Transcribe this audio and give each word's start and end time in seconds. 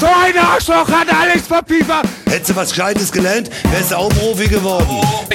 So 0.00 0.06
ein 0.06 0.38
Arschloch 0.38 0.88
hat 0.88 1.08
alles 1.12 1.46
verpiefert. 1.46 2.06
Hättest 2.26 2.50
du 2.50 2.56
was 2.56 2.70
Gescheites 2.70 3.10
gelernt, 3.10 3.50
wärst 3.72 3.90
du 3.90 3.96
auch 3.96 4.08
Profi 4.10 4.46
geworden. 4.46 4.86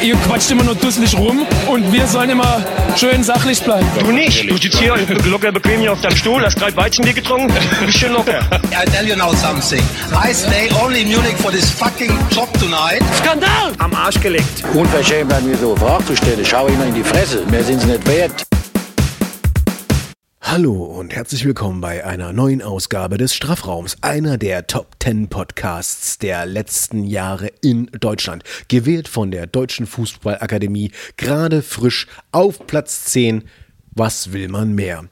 Ihr 0.01 0.15
quatscht 0.15 0.51
immer 0.51 0.63
nur 0.63 0.75
dusselig 0.75 1.17
rum 1.17 1.45
und 1.67 1.91
wir 1.91 2.07
sollen 2.07 2.29
immer 2.29 2.63
schön 2.95 3.23
sachlich 3.23 3.61
bleiben. 3.61 3.85
Du 3.99 4.11
nicht. 4.11 4.49
Du 4.49 4.55
sitzt 4.55 4.77
hier 4.77 4.95
locker 5.25 5.51
bequem 5.51 5.81
hier 5.81 5.91
auf 5.91 5.99
deinem 5.99 6.15
Stuhl, 6.15 6.45
hast 6.45 6.61
drei 6.61 6.73
Weizenbier 6.75 7.13
getrunken, 7.13 7.53
bist 7.85 7.97
schön 7.97 8.13
locker. 8.13 8.39
I 8.71 8.89
tell 8.89 9.05
you 9.05 9.17
now 9.17 9.33
something. 9.33 9.83
I 10.13 10.33
stay 10.33 10.69
only 10.81 11.01
in 11.01 11.09
Munich 11.09 11.35
for 11.37 11.51
this 11.51 11.69
fucking 11.69 12.17
job 12.31 12.47
tonight. 12.59 13.01
Skandal! 13.17 13.73
Am 13.79 13.93
Arsch 13.93 14.21
gelegt. 14.21 14.63
Unverschämt 14.73 15.33
an 15.33 15.45
mir 15.45 15.57
so 15.57 15.75
Fragen 15.75 16.05
zu 16.07 16.15
stellen. 16.15 16.45
Schau 16.45 16.67
immer 16.67 16.85
in 16.85 16.93
die 16.93 17.03
Fresse. 17.03 17.43
Mehr 17.49 17.63
sind 17.63 17.81
sie 17.81 17.87
nicht 17.87 18.07
wert. 18.07 18.45
Hallo 20.53 20.83
und 20.83 21.15
herzlich 21.15 21.45
willkommen 21.45 21.81
bei 21.81 22.05
einer 22.05 22.31
neuen 22.31 22.61
Ausgabe 22.61 23.17
des 23.17 23.33
Strafraums, 23.33 23.97
einer 24.01 24.37
der 24.37 24.67
Top 24.67 24.97
10 25.01 25.27
Podcasts 25.27 26.19
der 26.19 26.45
letzten 26.45 27.05
Jahre 27.05 27.47
in 27.63 27.87
Deutschland. 27.87 28.43
Gewählt 28.67 29.07
von 29.07 29.31
der 29.31 29.47
Deutschen 29.47 29.87
Fußballakademie, 29.87 30.91
gerade 31.17 31.63
frisch 31.63 32.05
auf 32.31 32.67
Platz 32.67 33.05
10 33.05 33.45
was 33.95 34.33
will 34.33 34.47
man 34.47 34.73
mehr? 34.73 35.05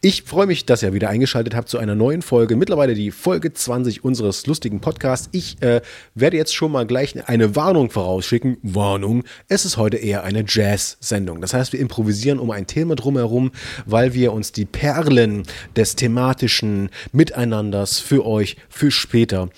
Ich 0.00 0.22
freue 0.22 0.46
mich, 0.46 0.66
dass 0.66 0.82
ihr 0.82 0.92
wieder 0.92 1.08
eingeschaltet 1.08 1.54
habt 1.54 1.68
zu 1.68 1.78
einer 1.78 1.94
neuen 1.94 2.22
Folge. 2.22 2.56
Mittlerweile 2.56 2.94
die 2.94 3.10
Folge 3.10 3.52
20 3.52 4.04
unseres 4.04 4.46
lustigen 4.46 4.80
Podcasts. 4.80 5.28
Ich 5.32 5.60
äh, 5.62 5.80
werde 6.14 6.36
jetzt 6.36 6.54
schon 6.54 6.72
mal 6.72 6.86
gleich 6.86 7.28
eine 7.28 7.56
Warnung 7.56 7.90
vorausschicken. 7.90 8.58
Warnung, 8.62 9.24
es 9.48 9.64
ist 9.64 9.76
heute 9.76 9.96
eher 9.96 10.24
eine 10.24 10.44
Jazz-Sendung. 10.46 11.40
Das 11.40 11.54
heißt, 11.54 11.72
wir 11.72 11.80
improvisieren 11.80 12.38
um 12.38 12.50
ein 12.50 12.66
Thema 12.66 12.94
drumherum, 12.94 13.50
weil 13.86 14.14
wir 14.14 14.32
uns 14.32 14.52
die 14.52 14.64
Perlen 14.64 15.44
des 15.76 15.96
thematischen 15.96 16.90
Miteinanders 17.12 17.98
für 17.98 18.24
euch 18.26 18.56
für 18.68 18.90
später 18.90 19.48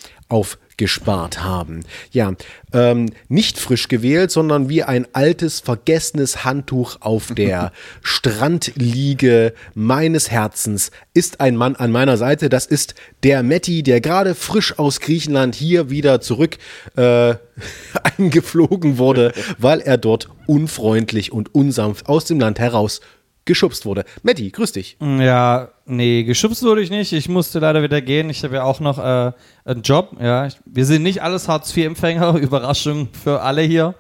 aufgespart 0.73 1.43
haben. 1.43 1.85
Ja, 2.13 2.33
ähm, 2.73 3.11
nicht 3.29 3.59
frisch 3.59 3.89
gewählt, 3.89 4.31
sondern 4.31 4.69
wie 4.71 4.83
ein 4.83 5.07
altes, 5.13 5.61
vergessenes 5.61 6.45
Handtuch 6.45 6.97
auf 7.01 7.35
der 7.35 7.73
Strandliege 8.03 9.53
meines 9.75 10.31
Herzens 10.31 10.91
ist 11.13 11.41
ein 11.41 11.57
Mann 11.57 11.77
an 11.77 11.93
meiner 11.93 12.17
Seite. 12.17 12.49
Das 12.49 12.65
ist 12.65 12.95
der 13.23 13.43
Metti, 13.43 13.83
der 13.83 14.01
gerade 14.01 14.35
frisch 14.35 14.79
aus 14.79 15.01
Griechenland 15.01 15.55
hier 15.55 15.91
wieder 15.91 16.21
zurück 16.21 16.57
äh, 16.97 17.35
eingeflogen 18.19 18.97
wurde, 18.97 19.33
weil 19.59 19.81
er 19.81 19.99
dort 19.99 20.31
unfreundlich 20.47 21.33
und 21.33 21.55
unsanft 21.55 22.09
aus 22.09 22.25
dem 22.25 22.41
Land 22.41 22.59
heraus 22.59 23.01
geschubst 23.45 23.87
wurde. 23.87 24.05
Metti, 24.23 24.51
grüß 24.51 24.73
dich. 24.73 24.97
Ja, 25.01 25.69
nee, 25.87 26.23
geschubst 26.25 26.63
wurde 26.63 26.83
ich 26.83 26.91
nicht. 26.91 27.13
Ich 27.13 27.29
musste 27.29 27.59
leider 27.59 27.83
wieder 27.83 28.01
gehen. 28.01 28.31
Ich 28.31 28.45
habe 28.45 28.55
ja 28.57 28.63
auch 28.65 28.81
noch 28.81 28.99
äh, 28.99 29.33
einen 29.65 29.83
Job. 29.83 30.17
Ja, 30.21 30.47
ich, 30.47 30.57
wir 30.65 30.85
sind 30.85 31.03
nicht 31.03 31.23
alles 31.23 31.49
Hartz-IV-Empfänger. 31.49 32.35
Überraschung 32.41 33.09
für 33.13 33.41
alle 33.43 33.63
hier. 33.63 33.95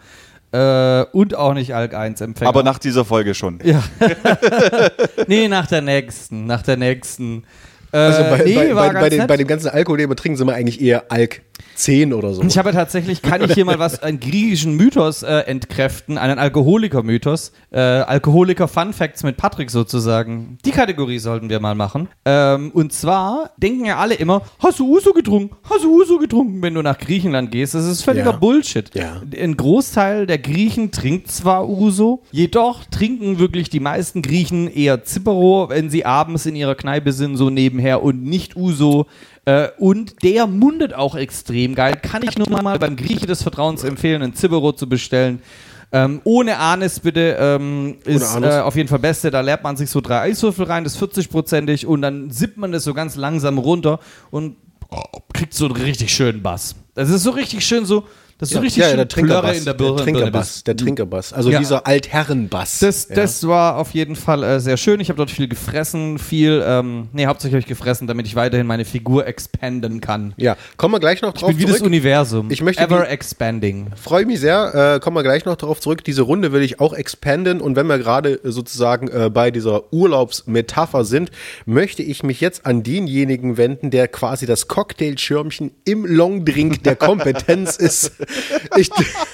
Äh, 0.52 1.04
und 1.12 1.34
auch 1.34 1.54
nicht 1.54 1.74
Alk-1-Empfänger. 1.74 2.48
Aber 2.48 2.62
nach 2.62 2.78
dieser 2.78 3.04
Folge 3.04 3.34
schon. 3.34 3.58
Ja. 3.64 3.82
nee, 5.26 5.48
nach 5.48 5.66
der 5.66 5.80
nächsten. 5.80 6.46
Nach 6.46 6.62
der 6.62 6.76
nächsten. 6.76 7.44
Äh, 7.90 7.96
Also 7.96 8.22
bei, 8.24 8.42
nee, 8.44 8.54
bei, 8.54 8.74
war 8.74 8.86
bei, 8.88 8.92
ganz 8.92 9.02
bei, 9.02 9.08
den, 9.08 9.26
bei 9.26 9.36
dem 9.38 9.46
ganzen 9.46 9.68
Alkohol, 9.70 9.98
den 9.98 10.10
wir 10.10 10.16
trinken, 10.16 10.36
sind 10.36 10.46
wir 10.46 10.54
eigentlich 10.54 10.80
eher 10.80 11.10
Alk 11.10 11.42
10 11.74 12.12
oder 12.12 12.32
so. 12.34 12.42
Ich 12.42 12.58
habe 12.58 12.72
tatsächlich, 12.72 13.22
kann 13.22 13.42
ich 13.42 13.54
hier 13.54 13.64
mal 13.64 13.78
was, 13.78 14.02
einen 14.02 14.20
griechischen 14.20 14.76
Mythos 14.76 15.22
äh, 15.22 15.38
entkräften, 15.40 16.18
einen 16.18 16.38
Alkoholiker-Mythos. 16.38 17.52
Äh, 17.70 17.80
Alkoholiker-Fun-Facts 17.80 19.22
mit 19.22 19.36
Patrick 19.36 19.70
sozusagen. 19.70 20.58
Die 20.64 20.70
Kategorie 20.70 21.18
sollten 21.18 21.48
wir 21.48 21.60
mal 21.60 21.74
machen. 21.74 22.08
Ähm, 22.24 22.70
und 22.72 22.92
zwar 22.92 23.50
denken 23.56 23.84
ja 23.84 23.96
alle 23.96 24.14
immer, 24.14 24.42
hast 24.58 24.78
du 24.78 24.88
Uso 24.88 25.12
getrunken? 25.12 25.56
Hast 25.68 25.84
du 25.84 26.00
Uso 26.00 26.18
getrunken, 26.18 26.62
wenn 26.62 26.74
du 26.74 26.82
nach 26.82 26.98
Griechenland 26.98 27.50
gehst? 27.50 27.74
Das 27.74 27.84
ist 27.84 28.02
völliger 28.02 28.32
Ja. 28.32 28.36
Bullshit. 28.36 28.90
Ja. 28.94 29.22
Ein 29.36 29.56
Großteil 29.56 30.26
der 30.26 30.38
Griechen 30.38 30.90
trinkt 30.90 31.30
zwar 31.30 31.68
Uso, 31.68 32.22
jedoch 32.30 32.84
trinken 32.84 33.38
wirklich 33.38 33.70
die 33.70 33.80
meisten 33.80 34.22
Griechen 34.22 34.68
eher 34.68 35.04
Zippero, 35.04 35.68
wenn 35.68 35.90
sie 35.90 36.04
abends 36.04 36.46
in 36.46 36.56
ihrer 36.56 36.74
Kneipe 36.74 37.12
sind, 37.12 37.36
so 37.36 37.50
nebenher 37.50 38.02
und 38.02 38.22
nicht 38.22 38.56
Uso. 38.56 39.06
Äh, 39.44 39.68
und 39.78 40.22
der 40.22 40.46
mundet 40.46 40.94
auch 40.94 41.14
extrem 41.14 41.74
geil. 41.74 41.96
Kann 42.00 42.22
ich 42.22 42.38
nur 42.38 42.48
mal 42.48 42.78
beim 42.78 42.96
Grieche 42.96 43.26
des 43.26 43.42
Vertrauens 43.42 43.82
empfehlen, 43.82 44.22
einen 44.22 44.34
Zibbero 44.34 44.72
zu 44.72 44.88
bestellen. 44.88 45.42
Ähm, 45.94 46.20
ohne 46.24 46.56
Anis 46.58 47.00
bitte 47.00 47.36
ähm, 47.38 47.98
ist 48.04 48.34
Anis. 48.34 48.54
äh, 48.54 48.60
auf 48.60 48.76
jeden 48.76 48.88
Fall 48.88 48.98
beste. 49.00 49.30
Da 49.30 49.40
leert 49.40 49.62
man 49.62 49.76
sich 49.76 49.90
so 49.90 50.00
drei 50.00 50.20
Eiswürfel 50.20 50.64
rein, 50.64 50.84
das 50.84 50.94
ist 50.94 51.02
40-prozentig 51.02 51.86
und 51.86 52.00
dann 52.00 52.30
sippt 52.30 52.56
man 52.56 52.72
das 52.72 52.84
so 52.84 52.94
ganz 52.94 53.16
langsam 53.16 53.58
runter 53.58 54.00
und 54.30 54.56
kriegt 55.34 55.52
so 55.54 55.66
einen 55.66 55.76
richtig 55.76 56.14
schönen 56.14 56.42
Bass. 56.42 56.74
Das 56.94 57.10
ist 57.10 57.22
so 57.22 57.30
richtig 57.30 57.66
schön 57.66 57.84
so, 57.84 58.04
das 58.42 58.50
ist 58.50 58.54
so 58.56 58.60
richtig 58.60 58.78
ja, 58.82 58.84
ja, 58.86 58.90
schön 58.90 58.98
der 58.98 59.04
Plörre 59.06 59.24
Trinkerbass, 59.42 59.58
in 59.58 59.64
der 59.64 59.74
der 59.74 59.84
Birne. 59.84 60.02
Trinkerbass, 60.02 60.64
der 60.64 60.76
Trinkerbass, 60.76 61.32
also 61.32 61.50
Ja. 61.50 61.58
dieser 61.60 61.86
Altherrenbass. 61.86 62.80
Das, 62.80 63.08
ja. 63.08 63.14
das 63.14 63.46
war 63.46 63.76
auf 63.76 63.92
jeden 63.92 64.16
Fall 64.16 64.42
äh, 64.42 64.58
sehr 64.60 64.76
schön. 64.76 64.98
Ich 65.00 65.08
habe 65.10 65.16
dort 65.16 65.30
viel 65.30 65.46
gefressen, 65.46 66.18
viel, 66.18 66.60
ähm, 66.66 67.08
nee, 67.12 67.26
hauptsächlich 67.26 67.54
habe 67.54 67.60
ich 67.60 67.66
gefressen, 67.78 68.08
damit 68.08 68.26
ich 68.26 68.34
weiterhin 68.34 68.66
meine 68.66 68.84
Figur 68.84 69.26
expanden 69.28 70.00
kann. 70.00 70.34
ja, 70.36 70.56
kommen 70.76 70.92
wir 70.94 70.98
gleich 71.00 71.22
noch 71.22 71.34
Ich 71.34 71.40
drauf 71.40 71.50
bin 71.50 71.58
wie 71.60 71.62
das 71.66 71.76
zurück. 71.76 71.86
Universum. 71.86 72.50
Ich 72.50 72.62
möchte 72.62 72.82
Ever 72.82 73.02
die- 73.04 73.10
expanding. 73.12 73.86
Freue 73.94 74.26
mich 74.26 74.40
sehr, 74.40 74.96
äh, 74.96 75.00
kommen 75.00 75.16
wir 75.16 75.22
gleich 75.22 75.44
noch 75.44 75.54
darauf 75.56 75.80
zurück. 75.80 76.02
Diese 76.02 76.22
Runde 76.22 76.50
will 76.52 76.62
ich 76.62 76.80
auch 76.80 76.94
expanden 76.94 77.60
und 77.60 77.76
wenn 77.76 77.86
wir 77.86 77.98
gerade 77.98 78.32
äh, 78.42 78.50
sozusagen 78.50 79.06
äh, 79.06 79.30
bei 79.32 79.52
dieser 79.52 79.92
Urlaubsmetapher 79.92 81.04
sind, 81.04 81.30
möchte 81.64 82.02
ich 82.02 82.22
mich 82.24 82.40
jetzt 82.40 82.66
an 82.66 82.82
denjenigen 82.82 83.56
wenden, 83.56 83.90
der 83.90 84.08
quasi 84.08 84.46
das 84.46 84.66
Cocktailschirmchen 84.68 85.70
im 85.84 86.04
Longdrink 86.04 86.82
der 86.82 86.96
Kompetenz 87.12 87.76
ist. 87.76 88.12
Ich, 88.76 88.90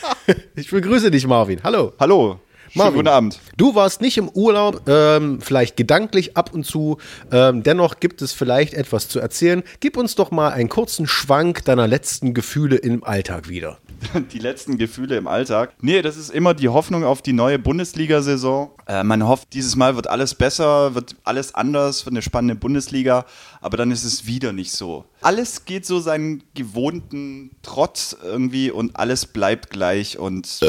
ich 0.56 0.70
begrüße 0.70 1.10
dich, 1.10 1.26
Marvin. 1.26 1.60
Hallo. 1.62 1.92
Hallo. 1.98 2.40
Schönen 2.70 2.84
Marvin, 2.84 2.96
guten 2.96 3.08
Abend. 3.08 3.40
Du 3.56 3.74
warst 3.74 4.02
nicht 4.02 4.18
im 4.18 4.28
Urlaub, 4.28 4.82
ähm, 4.88 5.40
vielleicht 5.40 5.78
gedanklich 5.78 6.36
ab 6.36 6.52
und 6.52 6.64
zu. 6.64 6.98
Ähm, 7.32 7.62
dennoch 7.62 7.98
gibt 7.98 8.20
es 8.20 8.34
vielleicht 8.34 8.74
etwas 8.74 9.08
zu 9.08 9.20
erzählen. 9.20 9.62
Gib 9.80 9.96
uns 9.96 10.16
doch 10.16 10.30
mal 10.30 10.50
einen 10.50 10.68
kurzen 10.68 11.06
Schwank 11.06 11.64
deiner 11.64 11.88
letzten 11.88 12.34
Gefühle 12.34 12.76
im 12.76 13.04
Alltag 13.04 13.48
wieder. 13.48 13.78
Die 14.32 14.38
letzten 14.38 14.76
Gefühle 14.76 15.16
im 15.16 15.26
Alltag. 15.26 15.72
Nee, 15.80 16.02
das 16.02 16.18
ist 16.18 16.30
immer 16.30 16.52
die 16.52 16.68
Hoffnung 16.68 17.04
auf 17.04 17.22
die 17.22 17.32
neue 17.32 17.58
Bundesliga-Saison. 17.58 18.70
Äh, 18.86 19.02
man 19.02 19.26
hofft, 19.26 19.54
dieses 19.54 19.74
Mal 19.74 19.96
wird 19.96 20.06
alles 20.06 20.34
besser, 20.34 20.94
wird 20.94 21.16
alles 21.24 21.54
anders, 21.54 22.04
wird 22.04 22.12
eine 22.12 22.22
spannende 22.22 22.54
Bundesliga, 22.54 23.24
aber 23.60 23.76
dann 23.76 23.90
ist 23.90 24.04
es 24.04 24.26
wieder 24.26 24.52
nicht 24.52 24.72
so. 24.72 25.06
Alles 25.20 25.64
geht 25.64 25.86
so 25.86 26.00
seinen 26.00 26.44
gewohnten 26.54 27.50
Trott 27.62 28.16
irgendwie 28.22 28.70
und 28.70 28.96
alles 28.96 29.26
bleibt 29.26 29.70
gleich 29.70 30.18
und 30.18 30.60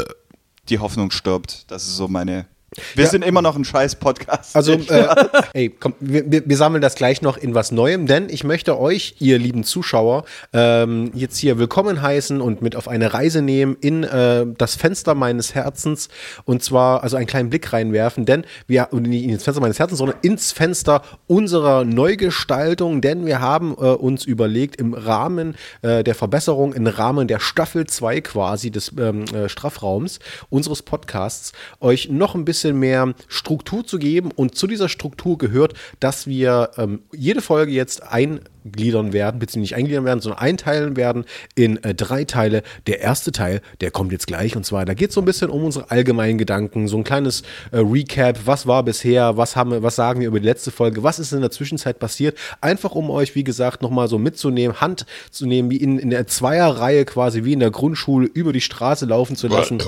die 0.69 0.79
Hoffnung 0.79 1.11
stirbt. 1.11 1.69
Das 1.71 1.83
ist 1.83 1.95
so 1.95 2.07
meine. 2.07 2.47
Wir 2.95 3.05
Ja. 3.05 3.09
sind 3.09 3.23
immer 3.25 3.41
noch 3.41 3.55
ein 3.55 3.65
scheiß 3.65 3.95
Podcast. 3.95 4.55
Also, 4.55 4.73
äh, 4.73 5.07
ey, 5.53 5.69
komm, 5.69 5.95
wir, 5.99 6.47
wir, 6.47 6.57
sammeln 6.57 6.81
das 6.81 6.95
gleich 6.95 7.21
noch 7.21 7.37
in 7.37 7.55
was 7.55 7.71
Neuem, 7.71 8.05
denn 8.05 8.29
ich 8.29 8.43
möchte 8.43 8.79
euch, 8.79 9.15
ihr 9.19 9.39
lieben 9.39 9.63
Zuschauer, 9.63 10.25
ähm, 10.53 11.11
jetzt 11.15 11.37
hier 11.37 11.57
willkommen 11.57 12.01
heißen 12.01 12.41
und 12.41 12.61
mit 12.61 12.75
auf 12.75 12.87
eine 12.87 13.13
Reise 13.13 13.41
nehmen 13.41 13.75
in 13.81 14.03
äh, 14.03 14.45
das 14.57 14.75
Fenster 14.75 15.15
meines 15.15 15.55
Herzens 15.55 16.09
und 16.45 16.63
zwar 16.63 17.01
also 17.01 17.17
einen 17.17 17.25
kleinen 17.27 17.49
Blick 17.49 17.73
reinwerfen, 17.73 18.25
denn 18.25 18.45
wir 18.67 18.89
nicht 18.91 19.23
ins 19.25 19.43
Fenster 19.43 19.61
meines 19.61 19.79
Herzens, 19.79 19.97
sondern 19.97 20.17
ins 20.21 20.51
Fenster 20.51 21.01
unserer 21.27 21.85
Neugestaltung, 21.85 23.01
denn 23.01 23.25
wir 23.25 23.39
haben 23.39 23.71
äh, 23.73 23.85
uns 23.93 24.25
überlegt, 24.25 24.75
im 24.75 24.93
Rahmen 24.93 25.55
äh, 25.81 26.03
der 26.03 26.13
Verbesserung, 26.13 26.73
im 26.73 26.85
Rahmen 26.85 27.27
der 27.27 27.39
Staffel 27.39 27.87
2 27.87 28.21
quasi 28.21 28.69
des 28.69 28.91
ähm, 28.99 29.25
äh, 29.33 29.49
Strafraums 29.49 30.19
unseres 30.49 30.83
Podcasts, 30.83 31.53
euch 31.79 32.09
noch 32.09 32.35
ein 32.35 32.45
bisschen 32.45 32.58
mehr 32.65 33.13
Struktur 33.27 33.85
zu 33.85 33.99
geben. 33.99 34.31
Und 34.35 34.55
zu 34.55 34.67
dieser 34.67 34.89
Struktur 34.89 35.37
gehört, 35.37 35.73
dass 35.99 36.27
wir 36.27 36.71
ähm, 36.77 37.01
jede 37.13 37.41
Folge 37.41 37.71
jetzt 37.71 38.03
eingliedern 38.03 39.13
werden, 39.13 39.39
beziehungsweise 39.39 39.59
nicht 39.59 39.75
eingliedern 39.75 40.05
werden, 40.05 40.21
sondern 40.21 40.39
einteilen 40.39 40.95
werden 40.95 41.25
in 41.55 41.83
äh, 41.83 41.95
drei 41.95 42.23
Teile. 42.25 42.63
Der 42.87 42.99
erste 43.01 43.31
Teil, 43.31 43.61
der 43.81 43.91
kommt 43.91 44.11
jetzt 44.11 44.27
gleich 44.27 44.55
und 44.55 44.65
zwar, 44.65 44.85
da 44.85 44.93
geht 44.93 45.09
es 45.09 45.15
so 45.15 45.21
ein 45.21 45.25
bisschen 45.25 45.49
um 45.49 45.63
unsere 45.63 45.91
allgemeinen 45.91 46.37
Gedanken, 46.37 46.87
so 46.87 46.97
ein 46.97 47.03
kleines 47.03 47.41
äh, 47.71 47.79
Recap, 47.79 48.39
was 48.45 48.67
war 48.67 48.83
bisher, 48.83 49.37
was 49.37 49.55
haben 49.55 49.71
wir, 49.71 49.83
was 49.83 49.95
sagen 49.95 50.21
wir 50.21 50.27
über 50.27 50.39
die 50.39 50.45
letzte 50.45 50.71
Folge, 50.71 51.03
was 51.03 51.19
ist 51.19 51.33
in 51.33 51.41
der 51.41 51.51
Zwischenzeit 51.51 51.99
passiert, 51.99 52.37
einfach 52.61 52.91
um 52.91 53.09
euch, 53.09 53.35
wie 53.35 53.43
gesagt, 53.43 53.81
nochmal 53.81 54.07
so 54.07 54.17
mitzunehmen, 54.17 54.81
Hand 54.81 55.05
zu 55.31 55.45
nehmen, 55.45 55.69
wie 55.69 55.77
in, 55.77 55.99
in 55.99 56.09
der 56.09 56.27
Zweierreihe 56.27 57.05
quasi, 57.05 57.43
wie 57.43 57.53
in 57.53 57.59
der 57.59 57.71
Grundschule, 57.71 58.27
über 58.27 58.53
die 58.53 58.61
Straße 58.61 59.05
laufen 59.05 59.35
zu 59.35 59.47
lassen 59.47 59.79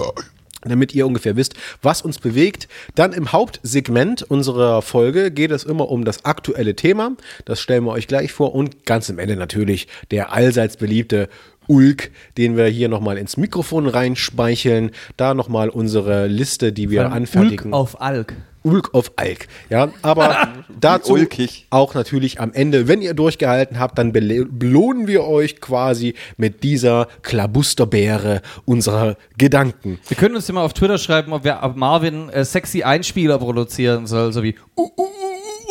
damit 0.69 0.93
ihr 0.93 1.07
ungefähr 1.07 1.35
wisst, 1.35 1.55
was 1.81 2.01
uns 2.01 2.19
bewegt. 2.19 2.67
Dann 2.95 3.13
im 3.13 3.31
Hauptsegment 3.31 4.23
unserer 4.23 4.81
Folge 4.81 5.31
geht 5.31 5.51
es 5.51 5.63
immer 5.63 5.89
um 5.89 6.05
das 6.05 6.25
aktuelle 6.25 6.75
Thema. 6.75 7.13
Das 7.45 7.59
stellen 7.59 7.85
wir 7.85 7.91
euch 7.91 8.07
gleich 8.07 8.31
vor. 8.31 8.53
Und 8.53 8.85
ganz 8.85 9.09
am 9.09 9.19
Ende 9.19 9.35
natürlich 9.35 9.87
der 10.11 10.33
allseits 10.33 10.77
beliebte 10.77 11.29
Ulk, 11.67 12.11
den 12.37 12.57
wir 12.57 12.65
hier 12.65 12.89
nochmal 12.89 13.17
ins 13.17 13.37
Mikrofon 13.37 13.87
reinspeicheln. 13.87 14.91
Da 15.17 15.33
nochmal 15.33 15.69
unsere 15.69 16.27
Liste, 16.27 16.73
die 16.73 16.89
wir 16.89 17.11
anfertigen. 17.11 17.67
Ulk 17.67 17.73
auf 17.73 18.01
Alk. 18.01 18.35
Ulk 18.63 18.93
auf 18.93 19.11
Alk. 19.15 19.47
Ja, 19.69 19.89
aber 20.01 20.47
dazu 20.79 21.13
ulkig. 21.13 21.67
auch 21.69 21.93
natürlich 21.93 22.39
am 22.39 22.53
Ende, 22.53 22.87
wenn 22.87 23.01
ihr 23.01 23.13
durchgehalten 23.13 23.79
habt, 23.79 23.97
dann 23.97 24.11
belohnen 24.11 25.07
wir 25.07 25.23
euch 25.23 25.59
quasi 25.61 26.15
mit 26.37 26.63
dieser 26.63 27.07
Klabusterbeere 27.23 28.41
unserer 28.65 29.17
Gedanken. 29.37 29.99
Wir 30.07 30.17
können 30.17 30.35
uns 30.35 30.47
ja 30.47 30.53
mal 30.53 30.63
auf 30.63 30.73
Twitter 30.73 30.97
schreiben, 30.97 31.33
ob 31.33 31.43
wir 31.43 31.61
ab 31.61 31.75
Marvin 31.75 32.29
äh, 32.29 32.45
sexy 32.45 32.83
Einspieler 32.83 33.39
produzieren 33.39 34.07
soll, 34.07 34.31
so 34.33 34.43
wie 34.43 34.55
uh, 34.77 34.89
uh, 34.97 35.07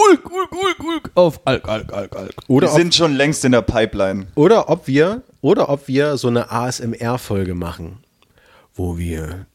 Ulk, 0.08 0.30
Ulk, 0.30 0.52
Ulk, 0.52 0.80
Ulk 0.80 1.10
auf 1.14 1.40
Alk, 1.44 1.68
Alk, 1.68 1.92
Alk, 1.92 2.16
Alk. 2.16 2.34
Wir 2.46 2.56
Oder 2.56 2.70
ob, 2.72 2.76
sind 2.76 2.94
schon 2.94 3.14
längst 3.14 3.44
in 3.44 3.52
der 3.52 3.62
Pipeline. 3.62 4.26
oder 4.34 4.68
ob 4.68 4.86
wir, 4.86 5.22
oder 5.40 5.68
ob 5.68 5.88
wir 5.88 6.16
so 6.16 6.28
eine 6.28 6.50
ASMR-Folge 6.50 7.54
machen, 7.54 7.98
wo 8.74 8.98
wir 8.98 9.46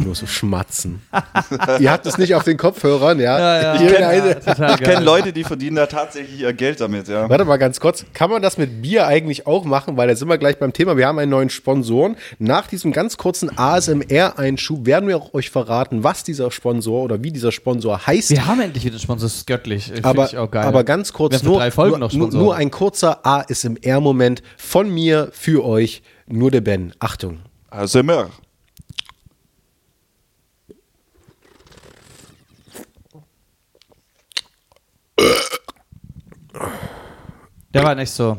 nur 0.00 0.14
so 0.14 0.26
schmatzen. 0.26 1.02
ihr 1.80 1.90
habt 1.90 2.06
es 2.06 2.18
nicht 2.18 2.34
auf 2.34 2.44
den 2.44 2.56
Kopfhörern, 2.56 3.18
ja? 3.18 3.38
Ja, 3.38 3.76
ja, 3.76 4.14
Ich 4.14 4.44
total 4.44 4.74
Ich 4.74 4.80
kenne. 4.80 5.04
Leute, 5.04 5.32
die 5.32 5.44
verdienen 5.44 5.76
da 5.76 5.86
tatsächlich 5.86 6.40
ihr 6.40 6.52
Geld 6.52 6.80
damit, 6.80 7.08
ja. 7.08 7.28
Warte 7.28 7.44
mal 7.44 7.56
ganz 7.56 7.80
kurz. 7.80 8.04
Kann 8.14 8.30
man 8.30 8.42
das 8.42 8.58
mit 8.58 8.82
Bier 8.82 9.06
eigentlich 9.06 9.46
auch 9.46 9.64
machen? 9.64 9.96
Weil 9.96 10.08
da 10.08 10.16
sind 10.16 10.28
wir 10.28 10.38
gleich 10.38 10.58
beim 10.58 10.72
Thema. 10.72 10.96
Wir 10.96 11.06
haben 11.06 11.18
einen 11.18 11.30
neuen 11.30 11.50
Sponsoren. 11.50 12.16
Nach 12.38 12.66
diesem 12.66 12.92
ganz 12.92 13.16
kurzen 13.16 13.56
ASMR-Einschub 13.56 14.86
werden 14.86 15.08
wir 15.08 15.16
auch 15.16 15.34
euch 15.34 15.50
verraten, 15.50 16.04
was 16.04 16.24
dieser 16.24 16.50
Sponsor 16.50 17.02
oder 17.02 17.22
wie 17.22 17.32
dieser 17.32 17.52
Sponsor 17.52 18.06
heißt. 18.06 18.30
Wir 18.30 18.46
haben 18.46 18.60
endlich 18.60 18.84
wieder 18.84 18.94
einen 18.94 19.00
Sponsor, 19.00 19.26
das 19.26 19.36
ist 19.36 19.46
göttlich. 19.46 19.92
Aber, 20.02 20.26
ich 20.26 20.36
auch 20.36 20.50
geil. 20.50 20.64
aber 20.64 20.84
ganz 20.84 21.12
kurz, 21.12 21.42
nur, 21.42 21.58
drei 21.58 21.70
Folgen 21.70 21.90
nur, 21.90 21.98
noch 21.98 22.12
nur, 22.12 22.26
Sponsoren. 22.28 22.44
nur 22.44 22.56
ein 22.56 22.70
kurzer 22.70 23.26
ASMR-Moment 23.26 24.42
von 24.56 24.92
mir 24.92 25.28
für 25.32 25.64
euch. 25.64 26.02
Nur 26.26 26.50
der 26.50 26.60
Ben. 26.60 26.92
Achtung. 26.98 27.38
ASMR. 27.70 28.30
Der 37.74 37.82
war 37.84 37.94
nicht 37.94 38.10
so. 38.10 38.36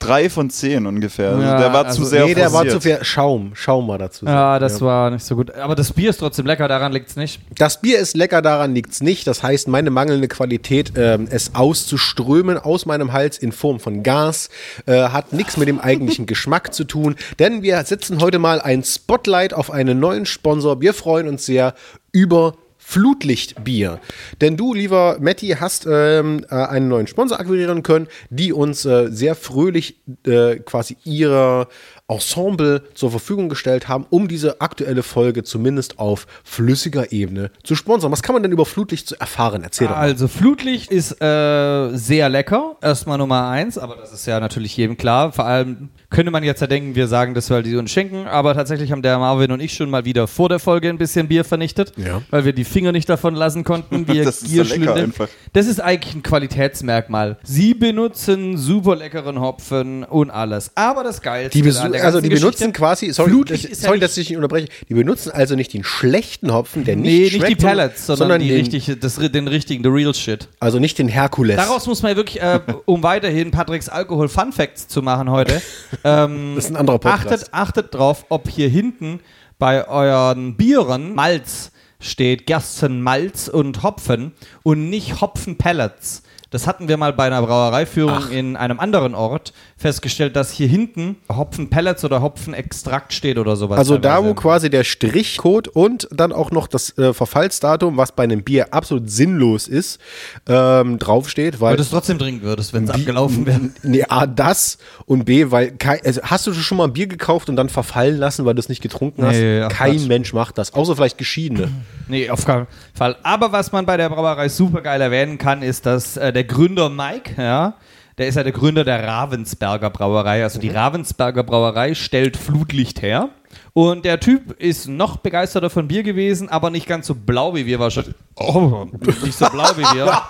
Drei 0.00 0.28
von 0.28 0.50
zehn 0.50 0.86
ungefähr. 0.86 1.30
Also 1.30 1.42
Ja, 1.42 1.56
der 1.58 1.72
war 1.72 1.86
also- 1.86 2.02
zu 2.02 2.08
sehr 2.10 2.26
nee, 2.26 2.34
der 2.34 2.52
war 2.52 2.64
forciert. 2.66 2.72
zu 2.74 2.80
viel 2.80 3.04
Schaum. 3.04 3.52
Schaum 3.54 3.88
war 3.88 3.96
dazu. 3.96 4.26
Ja, 4.26 4.58
das 4.58 4.82
war 4.82 5.08
nicht 5.10 5.24
so 5.24 5.34
gut. 5.36 5.54
Aber 5.54 5.74
das 5.74 5.92
Bier 5.92 6.10
ist 6.10 6.18
trotzdem 6.18 6.44
lecker, 6.44 6.68
daran 6.68 6.92
liegt's 6.92 7.16
nicht. 7.16 7.40
Das 7.56 7.80
Bier 7.80 8.00
ist 8.00 8.14
lecker, 8.14 8.42
daran 8.42 8.74
liegt's 8.74 9.00
nicht. 9.00 9.26
Das 9.26 9.42
heißt, 9.42 9.66
meine 9.68 9.90
mangelnde 9.90 10.28
Qualität, 10.28 10.92
ähm, 10.96 11.26
es 11.30 11.54
auszuströmen 11.54 12.58
aus 12.58 12.84
meinem 12.84 13.12
Hals 13.14 13.38
in 13.38 13.52
Form 13.52 13.80
von 13.80 14.02
Gas, 14.02 14.50
äh, 14.84 15.08
hat 15.08 15.32
nichts 15.32 15.56
mit 15.56 15.68
dem 15.68 15.80
eigentlichen 15.80 16.26
Geschmack 16.26 16.74
zu 16.74 16.84
tun. 16.84 17.14
Denn 17.38 17.62
wir 17.62 17.82
setzen 17.84 18.20
heute 18.20 18.38
mal 18.38 18.60
ein 18.60 18.82
Spotlight 18.84 19.54
auf 19.54 19.70
einen 19.70 20.00
neuen 20.00 20.26
Sponsor. 20.26 20.82
Wir 20.82 20.92
freuen 20.92 21.28
uns 21.28 21.46
sehr 21.46 21.72
über 22.12 22.56
Flutlichtbier. 22.86 23.98
Denn 24.42 24.56
du, 24.56 24.74
lieber 24.74 25.16
Matti, 25.18 25.56
hast 25.58 25.86
ähm, 25.90 26.44
äh, 26.50 26.54
einen 26.54 26.88
neuen 26.88 27.06
Sponsor 27.06 27.40
akquirieren 27.40 27.82
können, 27.82 28.08
die 28.28 28.52
uns 28.52 28.84
äh, 28.84 29.08
sehr 29.10 29.34
fröhlich 29.34 29.96
äh, 30.26 30.56
quasi 30.56 30.96
ihrer 31.02 31.68
Ensemble 32.06 32.82
zur 32.94 33.10
Verfügung 33.10 33.48
gestellt 33.48 33.88
haben, 33.88 34.06
um 34.10 34.28
diese 34.28 34.60
aktuelle 34.60 35.02
Folge 35.02 35.42
zumindest 35.42 35.98
auf 35.98 36.26
flüssiger 36.44 37.12
Ebene 37.12 37.50
zu 37.62 37.74
sponsern. 37.74 38.12
Was 38.12 38.22
kann 38.22 38.34
man 38.34 38.42
denn 38.42 38.52
über 38.52 38.66
Flutlicht 38.66 39.08
zu 39.08 39.18
erfahren? 39.18 39.62
Erzähl 39.64 39.88
doch 39.88 39.94
mal. 39.96 40.02
Also 40.02 40.28
Flutlicht 40.28 40.90
ist 40.90 41.20
äh, 41.22 41.96
sehr 41.96 42.28
lecker, 42.28 42.76
erstmal 42.82 43.16
Nummer 43.16 43.48
eins, 43.48 43.78
aber 43.78 43.96
das 43.96 44.12
ist 44.12 44.26
ja 44.26 44.38
natürlich 44.38 44.76
jedem 44.76 44.96
klar. 44.98 45.32
Vor 45.32 45.46
allem 45.46 45.88
könnte 46.10 46.30
man 46.30 46.44
jetzt 46.44 46.60
ja 46.60 46.66
denken, 46.66 46.94
wir 46.94 47.06
sagen 47.08 47.32
das, 47.34 47.48
weil 47.50 47.62
die 47.62 47.74
uns 47.76 47.90
schenken, 47.90 48.26
aber 48.26 48.54
tatsächlich 48.54 48.92
haben 48.92 49.02
der 49.02 49.18
Marvin 49.18 49.50
und 49.50 49.60
ich 49.60 49.72
schon 49.74 49.88
mal 49.88 50.04
wieder 50.04 50.26
vor 50.28 50.48
der 50.50 50.58
Folge 50.58 50.90
ein 50.90 50.98
bisschen 50.98 51.28
Bier 51.28 51.44
vernichtet, 51.44 51.92
Ja. 51.96 52.20
weil 52.30 52.44
wir 52.44 52.52
die 52.52 52.64
Finger 52.64 52.92
nicht 52.92 53.08
davon 53.08 53.34
lassen 53.34 53.64
konnten. 53.64 54.06
Wir 54.14 54.24
Das 54.24 54.42
ist 54.42 54.50
so 54.54 54.62
lecker 54.62 54.94
einfach. 54.94 55.28
Das 55.54 55.66
ist 55.66 55.80
eigentlich 55.80 56.14
ein 56.14 56.22
Qualitätsmerkmal. 56.22 57.38
Sie 57.42 57.74
benutzen 57.74 58.56
super 58.58 58.96
leckeren 58.96 59.40
Hopfen 59.40 60.04
und 60.04 60.30
alles. 60.30 60.70
Aber 60.74 61.02
das 61.02 61.22
Geilste 61.22 61.56
Die 61.58 61.62
also 62.02 62.20
die 62.20 62.28
benutzen 62.28 62.72
Geschichte- 62.72 62.72
quasi, 62.72 63.12
sorry, 63.12 63.30
ja 63.48 63.56
sorry 63.74 63.92
nicht- 63.92 64.02
dass 64.02 64.16
ich 64.16 64.28
dich 64.28 64.36
unterbreche, 64.36 64.68
die 64.88 64.94
benutzen 64.94 65.30
also 65.32 65.54
nicht 65.54 65.72
den 65.72 65.84
schlechten 65.84 66.52
Hopfen, 66.52 66.84
der 66.84 66.96
nicht 66.96 67.32
Nee, 67.32 67.38
nicht 67.38 67.48
die 67.48 67.56
Pellets, 67.56 68.06
sondern, 68.06 68.40
die 68.40 68.48
den, 68.48 68.56
richtige, 68.58 68.96
das, 68.96 69.16
den 69.16 69.48
richtigen, 69.48 69.82
the 69.84 69.90
real 69.90 70.14
shit. 70.14 70.48
also 70.60 70.78
nicht 70.78 70.98
den 70.98 71.08
Herkules. 71.08 71.56
Daraus 71.56 71.86
muss 71.86 72.02
man 72.02 72.12
ja 72.12 72.16
wirklich, 72.16 72.42
äh, 72.42 72.60
um 72.86 73.02
weiterhin 73.02 73.50
Patricks 73.50 73.88
Alkohol 73.88 74.28
Fun 74.28 74.52
Facts 74.52 74.88
zu 74.88 75.02
machen 75.02 75.30
heute, 75.30 75.60
ähm, 76.04 76.52
das 76.56 76.64
ist 76.64 76.70
ein 76.70 76.76
anderer 76.76 76.98
Podcast. 76.98 77.26
achtet, 77.26 77.48
achtet 77.52 77.94
drauf, 77.94 78.26
ob 78.28 78.48
hier 78.48 78.68
hinten 78.68 79.20
bei 79.58 79.86
euren 79.88 80.56
Bieren 80.56 81.14
Malz 81.14 81.70
steht, 82.00 82.46
Gerstenmalz 82.46 83.48
und 83.48 83.82
Hopfen 83.82 84.32
und 84.62 84.90
nicht 84.90 85.20
Hopfenpellets. 85.20 86.22
Das 86.50 86.66
hatten 86.68 86.86
wir 86.86 86.96
mal 86.98 87.12
bei 87.12 87.24
einer 87.26 87.42
Brauereiführung 87.42 88.30
in 88.30 88.56
einem 88.56 88.78
anderen 88.78 89.14
Ort 89.14 89.52
festgestellt, 89.84 90.34
dass 90.34 90.50
hier 90.50 90.66
hinten 90.66 91.16
Hopfenpellets 91.30 92.06
oder 92.06 92.22
Hopfenextrakt 92.22 93.12
steht 93.12 93.36
oder 93.36 93.54
sowas. 93.54 93.76
Also 93.78 93.98
da, 93.98 94.24
wo 94.24 94.32
quasi 94.32 94.70
der 94.70 94.82
Strichcode 94.82 95.68
und 95.68 96.08
dann 96.10 96.32
auch 96.32 96.50
noch 96.50 96.68
das 96.68 96.96
äh, 96.96 97.12
Verfallsdatum, 97.12 97.98
was 97.98 98.12
bei 98.12 98.22
einem 98.22 98.42
Bier 98.42 98.72
absolut 98.72 99.10
sinnlos 99.10 99.68
ist, 99.68 100.00
ähm, 100.48 100.98
draufsteht, 100.98 101.60
weil 101.60 101.72
Weil 101.72 101.76
du 101.76 101.82
es 101.82 101.90
trotzdem 101.90 102.18
trinken 102.18 102.40
würdest, 102.42 102.72
wenn 102.72 102.84
es 102.84 102.90
abgelaufen 102.90 103.44
wäre. 103.44 103.60
Nee, 103.82 104.04
A, 104.08 104.26
das 104.26 104.78
und 105.04 105.26
B, 105.26 105.50
weil 105.50 105.72
kei- 105.72 106.00
also 106.02 106.22
hast 106.22 106.46
du 106.46 106.54
schon 106.54 106.78
mal 106.78 106.84
ein 106.84 106.94
Bier 106.94 107.06
gekauft 107.06 107.50
und 107.50 107.56
dann 107.56 107.68
verfallen 107.68 108.16
lassen, 108.16 108.46
weil 108.46 108.54
du 108.54 108.60
es 108.60 108.70
nicht 108.70 108.80
getrunken 108.82 109.22
hast? 109.26 109.36
Nee, 109.36 109.60
ach 109.60 109.68
Kein 109.68 109.96
Quatsch. 109.98 110.08
Mensch 110.08 110.32
macht 110.32 110.56
das, 110.56 110.72
außer 110.72 110.96
vielleicht 110.96 111.18
Geschiedene. 111.18 111.68
Nee, 112.08 112.28
auf 112.28 112.44
keinen 112.44 112.66
Fall. 112.92 113.16
Aber 113.22 113.50
was 113.52 113.72
man 113.72 113.86
bei 113.86 113.96
der 113.96 114.10
Brauerei 114.10 114.50
super 114.50 114.82
geil 114.82 115.00
erwähnen 115.00 115.38
kann, 115.38 115.62
ist, 115.62 115.86
dass 115.86 116.18
äh, 116.18 116.32
der 116.34 116.44
Gründer 116.44 116.90
Mike, 116.90 117.40
ja, 117.42 117.74
der 118.18 118.28
ist 118.28 118.36
ja 118.36 118.42
der 118.42 118.52
Gründer 118.52 118.84
der 118.84 119.06
Ravensberger 119.06 119.90
Brauerei. 119.90 120.42
Also 120.42 120.60
die 120.60 120.68
Ravensberger 120.70 121.42
Brauerei 121.42 121.94
stellt 121.94 122.36
Flutlicht 122.36 123.02
her. 123.02 123.30
Und 123.72 124.04
der 124.04 124.20
Typ 124.20 124.52
ist 124.60 124.88
noch 124.88 125.16
begeisterter 125.18 125.70
von 125.70 125.88
Bier 125.88 126.02
gewesen, 126.02 126.48
aber 126.48 126.70
nicht 126.70 126.86
ganz 126.86 127.06
so 127.06 127.14
blau 127.14 127.54
wie 127.54 127.66
wir 127.66 127.78
wahrscheinlich. 127.78 128.14
Oh, 128.36 128.86
nicht 129.22 129.36
so 129.36 129.46
blau 129.46 129.68
wie 129.76 129.96
wir. 129.96 130.20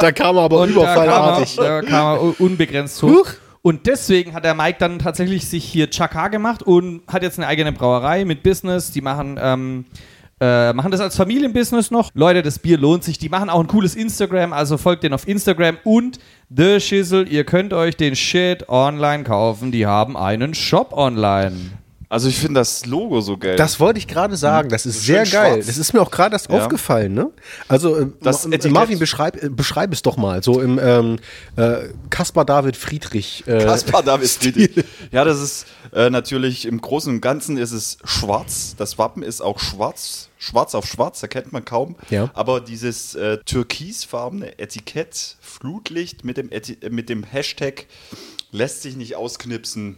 da 0.00 0.12
kam 0.12 0.36
er 0.36 0.42
aber 0.42 0.60
Und 0.60 0.76
da 0.76 0.94
kam, 0.94 0.96
er, 0.96 1.04
überfallartig. 1.04 1.56
da 1.56 1.82
kam 1.82 2.06
er 2.06 2.40
unbegrenzt 2.40 3.02
hoch. 3.02 3.26
Und 3.62 3.86
deswegen 3.86 4.32
hat 4.32 4.44
der 4.44 4.54
Mike 4.54 4.78
dann 4.78 4.98
tatsächlich 4.98 5.48
sich 5.48 5.64
hier 5.64 5.90
Chaka 5.90 6.28
gemacht 6.28 6.62
und 6.62 7.02
hat 7.08 7.22
jetzt 7.22 7.38
eine 7.38 7.46
eigene 7.46 7.72
Brauerei 7.72 8.24
mit 8.24 8.42
Business. 8.42 8.90
Die 8.90 9.02
machen, 9.02 9.38
ähm, 9.40 9.84
äh, 10.40 10.72
machen 10.72 10.90
das 10.90 11.00
als 11.00 11.16
Familienbusiness 11.16 11.90
noch. 11.90 12.10
Leute, 12.14 12.42
das 12.42 12.58
Bier 12.58 12.78
lohnt 12.78 13.04
sich. 13.04 13.18
Die 13.18 13.28
machen 13.28 13.50
auch 13.50 13.60
ein 13.60 13.66
cooles 13.66 13.94
Instagram, 13.94 14.52
also 14.52 14.78
folgt 14.78 15.02
denen 15.02 15.14
auf 15.14 15.28
Instagram. 15.28 15.78
Und 15.84 16.18
The 16.48 16.80
Schissel, 16.80 17.30
ihr 17.30 17.44
könnt 17.44 17.72
euch 17.72 17.96
den 17.96 18.16
Shit 18.16 18.68
online 18.68 19.24
kaufen. 19.24 19.70
Die 19.70 19.86
haben 19.86 20.16
einen 20.16 20.54
Shop 20.54 20.92
online. 20.92 21.56
Also 22.12 22.28
ich 22.28 22.38
finde 22.40 22.58
das 22.60 22.86
Logo 22.86 23.20
so 23.20 23.38
geil. 23.38 23.54
Das 23.54 23.78
wollte 23.78 23.98
ich 24.00 24.08
gerade 24.08 24.36
sagen. 24.36 24.68
Das 24.68 24.84
ist 24.84 24.96
Schön 25.04 25.24
sehr 25.24 25.26
geil. 25.26 25.52
schwarz. 25.54 25.66
Das 25.68 25.78
ist 25.78 25.92
mir 25.94 26.02
auch 26.02 26.10
gerade 26.10 26.34
erst 26.34 26.50
Ja. 26.50 26.58
aufgefallen. 26.58 27.14
Ne? 27.14 27.30
Also 27.68 27.96
äh, 27.96 28.06
Das 28.20 28.46
Ma- 28.46 28.54
Etikett. 28.56 28.72
Marvin, 28.74 28.98
beschreib, 28.98 29.40
äh, 29.40 29.48
beschreib 29.48 29.92
es 29.92 30.02
doch 30.02 30.16
mal. 30.16 30.42
So 30.42 30.60
im 30.60 30.80
ähm, 30.82 31.18
äh, 31.54 31.90
Kaspar 32.10 32.44
David 32.44 32.76
Friedrich. 32.76 33.44
Äh, 33.46 33.64
Kaspar 33.64 34.02
David 34.02 34.28
Friedrich. 34.28 34.84
Ja, 35.12 35.24
das 35.24 35.40
ist 35.40 35.66
äh, 35.94 36.10
natürlich 36.10 36.66
im 36.66 36.80
Großen 36.80 37.14
und 37.14 37.20
Ganzen 37.20 37.56
ist 37.56 37.70
es 37.70 37.98
schwarz. 38.04 38.74
Das 38.76 38.98
Wappen 38.98 39.22
ist 39.22 39.40
auch 39.40 39.60
schwarz. 39.60 40.30
Schwarz 40.36 40.74
auf 40.74 40.86
schwarz, 40.86 41.22
erkennt 41.22 41.52
man 41.52 41.64
kaum. 41.64 41.94
Ja. 42.08 42.30
Aber 42.34 42.60
dieses 42.60 43.14
äh, 43.14 43.38
türkisfarbene 43.44 44.58
Etikett, 44.58 45.36
Flutlicht 45.40 46.24
mit 46.24 46.36
dem, 46.38 46.50
Eti 46.50 46.76
mit 46.90 47.08
dem 47.08 47.22
Hashtag 47.22 47.86
lässt 48.50 48.82
sich 48.82 48.96
nicht 48.96 49.14
ausknipsen. 49.16 49.96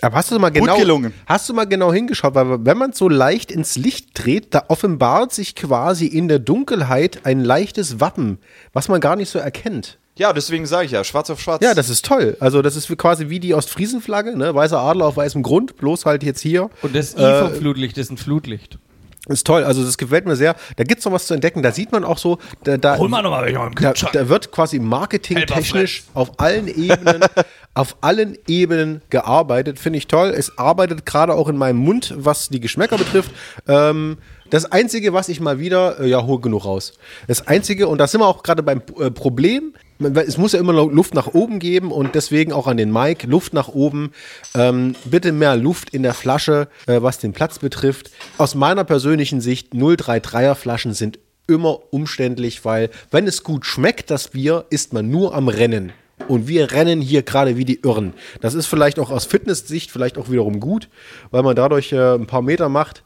Aber 0.00 0.16
hast 0.16 0.30
du 0.30 0.38
mal 0.38 0.50
genau, 0.50 0.76
gelungen. 0.76 1.14
hast 1.26 1.48
du 1.48 1.54
mal 1.54 1.64
genau 1.64 1.92
hingeschaut, 1.92 2.34
weil 2.34 2.64
wenn 2.64 2.76
man 2.76 2.92
so 2.92 3.08
leicht 3.08 3.50
ins 3.50 3.76
Licht 3.76 4.10
dreht, 4.14 4.54
da 4.54 4.64
offenbart 4.68 5.32
sich 5.32 5.54
quasi 5.54 6.06
in 6.06 6.28
der 6.28 6.40
Dunkelheit 6.40 7.20
ein 7.24 7.40
leichtes 7.40 8.00
Wappen, 8.00 8.38
was 8.72 8.88
man 8.88 9.00
gar 9.00 9.16
nicht 9.16 9.30
so 9.30 9.38
erkennt. 9.38 9.98
Ja, 10.16 10.32
deswegen 10.32 10.66
sage 10.66 10.86
ich 10.86 10.92
ja, 10.92 11.02
schwarz 11.02 11.28
auf 11.30 11.40
schwarz. 11.40 11.62
Ja, 11.64 11.74
das 11.74 11.88
ist 11.88 12.04
toll. 12.04 12.36
Also 12.38 12.62
das 12.62 12.76
ist 12.76 12.96
quasi 12.96 13.30
wie 13.30 13.40
die 13.40 13.54
Ostfriesenflagge, 13.54 14.36
ne? 14.36 14.54
Weißer 14.54 14.78
Adler 14.78 15.06
auf 15.06 15.16
weißem 15.16 15.42
Grund, 15.42 15.76
bloß 15.76 16.06
halt 16.06 16.22
jetzt 16.22 16.40
hier. 16.40 16.70
Und 16.82 16.94
das 16.94 17.14
I 17.14 17.22
Äh, 17.22 17.40
vom 17.48 17.54
Flutlicht 17.54 17.98
ist 17.98 18.10
ein 18.10 18.16
Flutlicht. 18.16 18.78
Ist 19.26 19.46
toll, 19.46 19.64
also 19.64 19.82
das 19.82 19.96
gefällt 19.96 20.26
mir 20.26 20.36
sehr. 20.36 20.54
Da 20.76 20.84
gibt's 20.84 21.04
noch 21.06 21.12
was 21.12 21.26
zu 21.26 21.32
entdecken. 21.32 21.62
Da 21.62 21.72
sieht 21.72 21.92
man 21.92 22.04
auch 22.04 22.18
so, 22.18 22.38
da, 22.62 22.76
da, 22.76 22.98
Hol 22.98 23.08
mal 23.08 23.22
noch 23.22 23.30
mal 23.30 23.42
welche 23.42 23.58
im 23.58 23.74
da, 23.74 23.92
da 23.92 24.28
wird 24.28 24.52
quasi 24.52 24.78
marketingtechnisch 24.78 26.04
auf 26.12 26.38
allen 26.38 26.68
Ebenen 26.68 27.24
auf 27.74 27.96
allen 28.00 28.38
Ebenen 28.48 29.02
gearbeitet. 29.10 29.78
Finde 29.78 29.98
ich 29.98 30.06
toll. 30.06 30.32
Es 30.36 30.58
arbeitet 30.58 31.04
gerade 31.04 31.34
auch 31.34 31.48
in 31.48 31.56
meinem 31.56 31.78
Mund, 31.78 32.14
was 32.16 32.48
die 32.48 32.60
Geschmäcker 32.60 32.96
betrifft. 32.96 33.32
Ähm, 33.68 34.18
das 34.50 34.70
Einzige, 34.70 35.12
was 35.12 35.28
ich 35.28 35.40
mal 35.40 35.58
wieder, 35.58 36.00
äh, 36.00 36.08
ja, 36.08 36.24
hol 36.24 36.40
genug 36.40 36.64
raus. 36.64 36.92
Das 37.26 37.46
Einzige, 37.46 37.88
und 37.88 37.98
da 37.98 38.06
sind 38.06 38.20
wir 38.20 38.26
auch 38.26 38.42
gerade 38.42 38.62
beim 38.62 38.82
äh, 38.98 39.10
Problem, 39.10 39.74
es 39.98 40.38
muss 40.38 40.52
ja 40.52 40.60
immer 40.60 40.72
Luft 40.72 41.14
nach 41.14 41.28
oben 41.28 41.60
geben 41.60 41.92
und 41.92 42.14
deswegen 42.14 42.52
auch 42.52 42.66
an 42.66 42.76
den 42.76 42.92
Mike, 42.92 43.26
Luft 43.26 43.52
nach 43.52 43.68
oben. 43.68 44.10
Ähm, 44.54 44.96
bitte 45.04 45.32
mehr 45.32 45.56
Luft 45.56 45.90
in 45.90 46.02
der 46.02 46.14
Flasche, 46.14 46.68
äh, 46.86 47.00
was 47.00 47.18
den 47.18 47.32
Platz 47.32 47.58
betrifft. 47.58 48.10
Aus 48.36 48.54
meiner 48.54 48.84
persönlichen 48.84 49.40
Sicht, 49.40 49.72
033er 49.72 50.54
Flaschen 50.56 50.94
sind 50.94 51.18
immer 51.46 51.92
umständlich, 51.92 52.64
weil 52.64 52.90
wenn 53.10 53.26
es 53.26 53.44
gut 53.44 53.66
schmeckt, 53.66 54.10
das 54.10 54.28
Bier, 54.28 54.64
ist 54.70 54.92
man 54.92 55.10
nur 55.10 55.34
am 55.34 55.48
Rennen. 55.48 55.92
Und 56.28 56.48
wir 56.48 56.72
rennen 56.72 57.00
hier 57.00 57.22
gerade 57.22 57.56
wie 57.56 57.64
die 57.64 57.80
Irren. 57.82 58.14
Das 58.40 58.54
ist 58.54 58.66
vielleicht 58.66 58.98
auch 58.98 59.10
aus 59.10 59.24
Fitnesssicht 59.24 59.90
vielleicht 59.90 60.16
auch 60.16 60.30
wiederum 60.30 60.60
gut, 60.60 60.88
weil 61.30 61.42
man 61.42 61.56
dadurch 61.56 61.92
äh, 61.92 62.14
ein 62.14 62.26
paar 62.26 62.42
Meter 62.42 62.68
macht. 62.68 63.02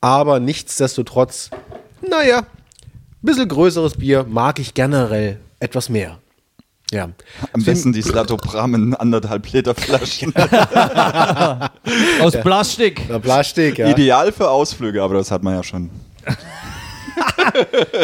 Aber 0.00 0.40
nichtsdestotrotz, 0.40 1.50
naja, 2.08 2.38
ein 2.38 2.46
bisschen 3.22 3.48
größeres 3.48 3.94
Bier 3.94 4.24
mag 4.28 4.58
ich 4.58 4.74
generell 4.74 5.38
etwas 5.60 5.88
mehr. 5.88 6.18
Ja. 6.92 7.08
Am 7.52 7.64
besten 7.64 7.92
die 7.92 8.02
Slatopram 8.02 8.94
anderthalb 8.98 9.50
Liter 9.52 9.74
Flaschen. 9.74 10.32
Aus 12.20 12.32
Plastik. 12.32 13.02
Na, 13.08 13.18
Plastik, 13.18 13.78
ja. 13.78 13.90
Ideal 13.90 14.30
für 14.30 14.48
Ausflüge, 14.48 15.02
aber 15.02 15.14
das 15.14 15.32
hat 15.32 15.42
man 15.42 15.54
ja 15.54 15.62
schon. 15.62 15.90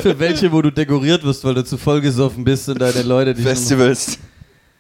Für 0.03 0.19
welche, 0.19 0.53
wo 0.53 0.63
du 0.63 0.71
dekoriert 0.71 1.25
wirst, 1.25 1.45
weil 1.45 1.55
du 1.55 1.65
zu 1.65 1.77
vollgesoffen 1.77 2.45
bist 2.45 2.69
und 2.69 2.81
deine 2.81 3.03
Leute 3.03 3.35
dich. 3.35 3.45
Festivals. 3.45 4.19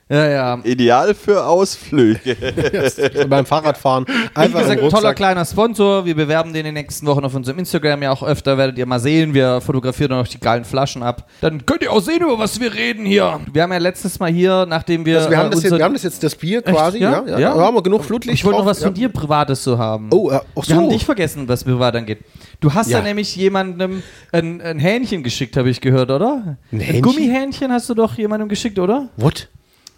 Ja, 0.08 0.26
ja. 0.28 0.58
Ideal 0.64 1.14
für 1.14 1.44
Ausflüge. 1.46 2.36
beim 3.28 3.46
Fahrradfahren. 3.46 4.04
Wie 4.06 4.12
Einfach 4.34 4.60
im 4.68 4.76
gesagt, 4.76 4.90
toller 4.90 5.14
kleiner 5.14 5.44
Sponsor. 5.44 6.04
Wir 6.04 6.14
bewerben 6.14 6.52
den 6.52 6.60
in 6.60 6.64
den 6.66 6.74
nächsten 6.74 7.06
Wochen 7.06 7.24
auf 7.24 7.34
unserem 7.34 7.58
Instagram 7.60 8.02
ja 8.02 8.10
auch 8.10 8.22
öfter. 8.22 8.58
Werdet 8.58 8.76
ihr 8.76 8.84
mal 8.84 9.00
sehen. 9.00 9.32
Wir 9.32 9.60
fotografieren 9.62 10.10
dann 10.10 10.20
auch 10.20 10.28
die 10.28 10.38
geilen 10.38 10.64
Flaschen 10.64 11.02
ab. 11.02 11.28
Dann 11.40 11.64
könnt 11.64 11.82
ihr 11.82 11.90
auch 11.92 12.00
sehen, 12.00 12.20
über 12.22 12.38
was 12.38 12.60
wir 12.60 12.74
reden 12.74 13.06
hier. 13.06 13.40
Wir 13.52 13.62
haben 13.62 13.72
ja 13.72 13.78
letztes 13.78 14.18
Mal 14.18 14.30
hier, 14.30 14.66
nachdem 14.68 15.06
wir. 15.06 15.18
Also 15.18 15.30
wir, 15.30 15.38
haben 15.38 15.46
äh, 15.46 15.50
das 15.50 15.62
jetzt, 15.62 15.72
unser- 15.72 15.78
wir 15.78 15.84
haben 15.86 15.94
das 15.94 16.02
jetzt 16.02 16.22
das 16.22 16.34
Bier 16.34 16.60
quasi, 16.62 16.98
Ja? 16.98 17.10
ja, 17.24 17.24
ja, 17.26 17.38
Ja? 17.38 17.54
Da 17.54 17.60
haben 17.62 17.74
wir 17.76 17.82
genug 17.82 18.04
Flutlicht 18.04 18.34
Ich 18.38 18.44
wollte 18.44 18.58
noch 18.58 18.66
was 18.66 18.80
ja. 18.80 18.86
von 18.88 18.94
dir 18.94 19.08
Privates 19.08 19.62
zu 19.62 19.78
haben. 19.78 20.08
Oh, 20.12 20.30
äh, 20.30 20.40
ach 20.56 20.68
Wir 20.68 20.76
haben 20.76 20.84
so. 20.86 20.90
dich 20.90 21.04
vergessen, 21.06 21.48
was 21.48 21.64
privat 21.64 21.96
angeht. 21.96 22.18
Du 22.60 22.74
hast 22.74 22.90
Ja. 22.90 22.98
ja, 22.98 23.04
nämlich 23.04 23.34
jemandem 23.34 24.02
ein, 24.30 24.60
ein 24.60 24.78
Hähnchen 24.78 25.22
geschickt, 25.22 25.56
habe 25.56 25.70
ich 25.70 25.80
gehört, 25.80 26.10
oder? 26.10 26.58
Ein 26.70 26.80
Hähnchen? 26.80 27.02
Gummihähnchen 27.02 27.72
hast 27.72 27.88
du 27.88 27.94
doch 27.94 28.14
jemandem 28.18 28.48
geschickt, 28.48 28.78
oder? 28.78 29.08
What? 29.16 29.48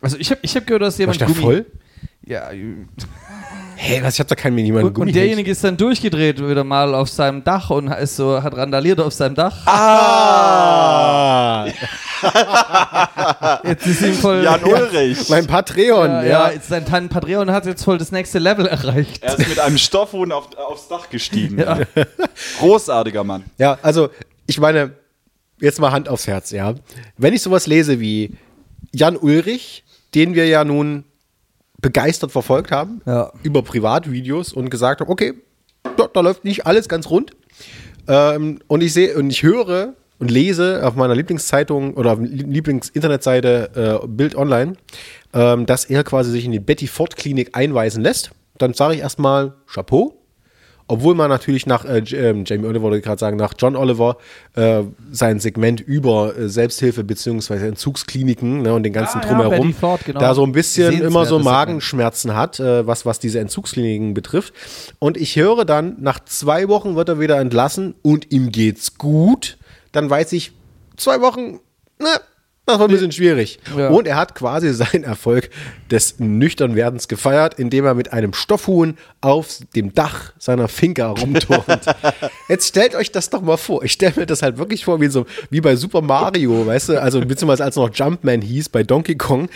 Also 0.04 0.18
ich 0.18 0.30
habe 0.30 0.40
ich 0.42 0.54
hab 0.54 0.66
gehört, 0.66 0.82
dass 0.82 0.94
War 0.94 1.00
jemand 1.00 1.16
ich 1.16 1.20
da 1.20 1.26
Gummi... 1.26 1.40
voll? 1.40 1.66
Ja, 2.26 2.50
Hä, 3.76 4.00
was? 4.02 4.14
Ich 4.14 4.20
hab 4.20 4.28
da 4.28 4.34
keinen 4.34 4.54
niemanden 4.54 4.88
und, 4.88 4.98
und 4.98 5.14
derjenige 5.14 5.50
ist 5.50 5.64
dann 5.64 5.76
durchgedreht 5.76 6.46
wieder 6.46 6.64
mal 6.64 6.94
auf 6.94 7.08
seinem 7.08 7.44
Dach 7.44 7.70
und 7.70 7.88
ist 7.88 8.16
so, 8.16 8.42
hat 8.42 8.56
randaliert 8.56 9.00
auf 9.00 9.12
seinem 9.12 9.34
Dach. 9.34 9.66
Ah! 9.66 11.66
Jetzt 13.64 13.86
ist 13.86 14.02
ihm 14.02 14.14
voll... 14.14 14.44
Jan 14.44 14.64
Ulrich. 14.64 15.28
Mein 15.28 15.46
Patreon, 15.46 16.10
ja, 16.10 16.22
ja. 16.22 16.28
ja, 16.28 16.50
jetzt 16.52 16.68
sein 16.68 16.86
Tan 16.86 17.10
Patreon 17.10 17.50
hat 17.50 17.66
jetzt 17.66 17.84
voll 17.84 17.98
das 17.98 18.12
nächste 18.12 18.38
Level 18.38 18.66
erreicht. 18.66 19.22
Er 19.22 19.38
ist 19.38 19.48
mit 19.48 19.58
einem 19.58 19.76
Stoffhuhn 19.76 20.32
auf, 20.32 20.56
aufs 20.56 20.88
Dach 20.88 21.10
gestiegen. 21.10 21.58
Ja. 21.58 21.80
Großartiger 22.60 23.24
Mann. 23.24 23.44
Ja, 23.58 23.78
also 23.82 24.08
ich 24.46 24.58
meine, 24.58 24.92
jetzt 25.60 25.80
mal 25.80 25.92
Hand 25.92 26.08
aufs 26.08 26.26
Herz, 26.26 26.50
ja. 26.50 26.74
Wenn 27.18 27.34
ich 27.34 27.42
sowas 27.42 27.66
lese 27.66 28.00
wie 28.00 28.38
Jan 28.92 29.16
Ulrich, 29.16 29.84
den 30.14 30.34
wir 30.34 30.46
ja 30.46 30.64
nun 30.64 31.04
begeistert 31.80 32.32
verfolgt 32.32 32.70
haben, 32.70 33.02
Ja. 33.06 33.32
über 33.42 33.62
Privatvideos 33.62 34.52
und 34.52 34.70
gesagt 34.70 35.00
haben, 35.00 35.10
okay, 35.10 35.34
da, 35.96 36.06
da 36.12 36.20
läuft 36.20 36.44
nicht 36.44 36.66
alles 36.66 36.88
ganz 36.88 37.10
rund. 37.10 37.32
Ähm, 38.08 38.60
und 38.68 38.82
ich 38.82 38.92
sehe 38.92 39.16
und 39.16 39.30
ich 39.30 39.42
höre 39.42 39.94
und 40.18 40.30
lese 40.30 40.86
auf 40.86 40.94
meiner 40.94 41.14
Lieblingszeitung 41.14 41.94
oder 41.94 42.16
Lieblingsinternetseite 42.16 44.00
äh, 44.04 44.06
Bild 44.06 44.34
Online, 44.36 44.74
ähm, 45.32 45.66
dass 45.66 45.84
er 45.86 46.04
quasi 46.04 46.30
sich 46.30 46.44
in 46.44 46.52
die 46.52 46.60
Betty 46.60 46.86
Ford 46.86 47.16
Klinik 47.16 47.50
einweisen 47.56 48.02
lässt. 48.02 48.30
Dann 48.58 48.72
sage 48.74 48.94
ich 48.94 49.00
erstmal 49.00 49.54
Chapeau. 49.66 50.20
Obwohl 50.86 51.14
man 51.14 51.30
natürlich 51.30 51.66
nach 51.66 51.86
äh, 51.86 52.00
ähm, 52.12 52.44
Jamie 52.46 52.66
Oliver 52.66 52.82
wollte 52.82 53.00
gerade 53.00 53.18
sagen, 53.18 53.38
nach 53.38 53.54
John 53.58 53.74
Oliver 53.74 54.18
äh, 54.54 54.82
sein 55.10 55.40
Segment 55.40 55.80
über 55.80 56.36
äh, 56.36 56.48
Selbsthilfe 56.48 57.04
beziehungsweise 57.04 57.66
Entzugskliniken 57.66 58.62
ne, 58.62 58.74
und 58.74 58.82
den 58.82 58.92
ganzen 58.92 59.20
Ah, 59.20 59.22
ja, 59.22 59.28
drumherum, 59.28 59.68
Betty 59.68 59.72
Ford, 59.72 60.04
genau. 60.04 60.20
da 60.20 60.34
so 60.34 60.44
ein 60.44 60.52
bisschen 60.52 61.00
immer 61.00 61.24
so 61.24 61.38
Magenschmerzen 61.38 62.34
hat, 62.34 62.60
äh, 62.60 62.86
was, 62.86 63.06
was 63.06 63.18
diese 63.18 63.40
Entzugskliniken 63.40 64.12
betrifft. 64.12 64.52
Und 64.98 65.16
ich 65.16 65.36
höre 65.36 65.64
dann, 65.64 65.96
nach 66.00 66.20
zwei 66.24 66.68
Wochen 66.68 66.96
wird 66.96 67.08
er 67.08 67.18
wieder 67.18 67.40
entlassen 67.40 67.94
und 68.02 68.30
ihm 68.30 68.52
geht's 68.52 68.98
gut. 68.98 69.56
Dann 69.92 70.10
weiß 70.10 70.32
ich, 70.32 70.52
zwei 70.96 71.22
Wochen, 71.22 71.60
ne, 71.98 72.08
das 72.66 72.78
war 72.78 72.88
ein 72.88 72.90
bisschen 72.90 73.12
schwierig. 73.12 73.58
Ja. 73.76 73.88
Und 73.88 74.06
er 74.06 74.16
hat 74.16 74.34
quasi 74.34 74.72
seinen 74.72 75.04
Erfolg 75.04 75.50
des 75.90 76.18
Nüchternwerdens 76.18 77.08
gefeiert, 77.08 77.58
indem 77.58 77.84
er 77.84 77.94
mit 77.94 78.12
einem 78.12 78.32
Stoffhuhn 78.32 78.96
auf 79.20 79.58
dem 79.76 79.92
Dach 79.92 80.32
seiner 80.38 80.68
Finca 80.68 81.08
rumturnt. 81.08 81.84
Jetzt 82.48 82.68
stellt 82.68 82.94
euch 82.94 83.12
das 83.12 83.28
doch 83.28 83.42
mal 83.42 83.58
vor. 83.58 83.84
Ich 83.84 83.92
stelle 83.92 84.14
mir 84.16 84.26
das 84.26 84.40
halt 84.40 84.56
wirklich 84.56 84.84
vor, 84.84 85.00
wie, 85.00 85.08
so, 85.08 85.26
wie 85.50 85.60
bei 85.60 85.76
Super 85.76 86.00
Mario, 86.00 86.66
weißt 86.66 86.90
du, 86.90 87.02
also 87.02 87.20
beziehungsweise 87.20 87.64
als 87.64 87.76
noch 87.76 87.90
Jumpman 87.92 88.40
hieß 88.40 88.70
bei 88.70 88.82
Donkey 88.82 89.16
Kong. 89.16 89.48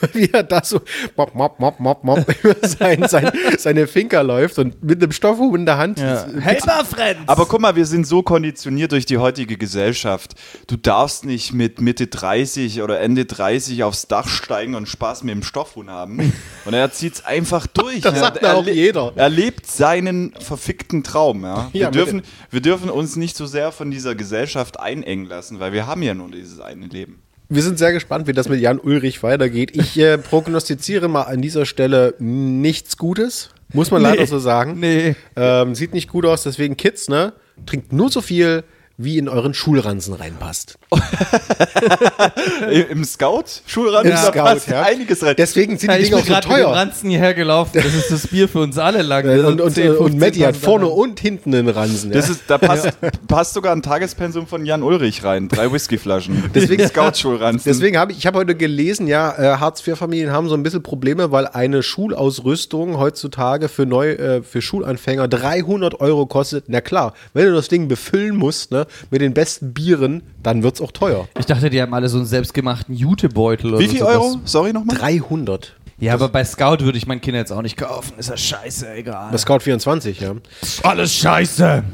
Wie 0.12 0.30
er 0.32 0.42
da 0.42 0.62
so 0.64 0.80
mop, 1.16 1.34
mop, 1.34 1.58
mop, 1.58 1.80
mop, 1.80 2.04
mop 2.04 2.26
über 2.42 2.56
sein, 2.66 3.06
sein, 3.08 3.30
seine 3.58 3.86
Finca 3.86 4.20
läuft 4.20 4.58
und 4.58 4.82
mit 4.82 5.02
einem 5.02 5.12
Stoffhuhn 5.12 5.54
in 5.54 5.66
der 5.66 5.78
Hand. 5.78 6.00
Helmer 6.00 6.84
Friends! 6.84 7.20
Aber 7.26 7.46
guck 7.46 7.60
mal, 7.60 7.76
wir 7.76 7.86
sind 7.86 8.06
so 8.06 8.22
konditioniert 8.22 8.92
durch 8.92 9.06
die 9.06 9.18
heutige 9.18 9.56
Gesellschaft. 9.56 10.34
Du 10.66 10.76
darfst 10.76 11.24
nicht 11.24 11.52
mit 11.52 11.80
Mitte 11.80 12.06
30 12.06 12.82
oder 12.82 13.00
Ende 13.00 13.24
30 13.24 13.84
aufs 13.84 14.06
Dach 14.08 14.28
steigen 14.28 14.74
und 14.74 14.88
Spaß 14.88 15.24
mit 15.24 15.34
dem 15.34 15.42
Stoffhuhn 15.42 15.90
haben. 15.90 16.32
Und 16.66 16.74
er 16.74 16.92
zieht's 16.92 17.24
einfach 17.24 17.66
durch. 17.66 18.00
Das 18.02 18.14
Ja, 18.14 18.20
sagt 18.20 18.38
er 18.38 18.56
auch 18.56 18.66
jeder. 18.66 19.12
Er 19.16 19.30
lebt 19.30 19.66
seinen 19.66 20.34
verfickten 20.38 21.02
Traum. 21.02 21.42
Ja? 21.42 21.68
Wir, 21.72 21.80
Ja, 21.82 21.90
dürfen, 21.90 22.22
wir 22.50 22.60
dürfen 22.60 22.90
uns 22.90 23.16
nicht 23.16 23.36
so 23.36 23.46
sehr 23.46 23.72
von 23.72 23.90
dieser 23.90 24.14
Gesellschaft 24.14 24.78
einengen 24.78 25.24
lassen, 25.26 25.58
weil 25.58 25.72
wir 25.72 25.86
haben 25.86 26.02
ja 26.02 26.14
nur 26.14 26.30
dieses 26.30 26.60
eine 26.60 26.86
Leben. 26.86 27.22
Wir 27.52 27.64
sind 27.64 27.78
sehr 27.78 27.92
gespannt, 27.92 28.28
wie 28.28 28.32
das 28.32 28.48
mit 28.48 28.60
Jan 28.60 28.78
Ulrich 28.78 29.24
weitergeht. 29.24 29.76
Ich 29.76 29.98
äh, 29.98 30.18
prognostiziere 30.18 31.08
mal 31.08 31.22
an 31.22 31.42
dieser 31.42 31.66
Stelle 31.66 32.14
nichts 32.20 32.96
Gutes. 32.96 33.50
Muss 33.72 33.90
man 33.90 34.02
leider 34.02 34.24
so 34.28 34.38
sagen. 34.38 34.78
Nee. 34.78 35.16
Ähm, 35.34 35.74
sieht 35.74 35.92
nicht 35.92 36.08
gut 36.08 36.24
aus, 36.24 36.44
deswegen 36.44 36.76
Kids, 36.76 37.08
ne? 37.08 37.32
Trinkt 37.66 37.92
nur 37.92 38.08
so 38.08 38.20
viel, 38.20 38.62
wie 38.96 39.18
in 39.18 39.28
euren 39.28 39.52
Schulranzen 39.52 40.14
reinpasst. 40.14 40.78
Im 42.90 43.04
Scout? 43.04 43.44
Schulrand? 43.66 44.06
Im 44.06 44.12
da 44.12 44.16
Scout, 44.32 44.70
ja. 44.70 44.82
Einiges 44.82 45.22
rein. 45.24 45.34
Deswegen 45.38 45.78
sind 45.78 45.90
Ja, 45.90 45.96
die 45.96 46.02
ich 46.04 46.08
Dinger 46.10 46.20
auch 46.22 46.42
so 46.42 46.48
teuer. 46.48 46.68
Ranzen 46.72 47.10
hierher 47.10 47.34
gelaufen. 47.34 47.70
Das 47.74 47.94
ist 47.94 48.10
das 48.10 48.26
Bier 48.26 48.48
für 48.48 48.60
uns 48.60 48.78
alle 48.78 49.02
lang. 49.02 49.24
Äh, 49.26 49.40
Und, 49.40 49.60
und, 49.60 49.72
10, 49.72 49.90
und 49.90 49.96
15, 49.98 50.18
Matti 50.18 50.38
hat 50.40 50.54
20 50.54 50.62
vorne 50.64 50.86
und 50.88 51.20
hinten 51.20 51.54
einen 51.54 51.68
Ransen. 51.68 52.10
Das 52.10 52.26
ja. 52.26 52.32
ist, 52.34 52.42
da 52.48 52.58
passt, 52.58 52.88
passt 53.28 53.54
sogar 53.54 53.72
ein 53.74 53.82
Tagespensum 53.82 54.46
von 54.46 54.64
Jan 54.64 54.82
Ulrich 54.82 55.24
rein. 55.24 55.48
Drei 55.48 55.70
Whiskyflaschen. 55.72 56.50
Deswegen- 56.54 56.86
Scout-Schulranzen. 56.86 57.70
Deswegen 57.70 57.98
habe 57.98 58.12
ich, 58.12 58.18
ich 58.18 58.26
habe 58.26 58.38
heute 58.38 58.54
gelesen, 58.54 59.06
ja, 59.06 59.34
äh, 59.38 59.56
Hartz-IV-Familien 59.58 60.32
haben 60.32 60.48
so 60.48 60.54
ein 60.54 60.62
bisschen 60.62 60.82
Probleme, 60.82 61.30
weil 61.30 61.46
eine 61.46 61.82
Schulausrüstung 61.82 62.98
heutzutage 62.98 63.68
für 63.68 63.86
neu, 63.86 64.10
äh, 64.12 64.42
für 64.42 64.60
Schulanfänger 64.62 65.28
300 65.28 66.00
Euro 66.00 66.26
kostet. 66.26 66.64
Na 66.68 66.80
klar, 66.80 67.14
wenn 67.32 67.46
du 67.46 67.52
das 67.52 67.68
Ding 67.68 67.86
befüllen 67.88 68.36
musst, 68.36 68.72
ne, 68.72 68.86
mit 69.10 69.20
den 69.20 69.34
besten 69.34 69.72
Bieren, 69.72 70.22
dann 70.42 70.62
wird's 70.62 70.80
auch 70.80 70.92
teuer. 70.92 71.28
Ich 71.38 71.46
dachte, 71.46 71.70
die 71.70 71.80
haben 71.80 71.94
alle 71.94 72.08
so 72.08 72.18
einen 72.18 72.26
selbstgemachten 72.26 72.94
Jutebeutel 72.94 73.70
oder 73.74 73.80
Wie 73.80 73.88
viel 73.88 74.00
sowas. 74.00 74.14
Euro? 74.14 74.40
Sorry 74.44 74.72
nochmal. 74.72 74.96
300. 74.96 75.76
Ja, 75.98 76.14
aber 76.14 76.28
bei 76.30 76.44
Scout 76.44 76.78
würde 76.80 76.96
ich 76.96 77.06
meinen 77.06 77.20
Kindern 77.20 77.42
jetzt 77.42 77.52
auch 77.52 77.60
nicht 77.62 77.76
kaufen. 77.76 78.18
Ist 78.18 78.30
ja 78.30 78.36
scheiße, 78.36 78.90
egal. 78.94 79.30
Bei 79.30 79.38
Scout 79.38 79.60
24, 79.60 80.20
ja. 80.20 80.34
alles 80.82 81.14
scheiße. 81.14 81.84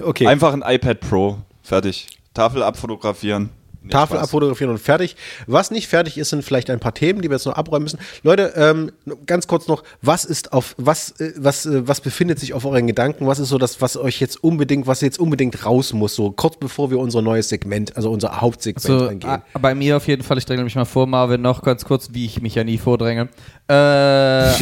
Okay. 0.00 0.26
Einfach 0.26 0.52
ein 0.52 0.64
iPad 0.66 0.98
Pro. 0.98 1.38
Fertig. 1.62 2.08
Tafel 2.34 2.64
abfotografieren. 2.64 3.50
Nee, 3.84 3.90
Tafel 3.90 4.16
Spaß. 4.16 4.24
abfotografieren 4.24 4.70
und 4.72 4.78
fertig. 4.78 5.14
Was 5.46 5.70
nicht 5.70 5.88
fertig 5.88 6.16
ist, 6.16 6.30
sind 6.30 6.42
vielleicht 6.42 6.70
ein 6.70 6.80
paar 6.80 6.94
Themen, 6.94 7.20
die 7.20 7.28
wir 7.28 7.36
jetzt 7.36 7.44
noch 7.44 7.52
abräumen 7.54 7.82
müssen. 7.84 7.98
Leute, 8.22 8.54
ähm, 8.56 8.90
ganz 9.26 9.46
kurz 9.46 9.68
noch, 9.68 9.84
was 10.00 10.24
ist 10.24 10.54
auf, 10.54 10.74
was, 10.78 11.20
äh, 11.20 11.32
was, 11.36 11.66
äh, 11.66 11.86
was 11.86 12.00
befindet 12.00 12.38
sich 12.40 12.54
auf 12.54 12.64
euren 12.64 12.86
Gedanken? 12.86 13.26
Was 13.26 13.38
ist 13.38 13.50
so 13.50 13.58
das, 13.58 13.82
was 13.82 13.96
euch 13.98 14.20
jetzt 14.20 14.42
unbedingt, 14.42 14.86
was 14.86 15.02
jetzt 15.02 15.18
unbedingt 15.18 15.66
raus 15.66 15.92
muss, 15.92 16.14
so 16.14 16.30
kurz 16.30 16.56
bevor 16.56 16.90
wir 16.90 16.98
unser 16.98 17.20
neues 17.20 17.50
Segment, 17.50 17.94
also 17.96 18.10
unser 18.10 18.40
Hauptsegment 18.40 18.82
So, 19.00 19.06
angehen? 19.08 19.28
ah, 19.30 19.42
bei 19.60 19.74
mir 19.74 19.98
auf 19.98 20.08
jeden 20.08 20.22
Fall, 20.22 20.38
ich 20.38 20.46
dränge 20.46 20.64
mich 20.64 20.74
mal 20.76 20.86
vor, 20.86 21.06
Marvin, 21.06 21.42
noch 21.42 21.60
ganz 21.62 21.84
kurz, 21.84 22.08
wie 22.12 22.24
ich 22.24 22.40
mich 22.40 22.54
ja 22.54 22.64
nie 22.64 22.78
vordränge. 22.78 23.28
Äh, 23.68 23.72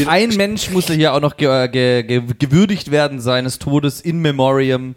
ein 0.06 0.30
Mensch 0.36 0.70
musste 0.70 0.94
hier 0.94 1.14
auch 1.14 1.20
noch 1.20 1.36
ge 1.36 1.68
ge 1.68 2.02
ge 2.02 2.22
gewürdigt 2.38 2.90
werden 2.90 3.20
seines 3.20 3.58
Todes 3.58 4.00
in 4.00 4.20
Memoriam. 4.20 4.94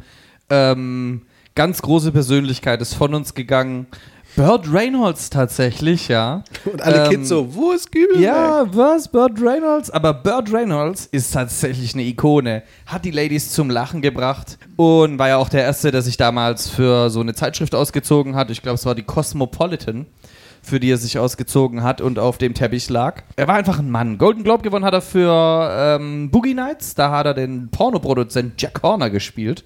Ähm, 0.49 1.23
ganz 1.55 1.81
große 1.81 2.11
Persönlichkeit 2.11 2.81
ist 2.81 2.93
von 2.95 3.13
uns 3.13 3.33
gegangen. 3.33 3.87
Burt 4.35 4.71
Reynolds 4.71 5.29
tatsächlich, 5.29 6.09
ja. 6.09 6.43
Und 6.65 6.81
alle 6.81 7.05
Ähm, 7.05 7.09
Kids 7.09 7.29
so, 7.29 7.55
wo 7.55 7.71
ist 7.71 7.91
Gübel? 7.91 8.19
Ja, 8.19 8.65
was? 8.73 9.07
Burt 9.07 9.39
Reynolds? 9.41 9.89
Aber 9.91 10.13
Burt 10.13 10.51
Reynolds 10.51 11.05
ist 11.05 11.31
tatsächlich 11.33 11.93
eine 11.93 12.03
Ikone. 12.03 12.63
Hat 12.85 13.05
die 13.05 13.11
Ladies 13.11 13.51
zum 13.53 13.69
Lachen 13.69 14.01
gebracht 14.01 14.57
und 14.75 15.19
war 15.19 15.29
ja 15.29 15.37
auch 15.37 15.47
der 15.49 15.63
Erste, 15.63 15.91
der 15.91 16.01
sich 16.01 16.17
damals 16.17 16.69
für 16.69 17.09
so 17.09 17.21
eine 17.21 17.33
Zeitschrift 17.33 17.73
ausgezogen 17.75 18.35
hat. 18.35 18.49
Ich 18.51 18.61
glaube, 18.61 18.75
es 18.75 18.85
war 18.85 18.93
die 18.93 19.03
Cosmopolitan, 19.03 20.05
für 20.61 20.81
die 20.81 20.91
er 20.91 20.97
sich 20.97 21.17
ausgezogen 21.17 21.81
hat 21.83 22.01
und 22.01 22.19
auf 22.19 22.37
dem 22.37 22.53
Teppich 22.53 22.89
lag. 22.89 23.23
Er 23.37 23.47
war 23.47 23.55
einfach 23.55 23.79
ein 23.79 23.89
Mann. 23.89 24.17
Golden 24.17 24.43
Globe 24.43 24.63
gewonnen 24.63 24.83
hat 24.83 24.93
er 24.93 25.01
für 25.01 25.69
ähm, 25.71 26.29
Boogie 26.29 26.55
Nights. 26.55 26.93
Da 26.95 27.11
hat 27.11 27.25
er 27.25 27.35
den 27.35 27.69
Pornoproduzent 27.69 28.61
Jack 28.61 28.81
Horner 28.83 29.09
gespielt. 29.09 29.63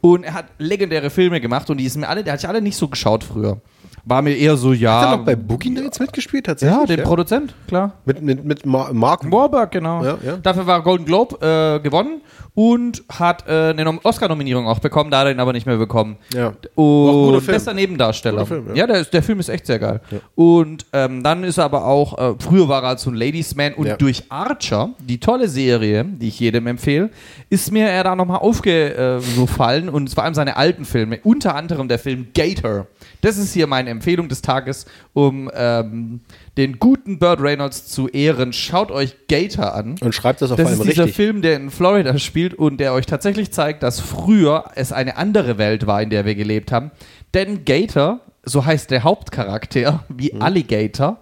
Und 0.00 0.24
er 0.24 0.34
hat 0.34 0.46
legendäre 0.58 1.10
Filme 1.10 1.40
gemacht 1.40 1.70
und 1.70 1.76
die 1.78 1.88
sind 1.88 2.00
mir 2.00 2.08
alle, 2.08 2.24
der 2.24 2.32
hat 2.32 2.40
ich 2.40 2.48
alle 2.48 2.60
nicht 2.60 2.76
so 2.76 2.88
geschaut 2.88 3.22
früher. 3.22 3.60
War 4.04 4.22
mir 4.22 4.34
eher 4.36 4.56
so, 4.56 4.72
ja. 4.72 5.00
Hat 5.00 5.08
er 5.08 5.16
noch 5.18 5.24
bei 5.24 5.36
Boogie 5.36 5.70
Nights 5.70 6.00
mitgespielt 6.00 6.46
tatsächlich? 6.46 6.78
ja, 6.78 6.86
den 6.96 7.02
Produzent, 7.04 7.54
klar. 7.68 7.92
Mit, 8.04 8.22
mit, 8.22 8.44
mit 8.44 8.66
Mar 8.66 8.92
Mark 8.92 9.30
Wahlberg, 9.30 9.70
genau. 9.70 10.02
Ja, 10.04 10.18
ja. 10.24 10.36
Dafür 10.36 10.66
war 10.66 10.82
Golden 10.82 11.04
Globe 11.04 11.36
äh, 11.44 11.80
gewonnen 11.82 12.22
und 12.54 13.02
hat 13.10 13.46
äh, 13.48 13.70
eine 13.70 13.84
Nom- 13.84 14.00
Oscar-Nominierung 14.02 14.66
auch 14.66 14.78
bekommen, 14.80 15.10
da 15.10 15.20
hat 15.20 15.26
er 15.26 15.32
ihn 15.32 15.40
aber 15.40 15.52
nicht 15.52 15.66
mehr 15.66 15.76
bekommen. 15.76 16.16
Ja. 16.34 16.52
Und 16.74 17.46
bester 17.46 17.74
Nebendarsteller. 17.74 18.46
Film, 18.46 18.68
ja. 18.68 18.74
ja, 18.74 18.86
der, 18.86 19.00
ist, 19.00 19.12
der 19.14 19.22
Film 19.22 19.38
ist 19.40 19.48
echt 19.48 19.66
sehr 19.66 19.78
geil. 19.78 20.00
Und 20.34 20.86
ähm, 20.92 21.22
dann 21.22 21.44
ist 21.44 21.58
er 21.58 21.64
aber 21.64 21.86
auch, 21.86 22.18
äh, 22.18 22.34
früher 22.38 22.68
war 22.68 22.82
er 22.82 22.88
als 22.90 23.02
so 23.02 23.10
ein 23.10 23.14
Ladiesman 23.16 23.74
und 23.74 23.86
Ja. 23.86 23.96
durch 23.96 24.24
Archer, 24.30 24.90
die 24.98 25.20
tolle 25.20 25.48
Serie, 25.48 26.04
die 26.04 26.28
ich 26.28 26.40
jedem 26.40 26.66
empfehle, 26.66 27.10
ist 27.50 27.70
mir 27.70 27.88
er 27.88 28.04
da 28.04 28.16
nochmal 28.16 28.38
aufgefallen 28.38 29.88
und 29.88 30.10
vor 30.12 30.24
allem 30.24 30.34
seine 30.34 30.56
alten 30.56 30.84
Filme, 30.84 31.20
unter 31.22 31.54
anderem 31.54 31.88
der 31.88 31.98
Film 31.98 32.28
Gator. 32.34 32.86
Das 33.20 33.36
ist 33.36 33.52
hier 33.52 33.66
meine 33.66 33.90
Empfehlung 33.90 34.28
des 34.28 34.42
Tages, 34.42 34.86
um 35.12 35.50
ähm, 35.54 36.20
den 36.56 36.78
guten 36.78 37.18
Burt 37.18 37.40
Reynolds 37.40 37.86
zu 37.86 38.08
ehren. 38.08 38.52
Schaut 38.52 38.90
euch 38.90 39.16
Gator 39.28 39.74
an. 39.74 39.96
und 40.00 40.14
schreibt 40.14 40.42
das 40.42 40.50
auf 40.50 40.56
Das 40.56 40.66
allem 40.68 40.80
ist 40.80 40.88
dieser 40.88 41.04
richtig. 41.04 41.16
Film, 41.16 41.42
der 41.42 41.56
in 41.56 41.70
Florida 41.70 42.18
spielt 42.18 42.54
und 42.54 42.78
der 42.78 42.92
euch 42.94 43.06
tatsächlich 43.06 43.52
zeigt, 43.52 43.82
dass 43.82 44.00
früher 44.00 44.64
es 44.74 44.92
eine 44.92 45.16
andere 45.16 45.58
Welt 45.58 45.86
war, 45.86 46.02
in 46.02 46.10
der 46.10 46.24
wir 46.24 46.34
gelebt 46.34 46.72
haben. 46.72 46.90
Denn 47.34 47.64
Gator, 47.64 48.20
so 48.44 48.64
heißt 48.64 48.90
der 48.90 49.02
Hauptcharakter, 49.04 50.04
wie 50.08 50.32
Mhm. 50.34 50.42
Alligator. 50.42 51.18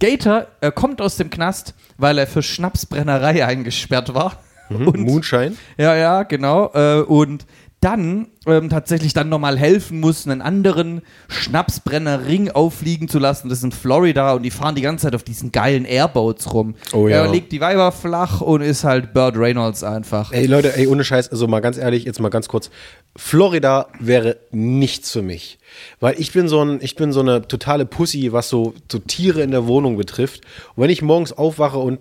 Gator 0.00 0.46
äh, 0.60 0.72
kommt 0.72 1.00
aus 1.00 1.16
dem 1.16 1.30
Knast, 1.30 1.74
weil 1.96 2.18
er 2.18 2.26
für 2.26 2.42
Schnapsbrennerei 2.42 3.44
eingesperrt 3.46 4.14
war. 4.14 4.36
Und 4.68 4.98
Moonshine. 5.00 5.52
ja, 5.76 5.94
ja, 5.94 6.22
genau. 6.22 6.70
Äh, 6.74 7.02
und 7.02 7.44
dann 7.82 8.28
ähm, 8.46 8.70
tatsächlich 8.70 9.12
dann 9.12 9.28
nochmal 9.28 9.58
helfen 9.58 10.00
muss, 10.00 10.26
einen 10.26 10.40
anderen 10.40 11.02
Schnapsbrennerring 11.28 12.50
auffliegen 12.50 13.08
zu 13.08 13.18
lassen. 13.18 13.48
Das 13.48 13.58
ist 13.58 13.64
in 13.64 13.72
Florida 13.72 14.34
und 14.34 14.44
die 14.44 14.50
fahren 14.50 14.76
die 14.76 14.82
ganze 14.82 15.06
Zeit 15.06 15.16
auf 15.16 15.24
diesen 15.24 15.50
geilen 15.50 15.84
Airboats 15.84 16.54
rum. 16.54 16.76
Oh 16.92 17.08
ja. 17.08 17.24
Er 17.24 17.30
legt 17.30 17.50
die 17.50 17.60
Weiber 17.60 17.90
flach 17.90 18.40
und 18.40 18.60
ist 18.62 18.84
halt 18.84 19.12
Burt 19.12 19.36
Reynolds 19.36 19.82
einfach. 19.82 20.32
Ey 20.32 20.46
Leute, 20.46 20.76
ey, 20.76 20.86
ohne 20.86 21.02
Scheiß, 21.02 21.30
also 21.30 21.48
mal 21.48 21.60
ganz 21.60 21.76
ehrlich, 21.76 22.04
jetzt 22.04 22.20
mal 22.20 22.28
ganz 22.28 22.46
kurz. 22.48 22.70
Florida 23.16 23.88
wäre 23.98 24.38
nichts 24.52 25.10
für 25.10 25.22
mich. 25.22 25.58
Weil 25.98 26.20
ich 26.20 26.32
bin 26.32 26.46
so 26.46 26.64
ein, 26.64 26.78
ich 26.82 26.94
bin 26.94 27.12
so 27.12 27.20
eine 27.20 27.42
totale 27.42 27.84
Pussy, 27.84 28.32
was 28.32 28.48
so, 28.48 28.74
so 28.90 29.00
Tiere 29.00 29.42
in 29.42 29.50
der 29.50 29.66
Wohnung 29.66 29.96
betrifft. 29.96 30.42
Und 30.76 30.84
wenn 30.84 30.90
ich 30.90 31.02
morgens 31.02 31.32
aufwache 31.32 31.78
und 31.78 31.98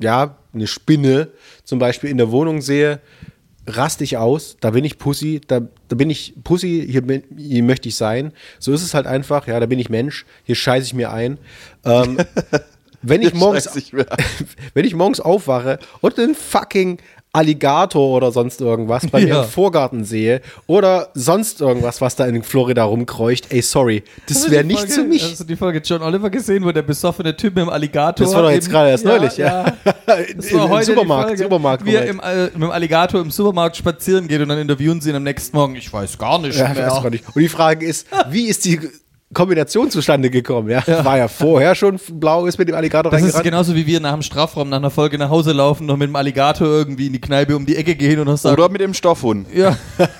ja, 0.00 0.36
eine 0.52 0.66
Spinne 0.66 1.28
zum 1.64 1.78
Beispiel 1.78 2.10
in 2.10 2.18
der 2.18 2.30
Wohnung 2.30 2.60
sehe, 2.60 3.00
raste 3.66 4.04
ich 4.04 4.16
aus, 4.16 4.56
da 4.60 4.70
bin 4.70 4.84
ich 4.84 4.98
Pussy, 4.98 5.40
da, 5.46 5.60
da 5.88 5.96
bin 5.96 6.10
ich 6.10 6.34
Pussy, 6.44 6.86
hier, 6.88 7.02
bin, 7.02 7.22
hier 7.36 7.62
möchte 7.62 7.88
ich 7.88 7.96
sein. 7.96 8.32
So 8.58 8.72
ist 8.72 8.82
es 8.82 8.94
halt 8.94 9.06
einfach, 9.06 9.46
ja, 9.46 9.58
da 9.60 9.66
bin 9.66 9.78
ich 9.78 9.88
Mensch, 9.88 10.26
hier 10.44 10.54
scheiße 10.54 10.86
ich 10.86 10.94
mir 10.94 11.12
ein. 11.12 11.38
Ähm, 11.84 12.18
wenn 13.02 13.22
ich 13.22 13.34
morgens, 13.34 13.74
ich 13.76 13.92
mir 13.92 14.10
ein. 14.10 14.24
wenn 14.74 14.84
ich 14.84 14.94
morgens 14.94 15.20
aufwache 15.20 15.78
und 16.00 16.18
einen 16.18 16.34
fucking 16.34 16.98
Alligator 17.34 18.16
oder 18.16 18.30
sonst 18.32 18.60
irgendwas 18.60 19.06
bei 19.08 19.20
mir 19.22 19.28
Ja. 19.28 19.42
im 19.42 19.48
Vorgarten 19.48 20.04
sehe 20.04 20.40
oder 20.66 21.08
sonst 21.14 21.60
irgendwas, 21.60 22.00
was 22.00 22.16
da 22.16 22.26
in 22.26 22.42
Florida 22.42 22.84
rumkreucht, 22.84 23.52
ey, 23.52 23.60
sorry, 23.60 24.04
das 24.28 24.50
wäre 24.50 24.64
nicht 24.64 24.88
für 24.90 25.02
mich. 25.02 25.22
Hast 25.22 25.40
du 25.40 25.44
die 25.44 25.56
Folge 25.56 25.80
John 25.84 26.00
Oliver 26.02 26.30
gesehen, 26.30 26.64
wo 26.64 26.70
der 26.72 26.82
besoffene 26.82 27.36
Typ 27.36 27.54
mit 27.56 27.64
dem 27.64 27.68
Alligator. 27.70 28.24
Das 28.24 28.34
war 28.34 28.42
doch 28.42 28.50
jetzt 28.50 28.66
im- 28.66 28.72
gerade 28.72 28.90
erst 28.90 29.04
neulich, 29.04 29.36
ja. 29.36 29.64
Das 30.06 30.52
war 30.52 30.64
Im 30.66 30.68
heute 30.70 30.86
Supermarkt, 30.86 31.24
die 31.24 31.36
Folge, 31.36 31.42
Supermarkt, 31.44 31.84
wie 31.86 31.94
er 31.94 32.06
im, 32.06 32.20
äh, 32.20 32.44
mit 32.44 32.54
dem 32.62 32.70
Alligator 32.70 33.20
im 33.20 33.30
Supermarkt 33.30 33.76
spazieren 33.76 34.28
geht 34.28 34.40
und 34.40 34.48
dann 34.48 34.58
interviewen 34.58 35.00
sie 35.00 35.10
ihn 35.10 35.16
am 35.16 35.22
nächsten 35.24 35.56
Morgen. 35.56 35.74
Ich 35.76 35.92
weiß 35.92 36.18
gar 36.18 36.38
nicht 36.38 36.58
Ja, 36.58 36.68
mehr. 36.68 36.86
weiß 36.90 37.02
gar 37.02 37.10
nicht. 37.10 37.24
Und 37.34 37.40
die 37.40 37.48
Frage 37.48 37.84
ist, 37.86 38.06
wie 38.30 38.46
ist 38.46 38.64
die 38.64 38.80
Kombination 39.34 39.90
zustande 39.90 40.30
gekommen? 40.30 40.70
Ja? 40.70 40.82
War 41.04 41.18
ja 41.18 41.28
vorher 41.28 41.74
schon 41.74 41.98
blau, 42.12 42.46
ist 42.46 42.58
mit 42.58 42.68
dem 42.68 42.74
Alligator 42.76 43.10
Das 43.12 43.22
ist 43.22 43.42
genauso 43.42 43.74
wie 43.74 43.86
wir 43.86 44.00
nach 44.00 44.12
dem 44.12 44.22
Strafraum 44.22 44.68
nach 44.70 44.78
einer 44.78 44.90
Folge 44.90 45.18
nach 45.18 45.28
Hause 45.30 45.52
laufen 45.52 45.88
und 45.90 45.98
mit 45.98 46.08
dem 46.08 46.16
Alligator 46.16 46.66
irgendwie 46.66 47.06
in 47.08 47.12
die 47.12 47.20
Kneipe 47.20 47.54
um 47.56 47.66
die 47.66 47.76
Ecke 47.76 47.94
gehen 47.94 48.18
und 48.20 48.26
noch 48.26 48.38
sagen, 48.38 48.54
Oder 48.60 48.70
mit 48.70 48.80
dem 48.80 48.94
Stoffhund. 48.94 49.46
ja, 49.54 49.76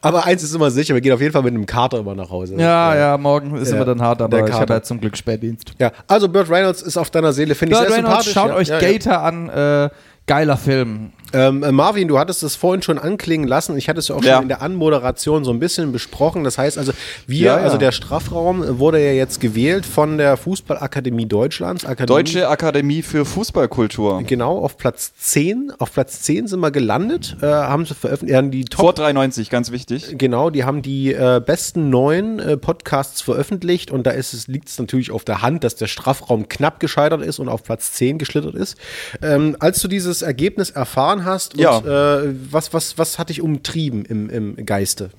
Aber 0.00 0.26
eins 0.26 0.42
ist 0.42 0.54
immer 0.54 0.70
sicher, 0.70 0.92
wir 0.92 1.00
gehen 1.00 1.14
auf 1.14 1.20
jeden 1.22 1.32
Fall 1.32 1.42
mit 1.42 1.54
einem 1.54 1.64
Kater 1.64 1.98
immer 2.00 2.14
nach 2.14 2.28
Hause. 2.28 2.56
ja, 2.58 2.94
ja, 2.94 3.16
morgen 3.16 3.56
ist 3.56 3.70
Ja, 3.70 3.76
immer 3.76 3.86
dann 3.86 4.02
hart, 4.02 4.20
aber 4.20 4.36
der 4.36 4.46
ich 4.46 4.52
habe 4.52 4.60
Kater. 4.66 4.74
ja 4.74 4.82
zum 4.82 5.00
Glück 5.00 5.16
Spätdienst. 5.16 5.72
Ja, 5.78 5.92
also 6.06 6.28
Burt 6.28 6.50
Reynolds 6.50 6.82
ist 6.82 6.98
auf 6.98 7.08
deiner 7.10 7.32
Seele, 7.32 7.54
finde 7.54 7.74
ich 7.74 7.78
Burt 7.80 7.88
sehr 7.90 8.04
Reynolds, 8.04 8.24
sympathisch. 8.26 8.32
schaut 8.34 8.48
ja. 8.50 8.56
euch 8.56 8.68
ja, 8.68 8.80
ja. 8.86 8.92
Gator 8.98 9.22
an, 9.22 9.48
äh, 9.48 9.88
geiler 10.26 10.58
Film. 10.58 11.12
Ähm, 11.34 11.62
äh, 11.62 11.72
Marvin, 11.72 12.08
du 12.08 12.18
hattest 12.18 12.42
es 12.42 12.56
vorhin 12.56 12.82
schon 12.82 12.98
anklingen 12.98 13.46
lassen. 13.46 13.76
Ich 13.76 13.88
hatte 13.88 13.98
es 13.98 14.08
ja 14.08 14.14
auch 14.14 14.22
Ja. 14.24 14.34
schon 14.34 14.42
in 14.44 14.48
der 14.48 14.62
Anmoderation 14.62 15.44
so 15.44 15.50
ein 15.50 15.58
bisschen 15.58 15.92
besprochen. 15.92 16.44
Das 16.44 16.56
heißt 16.58 16.78
also, 16.78 16.92
wir, 17.26 17.38
Ja, 17.46 17.56
ja. 17.58 17.62
also 17.64 17.76
der 17.76 17.92
Strafraum 17.92 18.78
wurde 18.78 19.04
ja 19.04 19.12
jetzt 19.12 19.40
gewählt 19.40 19.84
von 19.84 20.16
der 20.18 20.36
Fußballakademie 20.36 21.26
Deutschlands. 21.26 21.84
Akademie, 21.84 22.06
Deutsche 22.06 22.48
Akademie 22.48 23.02
für 23.02 23.24
Fußballkultur. 23.24 24.22
Genau, 24.22 24.58
auf 24.58 24.76
Platz 24.78 25.12
10. 25.18 25.72
Auf 25.78 25.92
Platz 25.92 26.22
10 26.22 26.46
sind 26.46 26.60
wir 26.60 26.70
gelandet. 26.70 27.36
Äh, 27.42 27.46
haben 27.46 27.84
sie 27.86 27.94
veröffentlicht, 27.94 28.38
äh, 28.40 28.48
die 28.50 28.64
Top 28.64 28.80
Vor 28.80 28.92
93, 28.94 29.50
ganz 29.50 29.70
wichtig. 29.70 30.14
Genau, 30.18 30.50
die 30.50 30.64
haben 30.64 30.82
die 30.82 31.12
äh, 31.12 31.40
besten 31.44 31.90
neun 31.90 32.38
äh, 32.38 32.56
Podcasts 32.56 33.20
veröffentlicht 33.20 33.90
und 33.90 34.06
da 34.06 34.12
liegt 34.46 34.68
es 34.68 34.78
natürlich 34.78 35.10
auf 35.10 35.24
der 35.24 35.42
Hand, 35.42 35.64
dass 35.64 35.74
der 35.76 35.86
Strafraum 35.86 36.48
knapp 36.48 36.80
gescheitert 36.80 37.22
ist 37.22 37.38
und 37.38 37.48
auf 37.48 37.62
Platz 37.64 37.92
10 37.92 38.18
geschlittert 38.18 38.54
ist. 38.54 38.76
Ähm, 39.22 39.56
als 39.60 39.80
du 39.80 39.88
dieses 39.88 40.22
Ergebnis 40.22 40.70
erfahren 40.70 41.23
hast, 41.24 41.54
und, 41.54 41.60
Ja. 41.60 41.78
äh, 41.78 42.34
was, 42.50 42.72
was, 42.72 42.98
was 42.98 43.18
hat 43.18 43.28
dich 43.28 43.40
umtrieben 43.40 44.04
im, 44.04 44.30
im 44.30 44.66
Geiste? 44.66 45.10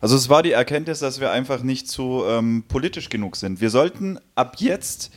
Also 0.00 0.16
es 0.16 0.28
war 0.28 0.42
die 0.42 0.52
Erkenntnis, 0.52 0.98
dass 0.98 1.20
wir 1.20 1.30
einfach 1.30 1.62
nicht 1.62 1.88
so 1.88 2.26
ähm, 2.26 2.64
politisch 2.66 3.08
genug 3.08 3.36
sind. 3.36 3.60
Wir 3.60 3.70
sollten 3.70 4.18
ab 4.34 4.56
jetzt 4.58 5.10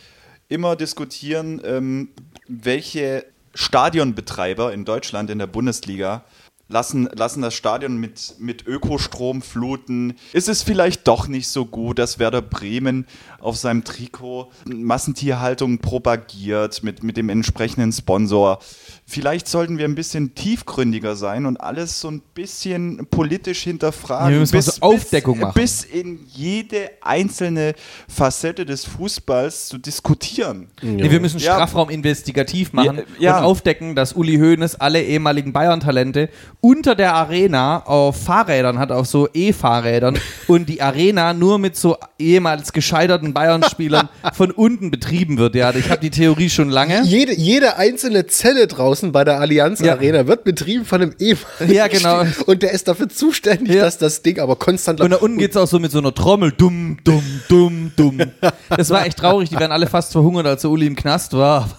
immer 0.48 0.76
diskutieren, 0.76 1.60
ähm, 1.66 2.10
welche 2.48 3.26
Stadionbetreiber 3.56 4.74
in 4.74 4.86
Deutschland 4.86 5.30
in 5.32 5.40
der 5.40 5.48
Bundesliga 5.48 6.24
lassen, 6.68 7.10
lassen 7.16 7.42
das 7.42 7.54
Stadion 7.54 7.98
mit, 7.98 8.36
mit 8.40 8.66
Ökostrom 8.66 9.42
fluten. 9.42 10.16
Ist 10.34 10.50
es 10.50 10.64
vielleicht 10.64 11.08
doch 11.08 11.28
nicht 11.28 11.48
so 11.48 11.66
gut, 11.66 12.00
dass 12.00 12.20
Werder 12.20 12.42
Bremen 12.42 13.06
auf 13.40 13.58
seinem 13.58 13.84
Trikot 13.84 14.52
Massentierhaltung 14.66 15.80
propagiert 15.80 16.84
mit, 16.84 17.04
mit 17.04 17.18
dem 17.18 17.30
entsprechenden 17.30 17.92
Sponsor? 17.92 18.60
Vielleicht 19.08 19.48
sollten 19.48 19.78
wir 19.78 19.86
ein 19.86 19.94
bisschen 19.94 20.34
tiefgründiger 20.34 21.16
sein 21.16 21.46
und 21.46 21.58
alles 21.62 22.02
so 22.02 22.10
ein 22.10 22.22
bisschen 22.34 23.06
politisch 23.12 23.62
hinterfragen. 23.62 24.32
Wir 24.34 24.40
müssen 24.40 24.56
mal 24.56 24.62
so 24.64 24.82
Aufdeckung 24.82 25.40
machen. 25.40 25.54
bis 25.54 25.84
in 25.84 26.26
jede 26.34 26.90
einzelne 27.02 27.76
Facette 28.08 28.66
des 28.66 28.84
Fußballs 28.86 29.68
zu 29.68 29.78
diskutieren. 29.78 30.70
Nee, 30.82 31.12
wir 31.12 31.20
müssen 31.20 31.40
Ja. 31.40 31.54
Strafraum 31.54 31.92
investigativ 31.92 32.74
machen 32.74 32.98
Ja, 32.98 33.04
ja. 33.20 33.38
und 33.38 33.44
aufdecken, 33.44 33.96
dass 33.96 34.14
Uli 34.14 34.38
Hoeneß 34.38 34.76
alle 34.82 35.04
ehemaligen 35.04 35.54
Bayern-Talente 35.54 36.30
unter 36.60 36.96
der 36.96 37.14
Arena 37.14 37.86
auf 37.86 38.24
Fahrrädern 38.24 38.80
hat, 38.80 38.92
auf 38.92 39.06
so 39.06 39.30
E-Fahrrädern 39.32 40.18
und 40.48 40.68
die 40.68 40.82
Arena 40.82 41.36
nur 41.36 41.60
mit 41.60 41.76
so 41.78 41.96
ehemals 42.18 42.74
gescheiterten 42.74 43.36
Bayern-Spielern 43.36 44.10
von 44.34 44.50
unten 44.50 44.90
betrieben 44.90 45.38
wird. 45.38 45.54
Ja, 45.54 45.72
ich 45.76 45.92
habe 45.92 46.02
die 46.02 46.10
Theorie 46.10 46.50
schon 46.50 46.72
lange. 46.72 47.04
Jede, 47.04 47.36
jede 47.36 47.78
einzelne 47.78 48.26
Zelle 48.26 48.66
draußen 48.66 48.95
bei 49.12 49.24
der 49.24 49.40
Allianz 49.40 49.80
Ja. 49.80 49.94
Arena 49.94 50.28
wird 50.28 50.44
betrieben 50.44 50.86
von 50.86 51.02
einem 51.02 51.14
ehemaligen 51.20 51.74
Ja, 51.74 51.88
genau. 51.88 52.24
Und 52.46 52.64
der 52.64 52.72
ist 52.72 52.88
dafür 52.88 53.10
zuständig, 53.10 53.76
Ja. 53.76 53.82
dass 53.82 53.98
das 53.98 54.22
Ding 54.22 54.40
aber 54.40 54.56
konstant 54.56 55.02
Und 55.02 55.12
da 55.12 55.18
unten 55.18 55.38
geht's 55.38 55.58
auch 55.58 55.68
so 55.68 55.80
mit 55.80 55.92
so 55.92 56.00
einer 56.00 56.14
Trommel. 56.14 56.52
Dumm, 56.52 56.98
dumm, 57.04 57.24
dumm, 57.48 57.92
dumm. 57.96 58.22
Das 58.70 58.90
war 58.90 59.06
echt 59.06 59.18
traurig. 59.18 59.50
Die 59.50 59.60
wären 59.60 59.72
alle 59.72 59.88
fast 59.88 60.12
verhungert, 60.12 60.46
als 60.48 60.62
der 60.62 60.72
Uli 60.72 60.88
im 60.88 60.96
Knast 60.96 61.34
war. 61.34 61.70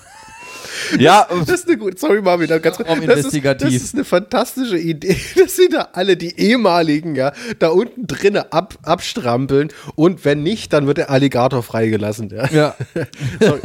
Ja, 0.99 1.27
Das 1.47 1.49
ist 1.61 1.69
eine 1.69 1.79
gute, 1.79 1.99
sorry 1.99 2.21
Marvin, 2.21 2.49
da 2.49 2.59
ganz 2.59 2.77
kurz. 2.77 2.89
Das 3.07 3.25
ist, 3.33 3.45
das 3.45 3.73
ist 3.73 3.95
eine 3.95 4.05
fantastische 4.05 4.77
Idee, 4.77 5.17
dass 5.37 5.57
sie 5.57 5.69
da 5.69 5.89
alle 5.95 6.17
die 6.17 6.39
ehemaligen, 6.39 7.15
ja, 7.15 7.33
da 7.59 7.69
unten 7.69 8.07
drinnen 8.07 8.45
ab, 8.51 8.75
abstrampeln 8.83 9.69
und 9.95 10.25
wenn 10.27 10.43
nicht, 10.43 10.73
dann 10.75 10.87
wird 10.87 10.99
der 10.99 11.11
Alligator 11.11 11.63
freigelassen, 11.63 12.29
ja. 12.31 12.47
Ja. 12.51 12.75
Sorry. 13.41 13.61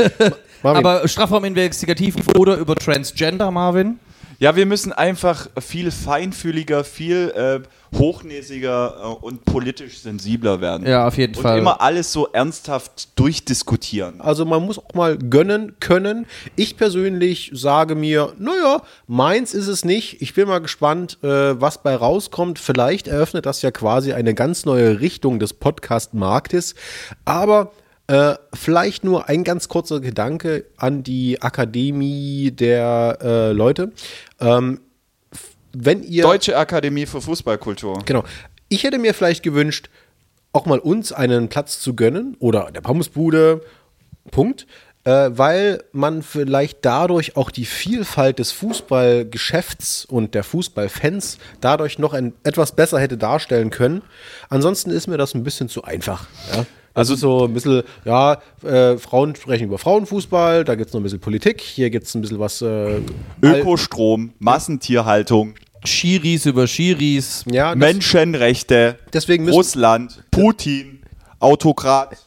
Ma- 0.64 0.74
Marvin, 0.74 0.86
Aber 0.86 1.08
Strafraum 1.08 1.44
investigativ 1.46 2.16
oder 2.38 2.58
über 2.58 2.76
Transgender, 2.76 3.52
Marvin? 3.52 4.00
Ja, 4.40 4.56
wir 4.56 4.66
müssen 4.66 4.92
einfach 4.92 5.50
viel 5.60 5.92
feinfühliger, 5.92 6.84
viel 6.84 7.30
äh, 7.36 7.60
hochnäsiger 7.96 8.96
äh, 9.00 9.08
und 9.24 9.46
politisch 9.46 10.00
sensibler 10.00 10.62
werden. 10.62 10.88
Ja, 10.88 11.08
auf 11.08 11.16
jeden 11.18 11.36
und 11.36 11.44
Fall. 11.44 11.60
immer 11.60 11.80
alles 11.80 12.12
so 12.12 12.28
ernsthaft 12.28 13.20
durchdiskutieren. 13.20 14.20
Also 14.20 14.46
man 14.46 14.64
muss 14.64 14.80
auch 14.80 14.96
mal 14.96 15.16
gönnen 15.18 15.76
können. 15.80 16.26
Ich 16.56 16.76
persönlich 16.76 17.52
sage 17.54 17.94
mir, 17.94 18.34
naja, 18.40 18.82
meins 19.06 19.54
ist 19.54 19.68
es 19.68 19.86
nicht. 19.86 20.24
Ich 20.24 20.34
bin 20.34 20.48
mal 20.48 20.60
gespannt, 20.60 21.20
äh, 21.22 21.62
was 21.62 21.84
bei 21.84 21.96
rauskommt. 21.96 22.58
Vielleicht 22.58 23.08
eröffnet 23.08 23.46
das 23.46 23.62
ja 23.62 23.70
quasi 23.70 24.14
eine 24.14 24.34
ganz 24.34 24.66
neue 24.66 25.02
Richtung 25.02 25.38
des 25.38 25.54
Podcast-Marktes. 25.54 26.74
Aber 27.26 27.72
äh, 28.12 28.36
vielleicht 28.54 29.06
nur 29.06 29.30
ein 29.30 29.46
ganz 29.46 29.70
kurzer 29.70 30.02
Gedanke 30.02 30.66
an 30.76 31.02
die 31.02 31.42
Akademie 31.42 32.52
der 32.52 33.18
äh, 33.22 33.52
Leute. 33.54 33.94
Ähm, 34.42 34.82
wenn 35.72 36.04
ihr 36.04 36.24
Deutsche 36.24 36.58
Akademie 36.58 37.06
für 37.06 37.22
Fußballkultur. 37.22 38.00
Genau. 38.06 38.26
Ich 38.68 38.84
hätte 38.84 38.98
mir 38.98 39.14
vielleicht 39.14 39.44
gewünscht, 39.44 39.90
auch 40.52 40.66
mal 40.66 40.80
uns 40.80 41.14
einen 41.14 41.48
Platz 41.48 41.80
zu 41.80 41.96
gönnen 41.96 42.36
oder 42.40 42.70
der 42.72 42.82
Pommesbude, 42.82 43.62
Punkt. 44.30 44.68
Äh, 45.04 45.32
weil 45.32 45.84
man 45.94 46.22
vielleicht 46.22 46.80
dadurch 46.84 47.36
auch 47.38 47.50
die 47.50 47.66
Vielfalt 47.66 48.38
des 48.40 48.52
Fußballgeschäfts 48.52 50.06
und 50.06 50.36
der 50.36 50.44
Fußballfans 50.44 51.40
dadurch 51.60 51.98
noch 51.98 52.14
ein, 52.14 52.34
etwas 52.44 52.74
besser 52.74 53.00
hätte 53.00 53.18
darstellen 53.18 53.72
können. 53.72 54.04
Ansonsten 54.50 54.92
ist 54.92 55.08
mir 55.08 55.18
das 55.18 55.34
ein 55.34 55.44
bisschen 55.44 55.70
zu 55.70 55.84
einfach. 55.86 56.28
Ja? 56.54 56.66
Also 56.94 57.16
so 57.16 57.46
ein 57.46 57.54
bisschen, 57.54 57.84
ja, 58.04 58.42
äh, 58.64 58.98
Frauen 58.98 59.36
sprechen 59.36 59.66
über 59.66 59.78
Frauenfußball, 59.78 60.66
da 60.66 60.76
gibt 60.76 60.90
es 60.90 60.94
noch 60.94 61.00
ein 61.00 61.04
bisschen 61.04 61.22
Politik, 61.22 61.62
hier 61.62 61.90
gibt 61.90 62.08
es 62.08 62.16
ein 62.16 62.22
bisschen 62.22 62.40
was. 62.40 62.62
Äh, 62.62 63.00
Ökostrom, 63.42 64.34
Massentierhaltung, 64.40 65.56
Schiris 65.86 66.46
über 66.46 66.68
Schiris. 66.68 67.46
ja, 67.50 67.70
das, 67.70 67.80
Menschenrechte, 67.80 68.98
deswegen 69.14 69.46
müssen, 69.46 69.56
Russland, 69.56 70.24
Putin, 70.32 71.00
Autokrat. 71.40 72.18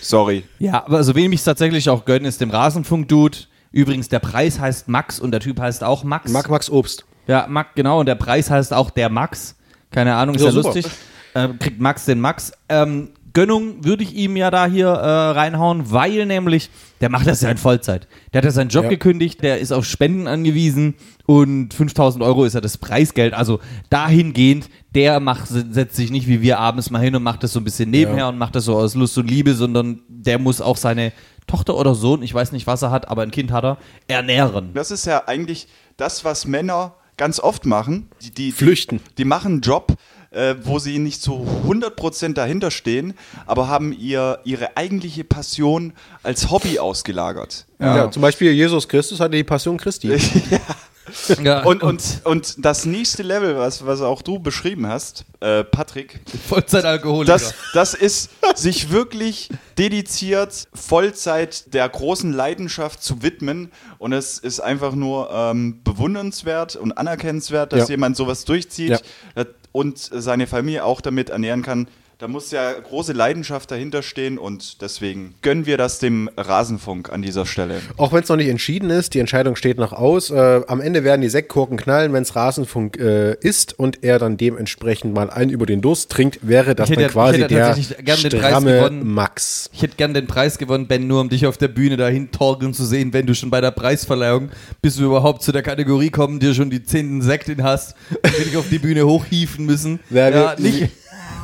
Sorry. 0.00 0.44
Ja, 0.58 0.84
aber 0.86 0.98
also 0.98 1.14
wem 1.14 1.32
ich 1.32 1.40
es 1.40 1.44
tatsächlich 1.44 1.88
auch 1.90 2.04
gönne, 2.04 2.28
ist 2.28 2.40
dem 2.40 2.50
Rasenfunk-Dude. 2.50 3.38
Übrigens, 3.72 4.08
der 4.08 4.20
Preis 4.20 4.58
heißt 4.58 4.88
Max 4.88 5.20
und 5.20 5.32
der 5.32 5.40
Typ 5.40 5.60
heißt 5.60 5.84
auch 5.84 6.04
Max. 6.04 6.30
Max, 6.30 6.48
Max 6.48 6.70
Obst. 6.70 7.04
Ja, 7.26 7.46
Max, 7.48 7.70
genau. 7.74 8.00
Und 8.00 8.06
der 8.06 8.14
Preis 8.14 8.50
heißt 8.50 8.72
auch 8.72 8.90
der 8.90 9.08
Max. 9.08 9.56
Keine 9.90 10.14
Ahnung, 10.14 10.36
ist 10.36 10.42
Ja, 10.42 10.48
ja, 10.48 10.54
lustig. 10.54 10.86
Äh, 11.34 11.48
kriegt 11.58 11.80
Max 11.80 12.04
den 12.04 12.20
Max. 12.20 12.52
Ähm, 12.68 13.10
Gönnung 13.36 13.84
würde 13.84 14.02
ich 14.02 14.14
ihm 14.14 14.34
ja 14.34 14.50
da 14.50 14.64
hier 14.64 14.86
äh, 14.88 15.30
reinhauen, 15.32 15.92
weil 15.92 16.24
nämlich, 16.24 16.70
der 17.02 17.10
macht 17.10 17.26
das 17.26 17.42
ja 17.42 17.50
in 17.50 17.58
Vollzeit. 17.58 18.08
Der 18.32 18.38
hat 18.38 18.46
ja 18.46 18.50
seinen 18.50 18.70
Job 18.70 18.84
Ja. 18.84 18.88
gekündigt, 18.88 19.42
der 19.42 19.58
ist 19.60 19.72
auf 19.72 19.84
Spenden 19.84 20.26
angewiesen 20.26 20.94
und 21.26 21.74
5000 21.74 22.24
Euro 22.24 22.46
ist 22.46 22.54
ja 22.54 22.62
das 22.62 22.78
Preisgeld. 22.78 23.34
Also 23.34 23.60
dahingehend, 23.90 24.70
der 24.94 25.20
macht, 25.20 25.48
setzt 25.48 25.96
sich 25.96 26.10
nicht 26.10 26.28
wie 26.28 26.40
wir 26.40 26.58
abends 26.58 26.88
mal 26.90 27.00
hin 27.02 27.14
und 27.14 27.22
macht 27.22 27.42
das 27.42 27.52
so 27.52 27.60
ein 27.60 27.64
bisschen 27.64 27.90
nebenher 27.90 28.20
Ja. 28.24 28.28
und 28.30 28.38
macht 28.38 28.56
das 28.56 28.64
so 28.64 28.74
aus 28.74 28.94
Lust 28.94 29.18
und 29.18 29.28
Liebe, 29.30 29.52
sondern 29.54 30.00
der 30.08 30.38
muss 30.38 30.62
auch 30.62 30.78
seine 30.78 31.12
Tochter 31.46 31.76
oder 31.76 31.94
Sohn, 31.94 32.22
ich 32.22 32.32
weiß 32.32 32.52
nicht, 32.52 32.66
was 32.66 32.80
er 32.80 32.90
hat, 32.90 33.08
aber 33.08 33.20
ein 33.20 33.30
Kind 33.30 33.52
hat 33.52 33.64
er, 33.64 33.76
ernähren. 34.08 34.70
Das 34.72 34.90
ist 34.90 35.04
ja 35.04 35.24
eigentlich 35.26 35.68
das, 35.98 36.24
was 36.24 36.46
Männer 36.46 36.94
ganz 37.18 37.38
oft 37.38 37.66
machen. 37.66 38.08
Die, 38.22 38.30
die, 38.30 38.52
Flüchten. 38.52 39.00
Die 39.18 39.24
machen 39.26 39.52
einen 39.52 39.60
Job, 39.60 39.94
äh, 40.30 40.54
wo 40.62 40.78
sie 40.78 40.98
nicht 40.98 41.22
zu 41.22 41.46
100% 41.66 42.34
dahinter 42.34 42.70
stehen, 42.70 43.14
aber 43.46 43.68
haben 43.68 43.92
ihr, 43.92 44.40
ihre 44.44 44.76
eigentliche 44.76 45.24
Passion 45.24 45.92
als 46.22 46.50
Hobby 46.50 46.78
ausgelagert. 46.78 47.66
Ja. 47.78 48.10
zum 48.10 48.22
Beispiel 48.22 48.52
Jesus 48.52 48.88
Christus 48.88 49.20
hatte 49.20 49.36
die 49.36 49.44
Passion 49.44 49.76
Christi. 49.76 50.08
Ja, 50.50 50.60
Und, 51.64 51.82
und, 51.82 52.20
und 52.24 52.54
das 52.64 52.84
nächste 52.86 53.22
Level, 53.22 53.56
was, 53.56 53.86
was 53.86 54.00
auch 54.00 54.22
du 54.22 54.38
beschrieben 54.38 54.86
hast, 54.86 55.24
äh, 55.40 55.62
Patrick, 55.64 56.20
Vollzeitalkoholiker. 56.48 57.32
das, 57.32 57.54
das 57.74 57.94
ist 57.94 58.30
sich 58.54 58.90
wirklich 58.90 59.48
dediziert 59.78 60.68
Vollzeit 60.74 61.72
der 61.74 61.88
großen 61.88 62.32
Leidenschaft 62.32 63.02
zu 63.02 63.22
widmen 63.22 63.70
und 63.98 64.12
es 64.12 64.38
ist 64.38 64.60
einfach 64.60 64.94
nur 64.94 65.30
ähm, 65.30 65.80
bewundernswert 65.84 66.76
und 66.76 66.92
anerkennenswert, 66.92 67.72
dass 67.72 67.88
Ja. 67.88 67.94
jemand 67.94 68.16
sowas 68.16 68.44
durchzieht 68.44 69.02
Ja. 69.36 69.44
und 69.72 69.98
seine 69.98 70.46
Familie 70.46 70.84
auch 70.84 71.00
damit 71.00 71.30
ernähren 71.30 71.62
kann. 71.62 71.88
Da 72.18 72.28
muss 72.28 72.50
ja 72.50 72.72
große 72.72 73.12
Leidenschaft 73.12 73.70
dahinter 73.70 74.02
stehen 74.02 74.38
und 74.38 74.80
deswegen 74.80 75.34
gönnen 75.42 75.66
wir 75.66 75.76
das 75.76 75.98
dem 75.98 76.30
Rasenfunk 76.34 77.12
an 77.12 77.20
dieser 77.20 77.44
Stelle. 77.44 77.82
Auch 77.98 78.14
wenn 78.14 78.22
es 78.22 78.30
noch 78.30 78.36
nicht 78.36 78.48
entschieden 78.48 78.88
ist, 78.88 79.12
die 79.12 79.18
Entscheidung 79.18 79.54
steht 79.54 79.76
noch 79.76 79.92
aus. 79.92 80.30
Äh, 80.30 80.62
am 80.66 80.80
Ende 80.80 81.04
werden 81.04 81.20
die 81.20 81.28
Sektkorken 81.28 81.76
knallen, 81.76 82.14
wenn 82.14 82.22
es 82.22 82.34
Rasenfunk 82.34 82.96
äh, 82.96 83.34
ist 83.42 83.78
und 83.78 84.02
er 84.02 84.18
dann 84.18 84.38
dementsprechend 84.38 85.12
mal 85.12 85.28
einen 85.28 85.50
über 85.50 85.66
den 85.66 85.82
Durst 85.82 86.10
trinkt, 86.10 86.38
wäre 86.40 86.74
das 86.74 86.88
Ich 86.88 86.96
hätte- 86.96 87.02
dann 87.02 87.10
quasi 87.12 87.36
ich 87.36 87.42
hätte 87.44 87.54
der 87.54 87.66
tatsächlich 87.66 87.98
gern 88.06 88.22
den 88.22 88.30
Preis 88.40 88.48
stramme 88.50 88.72
gewonnen. 88.78 89.06
Max. 89.12 89.68
Ich 89.74 89.82
hätte 89.82 89.96
gern 89.98 90.14
den 90.14 90.26
Preis 90.26 90.56
gewonnen, 90.56 90.86
Ben, 90.86 91.06
nur 91.06 91.20
um 91.20 91.28
dich 91.28 91.44
auf 91.46 91.58
der 91.58 91.68
Bühne 91.68 91.98
dahin 91.98 92.30
torkeln 92.30 92.72
zu 92.72 92.86
sehen, 92.86 93.12
wenn 93.12 93.26
du 93.26 93.34
schon 93.34 93.50
bei 93.50 93.60
der 93.60 93.72
Preisverleihung, 93.72 94.48
bis 94.80 94.98
wir 94.98 95.04
überhaupt 95.04 95.42
zu 95.42 95.52
der 95.52 95.62
Kategorie 95.62 96.08
kommen, 96.08 96.40
dir 96.40 96.54
schon 96.54 96.70
die 96.70 96.82
zehnten 96.82 97.20
Sekt 97.20 97.50
in 97.50 97.62
hast 97.62 97.94
und 98.10 98.38
wir 98.38 98.44
dich 98.46 98.56
auf 98.56 98.70
die 98.70 98.78
Bühne 98.78 99.04
hochhieven 99.06 99.66
müssen. 99.66 100.00
Wer 100.08 100.30
ja, 100.30 100.56
will- 100.58 100.64
nicht, 100.70 100.88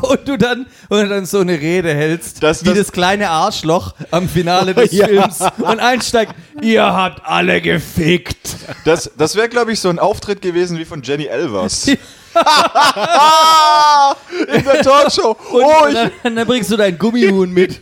und 0.03 0.27
du 0.29 0.37
dann 0.37 0.67
und 0.89 1.09
dann 1.09 1.27
so 1.27 1.41
eine 1.41 1.61
Rede 1.61 1.95
hältst, 1.95 2.43
Das- 2.43 2.65
wie 2.65 2.69
das- 2.71 2.79
das 2.79 2.93
kleine 2.93 3.31
Arschloch 3.31 3.95
am 4.11 4.29
Finale 4.29 4.75
des 4.75 4.93
Ja. 4.93 5.07
Films 5.07 5.41
und 5.59 5.81
einsteigt, 5.81 6.35
ihr 6.61 6.85
habt 6.85 7.25
alle 7.27 7.61
gefickt. 7.61 8.57
Das, 8.85 9.11
das 9.17 9.37
wäre, 9.37 9.49
glaube 9.49 9.73
ich, 9.73 9.81
so 9.81 9.89
ein 9.89 9.99
Auftritt 9.99 10.43
gewesen 10.43 10.79
wie 10.79 10.85
von 10.85 11.03
Jenny 11.03 11.27
Elvers. 11.27 11.87
In 14.55 14.65
der 14.65 14.83
Talkshow. 14.83 15.37
Und, 15.51 15.65
oh, 15.65 15.87
und 15.87 15.95
dann, 15.95 16.11
dann 16.37 16.47
bringst 16.47 16.71
du 16.71 16.77
dein 16.77 16.99
Gummihuhn 16.99 17.51
mit. 17.51 17.81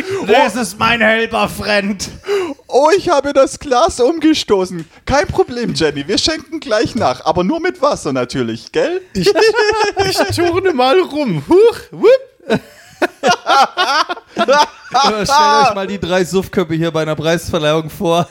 Das 0.26 0.56
ist 0.56 0.78
mein 0.78 1.00
Helferfriend. 1.00 2.08
Oh, 2.66 2.88
ich 2.96 3.08
habe 3.08 3.32
das 3.32 3.58
Glas 3.58 4.00
umgestoßen. 4.00 4.88
Kein 5.04 5.26
Problem, 5.26 5.74
Jenny. 5.74 6.06
Wir 6.06 6.18
schenken 6.18 6.60
gleich 6.60 6.94
nach. 6.94 7.24
Aber 7.24 7.44
nur 7.44 7.60
mit 7.60 7.82
Wasser 7.82 8.12
natürlich, 8.12 8.72
gell? 8.72 9.02
Ich, 9.14 9.28
ich 9.28 10.36
turne 10.36 10.72
mal 10.72 10.98
rum. 11.00 11.42
Huch, 11.48 11.78
wupp. 11.90 12.10
Stellt 14.32 15.28
euch 15.28 15.74
mal 15.74 15.86
die 15.86 15.98
drei 15.98 16.24
Suffköpfe 16.24 16.74
hier 16.74 16.90
bei 16.90 17.02
einer 17.02 17.16
Preisverleihung 17.16 17.90
vor. 17.90 18.28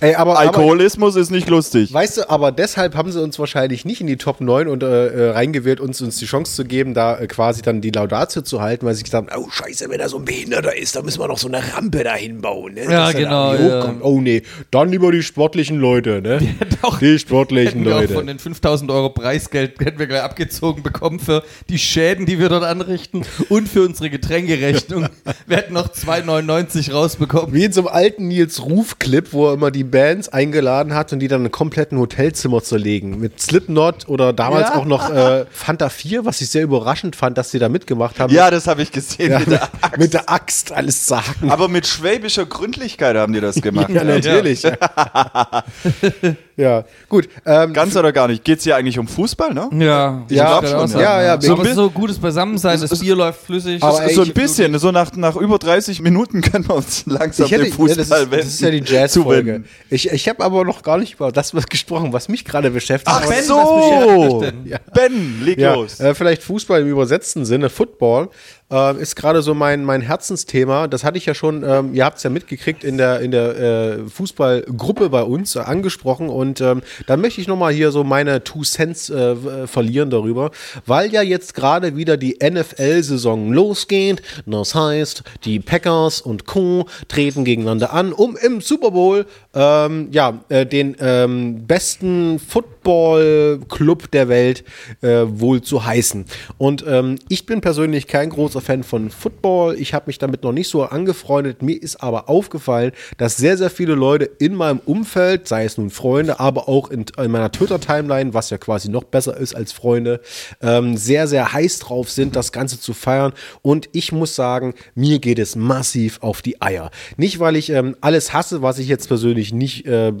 Ey, 0.00 0.14
aber, 0.14 0.32
aber 0.32 0.40
Alkoholismus 0.40 1.16
ist 1.16 1.30
nicht 1.30 1.48
lustig. 1.48 1.92
Weißt 1.92 2.16
du, 2.16 2.30
aber 2.30 2.52
deshalb 2.52 2.94
haben 2.94 3.12
sie 3.12 3.22
uns 3.22 3.38
wahrscheinlich 3.38 3.84
nicht 3.84 4.00
in 4.00 4.06
die 4.06 4.16
Top 4.16 4.40
9 4.40 4.68
und, 4.68 4.82
äh, 4.82 5.08
äh, 5.08 5.30
reingewählt, 5.30 5.78
uns, 5.78 6.00
uns 6.00 6.16
die 6.16 6.24
Chance 6.24 6.54
zu 6.54 6.64
geben, 6.64 6.94
da 6.94 7.18
äh, 7.18 7.26
quasi 7.26 7.60
dann 7.60 7.80
die 7.80 7.90
Laudatio 7.90 8.42
zu 8.42 8.62
halten, 8.62 8.86
weil 8.86 8.94
sie 8.94 9.02
gesagt 9.02 9.28
haben, 9.28 9.42
oh 9.42 9.50
scheiße, 9.50 9.90
wenn 9.90 10.00
er 10.00 10.08
so 10.08 10.18
ein 10.18 10.24
Behinderter 10.24 10.74
ist, 10.76 10.96
dann 10.96 11.04
müssen 11.04 11.20
wir 11.20 11.28
noch 11.28 11.38
so 11.38 11.48
eine 11.48 11.60
Rampe 11.74 12.02
dahin 12.02 12.40
bauen. 12.40 12.74
Ne? 12.74 12.84
Ja, 12.84 13.06
dass 13.06 13.14
genau, 13.14 13.54
Da 13.54 13.84
ja. 13.84 13.94
Oh 14.00 14.20
nee, 14.20 14.42
dann 14.70 14.88
lieber 14.88 15.12
die 15.12 15.22
sportlichen 15.22 15.78
Leute, 15.78 16.22
ne? 16.22 16.40
Doch, 16.82 16.98
die 16.98 17.18
sportlichen 17.18 17.84
Leute. 17.84 18.14
von 18.14 18.26
den 18.26 18.38
5000 18.38 18.90
Euro 18.90 19.10
Preisgeld 19.10 19.78
hätten 19.80 19.98
wir 19.98 20.06
gleich 20.06 20.22
abgezogen 20.22 20.82
bekommen 20.82 21.20
für 21.20 21.42
die 21.68 21.78
Schäden, 21.78 22.24
die 22.24 22.38
wir 22.38 22.48
dort 22.48 22.64
anrichten 22.64 23.24
und 23.50 23.68
für 23.68 23.82
unsere 23.82 24.08
Getränkerechnung. 24.08 25.08
wir 25.46 25.56
hätten 25.56 25.74
noch 25.74 25.88
2,99 25.88 26.92
rausbekommen. 26.92 27.52
Wie 27.52 27.64
in 27.64 27.72
so 27.72 27.80
einem 27.82 27.88
alten 27.88 28.28
Nils 28.28 28.64
Ruf-Clip, 28.64 29.32
wo 29.32 29.48
er 29.48 29.54
immer 29.54 29.70
die 29.70 29.89
Bands 29.90 30.28
eingeladen 30.28 30.94
hat 30.94 31.12
und 31.12 31.18
die 31.20 31.28
dann 31.28 31.44
in 31.44 31.50
kompletten 31.50 31.98
Hotelzimmer 31.98 32.62
zerlegen. 32.62 33.18
Mit 33.20 33.40
Slipknot 33.40 34.08
oder 34.08 34.32
damals 34.32 34.68
Ja. 34.70 34.76
auch 34.76 34.84
noch 34.84 35.10
äh, 35.10 35.46
Fanta 35.50 35.88
4, 35.88 36.24
was 36.24 36.40
ich 36.40 36.48
sehr 36.50 36.62
überraschend 36.62 37.16
fand, 37.16 37.36
dass 37.38 37.50
sie 37.50 37.58
da 37.58 37.68
mitgemacht 37.68 38.18
haben. 38.20 38.32
Ja, 38.32 38.50
das 38.50 38.66
habe 38.66 38.82
ich 38.82 38.92
gesehen. 38.92 39.30
Ja, 39.32 39.38
mit 39.40 39.48
mit, 39.48 39.54
der 39.54 39.62
Axt. 39.82 39.98
mit 39.98 40.12
der 40.14 40.30
Axt 40.30 40.72
alles 40.72 41.06
sagen. 41.06 41.50
Aber 41.50 41.68
mit 41.68 41.86
schwäbischer 41.86 42.46
Gründlichkeit 42.46 43.16
haben 43.16 43.32
die 43.32 43.40
das 43.40 43.60
gemacht. 43.60 43.90
Ja, 43.90 44.04
natürlich. 44.04 44.62
Ja, 46.60 46.84
gut. 47.08 47.28
Ähm, 47.46 47.72
Ganz 47.72 47.96
oder 47.96 48.12
gar 48.12 48.28
nicht. 48.28 48.44
Geht 48.44 48.58
es 48.58 48.64
hier 48.64 48.76
eigentlich 48.76 48.98
um 48.98 49.08
Fußball, 49.08 49.54
ne? 49.54 49.68
Ja, 49.72 50.22
Ja, 50.28 50.60
ich 50.62 50.68
schon, 50.68 50.78
auch 50.78 50.86
sagen, 50.86 51.00
ja, 51.02 51.22
ja, 51.22 51.40
So, 51.40 51.52
aber 51.54 51.74
so 51.74 51.90
gutes 51.90 52.18
Beisammensein, 52.18 52.80
das 52.80 52.98
Bier 52.98 53.16
läuft 53.16 53.42
flüssig. 53.42 53.82
Aber 53.82 54.08
so 54.10 54.22
ein 54.22 54.32
bisschen. 54.32 54.78
So 54.78 54.90
nach, 54.92 55.12
nach 55.16 55.36
über 55.36 55.58
30 55.58 56.02
Minuten 56.02 56.40
können 56.42 56.68
wir 56.68 56.74
uns 56.76 57.04
langsam 57.06 57.46
ich 57.46 57.52
hätte, 57.52 57.64
dem 57.64 57.72
Fußball 57.72 58.20
ja, 58.20 58.26
das, 58.26 58.28
ist, 58.28 58.32
das 58.32 58.46
ist 58.46 58.60
ja 58.60 58.70
die 58.70 58.82
Jazz-Folge. 58.84 59.40
zuwenden. 59.52 59.68
Ich, 59.88 60.10
ich 60.10 60.28
habe 60.28 60.44
aber 60.44 60.64
noch 60.64 60.82
gar 60.82 60.98
nicht 60.98 61.14
über 61.14 61.32
das 61.32 61.54
was 61.54 61.66
gesprochen, 61.66 62.12
was 62.12 62.28
mich 62.28 62.44
gerade 62.44 62.70
beschäftigt. 62.70 63.16
Ach 63.18 63.26
Ben, 63.26 63.42
so. 63.44 63.56
was 63.56 64.40
beschäftigt? 64.40 64.66
Ja. 64.66 64.78
Ben, 64.92 65.42
leg 65.42 65.58
Ja, 65.58 65.74
los. 65.74 65.98
äh, 66.00 66.14
vielleicht 66.14 66.42
Fußball 66.42 66.82
im 66.82 66.88
übersetzten 66.88 67.44
Sinne, 67.44 67.70
Football, 67.70 68.28
äh, 68.70 68.96
ist 69.00 69.16
gerade 69.16 69.42
so 69.42 69.54
mein, 69.54 69.84
mein 69.84 70.00
Herzensthema. 70.00 70.86
Das 70.88 71.04
hatte 71.04 71.18
ich 71.18 71.26
ja 71.26 71.34
schon, 71.34 71.62
ähm, 71.66 71.94
ihr 71.94 72.04
habt 72.04 72.18
es 72.18 72.22
ja 72.22 72.30
mitgekriegt, 72.30 72.84
in 72.84 72.98
der, 72.98 73.20
in 73.20 73.30
der 73.30 73.56
äh, 73.58 73.98
Fußballgruppe 74.08 75.10
bei 75.10 75.22
uns 75.22 75.56
äh, 75.56 75.60
angesprochen. 75.60 76.28
Und 76.28 76.60
ähm, 76.60 76.82
dann 77.06 77.20
möchte 77.20 77.40
ich 77.40 77.48
nochmal 77.48 77.72
hier 77.72 77.90
so 77.90 78.04
meine 78.04 78.44
Two 78.44 78.62
Cents 78.62 79.10
äh, 79.10 79.44
w- 79.44 79.66
verlieren 79.66 80.10
darüber, 80.10 80.50
weil 80.86 81.12
ja 81.12 81.22
jetzt 81.22 81.54
gerade 81.54 81.96
wieder 81.96 82.16
die 82.16 82.38
NFL-Saison 82.42 83.52
losgeht. 83.52 84.22
Das 84.46 84.74
heißt, 84.74 85.22
die 85.44 85.60
Packers 85.60 86.20
und 86.20 86.46
Co. 86.46 86.86
treten 87.08 87.44
gegeneinander 87.44 87.92
an, 87.92 88.12
um 88.12 88.36
im 88.36 88.60
Super 88.60 88.90
Bowl 88.92 89.26
ähm, 89.54 90.08
ja, 90.12 90.40
äh, 90.48 90.64
den 90.64 90.96
ähm, 91.00 91.66
besten 91.66 92.38
Football-Club 92.38 94.10
der 94.10 94.28
Welt 94.28 94.64
äh, 95.02 95.22
wohl 95.26 95.60
zu 95.62 95.84
heißen. 95.84 96.24
Und 96.58 96.84
ähm, 96.86 97.18
ich 97.28 97.46
bin 97.46 97.60
persönlich 97.60 98.06
kein 98.06 98.30
großer 98.30 98.59
Fan 98.60 98.82
von 98.82 99.10
Football. 99.10 99.76
Ich 99.76 99.94
habe 99.94 100.04
mich 100.06 100.18
damit 100.18 100.42
noch 100.42 100.52
nicht 100.52 100.68
so 100.68 100.84
angefreundet. 100.84 101.62
Mir 101.62 101.80
ist 101.80 102.02
aber 102.02 102.28
aufgefallen, 102.28 102.92
dass 103.18 103.36
sehr, 103.36 103.56
sehr 103.56 103.70
viele 103.70 103.94
Leute 103.94 104.24
in 104.38 104.54
meinem 104.54 104.80
Umfeld, 104.84 105.48
sei 105.48 105.64
es 105.64 105.78
nun 105.78 105.90
Freunde, 105.90 106.40
aber 106.40 106.68
auch 106.68 106.90
in, 106.90 107.06
in 107.16 107.30
meiner 107.30 107.52
Twitter-Timeline, 107.52 108.34
was 108.34 108.50
ja 108.50 108.58
quasi 108.58 108.88
noch 108.88 109.04
besser 109.04 109.36
ist 109.36 109.54
als 109.54 109.72
Freunde, 109.72 110.20
ähm, 110.62 110.96
sehr, 110.96 111.26
sehr 111.26 111.52
heiß 111.52 111.78
drauf 111.80 112.10
sind, 112.10 112.36
das 112.36 112.52
Ganze 112.52 112.80
zu 112.80 112.94
feiern. 112.94 113.32
Und 113.62 113.88
ich 113.92 114.12
muss 114.12 114.34
sagen, 114.34 114.74
mir 114.94 115.18
geht 115.18 115.38
es 115.38 115.56
massiv 115.56 116.18
auf 116.22 116.42
die 116.42 116.60
Eier. 116.60 116.90
Nicht, 117.16 117.40
weil 117.40 117.56
ich 117.56 117.70
ähm, 117.70 117.96
alles 118.00 118.32
hasse, 118.32 118.62
was 118.62 118.78
ich 118.78 118.88
jetzt 118.88 119.08
persönlich 119.08 119.52
nicht 119.52 119.86
äh, 119.86 120.12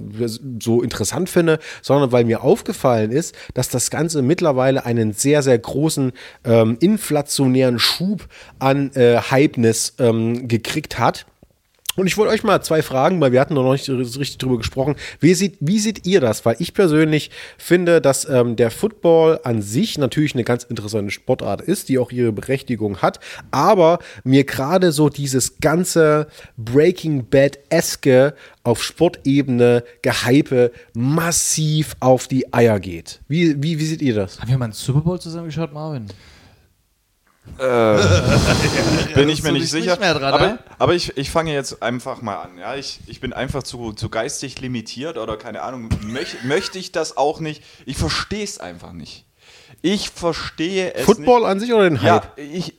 so 0.60 0.82
interessant 0.82 1.28
finde, 1.28 1.58
sondern 1.82 2.12
weil 2.12 2.24
mir 2.24 2.42
aufgefallen 2.42 3.10
ist, 3.10 3.34
dass 3.54 3.68
das 3.68 3.90
Ganze 3.90 4.22
mittlerweile 4.22 4.84
einen 4.84 5.12
sehr, 5.12 5.42
sehr 5.42 5.58
großen 5.58 6.12
ähm, 6.44 6.76
inflationären 6.80 7.78
Schub 7.78 8.26
an 8.58 8.92
äh, 8.94 9.20
Hypeness 9.30 9.94
ähm, 9.98 10.48
gekriegt 10.48 10.98
hat. 10.98 11.26
Und 11.96 12.06
ich 12.06 12.16
wollte 12.16 12.32
euch 12.32 12.44
mal 12.44 12.62
zwei 12.62 12.82
Fragen, 12.82 13.20
weil 13.20 13.32
wir 13.32 13.40
hatten 13.40 13.54
noch 13.54 13.70
nicht 13.72 13.84
so 13.84 13.96
richtig 13.96 14.38
drüber 14.38 14.58
gesprochen. 14.58 14.94
Wie 15.18 15.34
seht, 15.34 15.56
wie 15.60 15.80
seht 15.80 16.06
ihr 16.06 16.20
das? 16.20 16.46
Weil 16.46 16.56
ich 16.58 16.72
persönlich 16.72 17.30
finde, 17.58 18.00
dass 18.00 18.28
ähm, 18.28 18.54
der 18.54 18.70
Football 18.70 19.40
an 19.42 19.60
sich 19.60 19.98
natürlich 19.98 20.34
eine 20.34 20.44
ganz 20.44 20.62
interessante 20.64 21.10
Sportart 21.10 21.60
ist, 21.60 21.88
die 21.88 21.98
auch 21.98 22.12
ihre 22.12 22.32
Berechtigung 22.32 23.02
hat, 23.02 23.18
aber 23.50 23.98
mir 24.22 24.44
gerade 24.44 24.92
so 24.92 25.08
dieses 25.08 25.58
ganze 25.58 26.28
Breaking 26.56 27.26
Bad-eske 27.28 28.34
auf 28.62 28.82
Sportebene 28.82 29.82
Gehype 30.02 30.70
massiv 30.94 31.96
auf 31.98 32.28
die 32.28 32.54
Eier 32.54 32.78
geht. 32.78 33.20
Wie, 33.26 33.62
wie, 33.62 33.78
wie 33.78 33.86
seht 33.86 34.00
ihr 34.00 34.14
das? 34.14 34.40
Haben 34.40 34.48
wir 34.48 34.58
mal 34.58 34.66
einen 34.66 34.74
Super 34.74 35.00
Bowl 35.00 35.20
zusammen 35.20 35.46
geschaut, 35.46 35.74
Marvin? 37.58 39.14
Bin 39.14 39.28
ich 39.28 39.42
mir 39.42 39.52
nicht 39.52 39.70
sicher. 39.70 39.90
nicht 39.92 40.00
mehr 40.00 40.14
dran, 40.14 40.32
aber 40.34 40.46
ne? 40.46 40.58
aber 40.78 40.94
ich, 40.94 41.16
ich 41.16 41.30
fange 41.30 41.52
jetzt 41.52 41.82
einfach 41.82 42.22
mal 42.22 42.36
an. 42.36 42.58
Ja? 42.58 42.74
Ich, 42.76 43.00
ich 43.06 43.20
bin 43.20 43.32
einfach 43.32 43.62
zu, 43.62 43.92
zu 43.92 44.08
geistig 44.08 44.60
limitiert 44.60 45.18
oder 45.18 45.36
keine 45.36 45.62
Ahnung, 45.62 45.88
möch, 46.02 46.42
möchte 46.44 46.78
ich 46.78 46.92
das 46.92 47.16
auch 47.16 47.40
nicht. 47.40 47.62
Ich 47.86 47.96
verstehe 47.96 48.44
es 48.44 48.58
einfach 48.58 48.92
nicht. 48.92 49.24
Ich 49.82 50.10
verstehe 50.10 50.92
es 50.94 51.06
Football 51.06 51.40
nicht. 51.40 51.48
an 51.48 51.60
sich 51.60 51.72
oder 51.72 51.84
den 51.88 51.96
Ja, 52.02 52.22
Hype? 52.22 52.38
ich, 52.38 52.74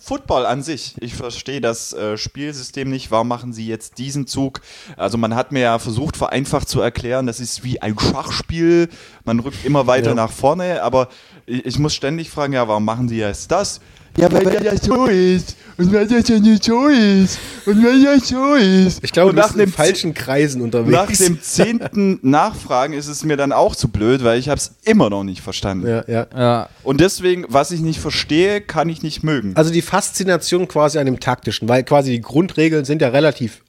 Football 0.00 0.44
an 0.44 0.62
sich. 0.62 0.94
Ich 1.00 1.14
verstehe 1.14 1.60
das 1.60 1.92
äh, 1.92 2.16
Spielsystem 2.18 2.90
nicht. 2.90 3.12
Warum 3.12 3.28
machen 3.28 3.52
sie 3.52 3.66
jetzt 3.68 3.98
diesen 3.98 4.26
Zug? 4.26 4.60
Also 4.96 5.18
man 5.18 5.36
hat 5.36 5.52
mir 5.52 5.60
ja 5.60 5.78
versucht, 5.78 6.16
vereinfacht 6.16 6.68
zu 6.68 6.80
erklären, 6.80 7.26
das 7.26 7.38
ist 7.38 7.62
wie 7.62 7.80
ein 7.80 7.96
Schachspiel. 7.96 8.88
Man 9.24 9.38
rückt 9.38 9.64
immer 9.64 9.86
weiter 9.86 10.10
Ja. 10.10 10.14
nach 10.14 10.32
vorne, 10.32 10.82
aber 10.82 11.08
ich, 11.46 11.64
ich 11.64 11.78
muss 11.78 11.94
ständig 11.94 12.28
fragen, 12.30 12.54
ja, 12.54 12.66
warum 12.66 12.84
machen 12.84 13.08
sie 13.08 13.18
jetzt 13.18 13.52
das? 13.52 13.80
Ja, 14.16 14.30
weil 14.30 14.44
das 14.44 14.62
ja 14.62 14.76
so 14.76 15.06
ist. 15.06 15.56
Und 15.78 15.90
weil 15.92 16.06
das 16.06 16.28
ja 16.28 16.38
nicht 16.38 16.64
so 16.64 16.86
ist. 16.88 17.38
Und 17.64 17.82
weil 17.82 18.02
das 18.04 18.28
so 18.28 18.54
ist. 18.54 19.02
Ich 19.02 19.10
glaube, 19.10 19.30
Und 19.30 19.36
du 19.36 19.40
nach 19.40 19.48
bist 19.48 19.58
in 19.58 19.66
dem 19.66 19.72
falschen 19.72 20.14
Kreisen 20.14 20.60
unterwegs. 20.60 20.92
nach 20.92 21.10
dem 21.10 21.40
zehnten 21.40 22.18
Nachfragen 22.22 22.92
ist 22.92 23.08
es 23.08 23.24
mir 23.24 23.36
dann 23.38 23.52
auch 23.52 23.74
zu 23.74 23.88
blöd, 23.88 24.22
weil 24.22 24.38
ich 24.38 24.48
habe 24.50 24.58
es 24.58 24.74
immer 24.84 25.08
noch 25.08 25.24
nicht 25.24 25.40
verstanden. 25.40 25.86
ja, 25.88 26.04
ja. 26.06 26.26
Ja. 26.36 26.68
Und 26.82 27.00
deswegen, 27.00 27.46
was 27.48 27.70
ich 27.70 27.80
nicht 27.80 28.00
verstehe, 28.00 28.60
kann 28.60 28.88
ich 28.90 29.02
nicht 29.02 29.22
mögen. 29.24 29.52
Also 29.56 29.72
die 29.72 29.82
Faszination 29.82 30.68
quasi 30.68 30.98
an 30.98 31.06
dem 31.06 31.18
taktischen, 31.18 31.68
weil 31.68 31.82
quasi 31.82 32.10
die 32.10 32.20
Grundregeln 32.20 32.84
sind 32.84 33.00
ja 33.00 33.08
relativ 33.08 33.62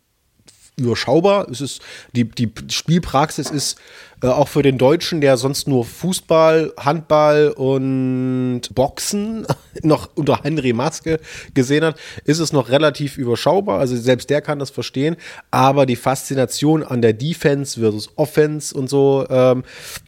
überschaubar. 0.75 1.47
Es 1.49 1.61
ist 1.61 1.81
die, 2.13 2.25
die 2.25 2.51
Spielpraxis 2.69 3.49
ist 3.49 3.77
äh, 4.23 4.27
auch 4.27 4.47
für 4.47 4.63
den 4.63 4.77
Deutschen, 4.77 5.21
der 5.21 5.37
sonst 5.37 5.67
nur 5.67 5.85
Fußball, 5.85 6.73
Handball 6.77 7.49
und 7.55 8.61
Boxen 8.73 9.45
noch 9.83 10.09
unter 10.15 10.41
Henry 10.43 10.73
Maske 10.73 11.19
gesehen 11.53 11.83
hat, 11.83 11.97
ist 12.23 12.39
es 12.39 12.53
noch 12.53 12.69
relativ 12.69 13.17
überschaubar. 13.17 13.79
Also 13.79 13.95
selbst 13.97 14.29
der 14.29 14.41
kann 14.41 14.59
das 14.59 14.71
verstehen. 14.71 15.17
Aber 15.51 15.85
die 15.85 15.95
Faszination 15.95 16.83
an 16.83 17.01
der 17.01 17.13
Defense 17.13 17.79
versus 17.79 18.09
Offense 18.15 18.73
und 18.73 18.89
so, 18.89 19.25
ähm, 19.29 19.63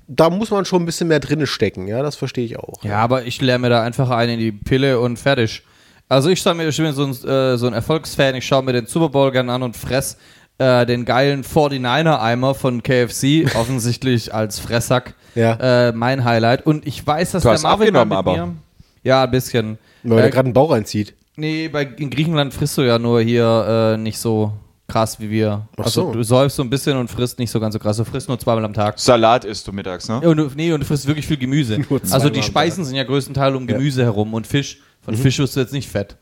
da 0.08 0.30
muss 0.30 0.50
man 0.50 0.66
schon 0.66 0.84
ein 0.84 0.86
bisschen 0.86 1.10
mehr 1.10 1.20
drinne 1.20 1.46
stecken. 1.46 1.88
Ja, 1.88 2.02
das 2.02 2.16
verstehe 2.16 2.46
ich 2.46 2.58
auch. 2.58 2.84
Ja, 2.84 3.00
aber 3.00 3.26
ich 3.26 3.42
lerne 3.42 3.64
mir 3.64 3.70
da 3.70 3.84
einfach 3.84 4.10
einen 4.10 4.34
in 4.34 4.40
die 4.40 4.52
Pille 4.52 5.00
und 5.00 5.18
fertig. 5.18 5.64
Also 6.08 6.30
ich 6.30 6.40
schaue 6.40 6.54
mir, 6.54 6.68
ich 6.68 6.78
bin 6.78 6.94
so 6.94 7.04
ein, 7.04 7.12
äh, 7.12 7.58
so 7.58 7.68
ein 7.68 7.74
Erfolgsfan, 7.74 8.36
ich 8.36 8.46
schaue 8.46 8.64
mir 8.64 8.74
den 8.74 8.86
Super 8.86 9.10
Bowl 9.10 9.32
gerne 9.32 9.52
an 9.52 9.64
und 9.64 9.76
fress 9.76 10.18
äh, 10.58 10.86
den 10.86 11.06
geilen 11.06 11.44
49er-Eimer 11.44 12.56
von 12.56 12.82
KFC, 12.84 13.46
offensichtlich 13.56 14.34
als 14.34 14.60
Fressack, 14.60 15.14
Ja. 15.36 15.88
äh, 15.88 15.92
mein 15.92 16.24
Highlight. 16.24 16.66
Und 16.66 16.86
ich 16.88 17.06
weiß, 17.06 17.32
dass 17.32 17.44
Du 17.44 17.48
der 17.50 17.54
hast 17.56 17.64
Marvin 17.64 17.94
mal 17.94 18.02
abgenommen, 18.02 18.10
mit 18.10 18.18
aber. 18.42 18.48
mir... 18.48 18.56
Ja, 19.04 19.24
ein 19.26 19.32
bisschen. 19.32 19.78
Weil 20.04 20.20
er 20.20 20.26
Äh, 20.28 20.30
gerade 20.32 20.46
einen 20.48 20.54
Bauch 20.54 20.72
reinzieht. 20.72 21.14
Nee, 21.36 21.68
bei, 21.68 21.84
in 21.84 22.10
Griechenland 22.10 22.54
frisst 22.54 22.78
du 22.78 22.82
ja 22.84 22.98
nur 22.98 23.22
hier 23.22 23.94
äh, 23.96 23.98
nicht 23.98 24.18
so 24.18 24.54
krass 24.88 25.20
wie 25.20 25.30
wir. 25.30 25.68
Ach 25.78 25.84
also 25.86 26.08
so. 26.08 26.12
du 26.14 26.24
säufst 26.24 26.56
so 26.56 26.64
ein 26.64 26.70
bisschen 26.70 26.96
und 26.98 27.10
frisst 27.10 27.38
nicht 27.40 27.52
so 27.52 27.60
ganz 27.60 27.74
so 27.74 27.80
krass. 27.80 27.98
Du 27.98 28.06
frisst 28.06 28.28
nur 28.30 28.40
zweimal 28.40 28.64
am 28.66 28.74
Tag. 28.74 28.98
Salat 29.00 29.44
isst 29.44 29.68
du 29.68 29.72
mittags, 29.74 30.08
ne? 30.08 30.22
Ja, 30.24 30.30
Und 30.30 30.38
du, 30.38 30.50
nee, 30.56 30.72
und 30.72 30.80
du 30.80 30.86
frisst 30.86 31.06
wirklich 31.08 31.28
viel 31.28 31.38
Gemüse. 31.38 31.80
Nur 31.90 32.00
Also 32.10 32.30
die 32.30 32.42
Speisen 32.44 32.86
sind 32.86 32.96
ja 32.96 33.04
größtenteils 33.04 33.56
um 33.56 33.68
Gemüse 33.68 34.04
herum 34.04 34.34
und 34.34 34.48
Fisch. 34.48 34.80
Von 35.02 35.14
Mhm. 35.16 35.20
Fisch 35.20 35.38
wirst 35.40 35.56
du 35.56 35.60
jetzt 35.60 35.74
nicht 35.74 35.90
fett. 35.90 36.16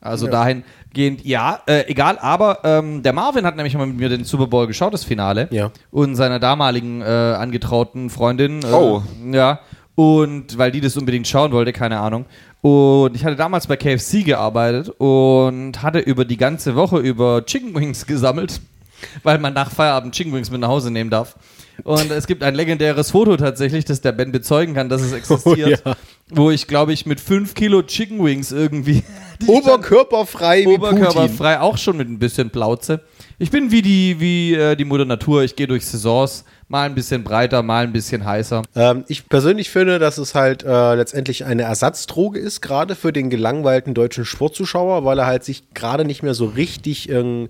Also 0.00 0.26
dahingehend, 0.28 1.24
ja, 1.24 1.60
äh, 1.66 1.84
egal, 1.88 2.18
aber 2.20 2.60
ähm, 2.64 3.02
der 3.02 3.12
Marvin 3.12 3.44
hat 3.44 3.56
nämlich 3.56 3.74
mal 3.76 3.86
mit 3.86 3.96
mir 3.96 4.08
den 4.08 4.24
Super 4.24 4.46
Bowl 4.46 4.66
geschaut, 4.66 4.94
das 4.94 5.04
Finale. 5.04 5.48
Ja. 5.50 5.70
Und 5.90 6.14
seiner 6.14 6.38
damaligen 6.38 7.00
äh, 7.02 7.04
angetrauten 7.04 8.10
Freundin. 8.10 8.62
Äh, 8.62 8.66
Oh. 8.72 9.02
Ja. 9.32 9.60
Und 9.96 10.56
weil 10.56 10.70
die 10.70 10.80
das 10.80 10.96
unbedingt 10.96 11.26
schauen 11.26 11.50
wollte, 11.50 11.72
keine 11.72 11.98
Ahnung. 11.98 12.26
Und 12.60 13.16
ich 13.16 13.24
hatte 13.24 13.34
damals 13.36 13.66
bei 13.66 13.76
KFC 13.76 14.24
gearbeitet 14.24 14.90
und 14.98 15.82
hatte 15.82 15.98
über 15.98 16.24
die 16.24 16.36
ganze 16.36 16.76
Woche 16.76 16.98
über 16.98 17.44
Chicken 17.44 17.74
Wings 17.74 18.06
gesammelt, 18.06 18.60
weil 19.24 19.38
man 19.38 19.54
nach 19.54 19.70
Feierabend 19.72 20.14
Chicken 20.14 20.32
Wings 20.32 20.50
mit 20.52 20.60
nach 20.60 20.68
Hause 20.68 20.92
nehmen 20.92 21.10
darf. 21.10 21.36
Und 21.84 22.10
es 22.10 22.26
gibt 22.26 22.42
ein 22.42 22.54
legendäres 22.56 23.12
Foto 23.12 23.36
tatsächlich, 23.36 23.84
das 23.84 24.00
der 24.00 24.10
Ben 24.12 24.30
bezeugen 24.32 24.74
kann, 24.74 24.88
dass 24.88 25.00
es 25.02 25.12
existiert, 25.12 25.82
Oh, 25.84 25.88
ja. 25.90 25.96
wo 26.30 26.50
ich, 26.50 26.66
glaube 26.68 26.92
ich, 26.92 27.06
mit 27.06 27.20
5 27.20 27.54
Kilo 27.54 27.82
Chicken 27.82 28.22
Wings 28.24 28.50
irgendwie 28.52 29.02
Oberkörperfrei 29.46 30.60
wie 30.60 30.64
Putin. 30.64 30.98
oberkörperfrei, 30.98 31.60
auch 31.60 31.78
schon 31.78 31.96
mit 31.96 32.08
ein 32.08 32.18
bisschen 32.18 32.50
Plauze. 32.50 33.00
Ich 33.38 33.50
bin 33.50 33.70
wie 33.70 33.82
die, 33.82 34.18
wie 34.18 34.54
äh, 34.54 34.74
die 34.74 34.84
Mutter 34.84 35.04
Natur, 35.04 35.44
ich 35.44 35.54
gehe 35.54 35.68
durch 35.68 35.86
Saisons, 35.86 36.44
mal 36.66 36.86
ein 36.86 36.94
bisschen 36.94 37.22
breiter, 37.22 37.62
mal 37.62 37.84
ein 37.84 37.92
bisschen 37.92 38.24
heißer. 38.24 38.62
Ähm, 38.74 39.04
ich 39.06 39.28
persönlich 39.28 39.70
finde, 39.70 39.98
dass 39.98 40.18
es 40.18 40.34
halt 40.34 40.64
äh, 40.64 40.94
letztendlich 40.94 41.44
eine 41.44 41.62
Ersatzdroge 41.62 42.38
ist, 42.38 42.60
gerade 42.60 42.96
für 42.96 43.12
den 43.12 43.30
gelangweilten 43.30 43.94
deutschen 43.94 44.24
Sportzuschauer, 44.24 45.04
weil 45.04 45.18
er 45.18 45.26
halt 45.26 45.44
sich 45.44 45.72
gerade 45.72 46.04
nicht 46.04 46.22
mehr 46.22 46.34
so 46.34 46.46
richtig 46.46 47.08
ähm, 47.08 47.48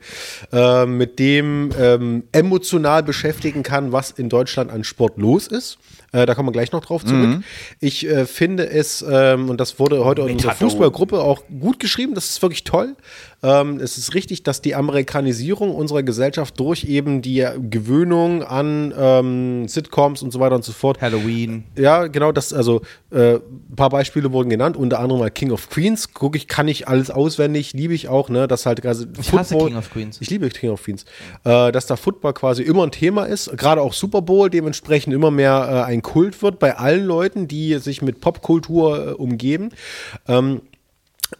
äh, 0.52 0.84
mit 0.84 1.18
dem 1.18 1.70
ähm, 1.78 2.24
emotional 2.32 3.02
beschäftigen 3.02 3.62
kann, 3.62 3.90
was 3.90 4.10
in 4.10 4.28
Deutschland 4.28 4.70
an 4.70 4.84
Sport 4.84 5.16
los 5.16 5.46
ist. 5.46 5.78
Äh, 6.12 6.26
da 6.26 6.34
kommen 6.34 6.48
wir 6.48 6.52
gleich 6.52 6.72
noch 6.72 6.84
drauf 6.84 7.04
zurück. 7.04 7.42
Ich 7.80 8.06
äh, 8.06 8.24
finde 8.24 8.68
es, 8.68 9.04
ähm, 9.08 9.50
und 9.50 9.60
das 9.60 9.78
wurde 9.78 10.04
heute 10.04 10.22
in 10.22 10.32
unserer 10.32 10.54
Fußballgruppe 10.54 11.20
auch 11.20 11.42
gut 11.60 11.78
geschrieben, 11.78 12.14
das 12.14 12.30
ist 12.30 12.42
wirklich 12.42 12.64
toll. 12.64 12.96
Ähm, 13.42 13.78
es 13.78 13.98
ist 13.98 14.14
richtig, 14.14 14.42
dass 14.42 14.62
die 14.62 14.74
Amerikanisierung 14.74 15.72
unserer 15.72 16.02
Gesellschaft 16.02 16.58
durch 16.58 16.84
eben 16.84 17.22
die 17.22 17.46
Gewöhnung 17.70 18.42
an 18.42 18.92
ähm, 18.98 19.68
Sitcoms 19.68 20.22
und 20.22 20.32
so 20.32 20.40
weiter 20.40 20.56
und 20.56 20.64
so 20.64 20.72
fort 20.72 21.00
Halloween. 21.00 21.64
ja, 21.76 22.08
genau, 22.08 22.32
das, 22.32 22.52
also 22.52 22.82
äh, 23.12 23.34
ein 23.34 23.76
paar 23.76 23.90
Beispiele 23.90 24.32
wurden 24.32 24.50
genannt, 24.50 24.76
unter 24.76 24.98
anderem 24.98 25.20
mal 25.20 25.30
King 25.30 25.52
of 25.52 25.70
Queens. 25.70 26.12
Gucke 26.14 26.36
ich, 26.36 26.48
kann 26.48 26.66
ich 26.66 26.88
alles 26.88 27.10
auswendig, 27.10 27.74
liebe 27.74 27.94
ich 27.94 28.08
auch, 28.08 28.28
ne? 28.28 28.48
Das 28.48 28.66
halt 28.66 28.82
quasi 28.82 29.06
Ich 29.20 29.32
hasse 29.32 29.56
King 29.56 29.76
of 29.76 29.90
Queens. 29.90 30.18
Ich 30.20 30.30
liebe 30.30 30.48
King 30.48 30.70
of 30.70 30.82
Queens. 30.82 31.04
Äh, 31.44 31.70
dass 31.70 31.86
da 31.86 31.94
Football 31.94 32.32
quasi 32.32 32.62
immer 32.64 32.82
ein 32.82 32.90
Thema 32.90 33.24
ist, 33.24 33.56
gerade 33.56 33.82
auch 33.82 33.92
Super 33.92 34.22
Bowl 34.22 34.50
dementsprechend 34.50 35.14
immer 35.14 35.30
mehr 35.30 35.68
äh, 35.70 35.92
ein 35.92 35.97
Kult 36.02 36.40
wird 36.42 36.58
bei 36.58 36.76
allen 36.76 37.04
Leuten, 37.04 37.48
die 37.48 37.78
sich 37.78 38.02
mit 38.02 38.20
Popkultur 38.20 39.08
äh, 39.08 39.10
umgeben. 39.12 39.70
Ähm, 40.26 40.62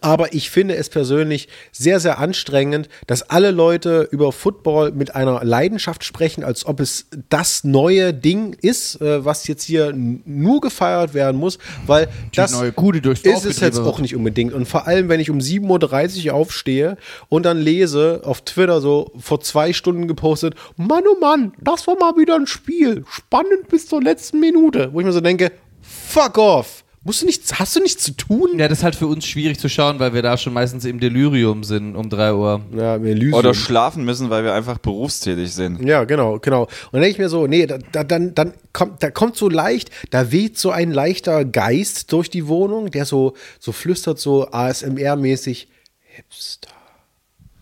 aber 0.01 0.33
ich 0.33 0.49
finde 0.49 0.75
es 0.75 0.89
persönlich 0.89 1.47
sehr, 1.71 1.99
sehr 1.99 2.19
anstrengend, 2.19 2.89
dass 3.07 3.23
alle 3.23 3.51
Leute 3.51 4.07
über 4.11 4.31
Football 4.31 4.91
mit 4.91 5.15
einer 5.15 5.43
Leidenschaft 5.43 6.03
sprechen, 6.03 6.43
als 6.43 6.65
ob 6.65 6.79
es 6.79 7.07
das 7.29 7.63
neue 7.63 8.13
Ding 8.13 8.55
ist, 8.61 9.01
äh, 9.01 9.25
was 9.25 9.47
jetzt 9.47 9.63
hier 9.63 9.93
nur 9.93 10.61
gefeiert 10.61 11.13
werden 11.13 11.37
muss, 11.37 11.57
weil 11.85 12.07
das 12.33 12.51
neue 12.51 12.71
Kuh, 12.71 12.91
die 12.91 13.01
durchs 13.01 13.23
Dorf 13.23 13.37
ist 13.37 13.45
es 13.45 13.59
jetzt 13.59 13.79
auch 13.79 13.99
nicht 13.99 14.15
unbedingt. 14.15 14.53
Und 14.53 14.67
vor 14.67 14.87
allem, 14.87 15.09
wenn 15.09 15.19
ich 15.19 15.29
um 15.29 15.39
7.30 15.39 16.27
Uhr 16.27 16.33
aufstehe 16.33 16.97
und 17.27 17.43
dann 17.45 17.57
lese 17.57 18.21
auf 18.23 18.41
Twitter 18.41 18.81
so 18.81 19.11
vor 19.19 19.41
zwei 19.41 19.73
Stunden 19.73 20.07
gepostet, 20.07 20.55
Mann, 20.77 21.03
oh 21.11 21.19
Mann, 21.19 21.53
das 21.59 21.87
war 21.87 21.97
mal 21.97 22.15
wieder 22.17 22.35
ein 22.35 22.47
Spiel. 22.47 23.03
Spannend 23.09 23.67
bis 23.69 23.87
zur 23.87 24.01
letzten 24.01 24.39
Minute. 24.39 24.93
Wo 24.93 24.99
ich 24.99 25.05
mir 25.05 25.11
so 25.11 25.21
denke, 25.21 25.51
fuck 25.81 26.37
off. 26.37 26.83
Musst 27.03 27.21
du 27.21 27.25
nichts, 27.25 27.57
hast 27.57 27.75
du 27.77 27.79
nichts 27.79 28.03
zu 28.03 28.11
tun? 28.11 28.59
Ja, 28.59 28.67
das 28.67 28.79
ist 28.79 28.83
halt 28.83 28.95
für 28.95 29.07
uns 29.07 29.25
schwierig 29.25 29.57
zu 29.57 29.69
schauen, 29.69 29.99
weil 29.99 30.13
wir 30.13 30.21
da 30.21 30.35
schon 30.35 30.51
meistens 30.51 30.83
im 30.83 30.99
Delirium 30.99 31.63
sind 31.63 31.95
um 31.95 32.09
3 32.09 32.33
Uhr. 32.33 32.61
Ja, 32.75 32.95
Elysium. 32.95 33.33
Oder 33.35 33.53
schlafen 33.53 34.03
müssen, 34.03 34.29
weil 34.29 34.43
wir 34.43 34.53
einfach 34.53 34.79
berufstätig 34.79 35.53
sind. 35.53 35.81
Ja, 35.81 36.03
genau, 36.03 36.39
genau. 36.39 36.63
Und 36.63 36.69
dann 36.91 37.01
denke 37.01 37.11
ich 37.11 37.17
mir 37.17 37.29
so, 37.29 37.47
nee, 37.47 37.65
da, 37.65 37.77
da, 37.93 38.03
dann, 38.03 38.35
dann 38.35 38.53
kommt, 38.73 39.01
da 39.01 39.11
kommt 39.11 39.37
so 39.37 39.47
leicht, 39.47 39.91
da 40.09 40.33
weht 40.33 40.57
so 40.57 40.71
ein 40.71 40.91
leichter 40.91 41.45
Geist 41.45 42.11
durch 42.11 42.29
die 42.29 42.47
Wohnung, 42.47 42.91
der 42.91 43.05
so, 43.05 43.33
so 43.59 43.71
flüstert, 43.71 44.19
so 44.19 44.49
ASMR-mäßig 44.49 45.67
Hipster. 46.01 46.78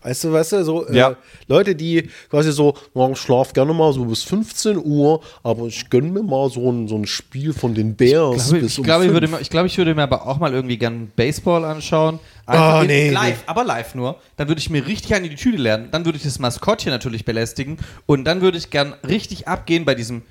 Weißt 0.02 0.24
du, 0.24 0.32
weißt 0.32 0.52
du, 0.52 0.64
so 0.64 0.88
Ja. 0.90 1.10
äh, 1.10 1.14
Leute, 1.48 1.74
die 1.74 2.08
quasi 2.30 2.52
so, 2.52 2.74
ich 3.12 3.18
schlaf 3.18 3.52
gerne 3.52 3.72
mal 3.74 3.92
so 3.92 4.04
bis 4.04 4.22
15 4.22 4.76
Uhr, 4.78 5.20
aber 5.42 5.66
ich 5.66 5.90
gönn 5.90 6.12
mir 6.12 6.22
mal 6.22 6.48
so 6.50 6.70
ein, 6.70 6.86
so 6.86 6.96
ein 6.96 7.06
Spiel 7.06 7.52
von 7.52 7.74
den 7.74 7.96
Bears 7.96 8.36
Ich 8.36 8.44
glaube, 8.48 8.60
bis 8.60 8.72
ich, 8.72 8.78
um 8.78 8.84
glaube, 8.84 9.06
ich, 9.06 9.12
würde 9.12 9.28
mir, 9.28 9.40
ich, 9.40 9.50
glaube, 9.50 9.66
ich 9.66 9.76
würde 9.76 9.94
mir 9.94 10.02
aber 10.04 10.26
auch 10.26 10.38
mal 10.38 10.54
irgendwie 10.54 10.78
gern 10.78 11.10
Baseball 11.16 11.64
anschauen. 11.64 12.20
Ah, 12.46 12.80
in- 12.82 12.86
nee, 12.86 13.10
live, 13.10 13.36
nee. 13.38 13.42
aber 13.46 13.64
live 13.64 13.94
nur. 13.94 14.16
Dann 14.36 14.48
würde 14.48 14.60
ich 14.60 14.70
mir 14.70 14.86
richtig 14.86 15.14
an 15.14 15.22
die 15.24 15.34
Tüte 15.34 15.58
lernen. 15.58 15.88
Dann 15.90 16.04
würde 16.04 16.16
ich 16.16 16.24
das 16.24 16.38
Maskottchen 16.38 16.90
natürlich 16.90 17.24
belästigen. 17.24 17.76
Und 18.06 18.24
dann 18.24 18.40
würde 18.40 18.56
ich 18.56 18.70
gern 18.70 18.94
richtig 19.06 19.48
abgehen 19.48 19.84
bei 19.84 19.94
diesem. 19.94 20.22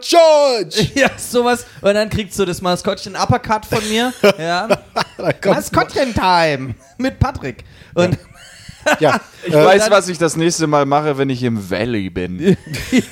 George! 0.00 0.90
Ja, 0.94 1.10
sowas. 1.16 1.66
Und 1.80 1.94
dann 1.94 2.10
kriegt 2.10 2.34
so 2.34 2.44
das 2.44 2.60
Maskottchen 2.60 3.14
Uppercut 3.14 3.64
von 3.66 3.88
mir. 3.88 4.12
Ja. 4.38 4.68
Maskottchen-Time 5.44 6.74
mit 6.98 7.18
Patrick. 7.18 7.64
Und 7.94 8.18
Ja, 9.00 9.20
Ich 9.46 9.54
weiß, 9.54 9.90
was 9.90 10.08
ich 10.08 10.18
das 10.18 10.36
nächste 10.36 10.66
Mal 10.66 10.84
mache, 10.86 11.16
wenn 11.18 11.30
ich 11.30 11.42
im 11.44 11.70
Valley 11.70 12.10
bin. 12.10 12.56
ich 12.90 13.04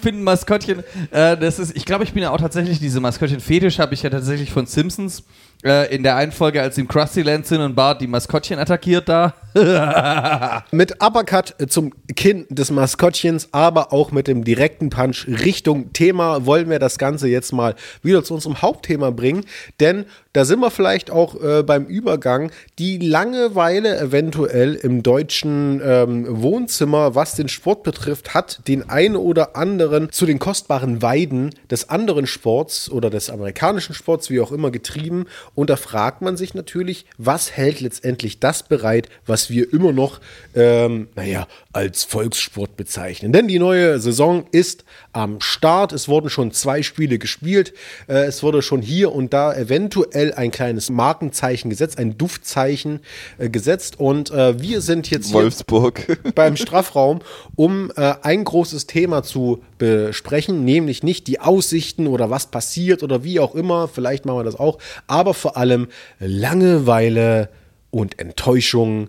finde 0.00 0.20
ein 0.20 0.22
Maskottchen, 0.22 0.84
äh, 1.10 1.36
das 1.36 1.58
ist, 1.58 1.76
ich 1.76 1.84
glaube, 1.84 2.04
ich 2.04 2.12
bin 2.12 2.22
ja 2.22 2.30
auch 2.30 2.40
tatsächlich, 2.40 2.78
diese 2.78 3.00
Maskottchen-Fetisch 3.00 3.80
habe 3.80 3.94
ich 3.94 4.02
ja 4.04 4.10
tatsächlich 4.10 4.52
von 4.52 4.66
Simpsons 4.66 5.24
äh, 5.64 5.92
in 5.94 6.04
der 6.04 6.14
einen 6.14 6.30
Folge, 6.30 6.62
als 6.62 6.76
sie 6.76 6.82
im 6.82 6.88
Krusty 6.88 7.22
Land 7.22 7.46
sind 7.46 7.60
und 7.60 7.74
Bart 7.74 8.00
die 8.00 8.06
Maskottchen 8.06 8.58
attackiert 8.60 9.08
da. 9.08 9.34
mit 10.70 11.02
Uppercut 11.02 11.54
zum 11.68 11.94
Kinn 12.14 12.46
des 12.50 12.70
Maskottchens, 12.70 13.48
aber 13.52 13.92
auch 13.92 14.12
mit 14.12 14.28
dem 14.28 14.44
direkten 14.44 14.90
Punch 14.90 15.26
Richtung 15.26 15.94
Thema 15.94 16.44
wollen 16.44 16.68
wir 16.68 16.78
das 16.78 16.98
Ganze 16.98 17.28
jetzt 17.28 17.52
mal 17.52 17.74
wieder 18.02 18.22
zu 18.22 18.34
unserem 18.34 18.60
Hauptthema 18.60 19.10
bringen, 19.10 19.44
denn 19.80 20.04
da 20.36 20.44
sind 20.44 20.60
wir 20.60 20.70
vielleicht 20.70 21.10
auch 21.10 21.42
äh, 21.42 21.62
beim 21.62 21.86
Übergang. 21.86 22.50
Die 22.78 22.98
Langeweile 22.98 23.98
eventuell 23.98 24.74
im 24.74 25.02
deutschen 25.02 25.80
ähm, 25.82 26.26
Wohnzimmer, 26.28 27.14
was 27.14 27.34
den 27.36 27.48
Sport 27.48 27.84
betrifft, 27.84 28.34
hat 28.34 28.60
den 28.68 28.90
einen 28.90 29.16
oder 29.16 29.56
anderen 29.56 30.12
zu 30.12 30.26
den 30.26 30.38
kostbaren 30.38 31.00
Weiden 31.00 31.54
des 31.70 31.88
anderen 31.88 32.26
Sports 32.26 32.90
oder 32.90 33.08
des 33.08 33.30
amerikanischen 33.30 33.94
Sports, 33.94 34.28
wie 34.28 34.42
auch 34.42 34.52
immer, 34.52 34.70
getrieben. 34.70 35.24
Und 35.54 35.70
da 35.70 35.76
fragt 35.76 36.20
man 36.20 36.36
sich 36.36 36.52
natürlich, 36.52 37.06
was 37.16 37.52
hält 37.52 37.80
letztendlich 37.80 38.38
das 38.38 38.62
bereit, 38.62 39.08
was 39.24 39.45
wir 39.50 39.72
immer 39.72 39.92
noch, 39.92 40.20
ähm, 40.54 41.08
naja, 41.14 41.46
als 41.72 42.04
Volkssport 42.04 42.76
bezeichnen. 42.76 43.32
Denn 43.32 43.48
die 43.48 43.58
neue 43.58 43.98
Saison 43.98 44.46
ist 44.52 44.84
am 45.12 45.40
Start. 45.40 45.92
Es 45.92 46.08
wurden 46.08 46.30
schon 46.30 46.52
zwei 46.52 46.82
Spiele 46.82 47.18
gespielt. 47.18 47.74
Äh, 48.08 48.24
es 48.24 48.42
wurde 48.42 48.62
schon 48.62 48.82
hier 48.82 49.12
und 49.12 49.32
da 49.32 49.54
eventuell 49.54 50.32
ein 50.34 50.50
kleines 50.50 50.90
Markenzeichen 50.90 51.70
gesetzt, 51.70 51.98
ein 51.98 52.16
Duftzeichen 52.16 53.00
äh, 53.38 53.48
gesetzt. 53.48 53.98
Und 53.98 54.30
äh, 54.30 54.60
wir 54.60 54.80
sind 54.80 55.10
jetzt 55.10 55.26
hier 55.26 55.34
Wolfsburg. 55.34 56.18
beim 56.34 56.56
Strafraum, 56.56 57.20
um 57.54 57.90
äh, 57.96 58.14
ein 58.22 58.44
großes 58.44 58.86
Thema 58.86 59.22
zu 59.22 59.62
besprechen, 59.78 60.64
nämlich 60.64 61.02
nicht 61.02 61.26
die 61.26 61.40
Aussichten 61.40 62.06
oder 62.06 62.30
was 62.30 62.46
passiert 62.50 63.02
oder 63.02 63.24
wie 63.24 63.40
auch 63.40 63.54
immer, 63.54 63.88
vielleicht 63.88 64.24
machen 64.24 64.38
wir 64.38 64.44
das 64.44 64.58
auch, 64.58 64.78
aber 65.06 65.34
vor 65.34 65.56
allem 65.56 65.88
Langeweile 66.18 67.48
und 67.90 68.18
Enttäuschung 68.18 69.08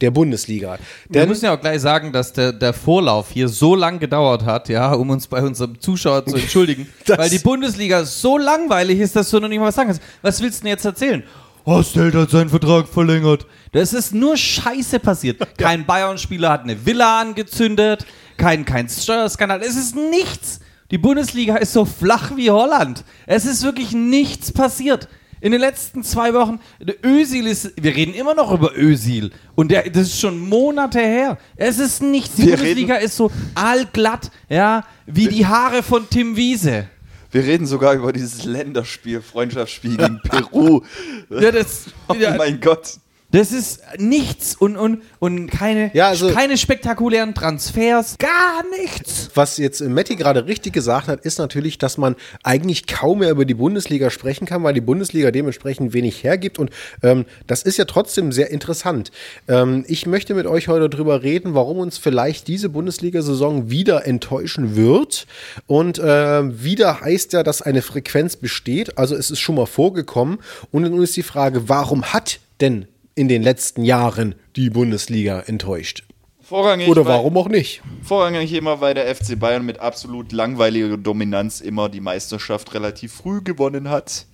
der 0.00 0.10
Bundesliga. 0.10 0.78
Wir 1.08 1.20
Denn 1.20 1.28
müssen 1.28 1.44
ja 1.44 1.54
auch 1.54 1.60
gleich 1.60 1.80
sagen, 1.80 2.12
dass 2.12 2.32
der, 2.32 2.52
der 2.52 2.72
Vorlauf 2.72 3.30
hier 3.30 3.48
so 3.48 3.74
lang 3.74 3.98
gedauert 3.98 4.44
hat, 4.44 4.68
ja, 4.68 4.92
um 4.92 5.10
uns 5.10 5.26
bei 5.26 5.42
unserem 5.42 5.80
Zuschauer 5.80 6.24
zu 6.26 6.36
entschuldigen, 6.36 6.88
weil 7.06 7.30
die 7.30 7.38
Bundesliga 7.38 8.04
so 8.04 8.38
langweilig 8.38 9.00
ist, 9.00 9.16
dass 9.16 9.30
du 9.30 9.40
noch 9.40 9.48
nicht 9.48 9.58
mal 9.58 9.66
was 9.66 9.74
sagen 9.74 9.88
kannst. 9.88 10.02
Was 10.22 10.40
willst 10.40 10.60
du 10.60 10.62
denn 10.64 10.70
jetzt 10.70 10.84
erzählen? 10.84 11.22
Hostel 11.66 12.14
hat 12.14 12.30
seinen 12.30 12.48
Vertrag 12.48 12.88
verlängert. 12.88 13.46
Das 13.72 13.92
ist 13.92 14.14
nur 14.14 14.36
Scheiße 14.36 15.00
passiert. 15.00 15.46
Kein 15.58 15.84
Bayern-Spieler 15.84 16.50
hat 16.50 16.62
eine 16.62 16.86
Villa 16.86 17.20
angezündet, 17.20 18.06
kein, 18.38 18.64
kein 18.64 18.88
Steuerskandal. 18.88 19.60
Es 19.60 19.76
ist 19.76 19.96
nichts. 19.96 20.60
Die 20.90 20.96
Bundesliga 20.96 21.56
ist 21.56 21.74
so 21.74 21.84
flach 21.84 22.36
wie 22.36 22.50
Holland. 22.50 23.04
Es 23.26 23.44
ist 23.44 23.64
wirklich 23.64 23.92
nichts 23.92 24.52
passiert. 24.52 25.08
In 25.40 25.52
den 25.52 25.60
letzten 25.60 26.02
zwei 26.02 26.34
Wochen, 26.34 26.60
Özil 27.04 27.46
ist, 27.46 27.72
wir 27.80 27.94
reden 27.94 28.14
immer 28.14 28.34
noch 28.34 28.52
über 28.52 28.76
Özil. 28.76 29.30
Und 29.54 29.70
der, 29.70 29.88
das 29.90 30.08
ist 30.08 30.20
schon 30.20 30.38
Monate 30.38 31.00
her. 31.00 31.38
Es 31.56 31.78
ist 31.78 32.02
nichts. 32.02 32.36
Die 32.36 32.46
Wir 32.46 32.56
Bundesliga 32.56 32.96
ist 32.96 33.16
so 33.16 33.30
allglatt, 33.54 34.30
ja, 34.48 34.84
wie 35.06 35.28
die 35.28 35.46
Haare 35.46 35.82
von 35.82 36.08
Tim 36.10 36.36
Wiese. 36.36 36.88
Wir 37.30 37.44
reden 37.44 37.66
sogar 37.66 37.94
über 37.94 38.12
dieses 38.12 38.44
Länderspiel, 38.44 39.20
Freundschaftsspiel 39.20 39.96
gegen 39.96 40.20
Peru. 40.24 40.82
Ja, 41.28 41.52
das, 41.52 41.84
Oh 42.08 42.14
ja, 42.14 42.34
mein 42.36 42.60
Gott. 42.60 42.98
Das 43.30 43.52
ist 43.52 43.80
nichts 43.98 44.54
und, 44.56 44.76
und, 44.76 45.02
und 45.18 45.48
keine, 45.50 45.90
Ja, 45.94 46.08
also- 46.08 46.30
keine 46.32 46.56
spektakulären 46.56 47.34
Transfers, 47.34 48.16
gar 48.18 48.62
nichts. 48.80 49.30
was 49.34 49.58
jetzt 49.58 49.82
Matti 49.82 50.16
gerade 50.16 50.46
richtig 50.46 50.72
gesagt 50.72 51.08
hat, 51.08 51.20
ist 51.24 51.38
natürlich, 51.38 51.76
dass 51.78 51.98
man 51.98 52.16
eigentlich 52.42 52.86
kaum 52.86 53.18
mehr 53.18 53.30
über 53.30 53.44
die 53.44 53.54
Bundesliga 53.54 54.08
sprechen 54.10 54.46
kann, 54.46 54.62
weil 54.62 54.72
die 54.72 54.80
Bundesliga 54.80 55.30
dementsprechend 55.30 55.92
wenig 55.92 56.24
hergibt. 56.24 56.58
Und 56.58 56.70
ähm, 57.02 57.26
das 57.46 57.62
ist 57.62 57.76
ja 57.76 57.84
trotzdem 57.84 58.32
sehr 58.32 58.50
interessant. 58.50 59.10
Ähm, 59.46 59.84
ich 59.88 60.06
möchte 60.06 60.34
mit 60.34 60.46
euch 60.46 60.68
heute 60.68 60.88
darüber 60.88 61.22
reden, 61.22 61.54
warum 61.54 61.78
uns 61.78 61.98
vielleicht 61.98 62.48
diese 62.48 62.70
Bundesliga-Saison 62.70 63.68
wieder 63.70 64.06
enttäuschen 64.06 64.74
wird. 64.74 65.26
Und 65.66 65.98
äh, 65.98 66.62
wieder 66.64 67.02
heißt 67.02 67.34
ja, 67.34 67.42
dass 67.42 67.60
eine 67.60 67.82
Frequenz 67.82 68.36
besteht. 68.36 68.96
Also 68.96 69.14
es 69.14 69.30
ist 69.30 69.40
schon 69.40 69.56
mal 69.56 69.66
vorgekommen. 69.66 70.38
Und 70.70 70.82
nun 70.82 71.02
ist 71.02 71.16
die 71.16 71.22
Frage, 71.22 71.68
warum 71.68 72.04
hat 72.04 72.40
denn 72.60 72.86
in 73.18 73.28
den 73.28 73.42
letzten 73.42 73.84
Jahren 73.84 74.34
die 74.56 74.70
Bundesliga 74.70 75.40
enttäuscht? 75.40 76.04
Vorrangig, 76.40 76.88
Oder 76.88 77.04
weil- 77.04 77.14
warum 77.16 77.36
auch 77.36 77.48
nicht? 77.48 77.82
Vorrangig 78.02 78.52
immer, 78.54 78.80
weil 78.80 78.94
der 78.94 79.14
FC 79.14 79.36
Bayern 79.38 79.66
mit 79.66 79.80
absolut 79.80 80.32
langweiliger 80.32 80.96
Dominanz 80.96 81.60
immer 81.60 81.88
die 81.90 82.00
Meisterschaft 82.00 82.72
relativ 82.72 83.12
früh 83.12 83.42
gewonnen 83.42 83.90
hat. 83.90 84.24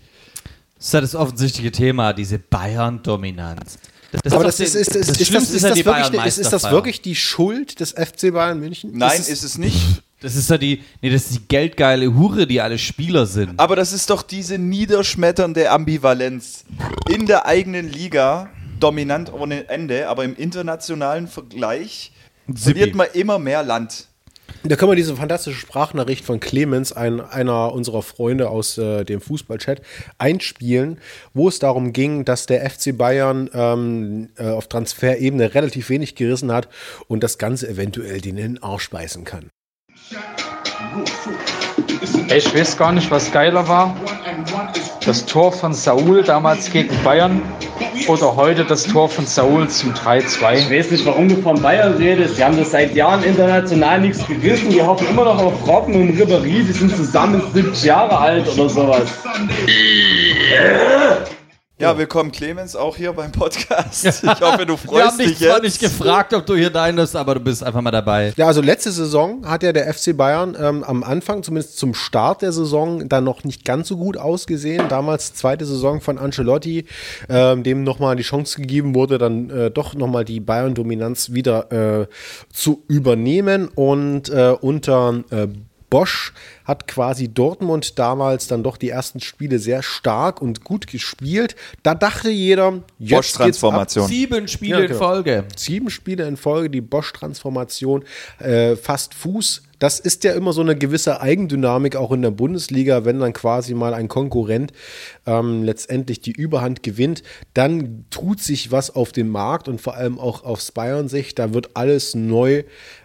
Das 0.77 0.87
ist 0.89 0.93
ja 0.95 1.01
das 1.01 1.15
offensichtliche 1.17 1.73
Thema, 1.73 2.13
diese 2.13 2.39
Bayern-Dominanz. 2.39 3.79
Das, 4.23 4.33
Aber 4.33 4.45
das 4.45 4.61
ist, 4.61 4.75
den- 4.75 4.83
ist, 4.83 4.89
ist, 4.95 4.97
ist, 4.97 5.11
das, 5.11 5.21
ist, 5.21 5.33
wirklich, 5.33 5.49
ist, 5.51 5.55
ist 5.55 5.65
das 5.65 5.83
Bayern-Meisterfeier. 5.83 6.73
wirklich 6.73 7.03
die 7.03 7.17
Schuld 7.17 7.81
des 7.81 7.93
FC 7.93 8.31
Bayern 8.33 8.61
München? 8.61 8.91
Nein, 8.95 9.19
ist 9.19 9.43
es 9.43 9.59
nicht. 9.59 9.77
Das 10.21 10.37
ist 10.37 10.49
ja 10.49 10.57
die, 10.57 10.83
nee, 11.03 11.11
das 11.11 11.23
ist 11.27 11.35
die 11.35 11.49
geldgeile 11.49 12.15
Hure, 12.15 12.47
die 12.47 12.61
alle 12.61 12.79
Spieler 12.79 13.27
sind. 13.27 13.59
Aber 13.59 13.75
das 13.77 13.93
ist 13.93 14.09
doch 14.09 14.23
diese 14.23 14.57
niederschmetternde 14.57 15.69
Ambivalenz. 15.71 16.65
In 17.11 17.27
der 17.27 17.45
eigenen 17.47 17.91
Liga 17.93 18.49
dominant 18.85 19.33
ohne 19.33 19.69
Ende, 19.71 20.09
aber 20.09 20.25
im 20.25 20.37
internationalen 20.37 21.27
Vergleich 21.27 22.13
verliert 22.55 22.95
man 22.95 23.07
immer 23.15 23.39
mehr 23.39 23.63
Land. 23.63 24.09
Da 24.63 24.77
können 24.77 24.91
wir 24.91 24.97
diese 24.97 25.17
fantastische 25.17 25.59
Sprachnachricht 25.59 26.25
von 26.25 26.39
Clemens, 26.39 26.93
ein, 26.93 27.21
einer 27.21 27.73
unserer 27.73 28.03
Freunde 28.03 28.51
aus 28.51 28.77
äh, 28.77 29.05
dem 29.05 29.23
Fußballchat, 29.23 29.81
einspielen, 30.19 30.99
wo 31.33 31.49
es 31.49 31.59
darum 31.59 31.95
ging, 31.95 32.27
dass 32.27 32.45
der 32.45 32.69
FC 32.69 32.97
Bayern 32.97 33.49
ähm, 33.55 34.29
äh, 34.37 34.51
auf 34.51 34.69
Transferebene 34.69 35.55
relativ 35.55 35.89
wenig 35.89 36.15
gerissen 36.15 36.53
hat 36.53 36.69
und 37.09 37.23
das 37.23 37.39
Ganze 37.39 37.69
eventuell 37.69 38.21
den 38.21 38.37
in 38.37 38.55
den 38.55 38.63
Arsch 38.63 38.91
beißen 38.91 39.25
kann. 39.25 39.49
Ich 42.35 42.55
weiß 42.55 42.77
gar 42.77 42.93
nicht, 42.93 43.11
was 43.11 43.33
geiler 43.33 43.67
war. 43.67 43.97
Das 45.07 45.27
Tor 45.27 45.53
von 45.53 45.75
Saul 45.75 46.23
damals 46.23 46.71
gegen 46.71 46.91
Bayern 47.05 47.43
oder 48.09 48.37
heute 48.37 48.65
das 48.65 48.85
Tor 48.85 49.07
von 49.07 49.27
Saul 49.27 49.69
zum 49.69 49.93
3-2. 49.93 50.55
Ich 50.55 50.71
weiß 50.71 50.91
nicht, 50.93 51.05
warum 51.05 51.29
du 51.29 51.37
von 51.43 51.61
Bayern 51.61 51.95
redest. 51.99 52.39
Die 52.39 52.45
haben 52.45 52.57
das 52.57 52.71
seit 52.71 52.95
Jahren 52.95 53.23
international 53.23 54.01
nichts 54.01 54.27
gerissen. 54.27 54.71
Die 54.71 54.81
hoffen 54.81 55.07
immer 55.11 55.25
noch 55.25 55.39
auf 55.43 55.69
Robben 55.69 55.95
und 55.95 56.19
Ribéry. 56.19 56.65
Die 56.67 56.73
sind 56.73 56.97
zusammen 56.97 57.43
70 57.53 57.85
Jahre 57.85 58.17
alt 58.17 58.49
oder 58.49 58.69
sowas. 58.71 59.03
Ja, 61.77 61.99
willkommen 61.99 62.31
Clemens, 62.31 62.77
auch 62.77 62.97
hier 62.97 63.13
beim 63.13 63.33
Podcast. 63.33 64.05
Ich 64.05 64.23
hoffe, 64.41 64.65
du 64.65 64.75
Wir 64.75 64.79
freust 64.79 65.07
haben 65.09 65.19
dich 65.19 65.27
dich 65.31 65.39
zwar 65.39 65.57
jetzt. 65.57 65.63
nicht 65.65 65.81
gefragt, 65.81 66.33
ob 66.33 66.47
du 66.47 66.55
hier 66.55 66.71
dein 66.71 66.95
bist, 66.95 67.17
aber 67.17 67.35
du 67.35 67.41
bist 67.41 67.65
einfach 67.65 67.81
mal 67.81 67.91
dabei. 67.91 68.33
Ja, 68.37 68.47
also 68.47 68.61
letzte 68.61 68.93
Saison 68.93 69.45
hat 69.45 69.65
ja 69.65 69.73
der 69.73 69.93
FC 69.93 70.17
Bayern 70.17 70.57
ähm, 70.59 70.85
am 70.85 71.03
Anfang, 71.03 71.43
zumindest 71.43 71.77
zum 71.77 71.93
Start 71.93 72.43
der 72.43 72.53
Saison, 72.53 73.09
dann 73.09 73.25
noch 73.25 73.43
nicht 73.43 73.65
ganz 73.65 73.89
so 73.89 73.97
gut 73.97 74.17
ausgesehen. 74.17 74.89
Damals 74.89 75.35
zweite 75.35 75.67
Saison 75.67 76.01
von 76.01 76.17
Ancelotti, 76.17 76.87
ähm, 77.29 77.65
dem 77.65 77.83
nochmal 77.83 78.15
die 78.15 78.23
Chance 78.23 78.61
gegeben 78.61 78.95
wurde, 78.95 79.19
dann 79.19 79.51
äh, 79.51 79.71
doch 79.73 79.95
nochmal 79.97 80.25
die 80.25 80.39
Bayern-Dominanz 80.39 81.33
wieder 81.33 82.03
äh, 82.03 82.07
zu 82.53 82.85
übernehmen. 82.87 83.67
Und 83.67 84.29
äh, 84.29 84.55
unter 84.61 85.25
äh, 85.31 85.49
Bosch 85.95 86.33
hat 86.65 86.89
quasi 86.89 87.29
Dortmund 87.33 88.01
damals 88.01 88.49
dann 88.49 88.65
doch 88.65 88.77
die 88.77 88.89
ersten 88.89 89.21
Spiele 89.21 89.61
sehr 89.61 89.81
stark 89.81 90.43
und 90.43 90.65
gut 90.65 90.89
gespielt. 90.89 91.55
Da 91.85 91.95
dachte 91.95 92.31
jeder, 92.31 92.83
jetzt. 92.99 93.11
Bosch-Transformation. 93.11 94.09
Sieben 94.09 94.49
Spiele 94.49 94.79
Ja, 94.79 94.81
in 94.81 94.87
genau. 94.89 94.99
Folge. 94.99 95.45
Sieben 95.55 95.91
Spiele 95.91 96.27
in 96.27 96.37
Folge, 96.37 96.69
die 96.69 96.81
Bosch-Transformation, 96.81 98.03
äh, 98.41 98.75
fast 98.75 99.15
Fuß. 99.15 99.63
Das 99.85 100.01
ist 100.01 100.25
ja 100.25 100.33
immer 100.33 100.55
so 100.55 100.63
eine 100.63 100.77
gewisse 100.77 101.21
Eigendynamik 101.21 101.95
auch 101.97 102.11
in 102.11 102.23
der 102.23 102.31
Bundesliga, 102.31 103.05
wenn 103.05 103.21
dann 103.21 103.35
quasi 103.35 103.75
mal 103.75 103.93
ein 103.93 104.09
Konkurrent 104.09 104.73
ähm, 105.27 105.63
letztendlich 105.63 106.23
die 106.23 106.33
Überhand 106.33 106.83
gewinnt, 106.83 107.23
dann 107.53 108.07
tut 108.09 108.41
sich 108.41 108.73
was 108.73 108.97
auf 108.97 109.13
dem 109.13 109.29
Markt 109.29 109.69
und 109.69 109.83
vor 109.83 109.95
allem 109.95 110.19
auch 110.19 110.43
aus 110.43 110.73
Bayern-Sicht. 110.73 111.39
Da 111.39 111.53
wird 111.53 111.73
alles 111.75 112.15
neu 112.15 112.63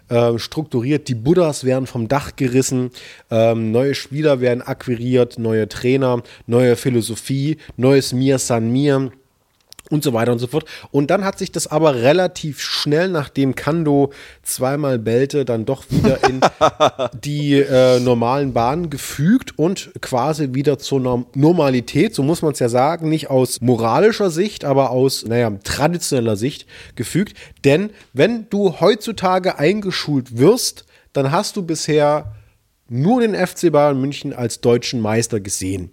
äh, 0.08 0.38
strukturiert. 0.38 1.08
Die 1.08 1.14
Buddhas 1.14 1.64
werden 1.64 1.86
vom 1.86 2.08
Dach 2.08 2.34
gerissen, 2.36 2.92
ähm, 3.30 3.72
neue 3.72 3.94
Spieler 3.94 4.40
werden 4.40 4.62
akquiriert, 4.62 5.38
neue 5.38 5.68
Trainer, 5.68 6.22
neue 6.46 6.76
Philosophie, 6.76 7.58
neues 7.76 8.14
Mir 8.14 8.38
San 8.38 8.72
Mir 8.72 9.12
und 9.90 10.04
so 10.04 10.12
weiter 10.12 10.32
und 10.32 10.38
so 10.38 10.46
fort. 10.46 10.64
Und 10.90 11.10
dann 11.10 11.24
hat 11.24 11.38
sich 11.38 11.52
das 11.52 11.66
aber 11.66 11.96
relativ 11.96 12.60
schnell, 12.60 13.08
nachdem 13.08 13.54
Kando 13.54 14.12
zweimal 14.42 14.98
bellte, 14.98 15.44
dann 15.44 15.66
doch 15.66 15.84
wieder 15.90 16.28
in 16.28 16.40
die 17.24 17.54
äh, 17.54 18.00
normalen 18.00 18.52
Bahnen 18.52 18.88
gefügt 18.88 19.58
und 19.58 19.90
quasi 20.00 20.54
wieder 20.54 20.78
zur 20.78 21.00
Norm 21.00 21.26
Normalität, 21.34 22.14
so 22.14 22.22
muss 22.22 22.42
man 22.42 22.52
es 22.52 22.58
ja 22.60 22.68
sagen, 22.68 23.08
nicht 23.08 23.28
aus 23.28 23.60
moralischer 23.60 24.30
Sicht, 24.30 24.64
aber 24.64 24.90
aus, 24.90 25.24
naja, 25.26 25.50
traditioneller 25.64 26.36
Sicht 26.36 26.66
gefügt. 26.94 27.36
Denn 27.64 27.90
wenn 28.12 28.48
du 28.48 28.80
heutzutage 28.80 29.58
eingeschult 29.58 30.38
wirst, 30.38 30.84
dann 31.12 31.30
hast 31.32 31.56
du 31.56 31.62
bisher 31.62 32.34
nur 32.88 33.20
den 33.20 33.34
FC 33.34 33.72
Bayern 33.72 34.00
München 34.00 34.32
als 34.32 34.60
deutschen 34.60 35.00
Meister 35.00 35.40
gesehen. 35.40 35.90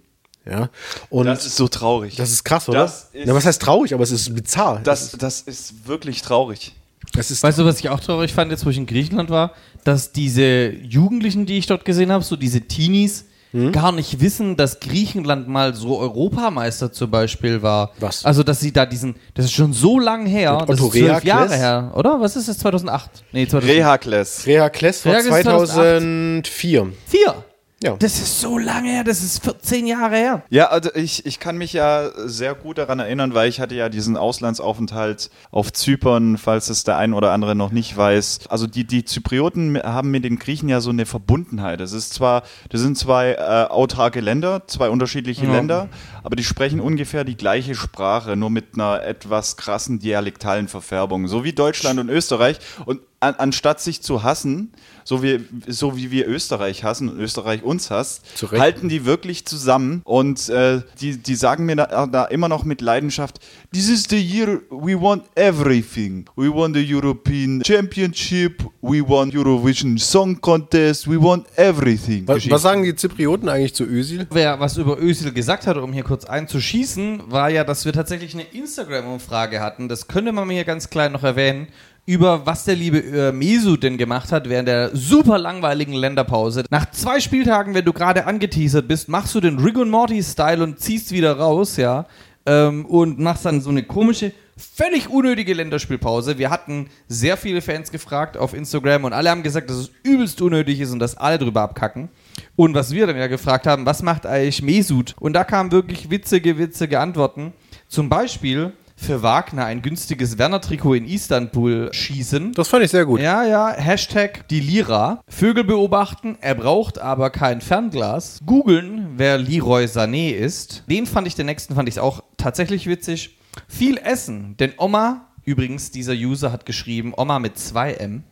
Ja, 0.50 0.70
und 1.10 1.26
Das 1.26 1.44
ist 1.44 1.56
so 1.56 1.68
traurig. 1.68 2.16
das 2.16 2.30
ist 2.30 2.44
krass, 2.44 2.68
oder? 2.68 2.80
Das 2.80 3.08
ist- 3.12 3.26
Na, 3.26 3.34
was 3.34 3.44
heißt 3.44 3.60
traurig, 3.60 3.92
aber 3.94 4.02
es 4.04 4.10
ist 4.10 4.34
bizarr. 4.34 4.80
Das, 4.82 5.12
das 5.12 5.40
ist 5.42 5.86
wirklich 5.86 6.22
traurig. 6.22 6.74
das 7.12 7.30
ist 7.30 7.42
Weißt 7.42 7.58
du, 7.58 7.64
was 7.64 7.78
ich 7.80 7.88
auch 7.90 8.00
traurig 8.00 8.32
fand, 8.32 8.50
jetzt 8.50 8.64
wo 8.64 8.70
ich 8.70 8.76
in 8.78 8.86
Griechenland 8.86 9.30
war, 9.30 9.52
dass 9.84 10.12
diese 10.12 10.70
Jugendlichen, 10.70 11.44
die 11.46 11.58
ich 11.58 11.66
dort 11.66 11.84
gesehen 11.84 12.10
habe, 12.12 12.24
so 12.24 12.36
diese 12.36 12.62
Teenies, 12.62 13.24
Hm? 13.52 13.72
gar 13.72 13.92
nicht 13.92 14.20
wissen, 14.20 14.56
dass 14.58 14.78
Griechenland 14.78 15.48
mal 15.48 15.72
so 15.74 15.98
Europameister 15.98 16.92
zum 16.92 17.10
Beispiel 17.10 17.62
war. 17.62 17.92
Was? 17.98 18.22
Also, 18.26 18.42
dass 18.42 18.60
sie 18.60 18.72
da 18.72 18.84
diesen, 18.84 19.14
das 19.32 19.46
ist 19.46 19.52
schon 19.52 19.72
so 19.72 19.98
lang 19.98 20.26
her, 20.26 20.64
das 20.66 20.78
ist 20.78 20.90
zwölf 20.90 20.94
Rehakles? 21.06 21.24
Jahre 21.24 21.56
her, 21.56 21.92
oder? 21.96 22.20
Was 22.20 22.36
ist 22.36 22.48
das, 22.50 22.58
2008? 22.58 23.24
Nee, 23.32 23.46
2004. 23.48 23.74
Rehakles. 23.74 24.46
Rea 24.46 24.68
Kless 24.68 25.06
war 25.06 25.14
Rea 25.14 25.20
Kless 25.22 25.42
2004. 25.44 27.34
Ja. 27.80 27.96
Das 27.96 28.18
ist 28.18 28.40
so 28.40 28.58
lange 28.58 28.90
her, 28.90 29.04
das 29.04 29.22
ist 29.22 29.44
14 29.44 29.86
Jahre 29.86 30.16
her. 30.16 30.42
Ja, 30.50 30.66
also 30.66 30.90
ich, 30.96 31.24
ich 31.26 31.38
kann 31.38 31.56
mich 31.56 31.72
ja 31.72 32.10
sehr 32.16 32.56
gut 32.56 32.76
daran 32.78 32.98
erinnern, 32.98 33.34
weil 33.34 33.48
ich 33.48 33.60
hatte 33.60 33.76
ja 33.76 33.88
diesen 33.88 34.16
Auslandsaufenthalt 34.16 35.30
auf 35.52 35.72
Zypern, 35.72 36.38
falls 36.38 36.70
es 36.70 36.82
der 36.82 36.96
ein 36.96 37.14
oder 37.14 37.30
andere 37.30 37.54
noch 37.54 37.70
nicht 37.70 37.96
weiß. 37.96 38.40
Also 38.48 38.66
die, 38.66 38.84
die 38.84 39.04
Zyprioten 39.04 39.80
haben 39.80 40.10
mit 40.10 40.24
den 40.24 40.40
Griechen 40.40 40.68
ja 40.68 40.80
so 40.80 40.90
eine 40.90 41.06
Verbundenheit. 41.06 41.80
Es 41.80 41.92
ist 41.92 42.14
zwar, 42.14 42.42
das 42.70 42.80
sind 42.80 42.98
zwei 42.98 43.34
äh, 43.34 43.66
autarke 43.70 44.20
Länder, 44.20 44.66
zwei 44.66 44.88
unterschiedliche 44.90 45.46
Ja. 45.46 45.52
Länder, 45.52 45.88
aber 46.24 46.34
die 46.34 46.44
sprechen 46.44 46.80
ungefähr 46.80 47.22
die 47.22 47.36
gleiche 47.36 47.76
Sprache, 47.76 48.34
nur 48.34 48.50
mit 48.50 48.74
einer 48.74 49.04
etwas 49.04 49.56
krassen 49.56 50.00
dialektalen 50.00 50.66
Verfärbung. 50.66 51.28
So 51.28 51.44
wie 51.44 51.52
Deutschland 51.52 52.00
und 52.00 52.08
Österreich. 52.08 52.58
Und 52.86 53.00
an, 53.20 53.34
anstatt 53.38 53.80
sich 53.80 54.02
zu 54.02 54.22
hassen, 54.22 54.72
so 55.08 55.22
wie, 55.22 55.40
so 55.66 55.96
wie 55.96 56.10
wir 56.10 56.28
Österreich 56.28 56.84
hassen 56.84 57.08
und 57.08 57.18
Österreich 57.18 57.62
uns 57.62 57.90
hasst, 57.90 58.36
Zu 58.36 58.44
Recht. 58.44 58.60
halten 58.60 58.90
die 58.90 59.06
wirklich 59.06 59.46
zusammen 59.46 60.02
und 60.04 60.50
äh, 60.50 60.82
die, 61.00 61.16
die 61.16 61.34
sagen 61.34 61.64
mir 61.64 61.76
da, 61.76 62.06
da 62.06 62.26
immer 62.26 62.50
noch 62.50 62.64
mit 62.64 62.82
Leidenschaft, 62.82 63.40
this 63.72 63.88
is 63.88 64.04
the 64.10 64.20
year 64.20 64.60
we 64.68 65.00
want 65.00 65.24
everything. 65.34 66.26
We 66.36 66.54
want 66.54 66.76
the 66.76 66.94
European 66.94 67.62
Championship, 67.64 68.62
we 68.82 69.00
want 69.00 69.34
Eurovision 69.34 69.96
Song 69.96 70.38
Contest, 70.42 71.08
we 71.08 71.18
want 71.18 71.46
everything. 71.56 72.28
Was, 72.28 72.50
was 72.50 72.60
sagen 72.60 72.82
die 72.82 72.94
Zyprioten 72.94 73.48
eigentlich 73.48 73.74
zu 73.74 73.84
Özil? 73.84 74.26
Wer 74.30 74.60
was 74.60 74.76
über 74.76 75.00
Özil 75.00 75.32
gesagt 75.32 75.66
hat, 75.66 75.78
um 75.78 75.94
hier 75.94 76.04
kurz 76.04 76.26
einzuschießen, 76.26 77.22
war 77.28 77.48
ja, 77.48 77.64
dass 77.64 77.86
wir 77.86 77.94
tatsächlich 77.94 78.34
eine 78.34 78.42
Instagram-Umfrage 78.42 79.60
hatten. 79.60 79.88
Das 79.88 80.06
könnte 80.06 80.32
man 80.32 80.46
mir 80.46 80.52
hier 80.52 80.64
ganz 80.64 80.90
klein 80.90 81.12
noch 81.12 81.22
erwähnen. 81.22 81.68
Über 82.08 82.46
was 82.46 82.64
der 82.64 82.74
liebe 82.74 83.00
äh, 83.00 83.32
Mesu 83.32 83.76
denn 83.76 83.98
gemacht 83.98 84.32
hat 84.32 84.48
während 84.48 84.66
der 84.66 84.96
super 84.96 85.36
langweiligen 85.36 85.92
Länderpause. 85.92 86.64
Nach 86.70 86.90
zwei 86.90 87.20
Spieltagen, 87.20 87.74
wenn 87.74 87.84
du 87.84 87.92
gerade 87.92 88.24
angeteasert 88.24 88.88
bist, 88.88 89.10
machst 89.10 89.34
du 89.34 89.42
den 89.42 89.58
Rick 89.58 89.76
und 89.76 89.90
Morty-Style 89.90 90.62
und 90.64 90.80
ziehst 90.80 91.12
wieder 91.12 91.36
raus, 91.36 91.76
ja. 91.76 92.06
Ähm, 92.46 92.86
und 92.86 93.18
machst 93.18 93.44
dann 93.44 93.60
so 93.60 93.68
eine 93.68 93.82
komische, 93.82 94.32
völlig 94.56 95.10
unnötige 95.10 95.52
Länderspielpause. 95.52 96.38
Wir 96.38 96.48
hatten 96.48 96.88
sehr 97.08 97.36
viele 97.36 97.60
Fans 97.60 97.90
gefragt 97.90 98.38
auf 98.38 98.54
Instagram 98.54 99.04
und 99.04 99.12
alle 99.12 99.28
haben 99.28 99.42
gesagt, 99.42 99.68
dass 99.68 99.76
es 99.76 99.90
übelst 100.02 100.40
unnötig 100.40 100.80
ist 100.80 100.92
und 100.92 101.00
dass 101.00 101.14
alle 101.14 101.36
drüber 101.36 101.60
abkacken. 101.60 102.08
Und 102.56 102.72
was 102.72 102.90
wir 102.90 103.06
dann 103.06 103.18
ja 103.18 103.26
gefragt 103.26 103.66
haben, 103.66 103.84
was 103.84 104.02
macht 104.02 104.24
eigentlich 104.24 104.62
Mesut? 104.62 105.14
Und 105.20 105.34
da 105.34 105.44
kamen 105.44 105.72
wirklich 105.72 106.08
witzige, 106.08 106.56
witzige 106.56 107.00
Antworten. 107.00 107.52
Zum 107.86 108.08
Beispiel 108.08 108.72
für 108.98 109.22
Wagner 109.22 109.64
ein 109.64 109.80
günstiges 109.80 110.38
Werner-Trikot 110.38 110.94
in 110.94 111.06
Istanbul 111.06 111.88
schießen. 111.92 112.52
Das 112.52 112.68
fand 112.68 112.84
ich 112.84 112.90
sehr 112.90 113.06
gut. 113.06 113.20
Ja, 113.20 113.44
ja, 113.44 113.70
Hashtag 113.70 114.48
die 114.48 114.60
Lira. 114.60 115.22
Vögel 115.28 115.64
beobachten, 115.64 116.36
er 116.40 116.56
braucht 116.56 116.98
aber 116.98 117.30
kein 117.30 117.60
Fernglas. 117.60 118.40
Googeln, 118.44 119.14
wer 119.16 119.38
Leroy 119.38 119.84
Sané 119.84 120.32
ist. 120.32 120.82
Den 120.88 121.06
fand 121.06 121.28
ich, 121.28 121.36
den 121.36 121.46
nächsten 121.46 121.74
fand 121.74 121.88
ich 121.88 122.00
auch 122.00 122.22
tatsächlich 122.36 122.86
witzig. 122.86 123.38
Viel 123.68 123.98
essen, 123.98 124.56
denn 124.58 124.72
Oma, 124.78 125.28
übrigens, 125.44 125.90
dieser 125.90 126.12
User 126.12 126.52
hat 126.52 126.66
geschrieben, 126.66 127.14
Oma 127.16 127.38
mit 127.38 127.56
2M. 127.56 128.22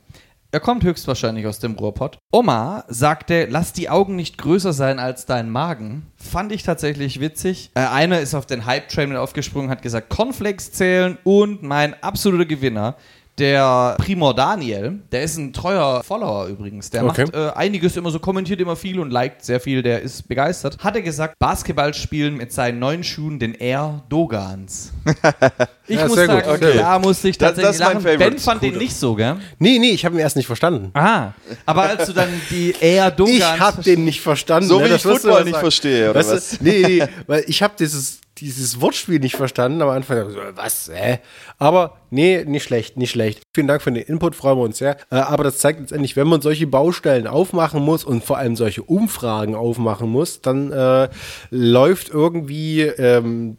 Er 0.57 0.61
kommt 0.61 0.84
höchstwahrscheinlich 0.84 1.46
aus 1.46 1.59
dem 1.59 1.74
Ruhrpott. 1.74 2.16
Oma 2.32 2.84
sagte, 2.88 3.46
lass 3.50 3.74
die 3.74 3.90
Augen 3.90 4.16
nicht 4.16 4.38
größer 4.38 4.72
sein 4.72 4.98
als 4.98 5.26
dein 5.26 5.50
Magen. 5.50 6.07
Fand 6.16 6.50
ich 6.50 6.62
tatsächlich 6.62 7.20
witzig. 7.20 7.72
Äh, 7.74 7.80
einer 7.80 8.20
ist 8.20 8.34
auf 8.34 8.46
den 8.46 8.64
Hype-Train 8.64 9.11
mit 9.11 9.18
aufgesprungen, 9.18 9.68
hat 9.68 9.82
gesagt, 9.82 10.09
Cornflakes 10.09 10.72
zählen 10.72 11.18
und 11.24 11.62
mein 11.62 12.02
absoluter 12.02 12.46
Gewinner, 12.46 12.96
der 13.39 13.97
Primor 13.99 14.34
Daniel, 14.34 15.01
der 15.12 15.22
ist 15.22 15.37
ein 15.37 15.53
treuer 15.53 16.03
Follower 16.03 16.47
übrigens. 16.47 16.91
Der 16.91 17.05
Okay. 17.05 17.24
macht 17.26 17.34
äh, 17.34 17.51
einiges 17.55 17.97
immer 17.97 18.11
so, 18.11 18.18
kommentiert 18.18 18.61
immer 18.61 18.76
viel 18.76 18.99
und 18.99 19.11
liked 19.11 19.45
sehr 19.45 19.61
viel, 19.61 19.82
der 19.82 20.01
ist 20.03 20.26
begeistert. 20.28 20.78
Hat 20.82 20.97
er 20.97 21.03
gesagt, 21.03 21.39
Basketball 21.39 21.93
spielen 21.95 22.37
mit 22.37 22.53
seinen 22.53 22.78
neuen 22.78 23.05
Schuhen, 23.05 23.39
den 23.39 23.55
Air 23.55 24.03
Dogans. 24.09 24.93
Ich 25.89 25.95
Ja, 25.95 26.09
muss 26.09 26.16
gut, 26.16 26.26
sagen, 26.26 26.61
gut. 26.61 26.74
da 26.76 26.99
musste 26.99 27.28
ich 27.28 27.39
Das- 27.39 27.51
tatsächlich 27.55 27.78
das 27.78 27.89
ist 27.89 27.95
mein 28.03 28.03
lachen. 28.18 28.18
Ben 28.32 28.39
fand 28.41 28.61
den 28.61 28.76
nicht 28.76 28.97
so, 28.97 29.14
gell? 29.14 29.37
Nee, 29.61 29.78
nee, 29.78 29.91
ich 29.91 30.05
habe 30.05 30.16
ihn 30.16 30.18
erst 30.18 30.34
nicht 30.34 30.47
verstanden. 30.49 30.91
Ah, 30.95 31.30
aber 31.64 31.82
als 31.82 32.07
du 32.07 32.12
dann 32.12 32.28
die 32.51 32.74
Air 32.80 33.11
Dogans... 33.16 33.37
Ich 33.39 33.45
habe 33.61 33.82
den 33.84 34.05
nicht 34.05 34.20
verstanden. 34.20 34.68
So 34.68 34.80
ne? 34.80 34.87
wie 34.87 34.89
Das 34.89 35.05
ich 35.05 35.12
Football 35.12 35.30
aber 35.32 35.45
nicht 35.45 35.57
verstehe, 35.59 36.11
oder 36.11 36.18
Weißt 36.18 36.30
du, 36.32 36.34
was? 36.34 36.61
Nee, 36.61 36.82
nee, 36.89 37.05
weil 37.28 37.45
ich 37.47 37.62
habe 37.62 37.74
dieses, 37.78 38.18
dieses 38.39 38.80
Wortspiel 38.80 39.18
nicht 39.18 39.37
verstanden. 39.37 39.82
Am 39.82 39.89
Anfang 39.89 40.30
so, 40.30 40.39
was, 40.55 40.91
hä? 40.93 41.18
Aber 41.59 41.97
nee, 42.11 42.45
nicht 42.45 42.64
schlecht, 42.64 42.97
nicht 42.97 43.11
schlecht. 43.11 43.43
Vielen 43.55 43.66
Dank 43.66 43.82
für 43.82 43.93
den 43.93 44.03
Input, 44.03 44.34
freuen 44.34 44.59
wir 44.59 44.64
uns 44.64 44.78
sehr. 44.78 44.97
Äh, 45.11 45.16
aber 45.16 45.45
das 45.45 45.59
zeigt 45.59 45.80
letztendlich, 45.80 46.16
wenn 46.16 46.28
man 46.28 46.41
solche 46.41 46.66
Baustellen 46.66 47.26
aufmachen 47.26 47.82
muss 47.82 48.05
und 48.05 48.24
vor 48.24 48.39
allem 48.39 48.57
solche 48.57 48.82
Umfragen 48.82 49.55
aufmachen 49.55 50.11
muss, 50.11 50.41
dann 50.41 50.72
äh, 50.72 51.09
läuft 51.51 52.11
irgendwie 52.11 52.82
ähm, 52.82 53.57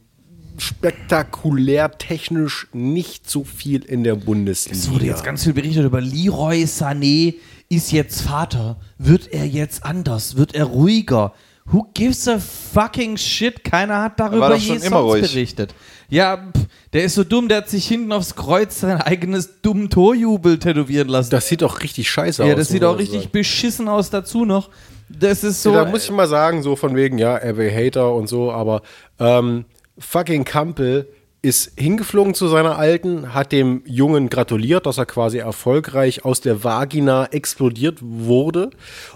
spektakulär 0.57 1.97
technisch 1.97 2.67
nicht 2.73 3.30
so 3.30 3.43
viel 3.43 3.84
in 3.84 4.03
der 4.03 4.15
Bundesliga. 4.15 4.78
Es 4.78 4.91
wurde 4.91 5.05
jetzt 5.05 5.23
ganz 5.23 5.43
viel 5.43 5.53
berichtet 5.53 5.86
über 5.86 6.01
Leroy 6.01 6.63
Sané 6.63 7.36
ist 7.69 7.91
jetzt 7.91 8.21
Vater. 8.21 8.78
Wird 8.97 9.28
er 9.34 9.45
jetzt 9.45 9.84
anders? 9.86 10.38
Wird 10.38 10.55
er 10.55 10.65
ruhiger? 10.65 11.34
Who 11.72 11.86
gives 11.93 12.28
a 12.28 12.39
fucking 12.39 13.18
shit? 13.18 13.63
Keiner 13.63 14.01
hat 14.01 14.20
darüber 14.20 14.55
je 14.55 14.59
schon 14.59 14.80
sonst 14.80 14.86
immer 14.88 14.99
ruhig. 14.99 15.22
berichtet. 15.22 15.76
Ja, 16.09 16.38
pff, 16.38 16.65
der 16.93 17.03
ist 17.03 17.15
so 17.15 17.26
dumm, 17.26 17.49
der 17.49 17.57
hat 17.57 17.70
sich 17.70 17.86
hinten 17.88 18.11
aufs 18.13 18.36
Kreuz 18.36 18.80
sein 18.80 19.01
eigenes 19.01 19.61
dummen 19.61 19.89
Torjubel 19.89 20.59
tätowieren 20.59 21.09
lassen. 21.09 21.30
Das 21.32 21.47
sieht 21.49 21.61
doch 21.61 21.82
richtig 21.82 22.09
scheiße 22.09 22.41
aus. 22.41 22.49
ja, 22.49 22.55
das 22.55 22.70
sieht 22.70 22.86
auch 22.86 22.97
richtig 22.97 23.22
sagen. 23.22 23.32
beschissen 23.34 23.88
aus 23.89 24.09
dazu 24.09 24.45
noch. 24.45 24.70
Das 25.09 25.43
ist 25.43 25.61
so. 25.63 25.74
da 25.74 25.86
muss 25.86 26.05
ich 26.05 26.11
mal 26.11 26.28
sagen, 26.28 26.63
so 26.63 26.76
von 26.76 26.95
wegen, 26.95 27.18
ja, 27.18 27.36
er 27.36 27.57
will 27.57 27.72
Hater 27.72 28.13
und 28.13 28.28
so, 28.28 28.51
aber 28.51 28.82
ähm, 29.20 29.65
fucking 29.97 30.45
Kampel 30.45 31.09
ist 31.41 31.80
hingeflogen 31.80 32.34
zu 32.34 32.47
seiner 32.47 32.78
Alten, 32.78 33.34
hat 33.34 33.51
dem 33.51 33.84
Jungen 33.86 34.30
gratuliert, 34.30 34.86
dass 34.86 34.97
er 34.97 35.05
quasi 35.05 35.38
erfolgreich 35.38 36.26
aus 36.26 36.41
der 36.41 36.63
Vagina 36.63 37.26
explodiert 37.28 37.99
wurde 38.01 38.70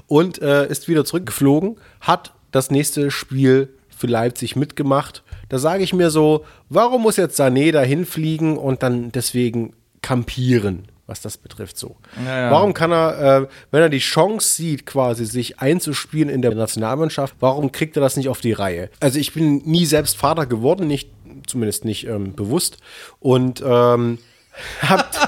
und 0.08 0.42
äh, 0.42 0.68
ist 0.68 0.88
wieder 0.88 1.04
zurückgeflogen, 1.04 1.78
hat 2.00 2.34
das 2.52 2.72
nächste 2.72 3.12
Spiel 3.12 3.70
für 3.96 4.08
Leipzig 4.08 4.56
mitgemacht. 4.56 5.24
Da 5.50 5.60
sage 5.60 5.84
ich 5.84 5.94
mir 5.94 6.10
so, 6.10 6.46
warum 6.70 7.04
muss 7.04 7.18
jetzt 7.18 7.40
Sané 7.40 7.72
da 7.72 7.82
hinfliegen 7.82 8.58
und 8.58 8.84
dann 8.84 9.12
deswegen 9.12 9.74
kampieren, 10.02 10.88
was 11.08 11.22
das 11.22 11.38
betrifft 11.38 11.78
so. 11.78 11.98
Ja, 12.26 12.44
ja. 12.44 12.52
Warum 12.52 12.74
kann 12.74 12.92
er, 12.92 13.42
äh, 13.44 13.48
wenn 13.70 13.82
er 13.82 13.90
die 13.90 14.00
Chance 14.00 14.54
sieht, 14.54 14.86
quasi 14.86 15.26
sich 15.26 15.60
einzuspielen 15.60 16.30
in 16.30 16.42
der 16.42 16.56
Nationalmannschaft, 16.56 17.36
warum 17.40 17.72
kriegt 17.72 17.98
er 17.98 18.02
das 18.02 18.18
nicht 18.18 18.30
auf 18.30 18.42
die 18.42 18.54
Reihe? 18.54 18.90
Also 19.00 19.20
ich 19.20 19.34
bin 19.34 19.58
nie 19.66 19.86
selbst 19.86 20.18
Vater 20.18 20.46
geworden, 20.46 20.88
nicht, 20.88 21.10
zumindest 21.46 21.86
nicht 21.86 22.08
ähm, 22.08 22.34
bewusst 22.34 22.78
und 23.20 23.62
ähm, 23.66 24.18
habt, 24.82 25.20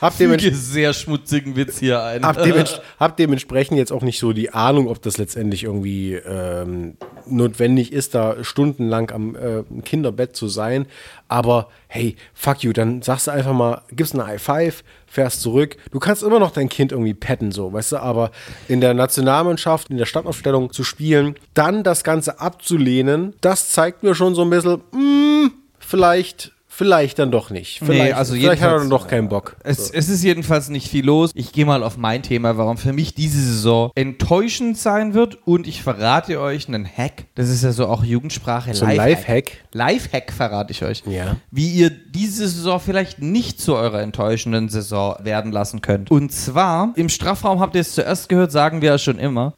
hab 0.00 0.14
Füge 0.14 0.54
sehr 0.54 0.92
schmutzigen 0.92 1.56
Witz 1.56 1.78
hier 1.78 2.02
ein. 2.02 2.24
hab, 2.24 2.42
dements 2.42 2.80
hab 3.00 3.16
dementsprechend 3.16 3.78
jetzt 3.78 3.92
auch 3.92 4.02
nicht 4.02 4.18
so 4.18 4.32
die 4.32 4.52
Ahnung, 4.52 4.88
ob 4.88 5.02
das 5.02 5.18
letztendlich 5.18 5.64
irgendwie 5.64 6.14
ähm, 6.14 6.96
notwendig 7.26 7.92
ist, 7.92 8.14
da 8.14 8.42
stundenlang 8.42 9.10
am 9.10 9.36
äh, 9.36 9.62
Kinderbett 9.82 10.36
zu 10.36 10.48
sein. 10.48 10.86
Aber 11.28 11.68
hey, 11.88 12.16
fuck 12.34 12.62
you, 12.62 12.72
dann 12.72 13.02
sagst 13.02 13.26
du 13.26 13.30
einfach 13.30 13.52
mal, 13.52 13.82
gibst 13.90 14.14
eine 14.14 14.26
High 14.26 14.42
Five, 14.42 14.84
fährst 15.06 15.40
zurück. 15.40 15.76
Du 15.90 16.00
kannst 16.00 16.22
immer 16.22 16.38
noch 16.38 16.50
dein 16.50 16.68
Kind 16.68 16.92
irgendwie 16.92 17.14
petten, 17.14 17.52
so, 17.52 17.72
weißt 17.72 17.92
du, 17.92 17.96
aber 17.98 18.30
in 18.68 18.80
der 18.80 18.94
Nationalmannschaft, 18.94 19.90
in 19.90 19.96
der 19.96 20.06
Startaufstellung 20.06 20.72
zu 20.72 20.84
spielen, 20.84 21.36
dann 21.54 21.82
das 21.82 22.04
Ganze 22.04 22.40
abzulehnen, 22.40 23.34
das 23.40 23.70
zeigt 23.70 24.02
mir 24.02 24.14
schon 24.14 24.34
so 24.34 24.42
ein 24.42 24.50
bisschen, 24.50 24.82
mm, 24.92 25.50
vielleicht. 25.78 26.53
Vielleicht 26.76 27.20
dann 27.20 27.30
doch 27.30 27.50
nicht. 27.50 27.78
Vielleicht, 27.78 28.04
Nee, 28.04 28.12
also 28.12 28.34
vielleicht 28.34 28.60
hat 28.60 28.72
er 28.72 28.78
dann 28.78 28.90
doch 28.90 29.06
keinen 29.06 29.28
Bock. 29.28 29.56
Es, 29.62 29.90
es 29.90 30.08
ist 30.08 30.24
jedenfalls 30.24 30.70
nicht 30.70 30.88
viel 30.88 31.04
los. 31.04 31.30
Ich 31.34 31.52
gehe 31.52 31.64
mal 31.64 31.84
auf 31.84 31.96
mein 31.96 32.24
Thema, 32.24 32.58
warum 32.58 32.78
für 32.78 32.92
mich 32.92 33.14
diese 33.14 33.40
Saison 33.40 33.92
enttäuschend 33.94 34.76
sein 34.76 35.14
wird. 35.14 35.38
Und 35.46 35.68
ich 35.68 35.84
verrate 35.84 36.40
euch 36.40 36.66
einen 36.66 36.84
Hack. 36.84 37.26
Das 37.36 37.48
ist 37.48 37.62
ja 37.62 37.70
so 37.70 37.86
auch 37.86 38.02
Jugendsprache. 38.02 38.74
So 38.74 38.86
Lifehack. 38.86 39.52
Lifehack 39.72 40.32
verrate 40.32 40.72
ich 40.72 40.82
euch. 40.82 41.04
Ja. 41.06 41.36
Wie 41.52 41.68
ihr 41.70 41.90
diese 41.90 42.48
Saison 42.48 42.80
vielleicht 42.80 43.22
nicht 43.22 43.60
zu 43.60 43.76
eurer 43.76 44.02
enttäuschenden 44.02 44.68
Saison 44.68 45.14
werden 45.22 45.52
lassen 45.52 45.80
könnt. 45.80 46.10
Und 46.10 46.32
zwar, 46.32 46.92
im 46.96 47.08
Strafraum 47.08 47.60
habt 47.60 47.76
ihr 47.76 47.82
es 47.82 47.94
zuerst 47.94 48.28
gehört, 48.28 48.50
sagen 48.50 48.82
wir 48.82 48.90
ja 48.90 48.98
schon 48.98 49.20
immer. 49.20 49.54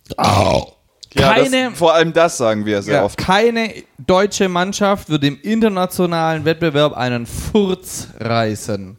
Ja, 1.18 1.32
Keine- 1.34 1.70
das, 1.70 1.78
vor 1.78 1.94
allem 1.94 2.12
das 2.12 2.36
sagen 2.36 2.64
wir 2.66 2.82
sehr 2.82 2.96
Ja, 2.96 3.04
oft. 3.04 3.16
keine 3.16 3.70
deutsche 4.06 4.48
Mannschaft 4.48 5.08
wird 5.08 5.24
im 5.24 5.38
internationalen 5.42 6.44
Wettbewerb 6.44 6.94
einen 6.96 7.26
Furz 7.26 8.08
reißen. 8.20 8.96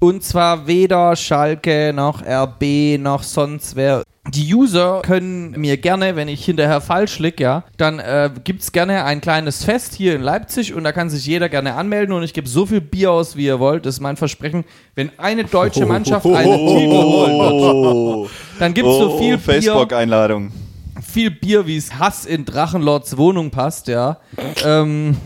Und 0.00 0.22
zwar 0.22 0.66
weder 0.66 1.14
Schalke 1.16 1.92
noch 1.94 2.22
RB 2.22 2.98
noch 2.98 3.22
sonst 3.22 3.76
wer. 3.76 4.02
Die 4.28 4.54
User 4.54 5.02
können 5.04 5.50
mir 5.52 5.76
gerne, 5.76 6.16
wenn 6.16 6.28
ich 6.28 6.44
hinterher 6.46 6.80
falsch 6.80 7.18
lieg, 7.18 7.40
ja, 7.40 7.62
dann 7.76 7.98
äh, 7.98 8.30
gibt's 8.42 8.72
gerne 8.72 9.04
ein 9.04 9.20
kleines 9.20 9.64
Fest 9.64 9.94
hier 9.94 10.14
in 10.16 10.22
Leipzig 10.22 10.72
und 10.74 10.82
da 10.84 10.92
kann 10.92 11.10
sich 11.10 11.26
jeder 11.26 11.50
gerne 11.50 11.74
anmelden 11.74 12.14
und 12.14 12.22
ich 12.22 12.32
gebe 12.32 12.48
so 12.48 12.64
viel 12.64 12.80
Bier 12.80 13.12
aus, 13.12 13.36
wie 13.36 13.44
ihr 13.46 13.60
wollt. 13.60 13.84
Das 13.84 13.96
ist 13.96 14.00
mein 14.00 14.16
Versprechen. 14.16 14.64
Wenn 14.94 15.10
eine 15.18 15.44
deutsche 15.44 15.84
Mannschaft 15.86 16.24
einen 16.26 16.68
Titel 16.68 17.02
holen 17.02 18.22
wird, 18.22 18.30
dann 18.58 18.72
gibt's 18.74 18.96
so 18.96 19.18
viel 19.18 19.36
Bier 19.36 19.38
Facebook-Einladung. 19.38 20.52
Viel 21.14 21.30
Bier, 21.30 21.64
wie 21.68 21.76
es 21.76 21.96
Hass 21.96 22.26
in 22.26 22.44
Drachenlords 22.44 23.16
Wohnung 23.16 23.52
passt, 23.52 23.86
ja. 23.86 24.18
ähm, 24.64 25.16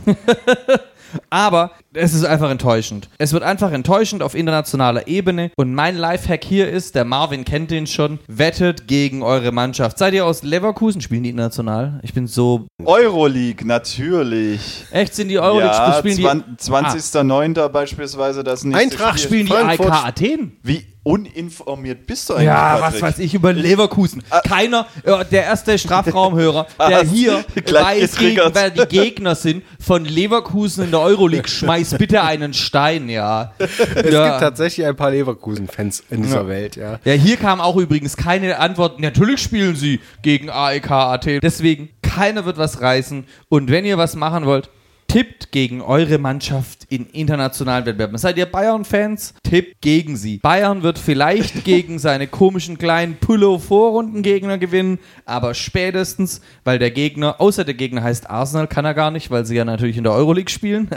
aber 1.31 1.71
es 1.95 2.13
ist 2.15 2.25
einfach 2.25 2.51
enttäuschend. 2.51 3.09
Es 3.19 3.33
wird 3.33 3.43
einfach 3.43 3.73
enttäuschend 3.73 4.23
auf 4.23 4.35
internationaler 4.35 5.09
Ebene. 5.09 5.51
Und 5.57 5.75
mein 5.75 5.97
Lifehack 5.97 6.45
hier 6.45 6.69
ist, 6.69 6.95
der 6.95 7.05
Marvin 7.05 7.45
kennt 7.45 7.71
den 7.71 7.87
schon, 7.87 8.19
wettet 8.27 8.87
gegen 8.87 9.23
eure 9.23 9.53
Mannschaft. 9.53 9.99
Seid 9.99 10.15
ihr 10.15 10.27
aus 10.27 10.43
Leverkusen? 10.43 11.01
Spielen 11.01 11.23
die 11.23 11.31
international? 11.31 12.01
Ich 12.03 12.13
bin 12.13 12.27
so. 12.27 12.67
Euroleague, 12.85 13.67
natürlich. 13.67 14.85
Echt, 14.91 15.15
sind 15.15 15.29
die 15.29 15.39
Euroleague? 15.39 15.73
ja, 15.73 15.95
spielen 15.99 16.17
die, 16.17 16.25
20.09. 16.25 17.69
beispielsweise 17.69 18.45
das 18.45 18.65
nächste 18.65 18.83
Eintracht 18.83 19.19
Spiel. 19.21 19.45
spielen 19.45 19.47
die 19.47 19.53
Frankfurt. 19.53 19.91
AEK 19.91 20.05
Athen? 20.07 20.57
Wie 20.63 20.85
uninformiert 21.03 22.07
bist 22.07 22.29
du 22.29 22.35
eigentlich, 22.35 22.47
Ja, 22.47 22.75
was 22.75 22.81
Patrick? 22.95 23.03
weiß 23.03 23.19
ich 23.21 23.35
über 23.35 23.53
Leverkusen. 23.55 24.23
Keiner, 24.47 24.87
äh, 25.05 25.25
der 25.25 25.45
erste 25.45 25.79
Strafraumhörer, 25.79 26.67
der 26.79 27.01
Was? 27.03 27.09
hier 27.11 27.45
Gleich 27.65 28.03
weiß, 28.03 28.17
gegen, 28.19 28.41
wer 28.53 28.71
die 28.71 28.85
Gegner 28.87 29.35
sind 29.35 29.63
von 29.81 30.05
Leverkusen 30.05 30.85
in 30.85 30.91
der 30.91 31.01
Euroleague, 31.01 31.49
schmeiß 31.79 31.99
bitte 31.99 32.23
einen 32.23 32.55
Stein, 32.55 33.09
ja. 33.09 33.53
Es 33.59 34.13
ja. 34.13 34.29
gibt 34.29 34.41
tatsächlich 34.41 34.87
ein 34.87 34.97
paar 34.97 35.11
Leverkusen-Fans 35.11 36.05
in 36.11 36.23
dieser 36.23 36.49
Welt, 36.49 36.77
ja. 36.77 36.99
Ja, 37.05 37.13
hier 37.13 37.37
kam 37.37 37.61
auch 37.61 37.77
übrigens 37.77 38.17
keine 38.17 38.59
Antwort. 38.59 39.01
Natürlich 39.01 39.41
spielen 39.41 39.77
sie 39.77 40.01
gegen 40.23 40.51
AEK 40.51 40.91
Athen. 40.91 41.41
Deswegen, 41.41 41.91
keiner 42.03 42.45
wird 42.45 42.59
was 42.59 42.81
reißen. 42.81 43.25
Und 43.49 43.71
wenn 43.71 43.85
ihr 43.85 43.99
was 43.99 44.17
machen 44.17 44.47
wollt, 44.47 44.71
tippt 45.09 45.51
gegen 45.53 45.81
eure 45.81 46.19
Mannschaft 46.19 46.85
in 46.91 47.07
internationalen 47.07 47.87
Wettbewerben. 47.87 48.19
Seid 48.19 48.37
ihr 48.37 48.47
Bayern-Fans? 48.47 49.35
Tippt 49.43 49.81
gegen 49.81 50.17
sie. 50.17 50.39
Bayern 50.39 50.83
wird 50.83 50.99
vielleicht 50.99 51.65
gegen 51.65 51.99
seine 51.99 52.27
komischen 52.27 52.79
kleinen 52.79 53.17
Pullo-Vorrundengegner 53.17 54.59
gewinnen, 54.59 54.99
aber 55.25 55.55
spätestens, 55.55 56.43
weil 56.65 56.79
der 56.79 56.91
Gegner, 56.91 57.41
außer 57.41 57.65
der 57.65 57.75
Gegner 57.75 58.03
heißt 58.03 58.29
Arsenal, 58.29 58.69
kann 58.69 58.85
er 58.85 58.95
gar 58.95 59.11
nicht, 59.11 59.31
weil 59.31 59.47
sie 59.47 59.57
ja 59.57 59.65
natürlich 59.65 59.97
in 59.97 60.05
der 60.05 60.13
Euroleague 60.13 60.51
spielen. 60.51 60.89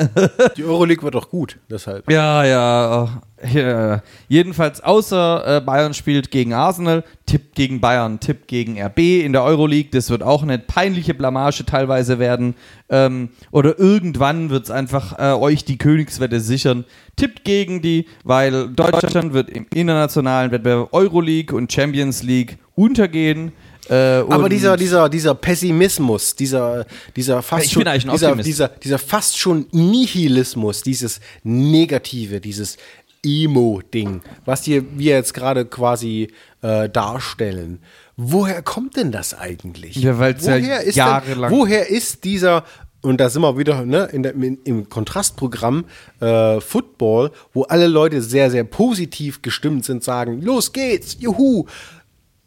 Die 0.58 0.64
Euroleague 0.64 1.04
wird 1.04 1.16
doch 1.16 1.30
gut, 1.30 1.58
deshalb. 1.70 2.12
Ja, 2.12 2.44
ja. 2.44 3.22
Ja. 3.54 4.02
Jedenfalls 4.28 4.82
außer 4.82 5.58
äh, 5.58 5.62
Bayern 5.62 5.94
spielt 5.94 6.32
gegen 6.32 6.54
Arsenal, 6.54 7.04
tippt 7.26 7.56
gegen 7.56 7.82
Bayern, 7.82 8.20
tippt 8.20 8.48
gegen 8.48 8.82
RB 8.82 9.00
in 9.24 9.34
der 9.34 9.44
Euroleague. 9.44 9.90
Das 9.92 10.10
wird 10.10 10.24
auch 10.24 10.44
eine 10.44 10.60
peinliche 10.60 11.14
Blamage 11.14 11.66
teilweise 11.66 12.20
werden. 12.20 12.56
Ähm, 12.90 13.30
oder 13.52 13.80
irgendwann 13.80 14.50
wird 14.50 14.66
es 14.66 14.72
einfach 14.72 15.18
äh, 15.20 15.34
euch 15.34 15.66
die 15.66 15.78
Königswette 15.78 16.40
sichern. 16.40 16.86
Tippt 17.16 17.44
gegen 17.44 17.82
die, 17.82 18.06
weil 18.24 18.70
Deutschland 18.70 19.34
wird 19.34 19.50
im 19.50 19.66
internationalen 19.74 20.52
Wettbewerb 20.52 20.94
Euroleague 20.94 21.56
und 21.56 21.72
Champions 21.72 22.24
League 22.24 22.58
untergehen. 22.76 23.52
Äh, 23.90 24.24
Aber 24.30 24.48
dieser, 24.48 24.78
dieser, 24.78 25.10
dieser 25.10 25.36
Pessimismus, 25.36 26.36
dieser, 26.36 26.86
dieser 27.16 27.42
fast 27.42 27.72
schon, 27.72 27.84
dieser, 27.84 28.36
dieser, 28.38 28.68
dieser 28.70 28.98
fast 28.98 29.38
schon 29.38 29.66
Nihilismus, 29.72 30.82
dieses 30.82 31.20
Negative, 31.44 32.40
dieses 32.40 32.78
Emo-Ding, 33.26 34.22
was 34.46 34.62
die, 34.64 34.84
wir 34.98 35.16
jetzt 35.16 35.34
gerade 35.34 35.66
quasi 35.66 36.30
äh, 36.62 36.90
darstellen. 36.90 37.80
Woher 38.18 38.62
kommt 38.62 38.98
denn 38.98 39.12
das 39.12 39.34
eigentlich? 39.34 39.96
Ja, 39.96 40.18
weil's 40.20 40.46
ja 40.46 40.58
woher 40.58 40.82
ist 40.82 40.96
jahrelang- 40.96 41.50
Denn, 41.52 41.60
woher 41.60 41.90
ist 41.90 42.24
dieser 42.24 42.64
und 43.04 43.20
da 43.20 43.30
sind 43.32 43.42
wir 43.42 43.58
wieder 43.58 43.84
ne, 43.84 44.10
in 44.12 44.22
der, 44.22 44.36
in, 44.36 44.60
im 44.64 44.88
Kontrastprogramm 44.88 45.86
äh, 46.20 46.62
Football, 46.62 47.32
wo 47.52 47.64
alle 47.64 47.88
Leute 47.88 48.22
sehr, 48.22 48.52
sehr 48.52 48.64
positiv 48.64 49.42
gestimmt 49.42 49.86
sind, 49.86 50.04
sagen, 50.04 50.42
los 50.44 50.72
geht's, 50.72 51.18
juhu. 51.20 51.66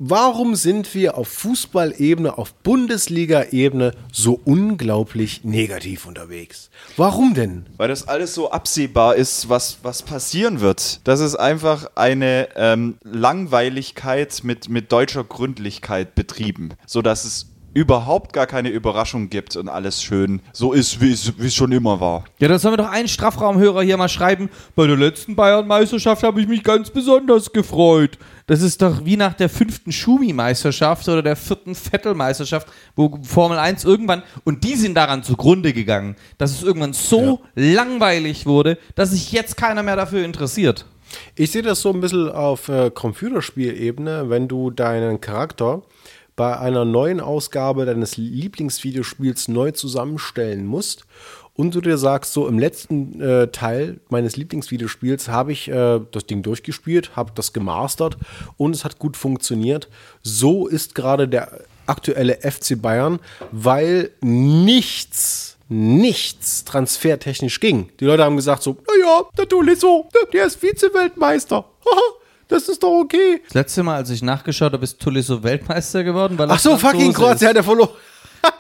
Warum 0.01 0.57
sind 0.57 0.93
wir 0.97 1.17
auf 1.17 1.29
Fußballebene, 1.29 2.37
auf 2.37 2.53
Bundesliga-Ebene 2.53 3.93
so 4.11 4.41
unglaublich 4.45 5.45
negativ 5.45 6.07
unterwegs? 6.07 6.69
Warum 6.97 7.35
denn? 7.35 7.67
Weil 7.77 7.87
das 7.87 8.09
alles 8.09 8.35
so 8.35 8.51
absehbar 8.51 9.15
ist, 9.15 9.49
was, 9.49 9.79
was 9.85 10.03
passieren 10.03 10.59
wird. 10.59 11.01
Das 11.05 11.21
ist 11.21 11.37
einfach 11.37 11.93
eine 11.95 12.49
ähm, 12.57 12.97
Langweiligkeit 13.05 14.41
mit, 14.43 14.69
mit 14.69 14.91
deutscher 14.91 15.23
Gründlichkeit 15.23 16.17
betrieben, 16.17 16.71
sodass 16.87 17.25
es 17.25 17.54
überhaupt 17.75 18.33
gar 18.33 18.47
keine 18.47 18.71
Überraschung 18.71 19.29
gibt 19.29 19.57
und 19.57 19.69
alles 19.69 20.03
schön 20.03 20.41
so 20.53 20.73
ist, 20.73 21.01
wie 21.01 21.13
es 21.13 21.55
schon 21.55 21.73
immer 21.73 22.01
war. 22.01 22.25
Ja, 22.39 22.49
dann 22.49 22.59
sollen 22.59 22.75
wir 22.75 22.85
doch 22.85 22.91
einen 22.91 23.09
Strafraumhörer 23.09 23.83
hier 23.83 23.97
mal 23.97 24.09
schreiben. 24.09 24.49
Bei 24.75 24.87
der 24.87 24.97
letzten 24.97 25.37
Bayern-Meisterschaft 25.37 26.23
habe 26.23 26.41
ich 26.41 26.49
mich 26.49 26.63
ganz 26.63 26.91
besonders 26.91 27.53
gefreut. 27.53 28.19
Das 28.47 28.63
ist 28.63 28.83
doch 28.83 29.05
wie 29.05 29.17
nach 29.17 29.35
der 29.35 29.49
fünften 29.49 29.91
Schumi-Meisterschaft 29.91 31.09
oder 31.09 31.23
der 31.23 31.37
vierten 31.37 31.75
Vettel-Meisterschaft, 31.75 32.69
wo 32.95 33.19
Formel 33.23 33.59
1 33.59 33.85
irgendwann, 33.85 34.23
und 34.45 34.65
die 34.65 34.75
sind 34.75 34.95
daran 34.95 35.23
zugrunde 35.23 35.73
gegangen, 35.73 36.17
dass 36.39 36.53
es 36.53 36.63
irgendwann 36.63 36.93
so 36.93 37.41
langweilig 37.55 38.47
wurde, 38.47 38.79
dass 38.95 39.11
sich 39.11 39.33
jetzt 39.33 39.57
keiner 39.57 39.83
mehr 39.83 39.97
dafür 39.97 40.25
interessiert. 40.25 40.87
Ich 41.37 41.53
sehe 41.53 41.63
das 41.63 41.81
so 41.81 41.91
ein 41.91 42.01
bisschen 42.01 42.31
auf 42.31 42.69
äh, 42.69 42.91
Computerspielebene, 42.91 44.31
wenn 44.31 44.49
du 44.49 44.71
deinen 44.71 45.21
Charakter 45.21 45.83
bei 46.37 46.59
einer 46.59 46.85
neuen 46.85 47.21
Ausgabe 47.21 47.87
deines 47.87 48.17
Lieblingsvideospiels 48.17 49.49
neu 49.49 49.71
zusammenstellen 49.71 50.67
musst 50.67 51.07
und 51.55 51.75
du 51.75 51.81
dir 51.81 51.99
sagst, 51.99 52.33
so 52.33 52.49
im 52.49 52.59
letzten 52.59 53.21
äh, 53.21 53.49
Teil 53.49 54.01
meines 54.09 54.37
Lieblingsvideospiels 54.37 55.29
habe 55.29 55.53
ich 55.53 55.69
äh, 55.69 56.01
das 56.11 56.27
Ding 56.27 56.43
durchgespielt, 56.43 57.17
habe 57.17 57.33
das 57.35 57.53
gemastert 57.53 58.17
und 58.57 58.75
es 58.75 58.85
hat 58.85 58.99
gut 58.99 59.17
funktioniert. 59.17 59.89
So 60.23 60.67
ist 60.67 60.95
gerade 60.95 61.29
der 61.29 61.61
aktuelle 61.87 62.39
FC 62.39 62.81
Bayern, 62.81 63.21
weil 63.53 64.11
nichts 64.21 65.53
nichts 65.69 66.65
transfertechnisch 66.65 67.59
ging. 67.59 67.89
Die 67.99 68.05
Leute 68.05 68.23
haben 68.23 68.37
gesagt 68.37 68.63
so, 68.63 68.77
naja, 68.87 69.23
der 69.37 69.49
Tolisso, 69.49 70.09
der 70.33 70.45
ist 70.45 70.61
Vize-Weltmeister. 70.61 71.65
Das 72.49 72.69
ist 72.69 72.83
doch 72.83 73.01
okay. 73.01 73.41
Das 73.47 73.55
letzte 73.55 73.83
Mal, 73.83 73.97
als 73.97 74.11
ich 74.11 74.23
nachgeschaut 74.23 74.73
habe, 74.73 74.85
ist 74.85 75.01
Tolisso 75.01 75.43
Weltmeister 75.43 76.05
geworden. 76.05 76.37
Weil 76.39 76.51
Ach 76.51 76.59
so, 76.59 76.77
fucking 76.77 77.11
ist. 77.11 77.17
Kroatien 77.17 77.49
hat 77.49 77.57
er 77.57 77.65
verloren. 77.65 77.91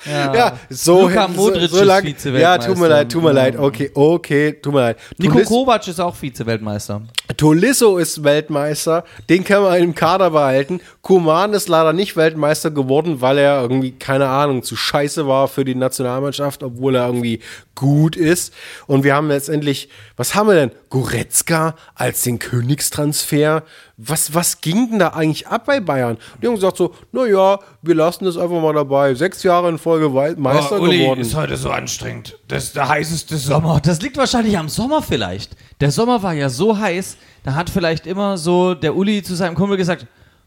Ja. 0.06 0.34
Ja, 0.34 0.58
so, 0.70 1.02
Luka 1.08 1.26
so, 1.28 1.34
Modric 1.34 1.70
so 1.70 1.76
ist 1.76 1.84
lang. 1.84 2.04
Ja, 2.06 2.10
Vize-Weltmeister. 2.14 2.66
tut 2.68 2.78
mir 2.78 2.88
leid, 2.88 3.12
tut 3.12 3.22
mir 3.22 3.32
leid. 3.32 3.58
Okay, 3.58 3.90
okay, 3.92 4.52
tut 4.54 4.72
mir 4.72 4.80
leid. 4.80 4.96
Nico 5.18 5.34
Tolis- 5.34 5.46
Kovac 5.48 5.86
ist 5.86 6.00
auch 6.00 6.14
Vize-Weltmeister. 6.16 7.02
Tolisso 7.36 7.98
ist 7.98 8.24
Weltmeister, 8.24 9.04
den 9.28 9.44
kann 9.44 9.62
man 9.62 9.78
im 9.82 9.94
Kader 9.94 10.30
behalten. 10.30 10.80
Kuman 11.02 11.52
ist 11.52 11.68
leider 11.68 11.92
nicht 11.92 12.16
Weltmeister 12.16 12.70
geworden, 12.70 13.20
weil 13.20 13.36
er 13.36 13.60
irgendwie, 13.60 13.92
keine 13.92 14.26
Ahnung, 14.26 14.62
zu 14.62 14.74
scheiße 14.74 15.26
war 15.28 15.48
für 15.48 15.66
die 15.66 15.74
Nationalmannschaft, 15.74 16.62
obwohl 16.62 16.94
er 16.94 17.04
irgendwie 17.06 17.40
gut 17.74 18.16
ist. 18.16 18.52
Und 18.86 19.04
wir 19.04 19.14
haben 19.14 19.28
letztendlich, 19.28 19.88
was 20.16 20.34
haben 20.34 20.48
wir 20.48 20.54
denn? 20.54 20.70
Goretzka 20.90 21.74
als 21.94 22.22
den 22.22 22.38
Königstransfer. 22.38 23.62
Was, 23.96 24.34
was 24.34 24.60
ging 24.60 24.90
denn 24.90 24.98
da 24.98 25.08
eigentlich 25.08 25.46
ab 25.48 25.64
bei 25.66 25.80
Bayern? 25.80 26.18
Die 26.42 26.46
haben 26.46 26.54
gesagt 26.54 26.76
so, 26.76 26.94
naja, 27.12 27.58
wir 27.82 27.94
lassen 27.94 28.24
das 28.24 28.36
einfach 28.36 28.60
mal 28.60 28.74
dabei. 28.74 29.14
Sechs 29.14 29.42
Jahre 29.42 29.68
in 29.68 29.78
Folge 29.78 30.08
Meister 30.08 30.80
geworden. 30.80 31.24
heute 31.34 31.56
so 31.56 31.70
anstrengend. 31.70 32.38
Das 32.48 32.64
ist 32.64 32.76
der 32.76 32.88
heißeste 32.88 33.36
Sommer. 33.36 33.76
Oh, 33.76 33.80
das 33.82 34.00
liegt 34.00 34.16
wahrscheinlich 34.16 34.58
am 34.58 34.68
Sommer 34.68 35.02
vielleicht. 35.02 35.56
Der 35.80 35.90
Sommer 35.90 36.22
war 36.22 36.32
ja 36.34 36.48
so 36.48 36.78
heiß, 36.78 37.16
da 37.44 37.54
hat 37.54 37.70
vielleicht 37.70 38.06
immer 38.06 38.38
so 38.38 38.74
der 38.74 38.96
Uli 38.96 39.22
zu 39.22 39.34
seinem 39.34 39.54
Kumpel 39.54 39.76
gesagt, 39.76 40.06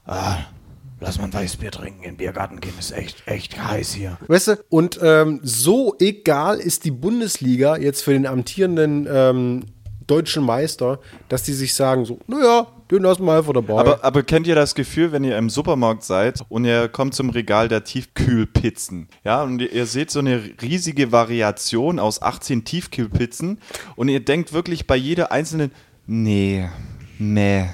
Ah, 0.09 0.37
lass 0.99 1.17
mal 1.17 1.25
ein 1.25 1.33
Weißbier 1.33 1.71
trinken, 1.71 2.03
in 2.03 2.11
den 2.11 2.17
Biergarten 2.17 2.59
gehen, 2.59 2.73
ist 2.79 2.91
echt, 2.91 3.27
echt 3.27 3.61
heiß 3.61 3.93
hier. 3.93 4.17
Weißt 4.27 4.47
du, 4.47 4.55
und 4.69 4.99
ähm, 5.01 5.39
so 5.43 5.95
egal 5.99 6.59
ist 6.59 6.85
die 6.85 6.91
Bundesliga 6.91 7.77
jetzt 7.77 8.03
für 8.03 8.13
den 8.13 8.25
amtierenden 8.25 9.07
ähm, 9.09 9.65
deutschen 10.07 10.43
Meister, 10.43 10.99
dass 11.29 11.43
die 11.43 11.53
sich 11.53 11.73
sagen 11.73 12.05
so, 12.05 12.19
naja, 12.27 12.67
den 12.89 13.03
lassen 13.03 13.25
wir 13.25 13.37
einfach 13.37 13.53
dabei. 13.53 13.79
Aber, 13.79 14.03
aber 14.03 14.23
kennt 14.23 14.47
ihr 14.47 14.55
das 14.55 14.73
Gefühl, 14.73 15.11
wenn 15.11 15.23
ihr 15.23 15.37
im 15.37 15.49
Supermarkt 15.49 16.03
seid 16.03 16.41
und 16.47 16.63
ihr 16.63 16.87
kommt 16.87 17.13
zum 17.13 17.29
Regal 17.29 17.67
der 17.67 17.83
Tiefkühlpizzen? 17.83 19.09
Ja, 19.25 19.43
und 19.43 19.61
ihr, 19.61 19.71
ihr 19.71 19.85
seht 19.85 20.09
so 20.09 20.19
eine 20.19 20.41
riesige 20.61 21.11
Variation 21.11 21.99
aus 21.99 22.21
18 22.21 22.63
Tiefkühlpizzen 22.63 23.59
und 23.97 24.07
ihr 24.07 24.21
denkt 24.21 24.53
wirklich 24.53 24.87
bei 24.87 24.95
jeder 24.95 25.31
einzelnen, 25.31 25.71
nee, 26.05 26.69
meh. 27.19 27.67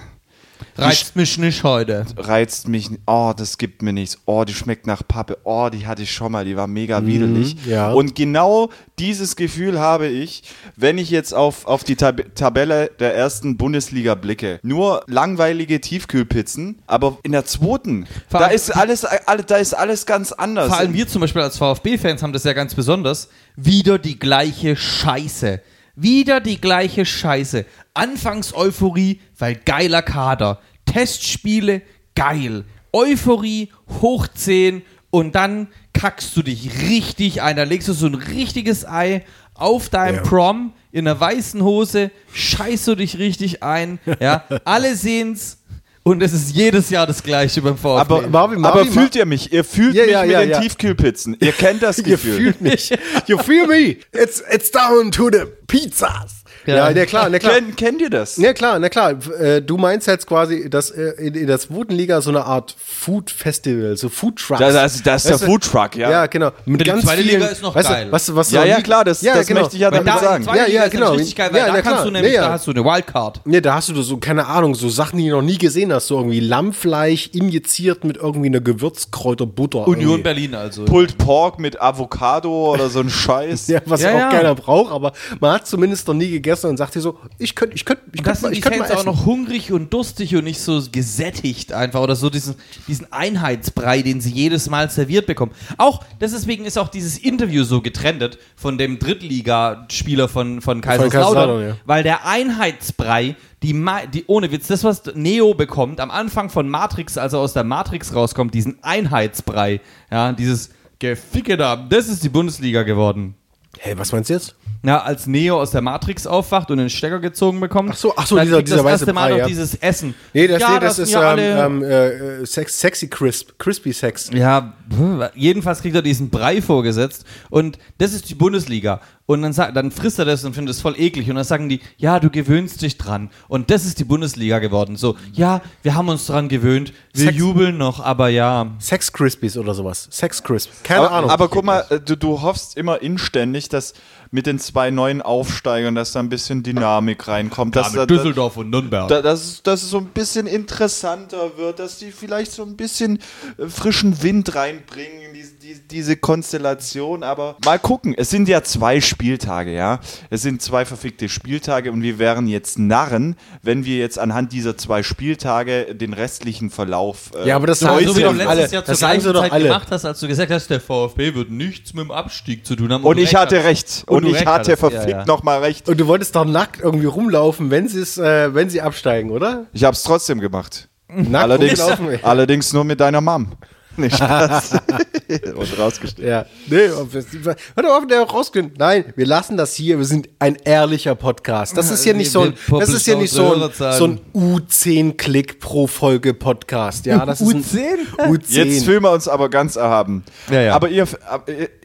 Reizt 0.77 1.15
mich 1.15 1.37
nicht 1.37 1.63
heute. 1.63 2.05
reizt 2.17 2.67
mich, 2.67 2.89
nicht. 2.89 3.01
oh, 3.05 3.33
das 3.35 3.57
gibt 3.57 3.81
mir 3.81 3.93
nichts, 3.93 4.17
oh, 4.25 4.43
die 4.43 4.53
schmeckt 4.53 4.87
nach 4.87 5.01
Pappe, 5.07 5.37
oh, 5.43 5.69
die 5.69 5.85
hatte 5.87 6.01
ich 6.03 6.11
schon 6.11 6.31
mal, 6.31 6.45
die 6.45 6.55
war 6.55 6.67
mega 6.67 7.05
widerlich. 7.05 7.55
ja. 7.65 7.91
Und 7.91 8.15
genau 8.15 8.69
dieses 8.99 9.35
Gefühl 9.35 9.79
habe 9.79 10.07
ich, 10.07 10.43
wenn 10.75 10.97
ich 10.97 11.09
jetzt 11.09 11.33
auf, 11.33 11.65
auf 11.65 11.83
die 11.83 11.95
Tab 11.95 12.21
Tabelle 12.35 12.91
der 12.99 13.15
ersten 13.15 13.57
Bundesliga 13.57 14.15
blicke. 14.15 14.59
Nur 14.63 15.03
langweilige 15.07 15.81
Tiefkühlpizzen, 15.81 16.79
aber 16.87 17.17
in 17.23 17.31
der 17.31 17.45
zweiten, 17.45 18.05
Vor 18.29 18.39
da 18.39 18.47
ist 18.47 18.69
alles, 18.75 19.05
alle- 19.05 19.43
da 19.43 19.57
ist 19.57 19.73
alles 19.73 20.05
ganz 20.05 20.31
anders. 20.31 20.67
Vor 20.67 20.77
allem 20.77 20.93
wir 20.93 21.07
zum 21.07 21.21
Beispiel 21.21 21.41
als 21.41 21.57
VfB-Fans 21.57 22.21
haben 22.23 22.33
das 22.33 22.43
ja 22.43 22.53
ganz 22.53 22.75
besonders. 22.75 23.29
Wieder 23.55 23.97
die 23.99 24.17
gleiche 24.19 24.75
Scheiße. 24.75 25.61
Wieder 25.95 26.39
die 26.39 26.59
gleiche 26.59 27.05
Scheiße. 27.05 27.65
Anfangs-Euphorie, 27.93 29.19
weil 29.37 29.55
geiler 29.55 30.01
Kader. 30.01 30.59
Testspiele, 30.85 31.81
geil. 32.15 32.65
Euphorie, 32.91 33.69
hoch 34.01 34.27
10 34.27 34.81
und 35.09 35.35
dann 35.35 35.67
kackst 35.93 36.35
du 36.35 36.41
dich 36.41 36.81
richtig 36.89 37.41
ein. 37.41 37.55
Da 37.55 37.63
legst 37.63 37.87
du 37.87 37.93
so 37.93 38.07
ein 38.07 38.15
richtiges 38.15 38.87
Ei 38.87 39.23
auf 39.53 39.89
deinem 39.89 40.15
Ja. 40.15 40.21
Prom 40.21 40.73
in 40.91 41.07
einer 41.07 41.19
weißen 41.19 41.61
Hose, 41.63 42.11
scheißt 42.33 42.87
du 42.87 42.95
dich 42.95 43.17
richtig 43.17 43.61
ein. 43.63 43.99
Ja, 44.19 44.43
alle 44.65 44.95
sehen's 44.95 45.62
und 46.03 46.21
es 46.21 46.33
ist 46.33 46.51
jedes 46.55 46.89
Jahr 46.89 47.07
das 47.07 47.23
gleiche 47.23 47.61
beim 47.61 47.77
VfB. 47.77 47.87
aber, 47.99 48.27
Marvin, 48.27 48.63
aber 48.65 48.75
Marvin, 48.83 48.91
fühlt 48.93 49.15
ihr 49.15 49.25
mich? 49.25 49.51
Ihr 49.53 49.63
fühlt 49.63 49.95
Ja, 49.95 50.03
mich 50.03 50.11
ja, 50.11 50.21
mit 50.23 50.31
ja, 50.31 50.39
den 50.41 50.49
ja. 50.51 50.59
Tiefkühlpizzen. 50.61 51.37
Ihr 51.39 51.51
kennt 51.53 51.81
das 51.81 51.97
Ihr 51.99 52.03
Gefühl. 52.03 52.37
fühlt 52.37 52.61
mich. 52.61 52.91
You 53.27 53.37
feel 53.37 53.67
me. 53.67 53.97
It's, 54.11 54.43
it's 54.51 54.69
down 54.71 55.11
to 55.11 55.29
the 55.31 55.45
pizzas. 55.67 56.42
Ja, 56.65 56.75
Ja. 56.89 56.91
na 56.93 57.05
klar, 57.05 57.29
na 57.29 57.39
klar. 57.39 57.53
Kennt, 57.55 57.77
kennt 57.77 58.01
ihr 58.01 58.09
das? 58.09 58.37
Ja 58.37 58.53
klar, 58.53 58.79
na 58.79 58.89
klar. 58.89 59.15
Äh, 59.39 59.61
Du 59.61 59.77
meinst 59.77 60.07
jetzt 60.07 60.27
quasi, 60.27 60.69
dass 60.69 60.91
äh, 60.91 61.11
in, 61.17 61.47
der 61.47 61.59
zweiten 61.59 61.93
Liga 61.93 62.21
so 62.21 62.29
eine 62.29 62.45
Art 62.45 62.75
Food 62.83 63.29
Festival, 63.31 63.95
so 63.97 64.09
Food 64.09 64.37
Trucks. 64.37 64.59
Das, 64.59 64.73
das, 64.73 64.83
das 64.83 64.95
ist 64.95 65.05
der 65.05 65.33
Weißt 65.35 65.43
du? 65.43 65.45
Foodtruck, 65.47 65.95
ja. 65.95 66.09
Ja, 66.09 66.25
genau. 66.27 66.51
Mit 66.65 66.81
Die 66.81 66.85
ganz 66.85 67.03
zweite 67.03 67.21
vielen, 67.21 67.39
Liga 67.39 67.47
ist 67.51 67.61
noch 67.61 67.75
weißt 67.75 67.89
geil. 67.89 68.05
Du, 68.05 68.11
was, 68.11 68.35
was 68.35 68.51
Ja, 68.51 68.63
ja, 68.65 68.81
klar, 68.81 69.03
das- 69.03 69.19
das 69.21 69.49
möchte 69.49 69.75
ich 69.75 69.81
ja 69.81 69.91
damit 69.91 70.07
da- 70.07 70.17
sagen. 70.19 70.45
Ja, 70.45 70.65
ja, 70.67 70.83
ist 70.83 70.91
genau. 70.91 71.15
geil, 71.15 71.25
weil 71.51 71.57
Ja, 71.57 71.67
da 71.67 71.73
kannst 71.73 71.87
klar. 71.89 72.05
du 72.05 72.11
nämlich, 72.11 72.33
Ja, 72.33 72.41
ja. 72.41 72.47
da 72.47 72.53
hast 72.53 72.67
du 72.67 72.71
eine 72.71 72.83
Wildcard. 72.83 73.45
Ne, 73.45 73.61
da 73.61 73.75
hast 73.75 73.89
du 73.89 74.01
so, 74.01 74.17
keine 74.17 74.47
Ahnung, 74.47 74.75
so 74.75 74.89
Sachen, 74.89 75.17
die 75.19 75.29
du 75.29 75.35
noch 75.35 75.41
nie 75.41 75.57
gesehen 75.57 75.91
hast. 75.93 76.07
So 76.07 76.17
irgendwie 76.17 76.39
Lammfleisch 76.39 77.27
injiziert 77.33 78.03
mit 78.03 78.17
irgendwie 78.17 78.47
einer 78.47 78.61
Gewürzkräuterbutter. 78.61 79.87
Union 79.87 80.01
irgendwie. 80.11 80.23
Berlin 80.23 80.55
also. 80.55 80.85
Pulled 80.85 81.17
Pork 81.17 81.59
mit 81.59 81.81
Avocado 81.81 82.73
oder 82.73 82.89
so 82.89 82.99
ein 82.99 83.09
Scheiß. 83.09 83.67
Ja, 83.67 83.81
was 83.85 84.01
Ja, 84.01 84.11
auch 84.13 84.19
ja. 84.19 84.29
keiner 84.29 84.55
braucht, 84.55 84.91
aber 84.91 85.13
man 85.39 85.53
hat 85.53 85.67
zumindest 85.67 86.07
noch 86.07 86.13
nie 86.13 86.29
gegessen 86.31 86.52
und 86.61 86.77
sagt 86.77 86.95
dir 86.95 87.01
so, 87.01 87.17
ich 87.37 87.55
könnte, 87.55 87.75
ich 87.75 87.85
könnte, 87.85 88.03
ich 88.13 88.23
könnte 88.23 88.51
ich 88.51 88.61
könnte 88.61 88.79
mal 88.79 88.85
Fans 88.85 88.91
auch 88.91 89.01
essen. 89.01 89.05
noch 89.05 89.25
hungrig 89.25 89.71
und 89.71 89.91
durstig 89.93 90.35
und 90.35 90.43
nicht 90.43 90.59
so 90.59 90.81
gesättigt 90.91 91.73
einfach 91.73 92.01
oder 92.01 92.15
so 92.15 92.29
diesen, 92.29 92.55
diesen 92.87 93.11
Einheitsbrei, 93.11 94.01
den 94.01 94.21
sie 94.21 94.31
jedes 94.31 94.69
Mal 94.69 94.89
serviert 94.89 95.25
bekommen. 95.25 95.51
Auch, 95.77 96.03
deswegen 96.21 96.65
ist 96.65 96.77
auch 96.77 96.89
dieses 96.89 97.17
Interview 97.17 97.63
so 97.63 97.81
getrennt 97.81 98.37
von 98.55 98.77
dem 98.77 98.99
Drittligaspieler 98.99 100.29
von, 100.29 100.61
von 100.61 100.81
Kaiserslautern, 100.81 101.33
Kaiserslautern, 101.33 101.67
ja. 101.69 101.75
weil 101.85 102.03
der 102.03 102.25
Einheitsbrei, 102.25 103.35
die, 103.61 103.73
Ma- 103.73 104.05
die, 104.05 104.25
ohne 104.27 104.51
Witz, 104.51 104.67
das 104.67 104.83
was 104.83 105.03
Neo 105.15 105.53
bekommt, 105.53 105.99
am 105.99 106.11
Anfang 106.11 106.49
von 106.49 106.69
Matrix, 106.69 107.17
als 107.17 107.33
er 107.33 107.39
aus 107.39 107.53
der 107.53 107.63
Matrix 107.63 108.13
rauskommt, 108.13 108.53
diesen 108.53 108.83
Einheitsbrei, 108.83 109.81
ja, 110.11 110.31
dieses 110.33 110.69
Geficke 110.99 111.57
da, 111.57 111.75
das 111.75 112.07
ist 112.07 112.23
die 112.23 112.29
Bundesliga 112.29 112.83
geworden. 112.83 113.35
Hey, 113.79 113.97
was 113.97 114.11
meinst 114.11 114.29
du 114.29 114.33
jetzt? 114.35 114.55
Ja, 114.85 115.01
als 115.01 115.27
Neo 115.27 115.61
aus 115.61 115.71
der 115.71 115.81
Matrix 115.81 116.27
aufwacht 116.27 116.69
und 116.69 116.77
den 116.77 116.89
Stecker 116.89 117.19
gezogen 117.19 117.59
bekommt. 117.61 117.89
Ach 117.93 117.95
so, 117.95 118.13
ach 118.17 118.27
so, 118.27 118.35
dann 118.35 118.45
dieser- 118.45 118.61
dieser 118.61 118.75
das 118.77 118.85
weiße 118.85 118.91
erste 119.05 119.13
Mal 119.13 119.21
Brei, 119.21 119.29
noch 119.31 119.37
ja. 119.39 119.45
dieses 119.47 119.75
Essen. 119.75 120.13
Nee, 120.33 120.47
das, 120.47 120.61
ja, 120.61 120.73
nee, 120.73 120.79
das 120.81 120.95
sind 120.97 121.05
ist 121.05 121.15
ähm, 121.15 121.81
ähm, 121.81 121.83
äh, 121.83 122.45
Sex, 122.45 122.79
Sexy 122.79 123.07
Crisp, 123.07 123.51
Crispy 123.57 123.93
Sex. 123.93 124.29
ja, 124.33 124.73
jedenfalls 125.35 125.81
kriegt 125.81 125.95
er 125.95 126.01
diesen 126.01 126.29
Brei 126.29 126.61
vorgesetzt 126.61 127.25
und 127.49 127.77
das 127.97 128.13
ist 128.13 128.29
die 128.29 128.35
Bundesliga. 128.35 128.99
Und 129.25 129.41
dann, 129.41 129.53
sagt, 129.53 129.77
dann 129.77 129.89
frisst 129.89 130.19
er 130.19 130.25
das 130.25 130.43
und 130.43 130.53
findet 130.53 130.75
es 130.75 130.81
voll 130.81 130.99
eklig. 130.99 131.29
Und 131.29 131.35
dann 131.37 131.45
sagen 131.45 131.69
die, 131.69 131.79
ja, 131.97 132.19
du 132.19 132.29
gewöhnst 132.29 132.81
dich 132.81 132.97
dran. 132.97 133.29
Und 133.47 133.71
das 133.71 133.85
ist 133.85 133.99
die 133.99 134.03
Bundesliga 134.03 134.59
geworden. 134.59 134.97
So, 134.97 135.15
ja, 135.31 135.61
wir 135.81 135.95
haben 135.95 136.09
uns 136.09 136.25
dran 136.27 136.49
gewöhnt. 136.49 136.91
Wir 137.13 137.27
Sex- 137.27 137.37
jubeln 137.37 137.77
noch, 137.77 138.01
aber 138.01 138.27
ja. 138.27 138.71
Sex 138.79 139.13
Crispies 139.13 139.55
oder 139.57 139.73
sowas. 139.73 140.07
Sex 140.11 140.43
Crisp. 140.43 140.71
Keine 140.83 141.01
aber, 141.05 141.11
Ahnung. 141.11 141.29
aber 141.29 141.47
guck 141.47 141.63
mal, 141.63 141.85
äh, 141.89 141.99
du, 142.01 142.17
du 142.17 142.41
hoffst 142.41 142.75
immer 142.75 143.01
inständig, 143.01 143.69
dass 143.69 143.93
mit 144.33 144.47
den 144.47 144.57
zwei 144.57 144.89
neuen 144.89 145.21
Aufsteigern, 145.21 145.93
dass 145.93 146.11
da 146.11 146.19
ein 146.19 146.27
bisschen 146.27 146.63
Dynamik 146.63 147.27
reinkommt. 147.27 147.75
Dass, 147.75 147.93
da, 147.93 148.07
Düsseldorf 148.07 148.57
und 148.57 148.71
Nürnberg. 148.71 149.07
da, 149.07 149.21
dass, 149.21 149.43
es- 149.43 149.63
dass 149.63 149.83
es 149.83 149.91
so 149.91 149.99
ein 149.99 150.07
bisschen 150.07 150.47
interessanter 150.47 151.55
wird, 151.55 151.77
dass 151.77 151.99
die 151.99 152.11
vielleicht 152.11 152.51
so 152.51 152.63
ein 152.63 152.75
bisschen 152.75 153.19
äh, 153.59 153.67
frischen 153.67 154.23
Wind 154.23 154.55
reinbringen 154.55 155.21
in 155.29 155.33
diese, 155.35 155.51
diese, 155.61 155.79
diese 155.81 156.17
Konstellation. 156.17 157.21
Aber 157.23 157.57
mal 157.63 157.77
gucken, 157.77 158.15
es 158.17 158.31
sind 158.31 158.49
ja 158.49 158.63
zwei 158.63 159.01
Spieltage, 159.01 159.71
ja. 159.71 159.99
Es 160.31 160.41
sind 160.41 160.63
zwei 160.63 160.83
verfickte 160.85 161.29
Spieltage 161.29 161.91
und 161.91 162.01
wir 162.01 162.17
wären 162.17 162.47
jetzt 162.47 162.79
Narren, 162.79 163.35
wenn 163.61 163.85
wir 163.85 163.97
jetzt 163.97 164.17
anhand 164.17 164.51
dieser 164.51 164.75
zwei 164.77 165.03
Spieltage 165.03 165.93
den 165.93 166.13
restlichen 166.13 166.71
Verlauf. 166.71 167.29
Äh, 167.35 167.49
Ja, 167.49 167.55
aber 167.57 167.67
das 167.67 167.79
sagen 167.81 168.03
so 168.07 168.15
wie 168.17 168.21
doch 168.23 168.33
du 168.33 168.47
alle. 168.49 168.61
letztes 168.61 168.71
Jahr 168.71 168.83
zur 168.85 168.93
Das 168.93 168.99
gleichen 168.99 169.21
Zeit 169.35 169.51
alle. 169.51 169.63
gemacht 169.65 169.87
hast, 169.91 170.05
als 170.05 170.19
du 170.19 170.27
gesagt 170.27 170.51
hast, 170.51 170.69
der 170.71 170.79
VfB 170.81 171.35
wird 171.35 171.51
nichts 171.51 171.93
mit 171.93 172.05
dem 172.05 172.11
Abstieg 172.11 172.65
zu 172.65 172.75
tun 172.75 172.91
haben. 172.91 173.03
und 173.03 173.17
du 173.17 173.21
ich 173.21 173.29
recht 173.29 173.37
hatte 173.37 173.63
recht. 173.63 174.03
Und 174.07 174.22
Und, 174.25 174.31
du 174.31 174.37
ich 174.37 174.45
hatte 174.45 174.51
hattest, 174.51 174.69
ja, 174.69 174.75
verfickt 174.89 175.09
ja. 175.09 175.25
nochmal 175.25 175.59
recht. 175.59 175.87
Und 175.89 175.99
du 175.99 176.07
wolltest 176.07 176.35
doch 176.35 176.45
nackt 176.45 176.81
irgendwie 176.81 177.05
rumlaufen, 177.05 177.71
wenn 177.71 177.87
sie 177.87 178.01
es, 178.01 178.17
äh, 178.17 178.53
wenn 178.53 178.69
sie 178.69 178.81
absteigen, 178.81 179.31
oder? 179.31 179.65
Ich 179.73 179.83
habe 179.83 179.95
es 179.95 180.03
trotzdem 180.03 180.39
gemacht. 180.39 180.89
Nackt 181.07 181.43
Allerdings, 181.43 181.81
rumlaufen. 181.81 182.23
allerdings 182.23 182.73
nur 182.73 182.83
mit 182.83 182.99
deiner 182.99 183.21
Mom. 183.21 183.53
Nicht 183.97 184.15
Spaß. 184.17 184.71
Und 185.55 185.79
rausgestellt. 185.79 186.27
Ja. 186.27 186.45
Nee, 186.67 186.87
doch 186.87 187.97
auf, 187.97 188.07
der 188.07 188.21
rausgehen. 188.21 188.71
Nein, 188.77 189.05
wir 189.15 189.25
lassen 189.25 189.57
das 189.57 189.75
hier. 189.75 189.97
Wir 189.97 190.05
sind 190.05 190.29
ein 190.39 190.55
ehrlicher 190.63 191.15
Podcast. 191.15 191.77
Das 191.77 191.91
ist 191.91 192.03
hier 192.03 192.13
Wir- 192.13 192.17
nicht 192.19 192.31
so 192.31 192.41
ein, 192.41 192.53
das 192.79 192.89
ist 192.89 193.05
hier 193.05 193.17
nicht 193.17 193.31
so 193.31 193.53
ein, 193.53 193.69
so 193.93 194.05
ein 194.07 194.19
U10-Klick 194.33 195.59
pro 195.59 195.87
Folge 195.87 196.33
Podcast. 196.33 197.05
Ja, 197.05 197.25
das 197.25 197.41
ist 197.41 197.53
ein 197.53 197.63
U10? 197.63 198.27
U10. 198.29 198.63
Jetzt 198.65 198.85
fühlen 198.85 199.03
wir 199.03 199.11
uns 199.11 199.27
aber 199.27 199.49
ganz 199.49 199.75
erhaben. 199.75 200.23
Ja, 200.49 200.61
ja. 200.61 200.75
Aber 200.75 200.89
ihr, 200.89 201.07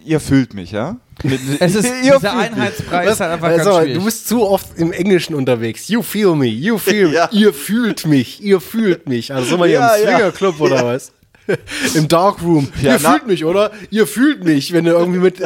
ihr, 0.05 0.21
fühlt 0.21 0.55
mich, 0.55 0.73
ja? 0.73 0.97
Es 1.61 1.75
ist, 1.75 1.91
dieser. 2.05 2.37
Einheitspreis 2.37 3.13
ist 3.13 3.21
halt 3.21 3.33
einfach 3.33 3.49
also, 3.49 3.71
ganz 3.71 3.77
schwierig. 3.83 3.99
du 3.99 4.05
bist 4.05 4.29
zu 4.29 4.47
oft 4.47 4.79
im 4.79 4.93
Englischen 4.93 5.35
unterwegs. 5.35 5.89
You 5.89 6.03
feel 6.03 6.35
me, 6.37 6.47
you 6.47 6.79
feel 6.79 7.13
Ja. 7.13 7.29
Ihr 7.33 7.53
fühlt 7.53 8.07
mich, 8.07 8.41
ihr 8.43 8.61
fühlt 8.61 9.09
mich. 9.09 9.33
Also 9.33 9.49
sind 9.49 9.59
wir 9.59 9.67
hier 9.67 9.81
Ja, 9.81 9.95
im 9.97 10.05
ja. 10.05 10.11
Swingerclub 10.17 10.61
oder 10.61 10.85
was? 10.85 11.13
Im 11.95 12.09
Darkroom. 12.09 12.69
Ja, 12.83 12.95
Ihr 12.95 13.01
na- 13.03 13.11
fühlt 13.13 13.27
mich, 13.27 13.45
oder? 13.45 13.71
Ihr 13.91 14.07
fühlt 14.07 14.45
mich, 14.45 14.73
wenn 14.73 14.85
du 14.85 14.93
irgendwie 14.93 15.19
mit 15.21 15.43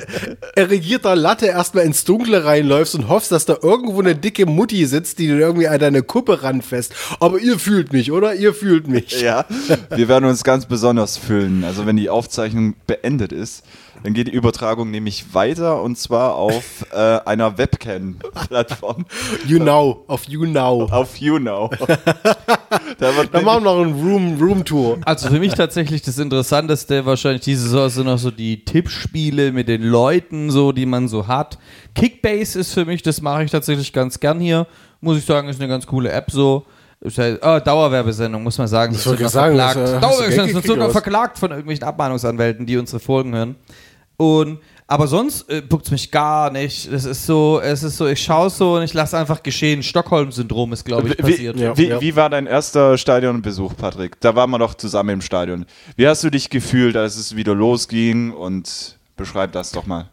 erregierter 0.57 1.17
Latte 1.17 1.47
erstmal 1.47 1.85
ins 1.85 2.05
Dunkle 2.05 2.45
reinläufst 2.45 2.95
und 2.95 3.09
hoffst, 3.09 3.33
dass 3.33 3.45
da 3.47 3.57
irgendwo 3.63 4.01
eine 4.01 4.15
dicke 4.15 4.47
Mutti 4.47 4.85
sitzt, 4.87 5.19
die 5.19 5.27
dir 5.27 5.39
irgendwie 5.39 5.69
an 5.69 5.79
deine 5.79 6.03
Kuppe 6.03 6.43
ranfasst. 6.43 6.95
Aber 7.21 7.39
ihr 7.39 7.59
fühlt 7.59 7.93
mich, 7.93 8.13
oder? 8.13 8.35
Ihr 8.35 8.55
fühlt 8.55 8.89
mich. 8.89 9.21
Ja, 9.21 9.45
wir 9.95 10.09
werden 10.09 10.25
uns 10.25 10.45
ganz 10.45 10.67
besonders 10.67 11.17
fühlen. 11.17 11.65
Also 11.65 11.87
wenn 11.87 11.97
die 11.97 12.11
Aufzeichnung 12.11 12.75
beendet 12.87 13.33
ist, 13.33 13.63
dann 14.03 14.15
geht 14.15 14.27
die 14.29 14.33
Übertragung 14.33 14.91
nämlich 14.91 15.35
weiter 15.35 15.83
und 15.83 15.97
zwar 15.99 16.35
auf 16.35 16.85
äh, 16.93 16.97
einer 16.97 17.59
Webcam-Plattform. 17.59 19.07
You 19.47 19.59
know, 19.59 20.05
auf 20.09 20.29
You 20.29 20.45
Now. 20.47 20.89
Auf 20.91 21.17
YouNow. 21.17 21.71
da 22.99 23.17
wird 23.17 23.33
Dann 23.33 23.45
machen 23.45 23.65
wir 23.65 23.73
noch 23.73 23.83
einen 23.83 24.01
Room, 24.01 24.39
Room 24.41 24.65
Tour. 24.65 24.99
Also 25.05 25.29
für 25.29 25.39
mich 25.39 25.55
tatsächlich 25.55 26.03
das 26.03 26.19
Interessanteste 26.19 27.05
wahrscheinlich 27.07 27.43
diese 27.43 27.69
Saison 27.69 27.89
sind 27.89 28.07
noch 28.07 28.19
so 28.19 28.31
die 28.31 28.65
Tippspiele 28.65 29.53
mit 29.53 29.69
den 29.69 29.83
Leuten, 29.83 30.51
so 30.51 30.73
die 30.73 30.87
man 30.87 31.09
so 31.09 31.27
hat. 31.27 31.59
Kickbase 31.95 32.59
ist 32.59 32.73
für 32.73 32.85
mich, 32.85 33.03
das 33.03 33.21
mache 33.21 33.45
ich 33.45 33.51
tatsächlich 33.51 33.93
ganz 33.93 34.19
gern 34.21 34.41
hier. 34.41 34.67
Muss 35.01 35.19
ich 35.19 35.25
sagen, 35.25 35.49
ist 35.49 35.61
eine 35.61 35.69
ganz 35.69 35.87
coole 35.87 36.11
App 36.11 36.31
so. 36.31 36.65
Ist 37.01 37.19
halt, 37.19 37.41
oh, 37.43 37.59
Dauerwerbesendung, 37.59 38.45
muss 38.45 38.59
man 38.59 38.69
sagen. 38.69 38.93
Das 38.93 39.05
wollte 39.07 39.23
wird 39.23 39.33
sagen, 39.33 39.57
das, 39.57 39.73
verklagt. 39.73 39.97
äh, 39.97 40.01
Dauerwerbesendung 40.01 40.63
sogar 40.63 40.91
verklagt 40.91 41.39
von 41.39 41.51
irgendwelchen 41.51 41.85
Abmahnungsanwälten, 41.85 42.65
die 42.65 42.77
unsere 42.77 43.01
Folgen 43.01 43.35
hören. 43.35 43.57
Und 44.23 44.59
aber 44.87 45.07
sonst 45.07 45.49
äh, 45.49 45.63
puckt 45.63 45.91
mich 45.91 46.11
gar 46.11 46.51
nicht. 46.51 46.87
Es 46.93 47.07
ist 47.07 47.25
so, 47.25 47.61
es 47.61 47.83
ist 47.83 47.97
so, 47.97 48.07
ich 48.07 48.23
schaue 48.23 48.51
so 48.51 48.75
und 48.77 48.83
ich 48.83 48.93
lasse 48.93 49.17
einfach 49.17 49.43
geschehen. 49.43 49.83
Stockholm-Syndrom 49.83 50.73
ist, 50.75 50.85
glaube 50.85 51.09
ich, 51.09 51.19
Wie, 51.19 51.23
passiert. 51.23 51.79
wie, 51.79 52.01
wie 52.01 52.15
war 52.15 52.29
dein 52.29 52.47
erster 52.47 52.99
Stadionbesuch, 52.99 53.75
Patrick? 53.77 54.21
Da 54.21 54.37
waren 54.37 54.51
wir 54.51 54.59
doch 54.59 54.75
zusammen 54.75 55.11
im 55.11 55.21
Stadion. 55.23 55.65
Wie 55.97 56.07
hast 56.07 56.23
du 56.25 56.31
dich 56.31 56.51
gefühlt, 56.51 56.97
als 56.97 57.17
es 57.17 57.35
wieder 57.35 57.55
losging? 57.55 58.33
Und 58.33 58.99
beschreib 59.17 59.53
das 59.53 59.73
doch 59.73 59.87
mal. 59.87 60.11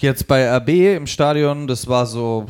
jetzt 0.00 0.28
bei 0.28 0.46
RB 0.54 0.68
im 0.96 1.06
Stadion, 1.06 1.66
das 1.66 1.88
war 1.88 2.04
so. 2.06 2.46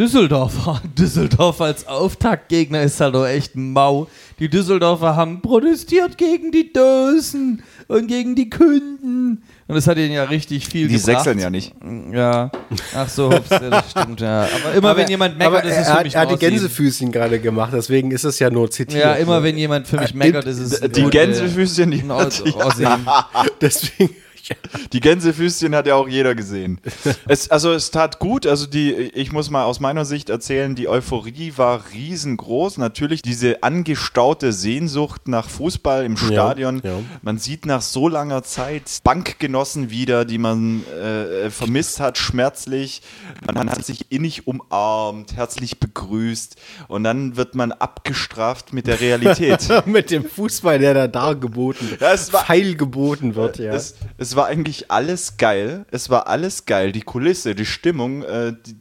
Düsseldorfer. 0.00 0.80
Düsseldorf 0.98 1.60
als 1.60 1.86
Auftaktgegner 1.86 2.80
ist 2.82 2.98
halt 3.00 3.14
doch 3.14 3.26
echt 3.26 3.54
mau. 3.54 4.08
Die 4.38 4.48
Düsseldorfer 4.48 5.14
haben 5.14 5.42
protestiert 5.42 6.16
gegen 6.16 6.50
die 6.52 6.72
Dosen 6.72 7.62
und 7.86 8.06
gegen 8.06 8.34
die 8.34 8.48
Kunden. 8.48 9.42
Und 9.68 9.74
das 9.74 9.86
hat 9.86 9.98
ihnen 9.98 10.12
ja 10.12 10.24
richtig 10.24 10.66
viel 10.66 10.88
Die 10.88 10.94
gebracht. 10.96 11.04
sechseln 11.24 11.38
ja 11.38 11.50
nicht. 11.50 11.74
Ja. 12.12 12.50
Ach 12.94 13.08
so, 13.10 13.30
hops, 13.30 13.50
ja, 13.50 13.58
das 13.68 13.90
stimmt, 13.90 14.22
ja. 14.22 14.44
Aber 14.64 14.74
immer 14.74 14.96
wenn 14.96 15.06
jemand 15.08 15.36
meckert, 15.36 15.54
aber 15.58 15.64
ist 15.64 15.76
es 15.76 15.86
für 15.86 15.92
hat- 15.92 16.04
mich 16.04 16.14
er 16.14 16.20
hat 16.22 16.30
die. 16.30 16.36
Gänsefüßchen 16.36 17.12
gerade 17.12 17.38
gemacht, 17.38 17.72
deswegen 17.74 18.10
ist 18.10 18.24
es 18.24 18.38
ja 18.38 18.48
nur 18.48 18.70
zitiert. 18.70 19.04
Ja, 19.04 19.12
immer 19.14 19.42
wenn 19.42 19.58
jemand 19.58 19.86
für 19.86 19.98
mich 20.00 20.14
meckert, 20.14 20.46
ist 20.46 20.58
es. 20.60 20.80
Die 20.80 21.04
Gänsefüßchen, 21.04 21.90
die, 21.90 22.02
Aussehen. 22.10 23.06
Deswegen. 23.60 24.14
Die 24.92 25.00
Gänsefüßchen 25.00 25.74
hat 25.74 25.86
ja 25.86 25.94
auch 25.94 26.08
jeder 26.08 26.34
gesehen. 26.34 26.80
Es, 27.26 27.50
also 27.50 27.72
es 27.72 27.90
tat 27.90 28.18
gut, 28.18 28.46
also 28.46 28.66
die, 28.66 28.92
ich 28.92 29.32
muss 29.32 29.50
mal 29.50 29.64
aus 29.64 29.80
meiner 29.80 30.04
Sicht 30.04 30.30
erzählen, 30.30 30.74
die 30.74 30.88
Euphorie 30.88 31.52
war 31.56 31.82
riesengroß. 31.92 32.78
Natürlich 32.78 33.22
diese 33.22 33.62
angestaute 33.62 34.52
Sehnsucht 34.52 35.28
nach 35.28 35.48
Fußball 35.48 36.04
im 36.04 36.16
Stadion. 36.16 36.80
ja. 36.84 36.94
Man 37.22 37.38
sieht 37.38 37.66
nach 37.66 37.82
so 37.82 38.08
langer 38.08 38.42
Zeit 38.42 38.82
Bankgenossen 39.04 39.90
wieder, 39.90 40.24
die 40.24 40.38
man 40.38 40.84
äh, 40.86 41.50
vermisst 41.50 42.00
hat, 42.00 42.18
schmerzlich. 42.18 43.02
Man 43.54 43.70
hat 43.70 43.84
sich 43.84 44.06
innig 44.10 44.46
umarmt, 44.46 45.34
herzlich 45.36 45.78
begrüßt 45.80 46.56
und 46.88 47.04
dann 47.04 47.36
wird 47.36 47.54
man 47.54 47.72
abgestraft 47.72 48.72
mit 48.72 48.86
der 48.86 49.00
Realität. 49.00 49.68
Mit 49.86 50.10
dem 50.10 50.24
Fußball, 50.24 50.78
der 50.78 50.94
da 50.94 51.08
dargeboten 51.08 51.90
wird. 51.90 52.00
Ja, 52.00 52.32
war- 52.32 52.44
Pfeil 52.44 52.74
geboten 52.76 53.34
wird, 53.34 53.58
ja. 53.58 53.72
Es, 53.72 53.94
es 54.18 54.36
war 54.36 54.39
eigentlich 54.46 54.90
alles 54.90 55.36
geil. 55.36 55.84
Es 55.90 56.10
war 56.10 56.26
alles 56.26 56.66
geil. 56.66 56.92
Die 56.92 57.02
Kulisse, 57.02 57.54
die 57.54 57.66
Stimmung, 57.66 58.22
äh, 58.22 58.52
die, 58.66 58.76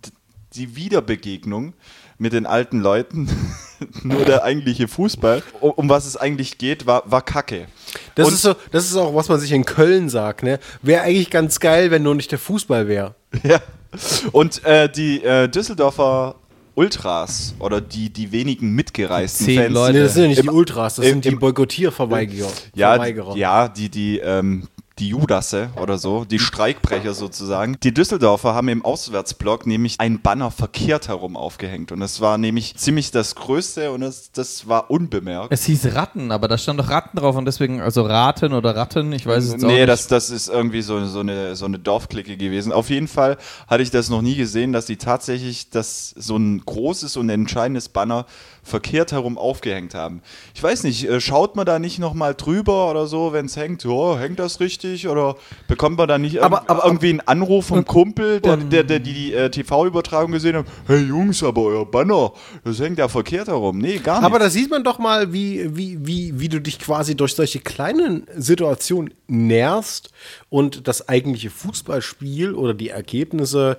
die 0.54 0.76
Wiederbegegnung 0.76 1.74
mit 2.18 2.34
den 2.34 2.46
alten 2.46 2.80
Leuten. 2.82 3.30
Nur 4.04 4.26
der 4.26 4.44
eigentliche 4.44 4.88
Fußball. 4.90 5.42
Um, 5.62 5.72
um 5.72 5.90
was 5.90 6.06
es 6.06 6.18
eigentlich 6.18 6.58
geht, 6.58 6.86
war, 6.86 7.04
war 7.10 7.22
Kacke. 7.22 7.68
Das 8.16 8.28
Und- 8.28 8.34
ist, 8.34 8.42
so, 8.42 8.56
das 8.72 8.86
ist 8.86 8.96
auch, 8.98 9.16
was 9.16 9.30
man 9.30 9.40
sich 9.40 9.52
in 9.54 9.64
Köln 9.66 10.10
sagt, 10.10 10.44
ne? 10.44 10.60
Wäre 10.82 11.04
eigentlich 11.04 11.30
ganz 11.30 11.60
geil, 11.60 11.90
wenn 11.92 12.04
nur 12.04 12.16
nicht 12.16 12.32
der 12.32 12.40
Fußball 12.40 12.88
wäre. 12.88 13.16
Ja. 13.44 13.62
Und 14.34 14.64
äh, 14.66 14.88
die 14.92 15.24
äh, 15.24 15.48
Düsseldorfer 15.48 16.36
Ultras 16.76 17.56
oder 17.60 17.82
die, 17.82 18.10
die 18.12 18.32
wenigen 18.32 18.72
mitgereisten 18.76 19.46
Zehn 19.48 19.60
Fans. 19.64 19.74
Leute. 19.74 19.94
Nee, 19.94 20.04
das 20.04 20.14
sind 20.14 20.22
ja 20.24 20.28
nicht 20.30 20.38
Im- 20.40 20.44
die 20.44 20.50
Ultras, 20.52 20.96
das 20.96 21.06
im- 21.06 21.12
sind 21.14 21.26
die 21.26 21.30
im- 21.30 21.40
Boykottierverweigerer. 21.40 22.50
Ja, 22.76 23.04
ja, 23.36 23.68
die, 23.68 23.90
die, 23.90 24.20
ähm, 24.20 24.68
die 25.00 25.10
Judasse 25.10 25.70
oder 25.82 25.98
so, 25.98 26.26
die 26.26 26.40
Streikbrecher 26.40 27.14
sozusagen. 27.14 27.78
Die 27.82 27.94
Düsseldorfer 27.94 28.54
haben 28.54 28.68
im 28.68 28.84
Auswärtsblock 28.84 29.66
nämlich 29.66 29.96
ein 30.00 30.22
Banner 30.22 30.52
verkehrt 30.52 31.08
herum 31.08 31.38
aufgehängt. 31.38 31.92
Und 31.92 32.00
das 32.02 32.22
war 32.22 32.38
nämlich 32.38 32.76
ziemlich 32.76 33.12
das 33.12 33.36
Größte 33.36 33.92
und 33.92 34.02
das, 34.02 34.32
das 34.32 34.68
war 34.68 34.92
unbemerkt. 34.92 35.52
Es 35.52 35.66
hieß 35.66 35.96
Ratten, 35.96 36.32
aber 36.32 36.48
da 36.48 36.58
stand 36.58 36.80
doch 36.80 36.90
Ratten 36.90 37.18
drauf 37.18 37.36
und 37.36 37.46
deswegen, 37.46 37.82
also 37.82 38.04
Raten 38.04 38.54
oder 38.54 38.76
Ratten, 38.76 39.12
ich 39.14 39.26
weiß 39.26 39.44
es 39.46 39.52
jetzt 39.54 39.64
auch 39.64 39.68
Nee, 39.68 39.78
nicht. 39.78 39.90
das, 39.90 40.08
das 40.08 40.30
ist 40.30 40.50
irgendwie 40.50 40.82
so, 40.82 41.06
so, 41.06 41.22
eine, 41.22 41.56
so 41.56 41.66
eine 41.66 41.80
Dorfklicke 41.80 42.38
gewesen. 42.38 42.72
Auf 42.72 42.90
jeden 42.90 43.08
Fall 43.08 43.38
hatte 43.68 43.84
ich 43.84 43.92
das 43.92 44.10
noch 44.10 44.22
nie 44.22 44.36
gesehen, 44.36 44.74
dass 44.74 44.86
die 44.86 44.98
tatsächlich 44.98 45.70
das, 45.70 46.10
so 46.18 46.36
ein 46.36 46.62
großes 46.66 47.18
und 47.18 47.30
entscheidendes 47.30 47.90
Banner 47.90 48.26
verkehrt 48.70 49.12
herum 49.12 49.38
aufgehängt 49.38 49.94
haben. 49.96 50.22
Ich 50.56 50.64
weiß 50.64 50.84
nicht, 50.84 51.04
äh, 51.10 51.20
schaut 51.20 51.56
man 51.56 51.66
da 51.66 51.80
nicht 51.80 52.00
nochmal 52.00 52.36
drüber 52.36 52.90
oder 52.90 53.08
so, 53.08 53.34
wenn 53.34 53.48
es 53.48 53.58
hängt? 53.58 53.86
Oh, 53.86 54.18
hängt 54.18 54.40
das 54.40 54.60
richtig? 54.60 55.08
Oder 55.08 55.36
bekommt 55.68 55.98
man 55.98 56.08
da 56.08 56.18
nicht 56.18 56.40
Aber- 56.42 56.62
irg- 56.64 56.70
aber- 56.70 56.86
irgendwie 56.86 57.10
einen 57.10 57.22
Anruf 57.22 57.66
vom 57.68 57.84
Kumpel, 57.86 58.40
der, 58.40 58.58
der, 58.58 58.84
der 58.84 59.00
die, 59.00 59.14
die 59.14 59.34
äh, 59.34 59.50
TV-Übertragung 59.50 60.32
gesehen 60.32 60.56
hat? 60.56 60.66
Hey 60.88 61.02
Jungs, 61.04 61.44
aber 61.44 61.64
euer 61.64 61.86
Banner, 61.86 62.32
das 62.64 62.80
hängt 62.80 62.98
ja 63.00 63.08
verkehrt 63.08 63.48
herum. 63.48 63.80
Nee, 63.80 63.98
gar 63.98 64.18
nicht. 64.20 64.26
Aber 64.26 64.40
da 64.40 64.50
sieht 64.50 64.70
man 64.70 64.84
doch 64.84 65.00
mal, 65.00 65.34
wie, 65.34 65.76
wie, 65.76 65.98
wie, 66.06 66.40
wie 66.40 66.50
du 66.50 66.62
dich 66.62 66.80
quasi 66.80 67.16
durch 67.16 67.34
solche 67.36 67.60
kleinen 67.60 68.26
Situationen 68.36 69.14
nährst 69.28 70.12
und 70.50 70.88
das 70.88 71.10
eigentliche 71.10 71.50
Fußballspiel 71.50 72.54
oder 72.54 72.74
die 72.74 72.90
Ergebnisse, 72.90 73.78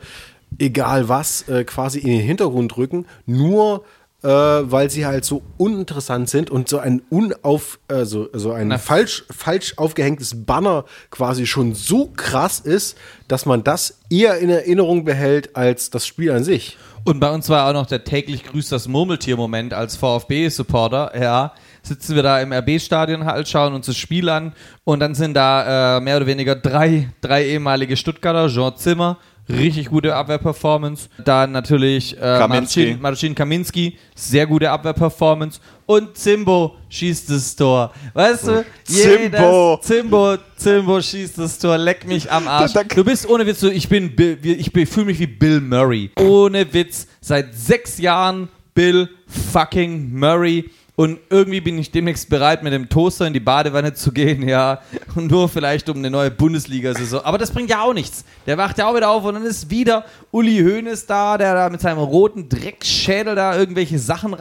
egal 0.58 1.08
was, 1.08 1.48
äh, 1.48 1.64
quasi 1.64 2.00
in 2.00 2.08
den 2.08 2.20
Hintergrund 2.20 2.76
rücken, 2.76 3.06
nur 3.26 3.84
äh, 4.22 4.28
weil 4.28 4.90
sie 4.90 5.06
halt 5.06 5.24
so 5.24 5.42
uninteressant 5.56 6.28
sind 6.28 6.50
und 6.50 6.68
so 6.68 6.78
ein 6.78 7.02
unauf, 7.10 7.78
äh, 7.88 8.04
so, 8.04 8.28
so 8.32 8.52
ein 8.52 8.68
Na. 8.68 8.78
falsch, 8.78 9.24
falsch 9.30 9.74
aufgehängtes 9.76 10.44
Banner 10.44 10.84
quasi 11.10 11.46
schon 11.46 11.74
so 11.74 12.06
krass 12.14 12.60
ist, 12.60 12.98
dass 13.28 13.46
man 13.46 13.64
das 13.64 13.98
eher 14.10 14.38
in 14.38 14.50
Erinnerung 14.50 15.04
behält 15.04 15.56
als 15.56 15.90
das 15.90 16.06
Spiel 16.06 16.32
an 16.32 16.44
sich. 16.44 16.76
Und 17.04 17.18
bei 17.18 17.30
uns 17.30 17.48
war 17.48 17.68
auch 17.68 17.72
noch 17.72 17.86
der 17.86 18.04
täglich 18.04 18.44
grüßt 18.44 18.72
das 18.72 18.86
Murmeltier-Moment 18.86 19.72
als 19.72 19.96
VfB-Supporter. 19.96 21.12
Ja, 21.18 21.54
sitzen 21.82 22.14
wir 22.14 22.22
da 22.22 22.40
im 22.40 22.52
RB-Stadion 22.52 23.24
halt, 23.24 23.48
schauen 23.48 23.72
uns 23.72 23.86
das 23.86 23.96
Spiel 23.96 24.28
an 24.28 24.52
und 24.84 25.00
dann 25.00 25.14
sind 25.14 25.34
da 25.34 25.96
äh, 25.96 26.00
mehr 26.00 26.18
oder 26.18 26.26
weniger 26.26 26.56
drei, 26.56 27.08
drei 27.22 27.46
ehemalige 27.46 27.96
Stuttgarter, 27.96 28.48
Jean 28.48 28.76
Zimmer, 28.76 29.16
richtig 29.52 29.88
gute 29.88 30.14
Abwehrperformance. 30.14 31.08
Dann 31.24 31.52
natürlich 31.52 32.16
äh, 32.16 32.20
Kaminski. 32.20 32.80
Marcin, 32.86 33.00
Marcin 33.02 33.34
Kaminski, 33.34 33.96
sehr 34.14 34.46
gute 34.46 34.70
Abwehrperformance. 34.70 35.60
Und 35.86 36.16
Zimbo 36.16 36.76
schießt 36.88 37.30
das 37.30 37.56
Tor. 37.56 37.92
Weißt 38.14 38.46
du, 38.46 38.64
Zimbo. 38.84 39.78
jedes- 39.78 39.86
Zimbo, 39.86 40.36
Zimbo 40.56 41.00
schießt 41.00 41.38
das 41.38 41.58
Tor, 41.58 41.76
leck 41.78 42.06
mich 42.06 42.30
am 42.30 42.46
Arsch. 42.48 42.72
Du 42.94 43.04
bist 43.04 43.28
ohne 43.28 43.46
Witz, 43.46 43.62
ich 43.64 43.88
bin, 43.88 44.14
Bill, 44.14 44.38
ich 44.42 44.70
fühle 44.88 45.06
mich 45.06 45.18
wie 45.18 45.26
Bill 45.26 45.60
Murray. 45.60 46.10
Ohne 46.20 46.72
Witz, 46.72 47.06
seit 47.20 47.54
sechs 47.54 47.98
Jahren 47.98 48.48
Bill 48.74 49.08
fucking 49.52 50.12
Murray. 50.18 50.70
Und 50.96 51.18
irgendwie 51.30 51.60
bin 51.60 51.78
ich 51.78 51.90
demnächst 51.90 52.28
bereit, 52.28 52.62
mit 52.62 52.72
dem 52.72 52.88
Toaster 52.88 53.26
in 53.26 53.32
die 53.32 53.40
Badewanne 53.40 53.94
zu 53.94 54.12
gehen, 54.12 54.46
ja. 54.46 54.80
Und 55.14 55.30
nur 55.30 55.48
vielleicht 55.48 55.88
um 55.88 55.96
eine 55.96 56.10
neue 56.10 56.30
Bundesliga-Saison. 56.30 57.22
Aber 57.24 57.38
das 57.38 57.50
bringt 57.50 57.70
ja 57.70 57.82
auch 57.82 57.94
nichts. 57.94 58.24
Der 58.46 58.58
wacht 58.58 58.78
ja 58.78 58.86
auch 58.86 58.96
wieder 58.96 59.10
auf 59.10 59.24
und 59.24 59.34
dann 59.34 59.44
ist 59.44 59.70
wieder 59.70 60.04
Uli 60.30 60.58
Hoeneß 60.58 61.06
da, 61.06 61.38
der 61.38 61.54
da 61.54 61.68
mit 61.70 61.80
seinem 61.80 61.98
roten 61.98 62.48
Dreckschädel 62.48 63.34
da 63.34 63.56
irgendwelche 63.56 63.98
Sachen 63.98 64.34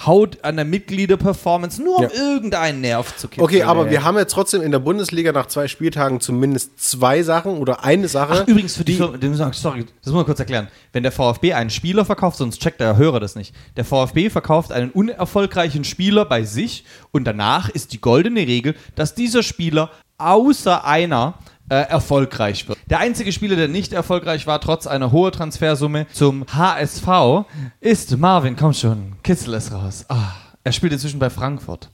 reinhaut 0.00 0.38
an 0.42 0.56
der 0.56 0.64
Mitgliederperformance, 0.64 1.82
nur 1.82 1.98
um 1.98 2.02
Ja. 2.04 2.10
irgendeinen 2.12 2.80
Nerv 2.80 3.16
zu 3.16 3.28
kippen. 3.28 3.44
Okay, 3.44 3.62
aber 3.62 3.86
ey. 3.86 3.90
wir 3.90 4.04
haben 4.04 4.16
jetzt 4.18 4.32
trotzdem 4.32 4.62
in 4.62 4.72
der 4.72 4.78
Bundesliga 4.78 5.32
nach 5.32 5.46
zwei 5.46 5.68
Spieltagen 5.68 6.20
zumindest 6.20 6.80
zwei 6.80 7.22
Sachen 7.22 7.58
oder 7.58 7.84
eine 7.84 8.08
Sache. 8.08 8.42
Ach, 8.42 8.48
übrigens 8.48 8.76
für 8.76 8.84
die, 8.84 8.96
sagen, 8.96 9.52
sorry, 9.52 9.86
das 10.02 10.06
muss 10.06 10.14
man 10.14 10.24
kurz 10.24 10.38
erklären. 10.40 10.68
Wenn 10.92 11.02
der 11.02 11.12
VfB 11.12 11.52
einen 11.54 11.70
Spieler 11.70 12.04
verkauft, 12.04 12.38
sonst 12.38 12.60
checkt 12.60 12.80
der 12.80 12.96
Hörer 12.96 13.20
das 13.20 13.36
nicht. 13.36 13.54
Der 13.76 13.84
VfB 13.84 14.30
verkauft 14.30 14.72
einen 14.72 14.90
unerfolgreichen 14.90 15.84
Spieler 15.84 16.24
bei 16.24 16.44
sich 16.44 16.84
und 17.12 17.24
danach 17.24 17.68
ist 17.68 17.92
die 17.92 18.00
goldene 18.00 18.40
Regel, 18.40 18.74
dass 18.94 19.14
dieser 19.14 19.42
Spieler 19.42 19.90
außer 20.18 20.84
einer 20.84 21.34
äh, 21.70 21.76
erfolgreich 21.88 22.68
wird. 22.68 22.78
Der 22.90 22.98
einzige 22.98 23.30
Spieler, 23.30 23.54
der 23.54 23.68
nicht 23.68 23.92
erfolgreich 23.92 24.48
war, 24.48 24.60
trotz 24.60 24.88
einer 24.88 25.12
hohen 25.12 25.30
Transfersumme 25.30 26.08
zum 26.12 26.44
HSV, 26.52 27.46
ist 27.80 28.18
Marvin. 28.18 28.56
Komm 28.56 28.72
schon, 28.72 29.12
kitzel 29.22 29.54
es 29.54 29.70
raus. 29.70 30.04
Ah, 30.08 30.32
er 30.64 30.72
spielt 30.72 30.92
inzwischen 30.92 31.20
bei 31.20 31.30
Frankfurt. 31.30 31.88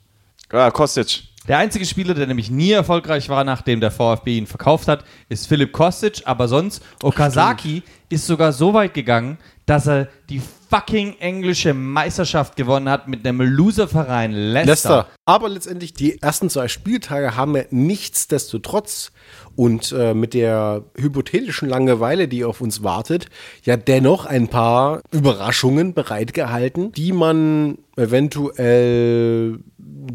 Ja, 0.51 0.71
Kostic. 0.71 1.25
Der 1.49 1.59
einzige 1.59 1.85
Spieler, 1.85 2.15
der 2.15 2.27
nämlich 2.27 2.51
nie 2.51 2.73
erfolgreich 2.73 3.29
war, 3.29 3.45
nachdem 3.45 3.81
der 3.81 3.91
VfB 3.91 4.39
ihn 4.39 4.47
verkauft 4.47 4.89
hat, 4.89 5.05
ist 5.29 5.47
Philipp 5.47 5.73
Kostic. 5.73 6.23
Aber 6.25 6.49
sonst, 6.49 6.83
Okazaki 7.03 7.83
ist 8.09 8.27
sogar 8.27 8.55
so 8.55 8.73
weit 8.73 8.95
gegangen, 8.95 9.37
dass 9.67 9.87
er 9.87 10.09
die 10.31 10.41
fucking 10.69 11.17
englische 11.21 11.75
Meisterschaft 11.75 12.57
gewonnen 12.57 12.89
hat 12.89 13.09
mit 13.09 13.27
einem 13.27 13.41
Loserverein 13.41 14.33
Leicester. 14.33 14.71
Leicester. 14.71 15.09
Aber 15.25 15.49
letztendlich 15.49 15.93
die 15.93 16.21
ersten 16.21 16.51
zwei 16.51 16.69
Spieltage 16.69 17.37
haben 17.37 17.55
wir 17.55 17.67
nichtsdestotrotz 17.71 19.13
und 19.55 19.93
äh, 19.93 20.15
mit 20.15 20.35
der 20.35 20.85
hypothetischen 20.97 21.69
Langeweile, 21.69 22.29
die 22.29 22.45
auf 22.45 22.61
uns 22.61 22.83
wartet, 22.83 23.27
ja 23.65 23.77
dennoch 23.77 24.27
ein 24.27 24.49
paar 24.49 25.03
Überraschungen 25.11 25.95
bereitgehalten, 25.95 26.93
die 26.93 27.13
man 27.13 27.79
eventuell 27.97 29.59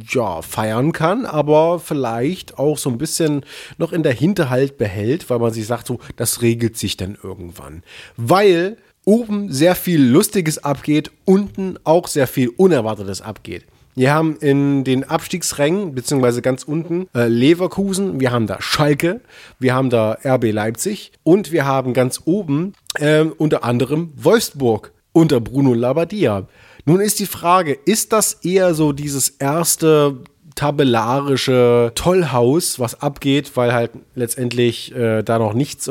ja, 0.10 0.42
feiern 0.42 0.92
kann, 0.92 1.26
aber 1.26 1.80
vielleicht 1.80 2.58
auch 2.58 2.78
so 2.78 2.90
ein 2.90 2.98
bisschen 2.98 3.44
noch 3.78 3.92
in 3.92 4.04
der 4.04 4.14
Hinterhalt 4.14 4.78
behält, 4.78 5.30
weil 5.30 5.40
man 5.40 5.52
sich 5.52 5.66
sagt, 5.68 5.88
so, 5.88 6.00
das 6.16 6.42
regelt 6.42 6.78
sich 6.78 6.98
dann 6.98 7.18
irgendwann. 7.22 7.84
Weil 8.18 8.78
oben 9.06 9.52
sehr 9.52 9.76
viel 9.76 10.02
Lustiges 10.02 10.64
abgeht, 10.64 11.12
unten 11.26 11.78
auch 11.84 12.08
sehr 12.08 12.28
viel 12.28 12.50
Unerwartetes 12.50 13.22
abgeht. 13.22 13.66
Wir 13.94 14.14
haben 14.14 14.38
in 14.38 14.84
den 14.86 15.04
Abstiegsrängen, 15.04 15.94
beziehungsweise 15.94 16.42
ganz 16.42 16.64
unten, 16.64 17.08
äh, 17.14 17.28
Leverkusen, 17.28 18.22
wir 18.22 18.32
haben 18.32 18.48
da 18.48 18.62
Schalke, 18.62 19.20
wir 19.60 19.74
haben 19.74 19.90
da 19.90 20.18
RB 20.24 20.52
Leipzig 20.52 21.12
und 21.24 21.52
wir 21.52 21.66
haben 21.66 21.94
ganz 21.94 22.22
oben 22.24 22.74
äh, 22.96 23.24
unter 23.24 23.64
anderem 23.66 24.14
Wolfsburg 24.16 24.94
unter 25.12 25.42
Bruno 25.42 25.74
Labbadia. 25.74 26.48
Nun 26.86 27.02
ist 27.02 27.20
die 27.20 27.26
Frage, 27.26 27.74
ist 27.74 28.14
das 28.14 28.34
eher 28.34 28.74
so 28.74 28.94
dieses 28.94 29.30
erste 29.30 30.18
tabellarische 30.56 31.92
Tollhaus, 31.96 32.80
was 32.80 33.02
abgeht, 33.02 33.52
weil 33.56 33.74
halt 33.74 33.92
letztendlich 34.16 34.96
äh, 34.96 35.22
da 35.22 35.38
noch 35.38 35.54
nichts 35.54 35.90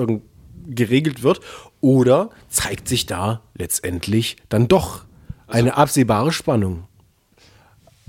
geregelt 0.67 1.23
wird? 1.23 1.41
Oder 1.81 2.31
zeigt 2.49 2.89
sich 2.89 3.07
da 3.07 3.41
letztendlich 3.55 4.37
dann 4.49 4.69
doch 4.69 5.05
eine 5.47 5.77
absehbare 5.77 6.33
Spannung? 6.33 6.85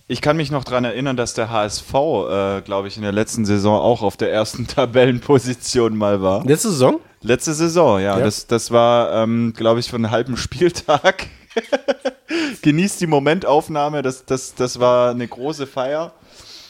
Ich 0.07 0.19
kann 0.19 0.35
mich 0.35 0.51
noch 0.51 0.65
daran 0.65 0.83
erinnern, 0.83 1.15
dass 1.15 1.35
der 1.35 1.49
HSV, 1.49 1.93
äh, 1.93 2.61
glaube 2.63 2.89
ich, 2.89 2.97
in 2.97 3.03
der 3.03 3.13
letzten 3.13 3.45
Saison 3.45 3.79
auch 3.79 4.01
auf 4.01 4.17
der 4.17 4.29
ersten 4.29 4.67
Tabellenposition 4.67 5.95
mal 5.95 6.21
war. 6.21 6.45
Letzte 6.45 6.69
Saison? 6.71 6.99
Letzte 7.21 7.53
Saison, 7.53 7.99
ja. 8.01 8.17
Ja. 8.17 8.25
Das, 8.25 8.45
das 8.45 8.71
war, 8.71 9.23
ähm, 9.23 9.53
glaube 9.55 9.79
ich, 9.79 9.89
von 9.89 10.03
einem 10.03 10.11
halben 10.11 10.35
Spieltag. 10.35 11.27
Genießt 12.61 12.99
die 12.99 13.07
Momentaufnahme, 13.07 14.01
das, 14.01 14.25
das, 14.25 14.53
das 14.53 14.81
war 14.81 15.11
eine 15.11 15.27
große 15.27 15.65
Feier. 15.65 16.11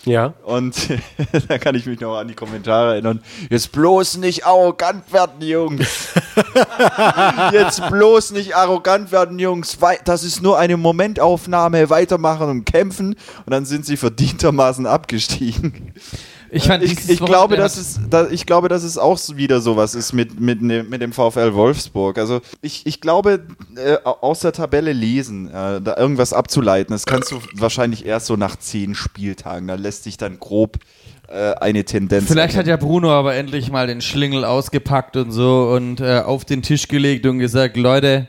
Ja. 0.05 0.33
Und 0.43 0.75
da 1.47 1.57
kann 1.57 1.75
ich 1.75 1.85
mich 1.85 1.99
noch 1.99 2.17
an 2.17 2.27
die 2.27 2.33
Kommentare 2.33 2.93
erinnern. 2.93 3.21
Jetzt 3.49 3.71
bloß 3.71 4.17
nicht 4.17 4.45
arrogant 4.45 5.11
werden, 5.13 5.41
Jungs. 5.41 6.09
Jetzt 7.51 7.87
bloß 7.89 8.31
nicht 8.31 8.55
arrogant 8.55 9.11
werden, 9.11 9.37
Jungs. 9.37 9.77
Das 10.05 10.23
ist 10.23 10.41
nur 10.41 10.57
eine 10.57 10.77
Momentaufnahme. 10.77 11.89
Weitermachen 11.89 12.49
und 12.49 12.65
kämpfen. 12.65 13.15
Und 13.45 13.51
dann 13.51 13.65
sind 13.65 13.85
sie 13.85 13.97
verdientermaßen 13.97 14.85
abgestiegen. 14.85 15.93
Ich 16.53 16.65
fand 16.67 16.83
ich, 16.83 16.95
dieses 16.95 17.09
ich, 17.09 17.19
glaube, 17.19 17.55
dass 17.55 17.77
es, 17.77 17.99
da, 18.09 18.27
ich 18.29 18.45
glaube, 18.45 18.67
dass 18.67 18.83
es 18.83 18.97
auch 18.97 19.17
so 19.17 19.37
wieder 19.37 19.61
sowas 19.61 19.95
ist 19.95 20.11
mit, 20.11 20.39
mit, 20.39 20.61
ne- 20.61 20.83
mit 20.83 21.01
dem 21.01 21.13
VfL 21.13 21.53
Wolfsburg. 21.53 22.17
Also 22.17 22.41
ich, 22.61 22.85
ich 22.85 22.99
glaube, 22.99 23.47
äh, 23.77 23.97
aus 24.03 24.41
der 24.41 24.51
Tabelle 24.51 24.91
lesen, 24.91 25.47
äh, 25.47 25.79
da 25.81 25.95
irgendwas 25.97 26.33
abzuleiten, 26.33 26.93
das 26.93 27.05
kannst 27.05 27.31
du 27.31 27.39
wahrscheinlich 27.55 28.05
erst 28.05 28.25
so 28.25 28.35
nach 28.35 28.57
zehn 28.57 28.95
Spieltagen. 28.95 29.67
Da 29.69 29.75
lässt 29.75 30.03
sich 30.03 30.17
dann 30.17 30.39
grob 30.39 30.77
äh, 31.29 31.53
eine 31.53 31.85
Tendenz. 31.85 32.27
Vielleicht 32.27 32.57
hat 32.57 32.67
ja 32.67 32.75
Bruno 32.75 33.11
aber 33.11 33.33
endlich 33.35 33.71
mal 33.71 33.87
den 33.87 34.01
Schlingel 34.01 34.43
ausgepackt 34.43 35.15
und 35.15 35.31
so 35.31 35.71
und 35.73 36.01
äh, 36.01 36.19
auf 36.19 36.43
den 36.43 36.61
Tisch 36.61 36.89
gelegt 36.89 37.25
und 37.25 37.39
gesagt, 37.39 37.77
Leute, 37.77 38.27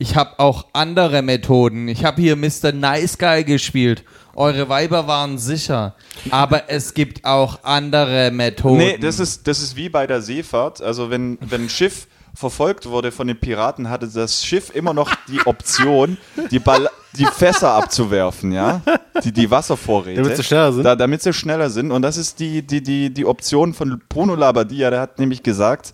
ich 0.00 0.16
habe 0.16 0.38
auch 0.38 0.64
andere 0.72 1.20
Methoden. 1.20 1.86
Ich 1.86 2.06
habe 2.06 2.22
hier 2.22 2.34
Mr. 2.34 2.72
Nice 2.72 3.18
Guy 3.18 3.44
gespielt. 3.44 4.02
Eure 4.34 4.70
Weiber 4.70 5.06
waren 5.06 5.36
sicher. 5.36 5.94
Aber 6.30 6.70
es 6.70 6.94
gibt 6.94 7.26
auch 7.26 7.62
andere 7.64 8.30
Methoden. 8.30 8.78
Nee, 8.78 8.96
das 8.96 9.20
ist, 9.20 9.46
das 9.46 9.60
ist 9.60 9.76
wie 9.76 9.90
bei 9.90 10.06
der 10.06 10.22
Seefahrt. 10.22 10.80
Also 10.80 11.10
wenn, 11.10 11.36
wenn 11.42 11.64
ein 11.64 11.68
Schiff 11.68 12.06
verfolgt 12.34 12.86
wurde 12.86 13.12
von 13.12 13.26
den 13.26 13.38
Piraten, 13.38 13.90
hatte 13.90 14.08
das 14.08 14.42
Schiff 14.42 14.74
immer 14.74 14.94
noch 14.94 15.14
die 15.28 15.44
Option, 15.44 16.16
die, 16.50 16.60
Ball 16.60 16.88
die 17.18 17.26
Fässer 17.26 17.72
abzuwerfen, 17.72 18.52
ja? 18.52 18.80
Die, 19.22 19.32
die 19.32 19.50
Wasservorräte. 19.50 20.22
Damit 20.22 20.36
sie 20.38 20.44
schneller 20.44 20.72
sind? 20.72 20.84
Da, 20.84 20.96
damit 20.96 21.22
sie 21.22 21.34
schneller 21.34 21.68
sind. 21.68 21.90
Und 21.90 22.00
das 22.00 22.16
ist 22.16 22.40
die, 22.40 22.66
die, 22.66 22.82
die, 22.82 23.12
die 23.12 23.26
Option 23.26 23.74
von 23.74 24.00
Bruno 24.08 24.34
Labbadia. 24.34 24.88
Der 24.88 25.00
hat 25.02 25.18
nämlich 25.18 25.42
gesagt, 25.42 25.92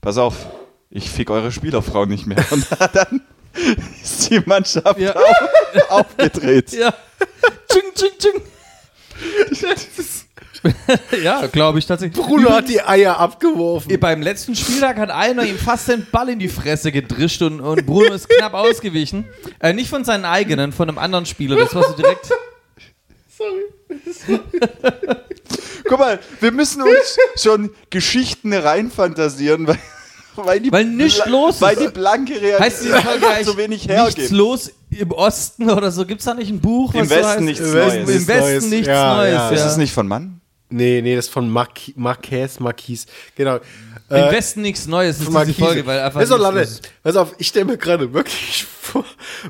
pass 0.00 0.16
auf, 0.16 0.46
ich 0.90 1.10
fick 1.10 1.30
eure 1.30 1.50
Spielerfrau 1.50 2.06
nicht 2.06 2.28
mehr. 2.28 2.44
Und 2.52 2.64
dann 2.92 3.22
ist 4.02 4.30
die 4.30 4.40
Mannschaft 4.44 4.98
Ja. 4.98 5.14
auf, 5.14 5.90
aufgedreht. 5.90 6.72
Ja. 6.72 6.94
Tsching, 7.68 7.82
tsching, 7.94 8.18
tsching. 8.18 8.42
ja, 11.22 11.46
glaube 11.46 11.78
ich 11.78 11.86
tatsächlich. 11.86 12.20
Bruno 12.24 12.50
hat 12.50 12.68
die 12.68 12.82
Eier 12.82 13.18
abgeworfen. 13.18 13.98
Beim 14.00 14.22
letzten 14.22 14.54
Spieltag 14.56 14.98
hat 14.98 15.10
einer 15.10 15.44
ihm 15.44 15.58
fast 15.58 15.88
den 15.88 16.06
Ball 16.10 16.28
in 16.30 16.38
die 16.38 16.48
Fresse 16.48 16.90
gedrischt 16.92 17.42
und, 17.42 17.60
und 17.60 17.86
Bruno 17.86 18.12
ist 18.12 18.28
knapp 18.28 18.54
ausgewichen. 18.54 19.24
Äh, 19.60 19.72
nicht 19.72 19.88
von 19.88 20.04
seinen 20.04 20.24
eigenen, 20.24 20.72
von 20.72 20.88
einem 20.88 20.98
anderen 20.98 21.26
Spieler. 21.26 21.56
Das 21.56 21.74
war 21.74 21.84
so 21.84 21.94
direkt. 21.94 22.30
Guck 25.84 25.98
mal, 25.98 26.18
wir 26.40 26.52
müssen 26.52 26.82
uns 26.82 27.18
schon 27.36 27.70
Geschichten 27.90 28.52
reinfantasieren, 28.52 29.66
weil, 29.66 29.78
weil, 30.46 30.60
die, 30.60 30.72
Weil 30.72 30.84
nichts 30.84 31.24
los 31.26 31.56
ist. 31.56 31.60
weil 31.62 31.76
die 31.76 31.88
blanke 31.88 32.32
Realität 32.34 32.60
Heißt 32.60 32.82
diese 32.84 33.00
Folge 33.02 33.26
zu 33.44 33.56
wenig 33.56 33.86
Nichts 33.86 33.92
hergibt. 33.94 34.30
los 34.30 34.70
im 34.90 35.10
Osten 35.12 35.70
oder 35.70 35.90
so? 35.90 36.04
Gibt 36.06 36.20
es 36.20 36.24
da 36.24 36.34
nicht 36.34 36.50
ein 36.50 36.60
Buch? 36.60 36.94
Im 36.94 37.00
was 37.02 37.08
so 37.08 37.14
Westen 37.16 37.28
heißt? 37.28 37.40
nichts 37.42 37.60
Im 37.60 37.72
Neues. 37.72 37.86
Westen, 37.94 38.10
Im 38.10 38.28
Westen 38.28 38.40
Neues. 38.40 38.64
nichts 38.66 38.86
Ja, 38.88 39.16
Neues. 39.16 39.32
ja. 39.34 39.50
Ist 39.50 39.64
es 39.64 39.76
nicht 39.76 39.92
von 39.92 40.08
Mann? 40.08 40.40
Nee, 40.70 41.00
nee, 41.02 41.16
das 41.16 41.26
ist 41.26 41.32
von 41.32 41.48
Marquis, 41.48 41.94
Marquez, 41.96 42.60
Marquis. 42.60 43.06
Genau. 43.36 43.56
Im 44.10 44.16
Äh, 44.16 44.32
Westen 44.32 44.62
nichts 44.62 44.86
Neues 44.86 45.16
ist 45.16 45.20
diese 45.20 45.30
Marquise. 45.32 45.58
Folge, 45.58 45.86
weil 45.86 46.00
einfach 46.00 46.20
Pass 46.20 46.30
auf, 46.30 46.54
nichts 46.54 46.80
pass 47.02 47.16
ich 47.38 47.46
stelle 47.48 47.64
mir 47.66 47.78
gerade 47.78 48.12
wirklich 48.12 48.66
vor, 48.88 49.04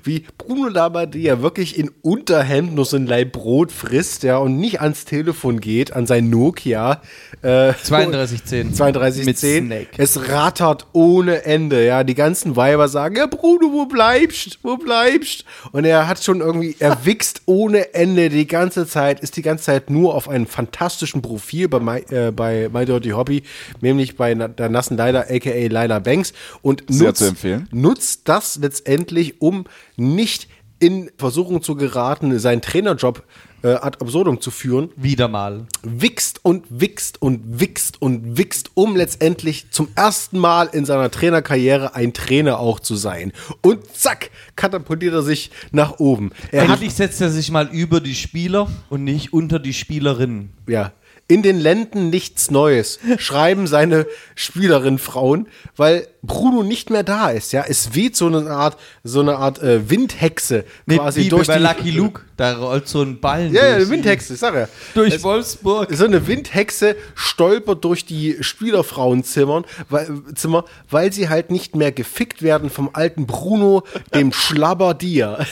wie 0.05 0.25
Bruno 0.37 0.69
Labbadia 0.69 1.43
wirklich 1.43 1.79
in 1.79 1.91
Unterhemd 2.03 2.75
nur 2.75 2.85
so 2.85 2.97
ein 2.97 3.07
Leib 3.07 3.33
Brot 3.33 3.73
frisst, 3.73 4.23
ja, 4.23 4.39
und 4.39 4.59
nicht 4.59 4.81
ans 4.81 5.05
Telefon 5.05 5.61
geht, 5.61 5.93
an 5.93 6.07
sein 6.07 6.31
Nokia. 6.31 7.03
Äh, 7.43 7.73
3210. 7.73 8.75
3210. 8.75 9.25
Mit 9.25 9.39
Snake. 9.39 9.89
Es 9.97 10.29
rattert 10.29 10.87
ohne 10.93 11.45
Ende, 11.45 11.85
ja. 11.85 12.05
Die 12.05 12.15
ganzen 12.15 12.57
Weiber 12.57 12.89
sagen, 12.89 13.17
ja, 13.17 13.27
Bruno, 13.27 13.73
wo 13.73 13.87
bleibst? 13.87 14.59
Wo 14.63 14.77
bleibst? 14.77 15.45
Und 15.73 15.85
er 15.85 16.09
hat 16.09 16.23
schon 16.23 16.41
irgendwie, 16.41 16.77
er 16.79 16.99
wichst 17.05 17.43
ohne 17.47 17.95
Ende 17.95 18.29
die 18.29 18.47
ganze 18.47 18.87
Zeit, 18.87 19.21
ist 19.21 19.37
die 19.37 19.43
ganze 19.43 19.65
Zeit 19.65 19.91
nur 19.91 20.15
auf 20.15 20.29
einem 20.29 20.47
fantastischen 20.47 21.23
Profil 21.23 21.69
bei 21.69 21.81
My, 21.81 21.99
äh, 22.15 22.31
bei 22.33 22.69
My 22.73 22.85
Dirty 22.85 23.11
Hobby, 23.11 23.43
nämlich 23.81 24.17
bei 24.17 24.35
der 24.35 24.69
nassen 24.69 24.97
Leila, 24.97 25.21
aka 25.29 25.69
Leila 25.69 25.99
Banks 25.99 26.33
und 26.63 26.85
Sehr 26.89 27.09
nutzt, 27.09 27.19
zu 27.19 27.27
empfehlen. 27.27 27.69
nutzt 27.71 28.23
das 28.25 28.57
letztendlich, 28.57 29.28
um 29.39 29.65
nicht 29.97 30.49
in 30.81 31.11
Versuchung 31.19 31.63
zu 31.63 31.75
geraten, 31.75 32.39
seinen 32.39 32.63
Trainerjob 32.63 33.25
äh, 33.63 33.71
ad 33.71 33.99
absurdum 34.01 34.41
zu 34.41 34.53
führen, 34.53 34.91
Wieder 34.95 35.27
mal. 35.27 35.67
wichst 35.83 36.45
und 36.45 36.65
wichst 36.69 37.21
und 37.21 37.59
wichst 37.61 38.01
und 38.01 38.39
wichst, 38.39 38.71
um 38.75 38.95
letztendlich 38.95 39.71
zum 39.73 39.89
ersten 39.97 40.39
Mal 40.39 40.69
in 40.73 40.85
seiner 40.85 41.11
Trainerkarriere 41.11 41.97
ein 41.97 42.13
Trainer 42.13 42.61
auch 42.61 42.79
zu 42.79 42.95
sein. 42.95 43.33
Und 43.61 43.85
zack, 43.93 44.31
katapultiert 44.55 45.15
er 45.15 45.23
sich 45.23 45.51
nach 45.73 45.99
oben. 45.99 46.31
Er 46.53 46.63
hat, 46.69 46.75
Endlich 46.75 46.95
setzt 46.95 47.21
er 47.21 47.31
sich 47.31 47.51
mal 47.51 47.69
über 47.73 48.01
die 48.01 48.15
Spieler 48.15 48.71
und 48.89 49.03
nicht 49.03 49.33
unter 49.33 49.59
die 49.59 49.75
Spielerinnen. 49.75 50.51
ja, 50.69 50.93
in 51.31 51.43
den 51.43 51.61
Lenden 51.61 52.09
nichts 52.11 52.51
Neues, 52.51 52.99
schreiben 53.19 53.67
seine 53.67 54.07
Spielerinnen-Frauen, 54.35 55.47
weil 55.77 56.07
Bruno 56.23 56.63
nicht 56.63 56.89
mehr 56.91 57.03
da 57.03 57.31
ist, 57.31 57.53
ja. 57.53 57.65
Es 57.69 57.95
weht 57.95 58.17
so 58.17 58.27
eine 58.27 58.51
Art, 58.51 58.77
so 59.05 59.21
eine 59.21 59.37
Art 59.37 59.63
äh, 59.63 59.89
Windhexe 59.91 60.65
Nee, 60.87 60.97
quasi 60.97 61.21
wie 61.21 61.29
durch 61.29 61.47
bei 61.47 61.59
die, 61.59 61.63
Lucky 61.63 61.91
Luke, 61.91 62.23
da 62.37 62.57
rollt 62.57 62.89
so 62.89 63.03
ein 63.03 63.21
Ballen 63.21 63.53
Ja, 63.53 63.63
ja, 63.63 63.69
durch, 63.77 63.83
eine 63.83 63.91
Windhexe, 63.91 64.35
ich 64.35 64.41
sag 64.41 64.55
ja. 64.55 64.69
durch 64.95 65.15
Es- 65.15 65.23
Wolfsburg. 65.23 65.95
So 65.95 66.07
eine 66.07 66.27
Windhexe 66.27 66.97
stolpert 67.15 67.85
durch 67.85 68.05
die 68.07 68.39
Spielerfrauenzimmern, 68.41 69.65
weil, 69.91 70.09
Zimmer, 70.35 70.65
weil 70.91 71.13
sie 71.13 71.29
halt 71.29 71.51
nicht 71.51 71.77
mehr 71.77 71.93
gefickt 71.93 72.43
werden 72.43 72.71
vom 72.71 72.91
alten 72.95 73.27
Bruno, 73.27 73.85
dem 74.15 74.33
Schlabberdier. 74.33 75.47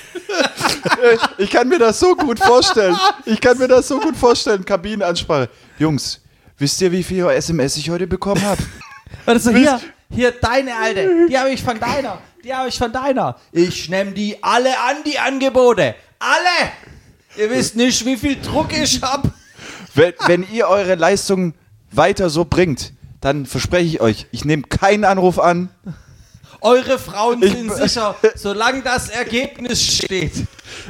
Ich 1.39 1.51
kann 1.51 1.69
mir 1.69 1.79
das 1.79 1.99
so 2.01 2.15
gut 2.15 2.39
vorstellen. 2.39 2.97
Ich 3.25 3.41
kann 3.41 3.59
mir 3.59 3.69
das 3.69 3.89
so 3.89 3.99
gut 4.01 4.17
vorstellen. 4.17 4.65
Kabinenansprache. 4.65 5.49
Jungs, 5.79 6.21
wisst 6.59 6.81
ihr, 6.81 6.91
wie 6.93 7.03
viel 7.03 7.27
SMS 7.27 7.77
ich 7.77 7.91
heute 7.91 8.07
bekommen 8.07 8.43
habe? 8.43 8.63
Warte 9.25 9.41
so, 9.41 9.51
hier, 9.51 9.81
hier, 10.11 10.33
deine 10.33 10.75
Alte, 10.77 11.27
die 11.29 11.39
habe 11.39 11.51
ich 11.51 11.63
von 11.63 11.79
deiner, 11.79 12.19
die 12.43 12.55
habe 12.55 12.69
ich 12.69 12.79
von 12.79 12.93
deiner. 12.93 13.37
Ich 13.53 13.89
nehm 13.89 14.15
die 14.15 14.43
alle 14.43 14.71
an, 14.71 14.97
die 15.05 15.19
Angebote. 15.19 15.95
Alle! 16.19 16.73
Ihr 17.37 17.51
wisst 17.51 17.77
nicht, 17.77 18.05
wie 18.07 18.17
viel 18.17 18.41
Druck 18.41 18.73
ich 18.73 19.03
hab. 19.03 19.25
wenn, 19.95 20.15
wenn 20.27 20.47
ihr 20.51 20.69
eure 20.69 20.95
Leistung 20.95 21.55
weiter 21.93 22.31
so 22.31 22.45
bringt, 22.45 22.93
dann 23.21 23.47
verspreche 23.47 23.87
ich 23.87 24.01
euch, 24.01 24.27
ich 24.31 24.45
nehme 24.45 24.63
keinen 24.63 25.05
Anruf 25.05 25.39
an. 25.39 25.69
Eure 26.61 26.99
Frauen 26.99 27.43
sind 27.43 27.73
sicher, 27.75 28.17
solange 28.35 28.83
das 28.83 29.09
Ergebnis 29.09 29.83
steht. 29.83 30.33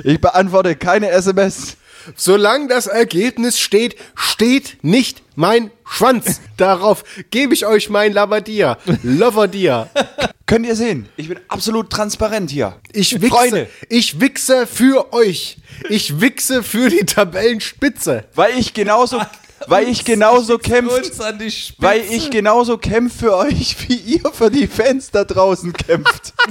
Ich 0.04 0.20
beantworte 0.20 0.76
keine 0.76 1.10
SMS. 1.10 1.76
Solange 2.14 2.68
das 2.68 2.86
Ergebnis 2.86 3.58
steht, 3.58 3.96
steht 4.14 4.78
nicht 4.82 5.22
mein 5.34 5.70
Schwanz. 5.84 6.40
Darauf 6.56 7.02
gebe 7.30 7.52
ich 7.52 7.66
euch 7.66 7.90
mein 7.90 8.12
Lavadier. 8.12 8.78
Lavadier. 9.02 9.88
Könnt 10.46 10.64
ihr 10.64 10.76
sehen, 10.76 11.08
ich 11.16 11.28
bin 11.28 11.40
absolut 11.48 11.90
transparent 11.90 12.50
hier. 12.50 12.76
Ich 12.92 13.20
wichse, 13.20 13.36
Freunde. 13.36 13.68
ich 13.88 14.20
wichse 14.20 14.68
für 14.68 15.12
euch. 15.12 15.56
Ich 15.88 16.20
wichse 16.20 16.62
für 16.62 16.88
die 16.88 17.04
Tabellenspitze. 17.04 18.24
Weil 18.36 18.56
ich 18.56 18.72
genauso, 18.72 19.20
weil 19.66 19.88
ich 19.88 20.04
genauso 20.04 20.58
kämpfe, 20.58 21.02
weil 21.78 22.02
ich 22.10 22.30
genauso 22.30 22.78
kämpfe 22.78 23.18
für 23.18 23.36
euch, 23.36 23.76
wie 23.88 23.96
ihr 23.96 24.32
für 24.32 24.50
die 24.50 24.66
Fans 24.66 25.10
da 25.10 25.24
draußen 25.24 25.72
kämpft. 25.72 26.34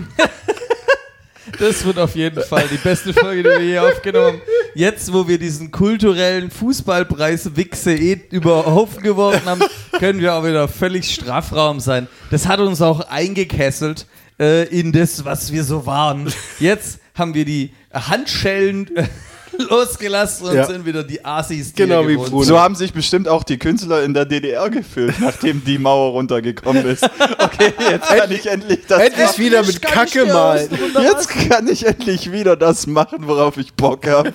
Das 1.60 1.86
wird 1.86 2.00
auf 2.00 2.16
jeden 2.16 2.44
Fall 2.44 2.68
die 2.72 2.78
beste 2.78 3.14
Folge, 3.14 3.44
die 3.44 3.50
wir 3.50 3.64
je 3.64 3.80
aufgenommen 3.80 4.40
haben. 4.40 4.42
Jetzt, 4.74 5.14
wo 5.14 5.28
wir 5.28 5.38
diesen 5.38 5.72
kulturellen 5.72 6.50
Fußballpreis 6.50 7.56
Wichse 7.56 7.94
eh 7.94 8.20
über 8.32 8.66
Haufen 8.66 9.04
geworfen 9.04 9.46
haben, 9.46 9.62
können 10.00 10.20
wir 10.20 10.34
auch 10.34 10.44
wieder 10.44 10.68
völlig 10.68 11.14
Strafraum 11.14 11.80
sein. 11.80 12.08
Das 12.32 12.48
hat 12.48 12.60
uns 12.60 12.82
auch 12.82 13.02
eingekesselt 13.10 14.08
äh, 14.40 14.68
in 14.68 14.92
das, 14.92 15.24
was 15.24 15.52
wir 15.52 15.64
so 15.64 15.86
waren. 15.86 16.34
Jetzt 16.60 17.00
haben 17.14 17.34
wir 17.34 17.46
die 17.46 17.72
Handschellen 17.94 18.96
äh, 18.98 19.06
losgelassen 19.70 20.48
und 20.48 20.56
Ja. 20.56 20.66
sind 20.66 20.86
wieder 20.86 21.04
die 21.04 21.24
Asis. 21.24 21.74
Die 21.74 21.84
Genau 21.84 22.08
wie 22.08 22.16
Bruno. 22.16 22.44
So 22.44 22.60
haben 22.60 22.76
sich 22.76 22.94
bestimmt 22.94 23.28
auch 23.28 23.44
die 23.44 23.58
Künstler 23.58 24.04
in 24.04 24.14
der 24.14 24.26
DDR 24.26 24.70
gefühlt, 24.70 25.20
nachdem 25.20 25.64
die 25.64 25.78
Mauer 25.78 26.12
runtergekommen 26.12 26.86
ist. 26.86 27.04
Okay, 27.38 27.74
jetzt 27.92 28.08
kann 28.10 28.32
ich 28.32 28.46
endlich 28.48 28.80
das 28.88 29.00
Endlich 29.02 29.26
machen. 29.28 29.40
wieder 29.40 29.64
mit 29.64 29.82
Kacke 29.82 30.26
malen. 30.26 30.70
Jetzt 31.02 31.30
kann 31.30 31.68
ich 31.68 31.86
endlich 31.86 32.32
wieder 32.32 32.56
das 32.56 32.88
machen, 32.88 33.28
worauf 33.28 33.58
ich 33.58 33.74
Bock 33.74 34.08
habe. 34.08 34.34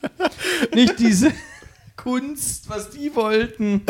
Nicht 0.74 0.98
diese 0.98 1.32
Kunst, 1.96 2.68
was 2.68 2.90
die 2.90 3.14
wollten. 3.14 3.82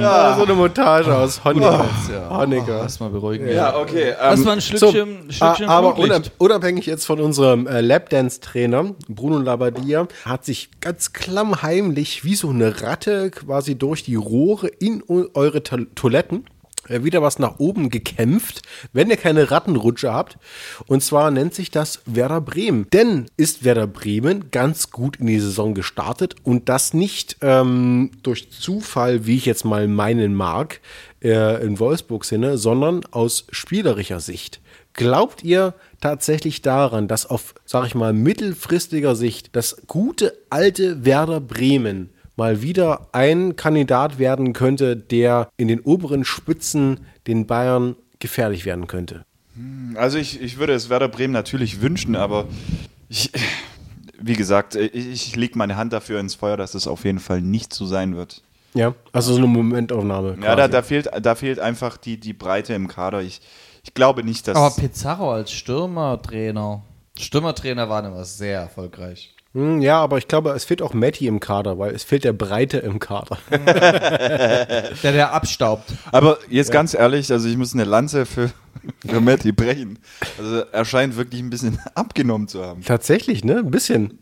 Ja, 0.00 0.36
so 0.36 0.44
eine 0.44 0.54
Montage 0.54 1.14
aus 1.16 1.44
Honecker. 1.44 1.84
Honecker. 2.30 2.80
Erstmal 2.82 3.10
beruhigen. 3.10 3.48
Ja, 3.48 3.76
okay. 3.76 4.14
Das 4.18 4.38
Ähm, 4.40 4.46
war 4.46 4.52
ein 4.52 4.60
So, 4.60 4.66
Schlückchen, 4.78 5.32
Schlückchen 5.32 5.68
a- 5.68 5.78
aber 5.78 5.96
unabhängig 6.38 6.86
jetzt 6.86 7.04
von 7.06 7.20
unserem 7.20 7.66
äh, 7.66 7.80
Lapdance-Trainer, 7.80 8.94
Bruno 9.08 9.38
Labbadia, 9.38 10.06
hat 10.24 10.44
sich 10.44 10.70
ganz 10.80 11.12
klammheimlich 11.12 12.24
wie 12.24 12.36
so 12.36 12.50
eine 12.50 12.82
Ratte 12.82 13.30
quasi 13.30 13.76
durch 13.76 14.04
die 14.04 14.14
Rohre 14.14 14.68
in 14.68 15.02
eu- 15.08 15.28
eure 15.34 15.62
Ta 15.62 15.76
Toiletten 15.94 16.44
wieder 16.88 17.22
was 17.22 17.38
nach 17.38 17.58
oben 17.58 17.90
gekämpft, 17.90 18.62
wenn 18.92 19.10
ihr 19.10 19.16
keine 19.16 19.50
Rattenrutsche 19.50 20.12
habt. 20.12 20.38
Und 20.86 21.02
zwar 21.02 21.30
nennt 21.30 21.54
sich 21.54 21.70
das 21.70 22.00
Werder 22.06 22.40
Bremen. 22.40 22.86
Denn 22.92 23.26
ist 23.36 23.64
Werder 23.64 23.86
Bremen 23.86 24.50
ganz 24.50 24.90
gut 24.90 25.16
in 25.16 25.26
die 25.26 25.40
Saison 25.40 25.74
gestartet 25.74 26.36
und 26.42 26.68
das 26.68 26.94
nicht 26.94 27.36
ähm, 27.40 28.10
durch 28.22 28.50
Zufall, 28.50 29.26
wie 29.26 29.36
ich 29.36 29.46
jetzt 29.46 29.64
mal 29.64 29.88
meinen 29.88 30.34
mag, 30.34 30.80
äh, 31.22 31.64
in 31.64 31.78
Wolfsburg-Sinne, 31.78 32.58
sondern 32.58 33.04
aus 33.10 33.46
spielerischer 33.50 34.20
Sicht. 34.20 34.60
Glaubt 34.92 35.44
ihr 35.44 35.74
tatsächlich 36.00 36.62
daran, 36.62 37.06
dass 37.06 37.26
auf, 37.26 37.54
sag 37.66 37.86
ich 37.86 37.94
mal, 37.94 38.14
mittelfristiger 38.14 39.14
Sicht 39.14 39.54
das 39.54 39.82
gute 39.86 40.38
alte 40.48 41.04
Werder 41.04 41.40
Bremen 41.40 42.10
mal 42.36 42.62
wieder 42.62 43.08
ein 43.12 43.56
Kandidat 43.56 44.18
werden 44.18 44.52
könnte, 44.52 44.96
der 44.96 45.48
in 45.56 45.68
den 45.68 45.80
oberen 45.80 46.24
Spitzen 46.24 47.00
den 47.26 47.46
Bayern 47.46 47.96
gefährlich 48.18 48.64
werden 48.64 48.86
könnte? 48.86 49.24
Also 49.94 50.18
ich, 50.18 50.40
ich 50.40 50.58
würde 50.58 50.74
es 50.74 50.90
Werder 50.90 51.08
Bremen 51.08 51.32
natürlich 51.32 51.80
wünschen, 51.80 52.14
aber 52.14 52.46
ich, 53.08 53.32
wie 54.20 54.34
gesagt, 54.34 54.74
ich, 54.74 54.94
ich 54.94 55.36
lege 55.36 55.56
meine 55.56 55.76
Hand 55.76 55.92
dafür 55.92 56.20
ins 56.20 56.34
Feuer, 56.34 56.56
dass 56.56 56.74
es 56.74 56.86
auf 56.86 57.04
jeden 57.04 57.20
Fall 57.20 57.40
nicht 57.40 57.72
so 57.72 57.86
sein 57.86 58.16
wird. 58.16 58.42
Ja, 58.74 58.94
also 59.12 59.32
so 59.32 59.38
eine 59.38 59.46
Momentaufnahme. 59.46 60.36
Ja, 60.42 60.54
da, 60.54 60.68
quasi. 60.68 60.72
da, 60.72 60.82
fehlt, 60.82 61.10
da 61.22 61.34
fehlt 61.34 61.58
einfach 61.58 61.96
die, 61.96 62.20
die 62.20 62.34
Breite 62.34 62.74
im 62.74 62.88
Kader. 62.88 63.22
Ich, 63.22 63.40
ich 63.82 63.94
glaube 63.94 64.22
nicht, 64.22 64.46
dass... 64.46 64.56
Aber 64.56 64.74
Pizarro 64.74 65.32
als 65.32 65.50
Stürmertrainer. 65.52 66.82
Stürmertrainer 67.18 67.88
waren 67.88 68.04
immer 68.04 68.24
sehr 68.24 68.60
erfolgreich. 68.60 69.35
Hm, 69.56 69.80
ja, 69.80 69.98
aber 70.02 70.18
ich 70.18 70.28
glaube, 70.28 70.50
es 70.50 70.66
fehlt 70.66 70.82
auch 70.82 70.92
Matty 70.92 71.26
im 71.26 71.40
Kader, 71.40 71.78
weil 71.78 71.94
es 71.94 72.04
fehlt 72.04 72.24
der 72.24 72.34
Breite 72.34 72.76
im 72.76 72.98
Kader. 72.98 73.38
Der, 73.50 75.12
der 75.12 75.32
abstaubt. 75.32 75.90
Aber 76.12 76.38
jetzt 76.50 76.70
ganz 76.70 76.92
ehrlich, 76.92 77.32
also 77.32 77.48
ich 77.48 77.56
muss 77.56 77.72
eine 77.72 77.84
Lanze 77.84 78.26
für, 78.26 78.50
für 79.06 79.20
Matty 79.22 79.52
brechen. 79.52 79.98
Also 80.38 80.58
er 80.70 80.84
scheint 80.84 81.16
wirklich 81.16 81.40
ein 81.40 81.48
bisschen 81.48 81.78
abgenommen 81.94 82.48
zu 82.48 82.62
haben. 82.62 82.82
Tatsächlich, 82.82 83.44
ne? 83.44 83.58
Ein 83.58 83.70
bisschen. 83.70 84.18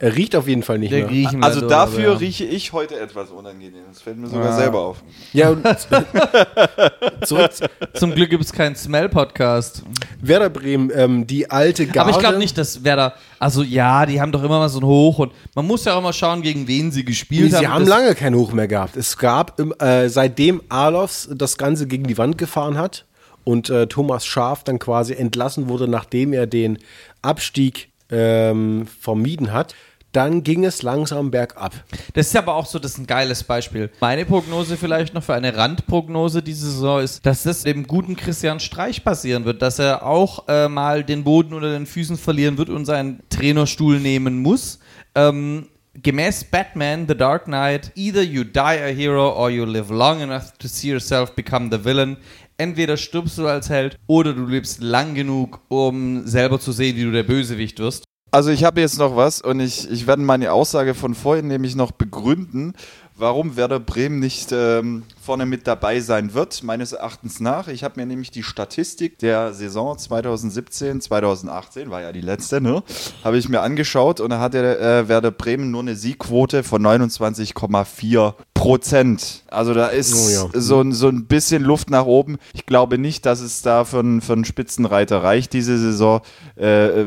Er 0.00 0.14
riecht 0.14 0.36
auf 0.36 0.46
jeden 0.46 0.62
Fall 0.62 0.78
nicht 0.78 0.92
Der 0.92 1.10
mehr. 1.10 1.42
Also 1.42 1.58
oder 1.58 1.68
dafür 1.68 2.12
wer. 2.12 2.20
rieche 2.20 2.44
ich 2.44 2.72
heute 2.72 3.00
etwas 3.00 3.30
unangenehm. 3.30 3.82
Das 3.88 4.00
fällt 4.00 4.16
mir 4.16 4.28
sogar 4.28 4.56
selber 4.56 4.78
auf. 4.78 5.02
Ja, 5.32 5.50
und 5.50 5.66
zurück 7.26 7.52
zu 7.52 7.68
Zum 7.94 8.14
Glück 8.14 8.30
gibt 8.30 8.44
es 8.44 8.52
keinen 8.52 8.76
Smell-Podcast. 8.76 9.82
Werder 10.20 10.50
Bremen, 10.50 10.92
ähm, 10.94 11.26
die 11.26 11.50
alte 11.50 11.84
Garde. 11.86 12.00
Aber 12.02 12.10
ich 12.10 12.18
glaube 12.18 12.38
nicht, 12.38 12.56
dass 12.56 12.84
Werder. 12.84 13.14
Also 13.40 13.64
ja, 13.64 14.06
die 14.06 14.20
haben 14.20 14.30
doch 14.30 14.44
immer 14.44 14.60
mal 14.60 14.68
so 14.68 14.78
ein 14.78 14.86
Hoch 14.86 15.18
und 15.18 15.32
man 15.56 15.66
muss 15.66 15.84
ja 15.84 15.94
auch 15.94 15.98
immer 15.98 16.12
schauen, 16.12 16.42
gegen 16.42 16.68
wen 16.68 16.92
sie 16.92 17.04
gespielt 17.04 17.52
haben. 17.52 17.60
sie 17.60 17.66
haben 17.66 17.86
lange 17.86 18.14
kein 18.14 18.36
Hoch 18.36 18.52
mehr 18.52 18.68
gehabt. 18.68 18.96
Es 18.96 19.18
gab, 19.18 19.58
im, 19.58 19.74
äh, 19.80 20.08
seitdem 20.08 20.62
Alofs 20.68 21.28
das 21.34 21.58
Ganze 21.58 21.88
gegen 21.88 22.04
die 22.04 22.18
Wand 22.18 22.38
gefahren 22.38 22.78
hat 22.78 23.04
und 23.42 23.68
äh, 23.68 23.88
Thomas 23.88 24.24
Schaf 24.24 24.62
dann 24.62 24.78
quasi 24.78 25.14
entlassen 25.14 25.68
wurde, 25.68 25.88
nachdem 25.88 26.32
er 26.32 26.46
den 26.46 26.78
Abstieg 27.20 27.88
ähm, 28.10 28.86
vermieden 29.00 29.52
hat, 29.52 29.74
dann 30.18 30.42
ging 30.42 30.64
es 30.64 30.82
langsam 30.82 31.30
bergab. 31.30 31.72
Das 32.14 32.26
ist 32.26 32.36
aber 32.36 32.56
auch 32.56 32.66
so, 32.66 32.80
das 32.80 32.94
ist 32.94 32.98
ein 32.98 33.06
geiles 33.06 33.44
Beispiel. 33.44 33.88
Meine 34.00 34.24
Prognose 34.24 34.76
vielleicht 34.76 35.14
noch 35.14 35.22
für 35.22 35.34
eine 35.34 35.56
Randprognose 35.56 36.42
diese 36.42 36.68
Saison 36.72 37.00
ist, 37.00 37.24
dass 37.24 37.44
das 37.44 37.62
dem 37.62 37.86
guten 37.86 38.16
Christian 38.16 38.58
Streich 38.58 39.04
passieren 39.04 39.44
wird, 39.44 39.62
dass 39.62 39.78
er 39.78 40.04
auch 40.04 40.48
äh, 40.48 40.68
mal 40.68 41.04
den 41.04 41.22
Boden 41.22 41.54
unter 41.54 41.70
den 41.70 41.86
Füßen 41.86 42.18
verlieren 42.18 42.58
wird 42.58 42.68
und 42.68 42.84
seinen 42.84 43.22
Trainerstuhl 43.30 44.00
nehmen 44.00 44.42
muss. 44.42 44.80
Ähm, 45.14 45.68
gemäß 45.94 46.42
Batman, 46.42 47.06
The 47.06 47.16
Dark 47.16 47.44
Knight, 47.44 47.92
either 47.94 48.22
you 48.22 48.42
die 48.42 48.58
a 48.58 48.88
hero 48.88 49.40
or 49.40 49.50
you 49.50 49.64
live 49.64 49.88
long 49.88 50.20
enough 50.20 50.50
to 50.58 50.66
see 50.66 50.88
yourself 50.90 51.30
become 51.36 51.68
the 51.70 51.84
villain. 51.84 52.16
Entweder 52.56 52.96
stirbst 52.96 53.38
du 53.38 53.46
als 53.46 53.70
Held 53.70 53.96
oder 54.08 54.32
du 54.32 54.46
lebst 54.46 54.82
lang 54.82 55.14
genug, 55.14 55.60
um 55.68 56.26
selber 56.26 56.58
zu 56.58 56.72
sehen, 56.72 56.96
wie 56.96 57.04
du 57.04 57.12
der 57.12 57.22
Bösewicht 57.22 57.78
wirst. 57.78 58.07
Also 58.30 58.50
ich 58.50 58.64
habe 58.64 58.80
jetzt 58.80 58.98
noch 58.98 59.16
was 59.16 59.40
und 59.40 59.60
ich, 59.60 59.90
ich 59.90 60.06
werde 60.06 60.22
meine 60.22 60.52
Aussage 60.52 60.94
von 60.94 61.14
vorhin 61.14 61.48
nämlich 61.48 61.74
noch 61.74 61.92
begründen, 61.92 62.74
warum 63.16 63.56
Werder 63.56 63.80
Bremen 63.80 64.18
nicht 64.18 64.52
ähm, 64.52 65.04
vorne 65.28 65.44
mit 65.44 65.66
dabei 65.66 66.00
sein 66.00 66.32
wird, 66.32 66.62
meines 66.62 66.92
Erachtens 66.92 67.38
nach. 67.38 67.68
Ich 67.68 67.84
habe 67.84 68.00
mir 68.00 68.06
nämlich 68.06 68.30
die 68.30 68.42
Statistik 68.42 69.18
der 69.18 69.52
Saison 69.52 69.98
2017, 69.98 71.02
2018, 71.02 71.90
war 71.90 72.00
ja 72.00 72.12
die 72.12 72.22
letzte, 72.22 72.62
ne? 72.62 72.82
Habe 73.22 73.36
ich 73.36 73.46
mir 73.50 73.60
angeschaut 73.60 74.20
und 74.20 74.30
da 74.30 74.40
hatte 74.40 74.78
äh, 74.80 75.06
Werder 75.06 75.30
Bremen 75.30 75.70
nur 75.70 75.82
eine 75.82 75.96
Siegquote 75.96 76.64
von 76.64 76.80
29,4 76.82 78.32
Prozent. 78.54 79.42
Also 79.48 79.74
da 79.74 79.88
ist 79.88 80.14
Oh 80.14 80.30
ja. 80.30 80.60
so, 80.60 80.80
ein- 80.80 80.92
so 80.92 81.08
ein 81.08 81.26
bisschen 81.26 81.62
Luft 81.62 81.90
nach 81.90 82.06
oben. 82.06 82.38
Ich 82.54 82.64
glaube 82.64 82.96
nicht, 82.96 83.26
dass 83.26 83.40
es 83.40 83.60
da 83.60 83.84
für, 83.84 83.98
einen- 84.00 84.22
für 84.22 84.32
einen 84.32 84.46
Spitzenreiter 84.46 85.22
reicht 85.22 85.52
diese 85.52 85.78
Saison, 85.78 86.22
äh, 86.56 87.02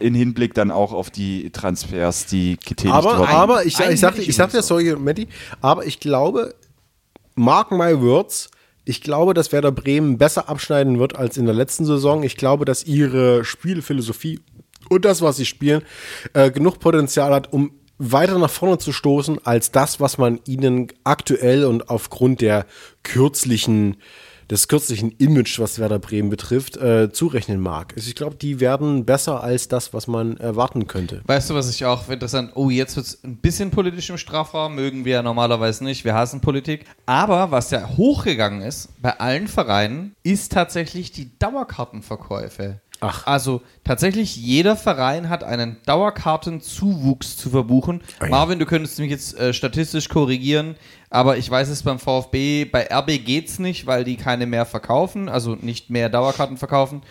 in 0.00 0.14
Hinblick 0.14 0.54
dann 0.54 0.72
auch 0.72 0.92
auf 0.92 1.10
die 1.10 1.50
Transfers, 1.50 2.26
die 2.26 2.56
getätigt 2.56 2.92
Aber, 2.92 3.18
wurden. 3.18 3.30
aber 3.30 3.64
ich, 3.64 3.78
ich 3.78 4.00
sagte, 4.00 4.20
ich 4.22 4.28
ich 4.30 4.34
sagte 4.36 4.56
übrigens 4.58 4.66
das, 4.66 4.66
sorry, 4.66 4.96
Matti, 4.96 5.28
aber 5.60 5.86
ich 5.86 6.00
glaube, 6.00 6.54
mark 7.40 7.72
my 7.72 7.98
words, 8.00 8.50
ich 8.84 9.00
glaube, 9.00 9.34
dass 9.34 9.50
Werder 9.50 9.72
Bremen 9.72 10.18
besser 10.18 10.48
abschneiden 10.48 10.98
wird 10.98 11.16
als 11.16 11.36
in 11.36 11.46
der 11.46 11.54
letzten 11.54 11.86
Saison. 11.86 12.22
Ich 12.22 12.36
glaube, 12.36 12.64
dass 12.64 12.84
ihre 12.84 13.44
Spielphilosophie 13.44 14.40
und 14.88 15.04
das, 15.04 15.22
was 15.22 15.36
sie 15.36 15.46
spielen, 15.46 15.82
äh, 16.34 16.50
genug 16.50 16.80
Potenzial 16.80 17.32
hat, 17.32 17.52
um 17.52 17.72
weiter 17.98 18.38
nach 18.38 18.50
vorne 18.50 18.78
zu 18.78 18.92
stoßen, 18.92 19.38
als 19.44 19.70
das, 19.70 20.00
was 20.00 20.18
man 20.18 20.40
ihnen 20.46 20.88
aktuell 21.04 21.64
und 21.64 21.88
aufgrund 21.88 22.40
der 22.40 22.66
kürzlichen 23.02 23.96
des 24.50 24.68
kürzlichen 24.68 25.12
Image, 25.12 25.58
was 25.60 25.78
Werder 25.78 25.98
Bremen 25.98 26.28
betrifft, 26.28 26.76
äh, 26.76 27.12
zurechnen 27.12 27.60
mag. 27.60 27.92
Also 27.96 28.08
ich 28.08 28.14
glaube, 28.14 28.34
die 28.34 28.60
werden 28.60 29.04
besser 29.04 29.42
als 29.42 29.68
das, 29.68 29.94
was 29.94 30.06
man 30.06 30.36
erwarten 30.38 30.86
könnte. 30.86 31.22
Weißt 31.26 31.50
du, 31.50 31.54
was 31.54 31.70
ich 31.70 31.84
auch 31.84 32.08
interessant, 32.08 32.52
oh, 32.54 32.68
jetzt 32.68 32.96
wird 32.96 33.06
es 33.06 33.24
ein 33.24 33.36
bisschen 33.36 33.70
politisch 33.70 34.10
im 34.10 34.18
Strafraum, 34.18 34.74
mögen 34.74 35.04
wir 35.04 35.14
ja 35.14 35.22
normalerweise 35.22 35.84
nicht, 35.84 36.04
wir 36.04 36.14
hassen 36.14 36.40
Politik. 36.40 36.84
Aber 37.06 37.50
was 37.50 37.70
ja 37.70 37.88
hochgegangen 37.96 38.62
ist 38.62 38.88
bei 39.00 39.18
allen 39.18 39.46
Vereinen, 39.46 40.14
ist 40.22 40.52
tatsächlich 40.52 41.12
die 41.12 41.30
Dauerkartenverkäufe. 41.38 42.80
Ach. 43.00 43.26
Also 43.26 43.62
tatsächlich 43.82 44.36
jeder 44.36 44.76
Verein 44.76 45.30
hat 45.30 45.42
einen 45.42 45.78
Dauerkartenzuwuchs 45.86 47.36
zu 47.38 47.50
verbuchen. 47.50 48.02
Marvin, 48.28 48.58
du 48.58 48.66
könntest 48.66 48.98
mich 48.98 49.10
jetzt 49.10 49.38
äh, 49.38 49.54
statistisch 49.54 50.08
korrigieren, 50.08 50.76
aber 51.08 51.38
ich 51.38 51.50
weiß 51.50 51.68
es 51.70 51.82
beim 51.82 51.98
VfB, 51.98 52.66
bei 52.66 52.86
RB 52.92 53.24
geht's 53.24 53.58
nicht, 53.58 53.86
weil 53.86 54.04
die 54.04 54.16
keine 54.16 54.46
mehr 54.46 54.66
verkaufen, 54.66 55.28
also 55.30 55.56
nicht 55.56 55.88
mehr 55.88 56.10
Dauerkarten 56.10 56.58
verkaufen. 56.58 57.02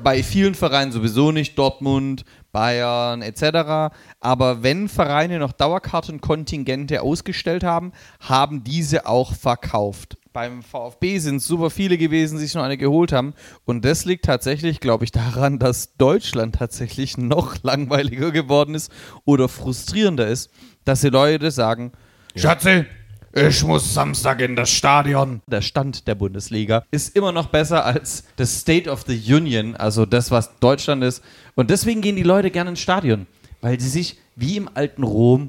Bei 0.00 0.22
vielen 0.22 0.54
Vereinen 0.54 0.92
sowieso 0.92 1.32
nicht, 1.32 1.58
Dortmund, 1.58 2.24
Bayern 2.52 3.22
etc. 3.22 3.92
Aber 4.20 4.62
wenn 4.62 4.88
Vereine 4.88 5.38
noch 5.38 5.52
Dauerkartenkontingente 5.52 7.02
ausgestellt 7.02 7.64
haben, 7.64 7.92
haben 8.20 8.62
diese 8.62 9.06
auch 9.06 9.34
verkauft. 9.34 10.16
Beim 10.38 10.62
VfB 10.62 11.18
sind 11.18 11.42
super 11.42 11.68
viele 11.68 11.98
gewesen, 11.98 12.38
die 12.38 12.44
sich 12.44 12.54
noch 12.54 12.62
eine 12.62 12.76
geholt 12.76 13.10
haben. 13.10 13.34
Und 13.64 13.84
das 13.84 14.04
liegt 14.04 14.24
tatsächlich, 14.24 14.78
glaube 14.78 15.02
ich, 15.02 15.10
daran, 15.10 15.58
dass 15.58 15.96
Deutschland 15.96 16.54
tatsächlich 16.54 17.18
noch 17.18 17.56
langweiliger 17.64 18.30
geworden 18.30 18.76
ist 18.76 18.92
oder 19.24 19.48
frustrierender 19.48 20.28
ist, 20.28 20.52
dass 20.84 21.00
die 21.00 21.08
Leute 21.08 21.50
sagen, 21.50 21.90
Schatzi, 22.36 22.84
ich 23.32 23.64
muss 23.64 23.92
Samstag 23.92 24.40
in 24.40 24.54
das 24.54 24.70
Stadion. 24.70 25.42
der 25.48 25.60
Stand 25.60 26.06
der 26.06 26.14
Bundesliga 26.14 26.84
ist 26.92 27.16
immer 27.16 27.32
noch 27.32 27.48
besser 27.48 27.84
als 27.84 28.22
das 28.36 28.60
State 28.60 28.88
of 28.88 29.02
the 29.08 29.34
Union, 29.34 29.74
also 29.74 30.06
das, 30.06 30.30
was 30.30 30.56
Deutschland 30.60 31.02
ist. 31.02 31.20
Und 31.56 31.70
deswegen 31.70 32.00
gehen 32.00 32.14
die 32.14 32.22
Leute 32.22 32.52
gerne 32.52 32.70
ins 32.70 32.80
Stadion, 32.80 33.26
weil 33.60 33.80
sie 33.80 33.88
sich 33.88 34.20
wie 34.36 34.56
im 34.56 34.70
alten 34.72 35.02
Rom 35.02 35.48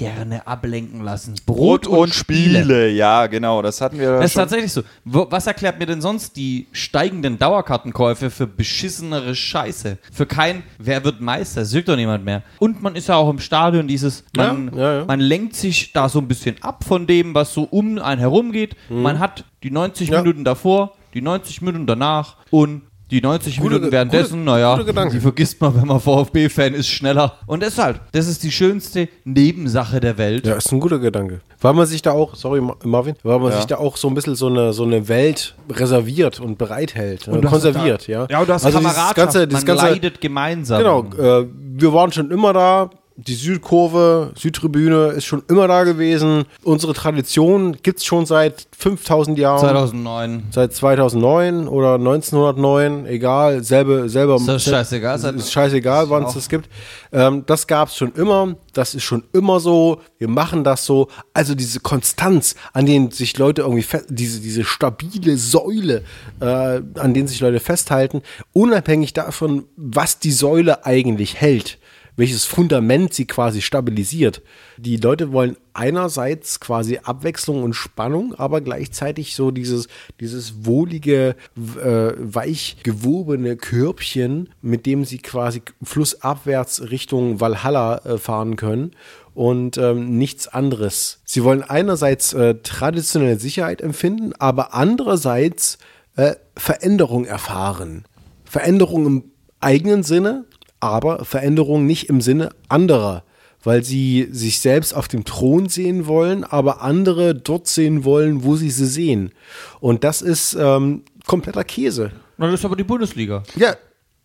gerne 0.00 0.46
ablenken 0.46 1.02
lassen. 1.04 1.34
Brot 1.46 1.86
und 1.86 2.14
Spiele. 2.14 2.88
ja, 2.88 3.26
genau, 3.26 3.60
das 3.62 3.80
hatten 3.80 3.98
wir 3.98 4.12
Das 4.16 4.24
ist 4.26 4.32
schon. 4.32 4.40
tatsächlich 4.42 4.72
so. 4.72 4.82
Was 5.04 5.46
erklärt 5.46 5.78
mir 5.78 5.84
denn 5.86 6.00
sonst 6.00 6.36
die 6.36 6.66
steigenden 6.72 7.38
Dauerkartenkäufe 7.38 8.30
für 8.30 8.46
beschissenere 8.46 9.34
Scheiße? 9.34 9.98
Für 10.12 10.26
kein, 10.26 10.62
wer 10.78 11.04
wird 11.04 11.20
Meister? 11.20 11.60
Das 11.60 11.72
doch 11.84 11.96
niemand 11.96 12.24
mehr. 12.24 12.42
Und 12.58 12.82
man 12.82 12.96
ist 12.96 13.08
ja 13.08 13.16
auch 13.16 13.28
im 13.28 13.38
Stadion 13.38 13.86
dieses, 13.86 14.24
man, 14.34 14.70
Ja, 14.74 14.80
ja, 14.80 14.98
ja. 15.00 15.04
man 15.04 15.20
lenkt 15.20 15.54
sich 15.54 15.92
da 15.92 16.08
so 16.08 16.18
ein 16.18 16.28
bisschen 16.28 16.56
ab 16.62 16.84
von 16.84 17.06
dem, 17.06 17.34
was 17.34 17.52
so 17.52 17.64
um 17.64 17.98
einen 17.98 18.20
herum 18.20 18.52
geht. 18.52 18.76
Man 18.88 19.18
hat 19.18 19.44
die 19.62 19.70
90 19.70 20.08
Mhm. 20.08 20.14
Ja. 20.14 20.22
Minuten 20.22 20.44
davor, 20.44 20.94
die 21.12 21.20
90 21.20 21.60
Minuten 21.62 21.86
danach 21.86 22.36
und 22.50 22.82
die 23.10 23.20
90 23.20 23.58
Gute- 23.58 23.74
Minuten 23.74 23.92
währenddessen, 23.92 24.40
gute- 24.44 24.44
naja, 24.44 25.08
die 25.08 25.20
vergisst 25.20 25.60
man, 25.60 25.74
wenn 25.74 25.86
man 25.88 26.00
VfB-Fan 26.00 26.74
ist, 26.74 26.88
schneller. 26.88 27.34
Und 27.46 27.62
deshalb, 27.62 28.00
das 28.12 28.26
ist 28.28 28.42
die 28.42 28.52
schönste 28.52 29.08
Nebensache 29.24 30.00
der 30.00 30.18
Welt. 30.18 30.46
Ja, 30.46 30.54
ist 30.54 30.72
ein 30.72 30.80
guter 30.80 30.98
Gedanke. 30.98 31.40
Weil 31.60 31.74
man 31.74 31.86
sich 31.86 32.00
da 32.02 32.12
auch, 32.12 32.34
sorry 32.36 32.60
Ma- 32.60 32.76
Marvin, 32.84 33.14
weil 33.22 33.38
man 33.38 33.50
Ja. 33.50 33.56
sich 33.58 33.66
da 33.66 33.76
auch 33.78 33.96
so 33.96 34.08
ein 34.08 34.14
bisschen 34.14 34.34
so 34.34 34.46
eine, 34.46 34.72
so 34.72 34.84
eine 34.84 35.08
Welt 35.08 35.54
reserviert 35.70 36.40
und 36.40 36.56
bereithält, 36.58 37.28
äh, 37.28 37.32
du 37.32 37.42
hast 37.42 37.50
konserviert, 37.50 38.08
da- 38.08 38.12
ja. 38.12 38.26
Ja, 38.30 38.40
und 38.40 38.48
du 38.48 38.54
hast 38.54 38.64
also 38.64 38.78
dieses 38.78 38.92
Kameradschaft, 38.94 39.16
ganze, 39.16 39.46
dieses 39.48 39.66
man 39.66 39.76
ganze, 39.76 39.92
leidet 39.92 40.20
gemeinsam. 40.20 40.78
Genau, 40.78 41.04
äh, 41.18 41.46
wir 41.52 41.92
waren 41.92 42.12
schon 42.12 42.30
immer 42.30 42.52
da. 42.52 42.90
Die 43.26 43.34
Südkurve, 43.34 44.32
Südtribüne 44.34 45.08
ist 45.08 45.26
schon 45.26 45.42
immer 45.48 45.68
da 45.68 45.84
gewesen. 45.84 46.44
Unsere 46.62 46.94
Tradition 46.94 47.76
gibt 47.82 47.98
es 47.98 48.04
schon 48.06 48.24
seit 48.24 48.66
5000 48.78 49.38
Jahren. 49.38 49.60
2009. 49.60 50.44
Seit 50.50 50.72
2009 50.72 51.68
oder 51.68 51.94
1909, 51.96 53.04
egal, 53.06 53.62
selbe, 53.62 54.08
selber. 54.08 54.36
Ist 54.36 54.48
das 54.48 54.64
scheißegal? 54.64 55.16
Ist, 55.16 55.24
ist 55.24 55.52
scheißegal, 55.52 56.08
wann 56.08 56.24
es 56.24 56.34
das 56.34 56.48
gibt. 56.48 56.70
Ähm, 57.12 57.44
das 57.44 57.66
gab 57.66 57.88
es 57.88 57.96
schon 57.96 58.14
immer. 58.14 58.56
Das 58.72 58.94
ist 58.94 59.02
schon 59.02 59.24
immer 59.34 59.60
so. 59.60 60.00
Wir 60.16 60.28
machen 60.28 60.64
das 60.64 60.86
so. 60.86 61.08
Also 61.34 61.54
diese 61.54 61.80
Konstanz, 61.80 62.54
an 62.72 62.86
denen 62.86 63.10
sich 63.10 63.36
Leute 63.36 63.62
irgendwie 63.62 63.84
diese, 64.08 64.40
diese 64.40 64.64
stabile 64.64 65.36
Säule, 65.36 66.04
äh, 66.40 66.44
an 66.44 67.12
denen 67.12 67.28
sich 67.28 67.40
Leute 67.40 67.60
festhalten, 67.60 68.22
unabhängig 68.54 69.12
davon, 69.12 69.64
was 69.76 70.20
die 70.20 70.32
Säule 70.32 70.86
eigentlich 70.86 71.38
hält 71.38 71.79
welches 72.20 72.44
Fundament 72.44 73.14
sie 73.14 73.24
quasi 73.24 73.62
stabilisiert. 73.62 74.42
Die 74.76 74.98
Leute 74.98 75.32
wollen 75.32 75.56
einerseits 75.72 76.60
quasi 76.60 77.00
Abwechslung 77.02 77.62
und 77.62 77.72
Spannung, 77.72 78.34
aber 78.34 78.60
gleichzeitig 78.60 79.34
so 79.34 79.50
dieses, 79.50 79.88
dieses 80.20 80.66
wohlige, 80.66 81.34
äh, 81.56 82.12
weich 82.18 82.76
gewobene 82.82 83.56
Körbchen, 83.56 84.50
mit 84.60 84.84
dem 84.84 85.06
sie 85.06 85.16
quasi 85.16 85.62
flussabwärts 85.82 86.90
Richtung 86.90 87.40
Valhalla 87.40 87.96
äh, 88.04 88.18
fahren 88.18 88.56
können 88.56 88.90
und 89.32 89.78
ähm, 89.78 90.18
nichts 90.18 90.46
anderes. 90.46 91.22
Sie 91.24 91.42
wollen 91.42 91.62
einerseits 91.62 92.34
äh, 92.34 92.56
traditionelle 92.56 93.38
Sicherheit 93.38 93.80
empfinden, 93.80 94.34
aber 94.38 94.74
andererseits 94.74 95.78
äh, 96.16 96.34
Veränderung 96.54 97.24
erfahren. 97.24 98.04
Veränderung 98.44 99.06
im 99.06 99.24
eigenen 99.60 100.02
Sinne, 100.02 100.44
aber 100.80 101.24
Veränderung 101.24 101.86
nicht 101.86 102.08
im 102.08 102.20
Sinne 102.20 102.50
anderer, 102.68 103.22
weil 103.62 103.84
sie 103.84 104.28
sich 104.30 104.60
selbst 104.60 104.94
auf 104.94 105.06
dem 105.08 105.24
Thron 105.24 105.68
sehen 105.68 106.06
wollen, 106.06 106.44
aber 106.44 106.82
andere 106.82 107.34
dort 107.34 107.66
sehen 107.68 108.04
wollen, 108.04 108.42
wo 108.42 108.56
sie 108.56 108.70
sie 108.70 108.86
sehen. 108.86 109.32
Und 109.80 110.02
das 110.04 110.22
ist 110.22 110.56
ähm, 110.58 111.02
kompletter 111.26 111.64
Käse. 111.64 112.12
Na, 112.38 112.46
das 112.50 112.60
ist 112.60 112.64
aber 112.64 112.76
die 112.76 112.84
Bundesliga. 112.84 113.42
Ja, 113.56 113.76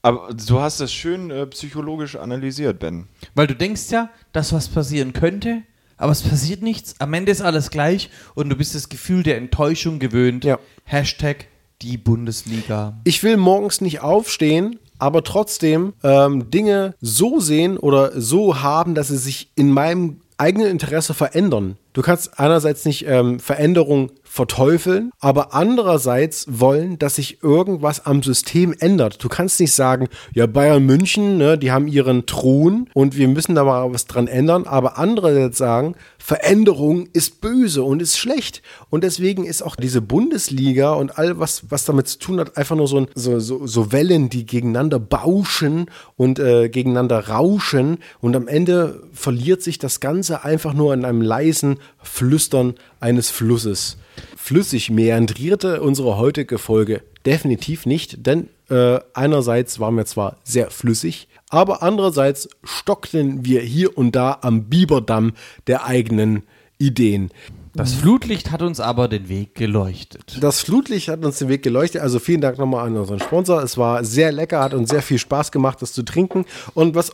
Aber 0.01 0.29
du 0.33 0.59
hast 0.59 0.79
das 0.79 0.93
schön 0.93 1.31
äh, 1.31 1.47
psychologisch 1.47 2.15
analysiert, 2.15 2.79
Ben. 2.79 3.07
Weil 3.33 3.47
du 3.47 3.55
denkst 3.55 3.89
ja, 3.91 4.09
dass 4.31 4.53
was 4.53 4.69
passieren 4.69 5.11
könnte, 5.13 5.63
aber 5.97 6.11
es 6.11 6.21
passiert 6.21 6.61
nichts. 6.61 6.95
Am 6.99 7.13
Ende 7.13 7.31
ist 7.31 7.41
alles 7.41 7.71
gleich 7.71 8.09
und 8.35 8.49
du 8.49 8.55
bist 8.55 8.75
das 8.75 8.87
Gefühl 8.87 9.23
der 9.23 9.37
Enttäuschung 9.37 9.99
gewöhnt. 9.99 10.45
Ja. 10.45 10.59
Hashtag 10.85 11.47
die 11.81 11.97
Bundesliga. 11.97 13.01
ich 13.03 13.21
will 13.23 13.35
morgens 13.35 13.81
nicht 13.81 13.99
aufstehen, 13.99 14.79
aber 14.99 15.23
trotzdem 15.23 15.93
ähm, 16.03 16.49
Dinge 16.49 16.95
so 17.01 17.39
sehen 17.39 17.77
oder 17.77 18.19
so 18.19 18.61
haben, 18.61 18.95
dass 18.95 19.09
sie 19.09 19.17
sich 19.17 19.49
in 19.55 19.71
meinem 19.71 20.21
eigenen 20.37 20.67
Interesse 20.67 21.13
verändern. 21.13 21.77
Du 21.93 22.01
kannst 22.01 22.39
einerseits 22.39 22.85
nicht 22.85 23.05
ähm, 23.07 23.39
Veränderung 23.39 24.11
verteufeln, 24.35 25.11
aber 25.21 25.53
andererseits 25.53 26.45
wollen, 26.49 26.99
dass 26.99 27.15
sich 27.15 27.41
irgendwas 27.41 28.05
am 28.05 28.21
System 28.21 28.75
ändert. 28.77 29.23
Du 29.23 29.29
kannst 29.29 29.61
nicht 29.61 29.71
sagen, 29.71 30.09
ja, 30.33 30.45
Bayern 30.45 30.85
München, 30.85 31.37
ne, 31.37 31.57
die 31.57 31.71
haben 31.71 31.87
ihren 31.87 32.25
Thron 32.25 32.89
und 32.93 33.15
wir 33.15 33.29
müssen 33.29 33.55
da 33.55 33.63
mal 33.63 33.93
was 33.93 34.07
dran 34.07 34.27
ändern, 34.27 34.65
aber 34.65 34.97
andererseits 34.97 35.57
sagen, 35.57 35.95
Veränderung 36.17 37.07
ist 37.13 37.39
böse 37.39 37.83
und 37.83 38.01
ist 38.01 38.17
schlecht. 38.17 38.61
Und 38.89 39.05
deswegen 39.05 39.45
ist 39.45 39.61
auch 39.61 39.77
diese 39.77 40.01
Bundesliga 40.01 40.91
und 40.91 41.17
all 41.17 41.39
was, 41.39 41.63
was 41.69 41.85
damit 41.85 42.09
zu 42.09 42.19
tun 42.19 42.41
hat, 42.41 42.57
einfach 42.57 42.75
nur 42.75 42.89
so, 42.89 42.97
ein, 42.97 43.07
so, 43.15 43.39
so, 43.39 43.65
so 43.65 43.93
Wellen, 43.93 44.29
die 44.29 44.45
gegeneinander 44.45 44.99
bauschen 44.99 45.85
und 46.17 46.39
äh, 46.39 46.67
gegeneinander 46.67 47.29
rauschen. 47.29 47.99
Und 48.19 48.35
am 48.35 48.49
Ende 48.49 49.01
verliert 49.13 49.61
sich 49.61 49.79
das 49.79 50.01
Ganze 50.01 50.43
einfach 50.43 50.73
nur 50.73 50.93
in 50.93 51.05
einem 51.05 51.21
leisen 51.21 51.77
Flüstern 52.03 52.73
eines 52.99 53.29
Flusses. 53.29 53.97
Flüssig 54.35 54.89
meandrierte 54.89 55.81
unsere 55.81 56.17
heutige 56.17 56.57
Folge 56.57 57.01
definitiv 57.25 57.85
nicht, 57.85 58.25
denn 58.25 58.49
äh, 58.69 58.99
einerseits 59.13 59.79
waren 59.79 59.95
wir 59.95 60.05
zwar 60.05 60.37
sehr 60.43 60.69
flüssig, 60.71 61.27
aber 61.49 61.83
andererseits 61.83 62.49
stockten 62.63 63.45
wir 63.45 63.61
hier 63.61 63.97
und 63.97 64.15
da 64.15 64.39
am 64.41 64.65
Biberdamm 64.65 65.33
der 65.67 65.85
eigenen 65.85 66.43
Ideen. 66.77 67.31
Das 67.73 67.93
Flutlicht 67.93 68.51
hat 68.51 68.61
uns 68.61 68.79
aber 68.79 69.09
den 69.09 69.27
Weg 69.27 69.53
geleuchtet. 69.55 70.37
Das 70.39 70.61
Flutlicht 70.61 71.09
hat 71.09 71.25
uns 71.25 71.39
den 71.39 71.49
Weg 71.49 71.61
geleuchtet. 71.61 72.01
Also 72.01 72.19
vielen 72.19 72.39
Dank 72.39 72.57
nochmal 72.57 72.87
an 72.87 72.95
unseren 72.95 73.19
Sponsor. 73.19 73.61
Es 73.61 73.77
war 73.77 74.05
sehr 74.05 74.31
lecker, 74.31 74.61
hat 74.61 74.73
uns 74.73 74.89
sehr 74.89 75.01
viel 75.01 75.17
Spaß 75.17 75.51
gemacht, 75.51 75.81
das 75.81 75.91
zu 75.91 76.03
trinken. 76.03 76.45
Und 76.73 76.95
was 76.95 77.11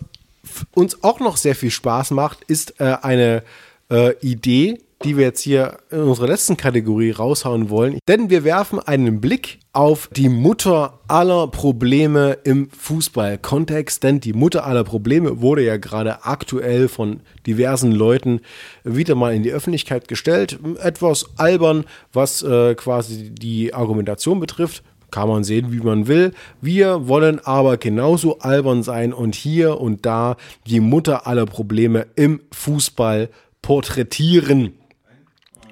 uns 0.73 1.03
auch 1.03 1.19
noch 1.19 1.37
sehr 1.37 1.55
viel 1.55 1.71
Spaß 1.71 2.11
macht, 2.11 2.43
ist 2.43 2.79
äh, 2.79 2.95
eine 3.01 3.43
äh, 3.89 4.15
Idee, 4.19 4.79
die 5.03 5.17
wir 5.17 5.25
jetzt 5.25 5.41
hier 5.41 5.77
in 5.89 5.99
unserer 6.01 6.27
letzten 6.27 6.57
Kategorie 6.57 7.11
raushauen 7.11 7.69
wollen. 7.69 7.99
Denn 8.07 8.29
wir 8.29 8.43
werfen 8.43 8.79
einen 8.79 9.21
Blick 9.21 9.59
auf 9.73 10.09
die 10.15 10.29
Mutter 10.29 10.99
aller 11.07 11.47
Probleme 11.47 12.37
im 12.43 12.69
Fußballkontext. 12.69 14.03
Denn 14.03 14.19
die 14.19 14.33
Mutter 14.33 14.65
aller 14.65 14.83
Probleme 14.83 15.41
wurde 15.41 15.63
ja 15.63 15.77
gerade 15.77 16.25
aktuell 16.25 16.87
von 16.87 17.21
diversen 17.47 17.91
Leuten 17.91 18.41
wieder 18.83 19.15
mal 19.15 19.33
in 19.33 19.43
die 19.43 19.51
Öffentlichkeit 19.51 20.07
gestellt. 20.07 20.59
Etwas 20.81 21.25
albern, 21.37 21.85
was 22.13 22.43
äh, 22.43 22.75
quasi 22.75 23.31
die 23.31 23.73
Argumentation 23.73 24.39
betrifft. 24.39 24.83
Kann 25.09 25.27
man 25.27 25.43
sehen, 25.43 25.73
wie 25.73 25.81
man 25.81 26.07
will. 26.07 26.31
Wir 26.61 27.07
wollen 27.07 27.39
aber 27.43 27.75
genauso 27.75 28.39
albern 28.39 28.81
sein 28.81 29.11
und 29.11 29.35
hier 29.35 29.81
und 29.81 30.05
da 30.05 30.37
die 30.67 30.79
Mutter 30.79 31.27
aller 31.27 31.45
Probleme 31.45 32.07
im 32.15 32.39
Fußball 32.53 33.29
porträtieren. 33.61 34.73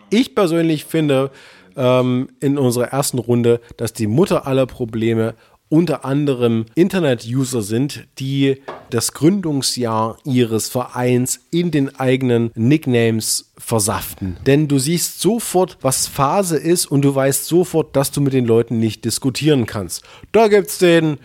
Ich 0.10 0.36
persönlich 0.36 0.86
finde 0.86 1.32
ähm, 1.76 2.30
in 2.40 2.58
unserer 2.58 2.88
ersten 2.88 3.20
Runde, 3.20 3.62
dass 3.78 3.94
die 3.94 4.08
Mutter 4.08 4.48
aller 4.48 4.66
Probleme 4.66 5.36
unter 5.70 6.04
anderem 6.04 6.66
Internet-User 6.74 7.62
sind, 7.62 8.08
die 8.18 8.62
das 8.90 9.14
Gründungsjahr 9.14 10.18
ihres 10.26 10.68
Vereins 10.68 11.42
in 11.52 11.70
den 11.70 11.96
eigenen 12.00 12.52
Nicknames 12.56 13.52
versaften. 13.58 14.38
Denn 14.48 14.68
du 14.68 14.80
siehst 14.80 15.22
sofort, 15.22 15.78
was 15.82 16.08
Phase 16.08 16.58
ist 16.58 16.88
und 16.88 17.04
du 17.04 17.14
weißt 17.14 17.46
sofort, 17.46 17.96
dass 17.96 18.12
du 18.12 18.20
mit 18.20 18.34
den 18.34 18.46
Leuten 18.46 18.80
nicht 18.80 19.06
diskutieren 19.06 19.68
kannst. 19.68 20.04
Da 20.32 20.48
gibt's 20.48 20.80
den 20.80 21.20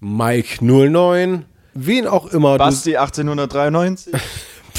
Mike 0.00 0.64
09, 0.64 1.44
wen 1.74 2.06
auch 2.06 2.26
immer. 2.32 2.56
Basti 2.56 2.96
1893. 2.96 4.12
Du, 4.12 4.18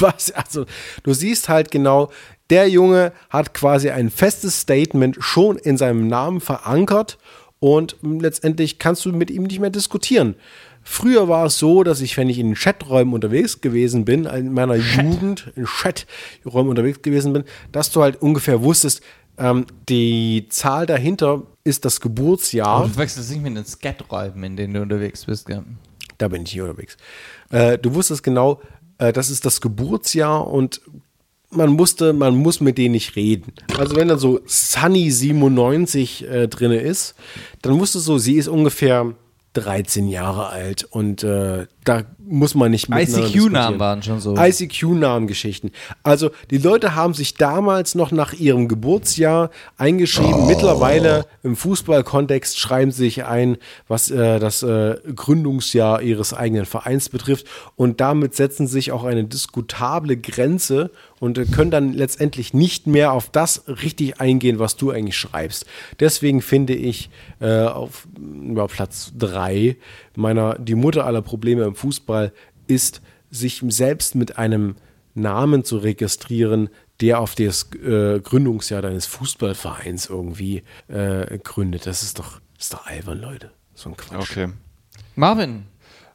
was, 0.02 0.32
also, 0.32 0.66
du 1.04 1.14
siehst 1.14 1.48
halt 1.48 1.70
genau, 1.70 2.10
der 2.50 2.68
Junge 2.68 3.12
hat 3.30 3.54
quasi 3.54 3.90
ein 3.90 4.10
festes 4.10 4.60
Statement 4.60 5.16
schon 5.20 5.56
in 5.56 5.76
seinem 5.76 6.06
Namen 6.08 6.40
verankert 6.40 7.18
und 7.58 7.96
letztendlich 8.02 8.78
kannst 8.78 9.04
du 9.04 9.12
mit 9.12 9.30
ihm 9.30 9.44
nicht 9.44 9.60
mehr 9.60 9.70
diskutieren. 9.70 10.34
Früher 10.82 11.28
war 11.28 11.46
es 11.46 11.58
so, 11.58 11.82
dass 11.82 12.02
ich, 12.02 12.18
wenn 12.18 12.28
ich 12.28 12.38
in 12.38 12.54
Chaträumen 12.54 13.14
unterwegs 13.14 13.62
gewesen 13.62 14.04
bin, 14.04 14.26
in 14.26 14.52
meiner 14.52 14.74
Jugend, 14.74 15.50
in 15.56 15.64
Chaträumen 15.64 16.68
unterwegs 16.68 17.00
gewesen 17.00 17.32
bin, 17.32 17.44
dass 17.72 17.90
du 17.90 18.02
halt 18.02 18.20
ungefähr 18.20 18.62
wusstest, 18.62 19.02
ähm, 19.38 19.64
die 19.88 20.46
Zahl 20.50 20.84
dahinter 20.84 21.42
ist 21.64 21.86
das 21.86 22.00
Geburtsjahr. 22.00 22.84
Oh, 22.84 22.86
du 22.86 22.96
wechselst 22.98 23.30
nicht 23.30 23.42
mit 23.42 23.56
den 23.56 23.64
Skat-Räumen, 23.64 24.44
in 24.44 24.56
denen 24.56 24.74
du 24.74 24.82
unterwegs 24.82 25.24
bist, 25.24 25.46
gell? 25.46 25.64
Da 26.18 26.28
bin 26.28 26.42
ich 26.42 26.52
hier 26.52 26.64
unterwegs. 26.64 26.96
Äh, 27.50 27.78
du 27.78 27.94
wusstest 27.94 28.22
genau, 28.22 28.60
äh, 28.98 29.12
das 29.12 29.30
ist 29.30 29.44
das 29.46 29.60
Geburtsjahr 29.60 30.46
und 30.46 30.82
man 31.56 31.70
musste, 31.70 32.12
man 32.12 32.36
muss 32.36 32.60
mit 32.60 32.78
denen 32.78 32.92
nicht 32.92 33.16
reden. 33.16 33.52
Also 33.78 33.96
wenn 33.96 34.08
dann 34.08 34.18
so 34.18 34.40
Sunny 34.46 35.10
97 35.10 36.28
äh, 36.28 36.48
drin 36.48 36.72
ist, 36.72 37.14
dann 37.62 37.78
wusstest 37.78 38.08
du, 38.08 38.18
sie 38.18 38.36
ist 38.36 38.48
ungefähr 38.48 39.14
13 39.54 40.08
Jahre 40.08 40.48
alt 40.48 40.84
und 40.84 41.22
äh, 41.22 41.66
da 41.84 42.02
muss 42.26 42.54
man 42.54 42.70
nicht 42.70 42.88
ICQ-Namen 42.90 43.78
waren 43.78 44.02
schon 44.02 44.20
so. 44.20 44.36
ICQ-Namen-Geschichten. 44.36 45.70
Also 46.02 46.30
die 46.50 46.58
Leute 46.58 46.94
haben 46.94 47.14
sich 47.14 47.34
damals 47.34 47.94
noch 47.94 48.12
nach 48.12 48.32
ihrem 48.32 48.68
Geburtsjahr 48.68 49.50
eingeschrieben. 49.76 50.46
Mittlerweile 50.46 51.26
im 51.42 51.56
Fußballkontext 51.56 52.58
schreiben 52.58 52.90
sie 52.90 53.04
sich 53.04 53.24
ein, 53.24 53.56
was 53.88 54.10
äh, 54.10 54.38
das 54.38 54.62
äh, 54.62 54.96
Gründungsjahr 55.14 56.02
ihres 56.02 56.32
eigenen 56.32 56.66
Vereins 56.66 57.08
betrifft. 57.08 57.46
Und 57.76 58.00
damit 58.00 58.34
setzen 58.34 58.66
sich 58.66 58.92
auch 58.92 59.04
eine 59.04 59.24
diskutable 59.24 60.16
Grenze 60.16 60.90
und 61.20 61.38
äh, 61.38 61.44
können 61.46 61.70
dann 61.70 61.92
letztendlich 61.92 62.54
nicht 62.54 62.86
mehr 62.86 63.12
auf 63.12 63.30
das 63.30 63.64
richtig 63.66 64.20
eingehen, 64.20 64.58
was 64.58 64.76
du 64.76 64.90
eigentlich 64.90 65.16
schreibst. 65.16 65.66
Deswegen 66.00 66.42
finde 66.42 66.74
ich 66.74 67.10
äh, 67.40 67.64
auf 67.64 68.06
ja, 68.54 68.66
Platz 68.66 69.12
drei 69.16 69.76
meiner 70.16 70.58
die 70.58 70.74
Mutter 70.74 71.04
aller 71.04 71.22
Probleme 71.22 71.64
im 71.64 71.74
Fußball 71.74 72.32
ist, 72.66 73.02
sich 73.30 73.62
selbst 73.68 74.14
mit 74.14 74.38
einem 74.38 74.76
Namen 75.14 75.64
zu 75.64 75.78
registrieren, 75.78 76.70
der 77.00 77.20
auf 77.20 77.34
das 77.34 77.70
äh, 77.74 78.20
Gründungsjahr 78.20 78.82
deines 78.82 79.06
Fußballvereins 79.06 80.06
irgendwie 80.06 80.62
äh, 80.88 81.38
gründet. 81.38 81.86
Das 81.86 82.02
ist 82.02 82.18
doch, 82.18 82.40
ist 82.58 82.72
doch 82.72 82.86
albern, 82.86 83.20
Leute. 83.20 83.50
So 83.74 83.90
ein 83.90 83.96
Quatsch. 83.96 84.30
Okay. 84.30 84.48
Marvin, 85.16 85.64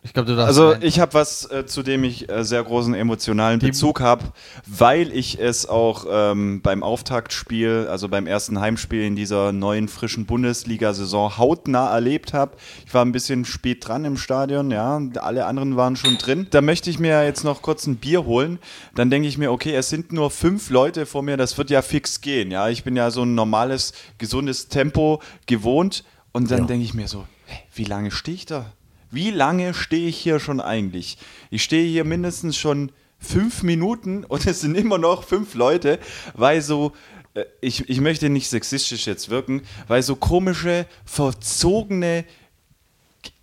ich 0.01 0.13
darfst. 0.13 0.29
Also 0.29 0.75
ich 0.79 1.01
habe 1.01 1.13
was, 1.13 1.51
äh, 1.51 1.65
zu 1.65 1.83
dem 1.83 2.05
ich 2.05 2.29
äh, 2.29 2.45
sehr 2.45 2.63
großen 2.63 2.93
emotionalen 2.93 3.59
Bezug 3.59 3.99
habe, 3.99 4.31
weil 4.65 5.11
ich 5.11 5.39
es 5.41 5.67
auch 5.67 6.05
ähm, 6.09 6.61
beim 6.61 6.83
Auftaktspiel, 6.83 7.87
also 7.89 8.07
beim 8.07 8.25
ersten 8.25 8.61
Heimspiel 8.61 9.03
in 9.03 9.17
dieser 9.17 9.51
neuen 9.51 9.89
frischen 9.89 10.25
Bundesliga-Saison 10.25 11.37
hautnah 11.37 11.91
erlebt 11.93 12.31
habe. 12.31 12.55
Ich 12.85 12.93
war 12.93 13.03
ein 13.03 13.11
bisschen 13.11 13.43
spät 13.43 13.85
dran 13.85 14.05
im 14.05 14.15
Stadion, 14.15 14.71
ja, 14.71 15.01
alle 15.17 15.45
anderen 15.45 15.75
waren 15.75 15.97
schon 15.97 16.17
drin. 16.17 16.47
Da 16.49 16.61
möchte 16.61 16.89
ich 16.89 16.97
mir 16.97 17.25
jetzt 17.25 17.43
noch 17.43 17.61
kurz 17.61 17.85
ein 17.85 17.97
Bier 17.97 18.23
holen. 18.23 18.59
Dann 18.95 19.09
denke 19.09 19.27
ich 19.27 19.37
mir, 19.37 19.51
okay, 19.51 19.75
es 19.75 19.89
sind 19.89 20.13
nur 20.13 20.31
fünf 20.31 20.69
Leute 20.69 21.05
vor 21.05 21.23
mir, 21.23 21.35
das 21.35 21.57
wird 21.57 21.69
ja 21.69 21.81
fix 21.81 22.21
gehen, 22.21 22.51
ja. 22.51 22.69
Ich 22.69 22.85
bin 22.85 22.95
ja 22.95 23.11
so 23.11 23.23
ein 23.23 23.35
normales, 23.35 23.91
gesundes 24.17 24.69
Tempo 24.69 25.21
gewohnt 25.45 26.05
und 26.31 26.49
dann 26.51 26.67
denke 26.67 26.85
ich 26.85 26.93
mir 26.93 27.09
so, 27.09 27.25
hey, 27.47 27.63
wie 27.73 27.83
lange 27.83 28.11
stehe 28.11 28.35
ich 28.35 28.45
da? 28.45 28.71
Wie 29.11 29.31
lange 29.31 29.73
stehe 29.73 30.09
ich 30.09 30.17
hier 30.17 30.39
schon 30.39 30.61
eigentlich? 30.61 31.17
Ich 31.49 31.63
stehe 31.63 31.87
hier 31.87 32.03
mindestens 32.03 32.57
schon 32.57 32.91
fünf 33.17 33.63
Minuten 33.63 34.23
und 34.23 34.45
es 34.45 34.61
sind 34.61 34.75
immer 34.75 34.97
noch 34.97 35.23
fünf 35.23 35.55
Leute, 35.55 35.99
weil 36.35 36.61
so, 36.61 36.93
äh, 37.33 37.45
ich, 37.59 37.89
ich 37.89 38.01
möchte 38.01 38.29
nicht 38.29 38.49
sexistisch 38.49 39.07
jetzt 39.07 39.29
wirken, 39.29 39.63
weil 39.87 40.03
so 40.03 40.15
komische, 40.15 40.85
verzogene 41.05 42.23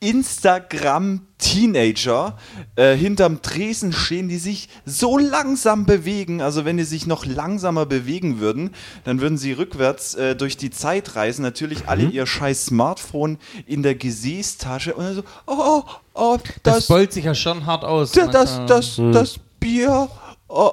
Instagram-Teenager 0.00 2.36
äh, 2.76 2.94
hinterm 2.94 3.42
Tresen 3.42 3.92
stehen, 3.92 4.28
die 4.28 4.38
sich 4.38 4.68
so 4.84 5.18
langsam 5.18 5.86
bewegen. 5.86 6.42
Also 6.42 6.64
wenn 6.64 6.76
die 6.76 6.84
sich 6.84 7.06
noch 7.06 7.24
langsamer 7.24 7.86
bewegen 7.86 8.38
würden, 8.38 8.70
dann 9.04 9.20
würden 9.20 9.38
sie 9.38 9.52
rückwärts 9.52 10.14
äh, 10.14 10.36
durch 10.36 10.56
die 10.56 10.70
Zeit 10.70 11.16
reisen. 11.16 11.42
Natürlich 11.42 11.88
alle 11.88 12.04
ihr 12.04 12.26
scheiß 12.26 12.66
Smartphone 12.66 13.38
in 13.66 13.82
der 13.82 13.94
Gesäßtasche 13.94 14.94
und 14.94 15.04
dann 15.04 15.14
so, 15.16 15.24
oh, 15.46 15.82
oh, 16.14 16.38
das, 16.62 16.74
das, 16.74 16.86
beult 16.88 17.12
sich 17.12 17.24
ja 17.24 17.34
schon 17.34 17.66
hart 17.66 17.84
aus. 17.84 18.12
das, 18.12 18.30
das, 18.30 18.58
manchmal. 18.58 19.12
das, 19.12 19.12
das 19.12 19.38
Bier. 19.58 20.08
Oh, 20.48 20.72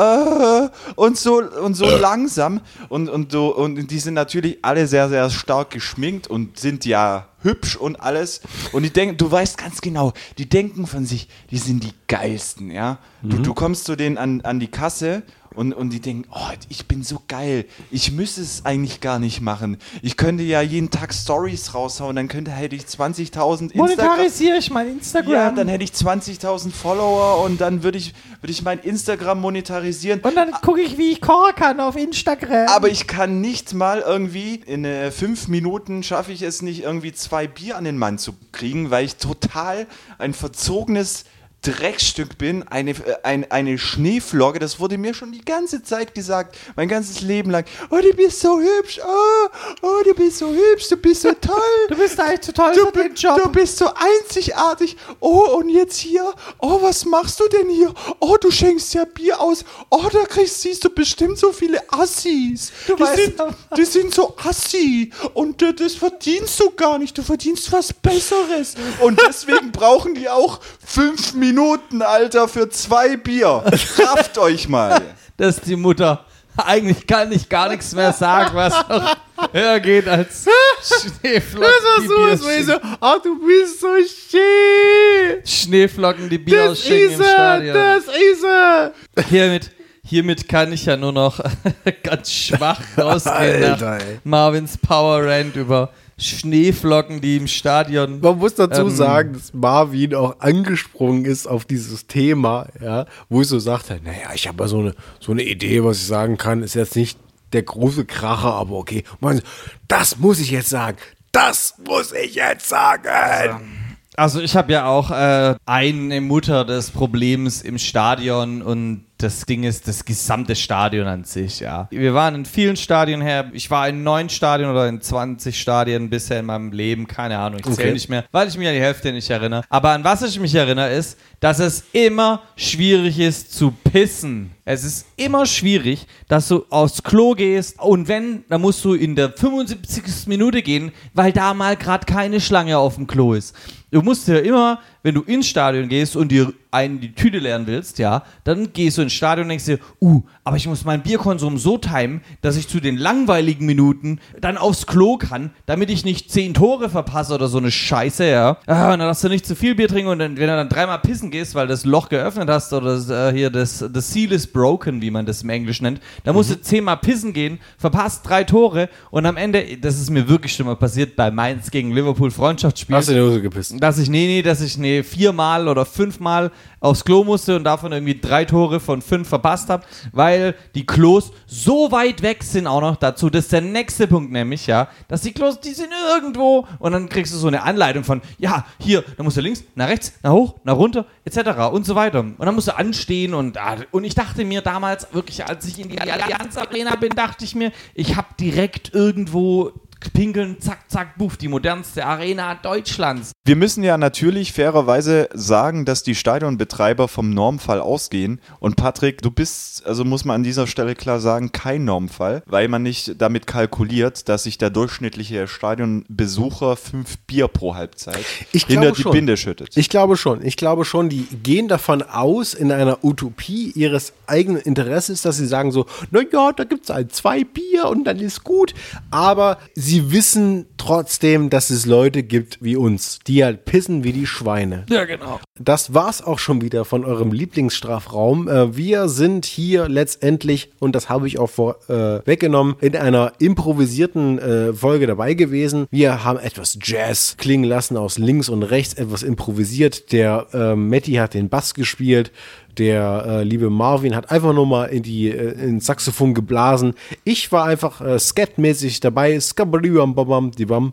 äh, 0.00 0.68
und 0.96 1.18
so 1.18 1.42
und 1.42 1.74
so 1.74 1.86
langsam. 1.86 2.60
Und 2.88 3.08
und 3.08 3.32
so 3.32 3.54
und 3.54 3.90
die 3.90 3.98
sind 3.98 4.14
natürlich 4.14 4.58
alle 4.62 4.86
sehr 4.86 5.08
sehr 5.08 5.30
stark 5.30 5.70
geschminkt 5.70 6.26
und 6.26 6.58
sind 6.58 6.84
ja 6.84 7.28
hübsch 7.42 7.76
und 7.76 8.00
alles. 8.00 8.40
Und 8.72 8.82
die 8.82 8.90
denken 8.90 9.16
du 9.16 9.30
weißt 9.30 9.58
ganz 9.58 9.80
genau 9.80 10.12
die 10.38 10.48
denken 10.48 10.86
von 10.86 11.04
sich 11.04 11.28
die 11.50 11.58
sind 11.58 11.84
die 11.84 11.92
geilsten 12.06 12.70
ja? 12.70 12.98
Du, 13.22 13.38
du 13.38 13.54
kommst 13.54 13.84
zu 13.84 13.96
denen 13.96 14.16
an, 14.16 14.40
an 14.42 14.60
die 14.60 14.68
Kasse 14.68 15.22
und, 15.60 15.74
und 15.74 15.90
die 15.90 16.00
denken, 16.00 16.26
oh, 16.32 16.48
ich 16.70 16.86
bin 16.86 17.02
so 17.02 17.20
geil. 17.28 17.66
Ich 17.90 18.12
müsste 18.12 18.40
es 18.40 18.64
eigentlich 18.64 19.02
gar 19.02 19.18
nicht 19.18 19.42
machen. 19.42 19.76
Ich 20.00 20.16
könnte 20.16 20.42
ja 20.42 20.62
jeden 20.62 20.88
Tag 20.88 21.12
Stories 21.12 21.74
raushauen, 21.74 22.16
dann 22.16 22.28
könnte 22.28 22.50
hätte 22.50 22.74
ich 22.74 22.84
20.000 22.84 23.18
Instagram. 23.18 23.76
Monetarisiere 23.76 24.56
ich 24.56 24.70
mein 24.70 24.88
Instagram. 24.88 25.30
Ja, 25.30 25.50
dann 25.50 25.68
hätte 25.68 25.84
ich 25.84 25.90
20.000 25.90 26.70
Follower 26.70 27.44
und 27.44 27.60
dann 27.60 27.82
würde 27.82 27.98
ich, 27.98 28.14
würde 28.40 28.52
ich 28.52 28.62
mein 28.62 28.78
Instagram 28.78 29.42
monetarisieren. 29.42 30.20
Und 30.20 30.34
dann 30.34 30.50
gucke 30.62 30.80
ich, 30.80 30.96
wie 30.96 31.12
ich 31.12 31.20
kochen 31.20 31.54
kann 31.54 31.78
auf 31.78 31.94
Instagram. 31.94 32.66
Aber 32.68 32.88
ich 32.88 33.06
kann 33.06 33.42
nicht 33.42 33.74
mal 33.74 34.00
irgendwie 34.00 34.54
in 34.54 34.86
äh, 34.86 35.10
fünf 35.10 35.48
Minuten 35.48 36.02
schaffe 36.02 36.32
ich 36.32 36.40
es 36.40 36.62
nicht, 36.62 36.84
irgendwie 36.84 37.12
zwei 37.12 37.46
Bier 37.46 37.76
an 37.76 37.84
den 37.84 37.98
Mann 37.98 38.16
zu 38.16 38.32
kriegen, 38.52 38.90
weil 38.90 39.04
ich 39.04 39.16
total 39.16 39.86
ein 40.16 40.32
verzogenes 40.32 41.26
Dreckstück 41.62 42.38
bin, 42.38 42.66
eine, 42.68 42.92
äh, 42.92 43.16
ein, 43.22 43.50
eine 43.50 43.76
Schneeflocke, 43.76 44.58
das 44.58 44.80
wurde 44.80 44.96
mir 44.96 45.12
schon 45.12 45.32
die 45.32 45.44
ganze 45.44 45.82
Zeit 45.82 46.14
gesagt, 46.14 46.56
mein 46.76 46.88
ganzes 46.88 47.20
Leben 47.20 47.50
lang. 47.50 47.64
Oh, 47.90 47.98
du 48.00 48.14
bist 48.14 48.40
so 48.40 48.58
hübsch, 48.58 48.98
oh, 49.04 49.48
oh, 49.82 50.02
du 50.04 50.14
bist 50.14 50.38
so 50.38 50.48
hübsch, 50.48 50.88
du 50.88 50.96
bist 50.96 51.22
so 51.22 51.32
toll. 51.32 51.60
du 51.88 51.96
bist 51.96 52.18
eigentlich 52.18 52.40
total 52.40 52.74
Du, 52.74 52.86
für 52.86 52.92
den 52.92 53.14
Job. 53.14 53.42
du 53.42 53.50
bist 53.50 53.76
so 53.76 53.88
einzigartig. 53.94 54.96
Oh, 55.20 55.56
und 55.58 55.68
jetzt 55.68 55.98
hier. 55.98 56.32
Oh, 56.58 56.80
was 56.80 57.04
machst 57.04 57.38
du 57.40 57.48
denn 57.48 57.68
hier? 57.68 57.92
Oh, 58.20 58.36
du 58.40 58.50
schenkst 58.50 58.94
ja 58.94 59.04
Bier 59.04 59.40
aus. 59.40 59.64
Oh, 59.90 60.06
da 60.10 60.24
kriegst, 60.24 60.62
siehst 60.62 60.84
du 60.84 60.90
bestimmt 60.90 61.38
so 61.38 61.52
viele 61.52 61.80
Assis. 61.92 62.72
Du 62.86 62.96
die, 62.96 63.02
weißt 63.02 63.16
sind, 63.16 63.42
die 63.76 63.84
sind 63.84 64.14
so 64.14 64.34
Assi. 64.42 65.12
Und 65.34 65.60
äh, 65.62 65.74
das 65.74 65.94
verdienst 65.94 66.58
du 66.60 66.70
gar 66.70 66.98
nicht. 66.98 67.18
Du 67.18 67.22
verdienst 67.22 67.70
was 67.70 67.92
Besseres. 67.92 68.74
Und 69.00 69.20
deswegen 69.28 69.72
brauchen 69.72 70.14
die 70.14 70.28
auch 70.28 70.60
fünf 70.84 71.34
Minuten, 71.50 72.00
Alter, 72.00 72.46
für 72.46 72.68
zwei 72.68 73.16
Bier. 73.16 73.64
Rafft 73.98 74.38
euch 74.38 74.68
mal. 74.68 75.02
Das 75.36 75.56
ist 75.56 75.66
die 75.66 75.74
Mutter. 75.74 76.24
Eigentlich 76.56 77.08
kann 77.08 77.32
ich 77.32 77.48
gar 77.48 77.68
nichts 77.68 77.92
mehr 77.92 78.12
sagen, 78.12 78.50
was 78.54 78.72
noch 78.88 79.16
höher 79.52 79.80
geht 79.80 80.06
als 80.06 80.46
Schneeflocken, 80.82 82.02
die 82.02 82.08
Bier 82.08 82.38
schenken. 82.38 82.96
ach, 83.00 83.18
du 83.22 83.40
bist 83.44 83.80
so 83.80 83.88
schön. 84.30 85.44
Schneeflocken, 85.44 86.28
die 86.28 86.38
Bier 86.38 86.74
schenken 86.76 87.14
im 87.14 87.22
Stadion. 87.22 87.76
ist 87.96 88.44
er. 88.44 88.92
Hiermit, 89.28 89.70
hiermit 90.04 90.48
kann 90.48 90.72
ich 90.72 90.84
ja 90.86 90.96
nur 90.96 91.12
noch 91.12 91.40
ganz 92.04 92.30
schwach 92.30 92.80
rausgehen 92.96 93.60
nach 93.60 93.70
Alter, 93.70 93.94
ey. 93.94 94.20
Marvins 94.22 94.78
Power 94.78 95.24
Rant 95.26 95.56
über 95.56 95.90
Schneeflocken, 96.20 97.20
die 97.20 97.36
im 97.36 97.46
Stadion. 97.46 98.20
Man 98.20 98.38
muss 98.38 98.54
dazu 98.54 98.82
Ähm, 98.82 98.90
sagen, 98.90 99.32
dass 99.32 99.52
Marvin 99.54 100.14
auch 100.14 100.40
angesprungen 100.40 101.24
ist 101.24 101.46
auf 101.46 101.64
dieses 101.64 102.06
Thema, 102.06 102.66
ja, 102.80 103.06
wo 103.28 103.40
ich 103.40 103.48
so 103.48 103.58
sagte, 103.58 104.00
naja, 104.04 104.30
ich 104.34 104.46
habe 104.46 104.62
ja 104.64 104.68
so 104.68 104.78
eine, 104.80 104.94
so 105.18 105.32
eine 105.32 105.42
Idee, 105.42 105.82
was 105.84 105.98
ich 105.98 106.06
sagen 106.06 106.36
kann, 106.36 106.62
ist 106.62 106.74
jetzt 106.74 106.96
nicht 106.96 107.18
der 107.52 107.62
große 107.62 108.04
Kracher, 108.04 108.54
aber 108.54 108.76
okay. 108.76 109.04
Man 109.20 109.40
das 109.88 110.18
muss 110.18 110.38
ich 110.38 110.50
jetzt 110.50 110.70
sagen. 110.70 110.98
Das 111.32 111.74
muss 111.86 112.12
ich 112.12 112.34
jetzt 112.34 112.68
sagen. 112.68 113.94
Also 114.16 114.40
ich 114.40 114.56
habe 114.56 114.72
ja 114.72 114.86
auch 114.86 115.10
äh, 115.10 115.54
eine 115.64 116.20
Mutter 116.20 116.64
des 116.64 116.90
Problems 116.90 117.62
im 117.62 117.78
Stadion 117.78 118.62
und 118.62 119.04
das 119.22 119.44
Ding 119.46 119.64
ist 119.64 119.86
das 119.88 120.04
gesamte 120.04 120.54
Stadion 120.56 121.06
an 121.06 121.24
sich, 121.24 121.60
ja. 121.60 121.88
Wir 121.90 122.14
waren 122.14 122.34
in 122.34 122.44
vielen 122.44 122.76
Stadien 122.76 123.20
her. 123.20 123.50
Ich 123.52 123.70
war 123.70 123.88
in 123.88 124.02
neun 124.02 124.28
Stadien 124.28 124.70
oder 124.70 124.88
in 124.88 125.00
20 125.00 125.58
Stadien 125.60 126.10
bisher 126.10 126.40
in 126.40 126.46
meinem 126.46 126.72
Leben. 126.72 127.06
Keine 127.06 127.38
Ahnung, 127.38 127.60
ich 127.60 127.64
zähle 127.66 127.76
Okay. 127.88 127.92
nicht 127.92 128.08
mehr, 128.08 128.24
weil 128.32 128.48
ich 128.48 128.56
mich 128.56 128.66
an 128.68 128.74
die 128.74 128.80
Hälfte 128.80 129.12
nicht 129.12 129.28
erinnere. 129.30 129.62
Aber 129.68 129.90
an 129.90 130.04
was 130.04 130.22
ich 130.22 130.38
mich 130.40 130.54
erinnere 130.54 130.90
ist, 130.92 131.18
dass 131.40 131.58
es 131.58 131.84
immer 131.92 132.42
schwierig 132.56 133.18
ist 133.18 133.52
zu 133.54 133.70
pissen. 133.70 134.50
Es 134.72 134.84
ist 134.84 135.06
immer 135.16 135.46
schwierig, 135.46 136.06
dass 136.28 136.46
du 136.46 136.64
aufs 136.70 137.02
Klo 137.02 137.34
gehst 137.34 137.80
und 137.80 138.06
wenn, 138.06 138.44
dann 138.48 138.60
musst 138.60 138.84
du 138.84 138.94
in 138.94 139.16
der 139.16 139.32
75. 139.32 140.28
Minute 140.28 140.62
gehen, 140.62 140.92
weil 141.12 141.32
da 141.32 141.54
mal 141.54 141.76
gerade 141.76 142.06
keine 142.06 142.40
Schlange 142.40 142.78
auf 142.78 142.94
dem 142.94 143.08
Klo 143.08 143.34
ist. 143.34 143.52
Du 143.90 144.02
musst 144.02 144.28
ja 144.28 144.38
immer, 144.38 144.78
wenn 145.02 145.16
du 145.16 145.22
ins 145.22 145.48
Stadion 145.48 145.88
gehst 145.88 146.14
und 146.14 146.30
dir 146.30 146.52
einen 146.70 147.00
die 147.00 147.12
Tüte 147.12 147.38
leeren 147.38 147.66
willst, 147.66 147.98
ja, 147.98 148.22
dann 148.44 148.72
gehst 148.72 148.98
du 148.98 149.02
ins 149.02 149.12
Stadion 149.12 149.46
und 149.46 149.48
denkst 149.48 149.64
dir, 149.64 149.78
uh, 150.00 150.22
aber 150.44 150.56
ich 150.56 150.68
muss 150.68 150.84
meinen 150.84 151.02
Bierkonsum 151.02 151.58
so 151.58 151.76
timen, 151.76 152.20
dass 152.42 152.56
ich 152.56 152.68
zu 152.68 152.78
den 152.78 152.96
langweiligen 152.96 153.66
Minuten 153.66 154.20
dann 154.40 154.56
aufs 154.56 154.86
Klo 154.86 155.16
kann, 155.16 155.50
damit 155.66 155.90
ich 155.90 156.04
nicht 156.04 156.30
zehn 156.30 156.54
Tore 156.54 156.88
verpasse 156.88 157.34
oder 157.34 157.48
so 157.48 157.58
eine 157.58 157.72
Scheiße, 157.72 158.30
ja. 158.30 158.58
Ah, 158.66 158.92
und 158.92 159.00
dann 159.00 159.08
darfst 159.08 159.24
du 159.24 159.28
nicht 159.28 159.44
zu 159.44 159.56
viel 159.56 159.74
Bier 159.74 159.88
trinken 159.88 160.10
und 160.10 160.20
dann, 160.20 160.36
wenn 160.36 160.46
du 160.46 160.56
dann 160.56 160.68
dreimal 160.68 161.00
pissen 161.00 161.32
gehst, 161.32 161.56
weil 161.56 161.66
das 161.66 161.84
Loch 161.84 162.08
geöffnet 162.08 162.48
hast 162.48 162.72
oder 162.72 162.94
das, 162.94 163.10
äh, 163.10 163.32
hier 163.32 163.50
das, 163.50 163.84
das 163.92 164.12
Seal 164.12 164.30
is 164.30 164.46
broken, 164.60 165.00
wie 165.00 165.10
man 165.10 165.24
das 165.24 165.42
im 165.42 165.48
Englisch 165.48 165.80
nennt, 165.80 166.00
dann 166.24 166.34
musst 166.34 166.50
du 166.50 166.60
zehnmal 166.60 166.98
pissen 166.98 167.32
gehen, 167.32 167.58
verpasst 167.78 168.28
drei 168.28 168.44
Tore 168.44 168.90
und 169.10 169.24
am 169.24 169.38
Ende, 169.38 169.78
das 169.78 169.98
ist 169.98 170.10
mir 170.10 170.28
wirklich 170.28 170.54
schon 170.54 170.66
mal 170.66 170.76
passiert 170.76 171.16
bei 171.16 171.30
Mainz 171.30 171.70
gegen 171.70 171.92
Liverpool 171.92 172.30
Freundschaftsspiel 172.30 172.94
Hast 172.94 173.08
du 173.08 173.12
in 173.12 173.18
die 173.18 173.24
Hose 173.24 173.42
gepisst? 173.42 173.74
dass 173.80 173.98
ich, 173.98 174.10
nee, 174.10 174.26
nee, 174.26 174.42
dass 174.42 174.60
ich 174.60 174.76
nee, 174.76 175.02
viermal 175.02 175.66
oder 175.66 175.86
fünfmal 175.86 176.50
aufs 176.80 177.04
Klo 177.04 177.24
musste 177.24 177.56
und 177.56 177.64
davon 177.64 177.92
irgendwie 177.92 178.18
drei 178.20 178.44
Tore 178.44 178.80
von 178.80 179.00
fünf 179.02 179.28
verpasst 179.28 179.70
habe, 179.70 179.84
weil 180.12 180.54
die 180.74 180.84
Klos 180.84 181.32
so 181.46 181.90
weit 181.92 182.22
weg 182.22 182.42
sind 182.42 182.66
auch 182.66 182.80
noch 182.80 182.96
dazu. 182.96 183.30
Das 183.30 183.44
ist 183.44 183.52
der 183.52 183.60
nächste 183.60 184.06
Punkt 184.06 184.32
nämlich, 184.32 184.66
ja, 184.66 184.88
dass 185.08 185.22
die 185.22 185.32
Klos, 185.32 185.60
die 185.60 185.72
sind 185.72 185.90
irgendwo 186.14 186.66
und 186.78 186.92
dann 186.92 187.08
kriegst 187.08 187.32
du 187.32 187.38
so 187.38 187.46
eine 187.48 187.62
Anleitung 187.62 188.04
von, 188.04 188.20
ja, 188.38 188.66
hier, 188.78 189.04
dann 189.16 189.24
musst 189.24 189.36
du 189.36 189.40
links, 189.40 189.64
nach 189.74 189.88
rechts, 189.88 190.12
nach 190.22 190.32
hoch, 190.32 190.54
nach 190.64 190.76
runter, 190.76 191.06
etc. 191.24 191.72
und 191.72 191.86
so 191.86 191.94
weiter. 191.94 192.20
Und 192.20 192.38
dann 192.38 192.54
musst 192.54 192.68
du 192.68 192.76
anstehen 192.76 193.34
und, 193.34 193.58
ah, 193.58 193.76
und 193.90 194.04
ich 194.04 194.14
dachte 194.14 194.39
mir 194.44 194.62
damals 194.62 195.06
wirklich, 195.12 195.44
als 195.46 195.66
ich 195.66 195.78
in 195.78 195.88
die 195.88 196.00
Allianz 196.00 196.56
Arena 196.56 196.96
bin, 196.96 197.10
dachte 197.10 197.44
ich 197.44 197.54
mir, 197.54 197.72
ich 197.94 198.16
habe 198.16 198.28
direkt 198.38 198.94
irgendwo 198.94 199.72
pinkeln, 200.12 200.60
zack, 200.60 200.80
zack, 200.88 201.18
buff, 201.18 201.36
die 201.36 201.48
modernste 201.48 202.04
Arena 202.06 202.54
Deutschlands. 202.54 203.32
Wir 203.44 203.56
müssen 203.56 203.84
ja 203.84 203.98
natürlich 203.98 204.52
fairerweise 204.52 205.28
sagen, 205.32 205.84
dass 205.84 206.02
die 206.02 206.14
Stadionbetreiber 206.14 207.08
vom 207.08 207.30
Normfall 207.30 207.80
ausgehen. 207.80 208.40
Und 208.58 208.76
Patrick, 208.76 209.22
du 209.22 209.30
bist, 209.30 209.86
also 209.86 210.04
muss 210.04 210.24
man 210.24 210.36
an 210.36 210.42
dieser 210.42 210.66
Stelle 210.66 210.94
klar 210.94 211.20
sagen, 211.20 211.52
kein 211.52 211.84
Normfall, 211.84 212.42
weil 212.46 212.68
man 212.68 212.82
nicht 212.82 213.20
damit 213.20 213.46
kalkuliert, 213.46 214.28
dass 214.28 214.44
sich 214.44 214.58
der 214.58 214.70
durchschnittliche 214.70 215.48
Stadionbesucher 215.48 216.76
fünf 216.76 217.18
Bier 217.26 217.48
pro 217.48 217.74
Halbzeit 217.74 218.24
Ich 218.52 218.66
hinter 218.66 218.92
die 218.92 219.02
schon. 219.02 219.12
Binde 219.12 219.36
schüttet. 219.36 219.76
Ich 219.76 219.88
glaube 219.88 220.16
schon. 220.16 220.44
Ich 220.44 220.56
glaube 220.56 220.84
schon, 220.84 221.08
die 221.08 221.26
gehen 221.42 221.68
davon 221.68 222.02
aus, 222.02 222.54
in 222.54 222.72
einer 222.72 223.04
Utopie 223.04 223.72
ihres 223.74 224.12
eigenen 224.26 224.62
Interesses, 224.62 225.22
dass 225.22 225.36
sie 225.36 225.46
sagen 225.46 225.72
so, 225.72 225.86
na 226.10 226.20
ja, 226.32 226.52
da 226.52 226.64
gibt 226.64 226.84
es 226.84 226.90
halt 226.90 227.14
zwei 227.14 227.44
Bier 227.44 227.88
und 227.88 228.04
dann 228.04 228.18
ist 228.18 228.44
gut. 228.44 228.74
Aber 229.10 229.58
sie 229.74 229.89
wissen 230.12 230.66
trotzdem, 230.76 231.50
dass 231.50 231.70
es 231.70 231.86
Leute 231.86 232.22
gibt 232.22 232.62
wie 232.62 232.76
uns, 232.76 233.18
die 233.26 233.44
halt 233.44 233.64
pissen 233.64 234.04
wie 234.04 234.12
die 234.12 234.26
Schweine. 234.26 234.84
Ja, 234.88 235.04
genau. 235.04 235.40
Das 235.58 235.94
war's 235.94 236.22
auch 236.22 236.38
schon 236.38 236.60
wieder 236.60 236.84
von 236.84 237.04
eurem 237.04 237.32
Lieblingsstrafraum. 237.32 238.48
Äh, 238.48 238.76
wir 238.76 239.08
sind 239.08 239.44
hier 239.44 239.88
letztendlich, 239.88 240.70
und 240.78 240.94
das 240.94 241.08
habe 241.08 241.26
ich 241.26 241.38
auch 241.38 241.50
vorweggenommen, 241.50 242.76
in 242.80 242.96
einer 242.96 243.32
improvisierten 243.38 244.38
äh, 244.38 244.72
Folge 244.72 245.06
dabei 245.06 245.34
gewesen. 245.34 245.86
Wir 245.90 246.24
haben 246.24 246.38
etwas 246.38 246.78
Jazz 246.82 247.36
klingen 247.36 247.64
lassen 247.64 247.96
aus 247.96 248.18
links 248.18 248.48
und 248.48 248.62
rechts, 248.62 248.94
etwas 248.94 249.22
improvisiert. 249.22 250.12
Der 250.12 250.46
äh, 250.52 250.76
Matti 250.76 251.14
hat 251.14 251.34
den 251.34 251.48
Bass 251.48 251.74
gespielt. 251.74 252.32
Der 252.78 253.24
äh, 253.26 253.42
liebe 253.42 253.70
Marvin 253.70 254.14
hat 254.14 254.30
einfach 254.30 254.52
nur 254.52 254.66
mal 254.66 254.86
in 254.86 255.02
die 255.02 255.28
äh, 255.30 255.52
ins 255.52 255.86
Saxophon 255.86 256.34
geblasen. 256.34 256.94
Ich 257.24 257.50
war 257.52 257.66
einfach 257.66 258.00
äh, 258.00 258.18
skatmäßig 258.18 259.00
dabei. 259.00 259.38
Skabadiwam, 259.40 260.14
babam, 260.14 260.50
die 260.50 260.66
bam. 260.66 260.92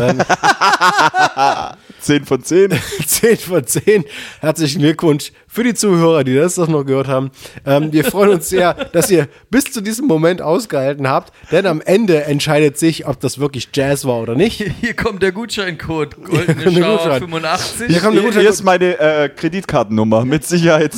Ähm, 0.00 0.18
10 2.00 2.24
von 2.24 2.42
10. 2.42 2.70
10 3.06 3.36
von 3.38 3.66
10. 3.66 4.04
Herzlichen 4.40 4.80
Glückwunsch 4.80 5.32
für 5.46 5.64
die 5.64 5.74
Zuhörer, 5.74 6.24
die 6.24 6.34
das 6.34 6.56
doch 6.56 6.68
noch 6.68 6.84
gehört 6.84 7.08
haben. 7.08 7.30
Ähm, 7.64 7.92
wir 7.92 8.04
freuen 8.04 8.30
uns 8.30 8.48
sehr, 8.48 8.74
dass 8.74 9.10
ihr 9.10 9.28
bis 9.50 9.64
zu 9.64 9.80
diesem 9.80 10.06
Moment 10.06 10.42
ausgehalten 10.42 11.08
habt, 11.08 11.32
denn 11.50 11.66
am 11.66 11.80
Ende 11.80 12.24
entscheidet 12.24 12.78
sich, 12.78 13.06
ob 13.06 13.20
das 13.20 13.38
wirklich 13.38 13.68
Jazz 13.72 14.04
war 14.04 14.20
oder 14.20 14.34
nicht. 14.34 14.64
Hier 14.80 14.94
kommt 14.94 15.22
der 15.22 15.32
Gutscheincode. 15.32 16.16
Hier 16.16 16.24
Goldene 16.24 16.64
kommt 16.64 16.76
der 16.76 16.82
Schauer 16.82 16.98
Gutschein. 16.98 17.20
85. 17.20 17.86
Hier 17.88 18.00
kommt 18.00 18.14
der 18.16 18.22
Hier, 18.22 18.22
Gutschein. 18.22 18.40
hier 18.42 18.50
ist 18.50 18.64
meine 18.64 18.98
äh, 18.98 19.28
Kreditkartennummer 19.28 20.24
mit 20.24 20.44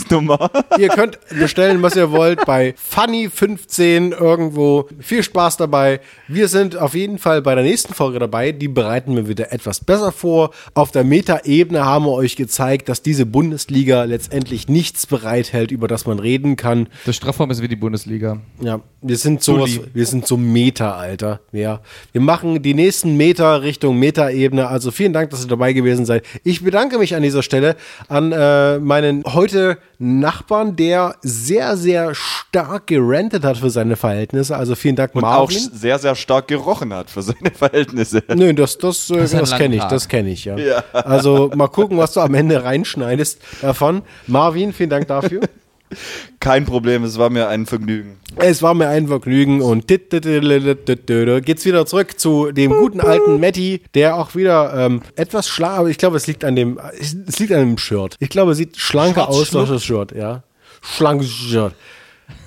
Sicherheitsnummer. 0.06 0.50
Ihr 0.78 0.88
könnt 0.88 1.18
bestellen, 1.30 1.82
was 1.82 1.96
ihr 1.96 2.10
wollt, 2.10 2.44
bei 2.44 2.74
Funny15 2.92 4.12
irgendwo. 4.18 4.88
Viel 5.00 5.22
Spaß 5.22 5.56
dabei. 5.56 6.00
Wir 6.28 6.48
sind 6.48 6.76
auf 6.76 6.94
jeden 6.94 7.18
Fall 7.18 7.42
bei 7.42 7.54
der 7.54 7.64
nächsten 7.64 7.94
Folge 7.94 8.18
dabei. 8.18 8.52
Die 8.52 8.68
bereiten 8.68 9.16
wir 9.16 9.28
wieder 9.28 9.52
etwas 9.52 9.80
besser 9.80 10.12
vor. 10.12 10.50
Auf 10.74 10.90
der 10.90 11.04
Meta-Ebene 11.04 11.84
haben 11.84 12.04
wir 12.04 12.12
euch 12.12 12.36
gezeigt, 12.36 12.88
dass 12.88 13.02
diese 13.02 13.26
Bundesliga 13.26 14.04
letztendlich 14.04 14.68
nichts 14.68 15.06
bereithält, 15.06 15.70
über 15.70 15.88
das 15.88 16.06
man 16.06 16.18
reden 16.18 16.56
kann. 16.56 16.88
Das 17.04 17.16
Strafraum 17.16 17.50
ist 17.50 17.62
wie 17.62 17.68
die 17.68 17.76
Bundesliga. 17.76 18.40
Ja, 18.60 18.80
wir 19.02 19.16
sind 19.16 19.42
sowas, 19.42 19.80
wir 19.92 20.06
sind 20.06 20.26
so 20.26 20.36
Meta, 20.36 20.96
Alter. 20.96 21.40
Ja. 21.52 21.80
Wir 22.12 22.20
machen 22.20 22.62
die 22.62 22.74
nächsten 22.74 23.16
Meter 23.16 23.62
Richtung 23.62 23.98
Meta-Ebene. 23.98 24.68
Also 24.68 24.90
vielen 24.90 25.12
Dank, 25.12 25.30
dass 25.30 25.44
ihr 25.44 25.48
dabei 25.48 25.72
gewesen 25.72 26.06
seid. 26.06 26.24
Ich 26.44 26.62
bedanke 26.62 26.98
mich 26.98 27.14
an 27.14 27.22
dieser 27.22 27.42
Stelle 27.42 27.76
an 28.08 28.32
äh, 28.32 28.78
meinen 28.78 29.24
heute 29.24 29.78
Nachbarn, 29.98 30.76
der 30.76 31.16
sehr, 31.22 31.76
sehr 31.76 32.14
stark 32.14 32.86
gerantet 32.86 33.44
hat 33.44 33.58
für 33.58 33.70
seine 33.70 33.96
Verhältnisse. 33.96 34.56
Also 34.56 34.74
vielen 34.74 34.96
Dank, 34.96 35.14
Und 35.14 35.24
auch 35.24 35.48
Marvin. 35.50 35.58
sehr, 35.72 35.98
sehr 35.98 36.14
stark 36.14 36.48
gerochen 36.48 36.92
hat 36.92 37.10
für 37.10 37.22
seine 37.22 37.50
Verhältnisse. 37.54 38.22
Nö, 38.34 38.52
das, 38.54 38.78
das, 38.78 39.10
äh, 39.10 39.16
Das 39.18 39.30
das 39.32 39.56
kenne 39.56 39.76
ich, 39.76 39.84
das 39.84 40.08
kenne 40.08 40.30
ich, 40.30 40.44
ja. 40.44 40.56
Ja. 40.56 40.84
Also 40.92 41.50
mal 41.54 41.68
gucken, 41.68 41.98
was 41.98 42.12
du 42.12 42.20
am 42.20 42.34
Ende 42.34 42.62
reinschneidest 42.64 43.40
davon. 43.62 44.02
Marvin, 44.26 44.72
vielen 44.72 44.90
Dank 44.90 45.08
dafür. 45.08 45.40
Kein 46.40 46.64
Problem, 46.64 47.04
es 47.04 47.16
war 47.18 47.30
mir 47.30 47.48
ein 47.48 47.64
Vergnügen. 47.66 48.16
Es 48.36 48.62
war 48.62 48.74
mir 48.74 48.88
ein 48.88 49.06
Vergnügen 49.08 49.60
und 49.62 49.88
dit- 49.88 50.12
dit- 50.12 50.24
dit- 50.24 50.42
dit- 50.42 50.88
dit- 50.88 51.08
dit- 51.08 51.44
geht's 51.46 51.64
wieder 51.64 51.86
zurück 51.86 52.18
zu 52.18 52.50
dem 52.52 52.72
guten 52.72 53.00
alten 53.00 53.40
Matti, 53.40 53.82
der 53.94 54.16
auch 54.16 54.34
wieder 54.34 54.74
ähm, 54.74 55.02
etwas 55.14 55.48
schlank, 55.48 55.78
aber 55.78 55.88
ich 55.88 55.98
glaube, 55.98 56.16
es 56.16 56.26
liegt 56.26 56.44
an 56.44 56.56
dem, 56.56 56.78
es 56.98 57.38
liegt 57.38 57.52
an 57.52 57.60
dem 57.60 57.78
Shirt. 57.78 58.16
Ich 58.18 58.28
glaube, 58.28 58.52
es 58.52 58.58
sieht 58.58 58.76
schlanker 58.76 59.28
aus 59.28 59.50
durch 59.50 59.68
das 59.70 59.84
Shirt, 59.84 60.12
ja. 60.12 60.42
Schlankes 60.82 61.30
Shirt. 61.30 61.74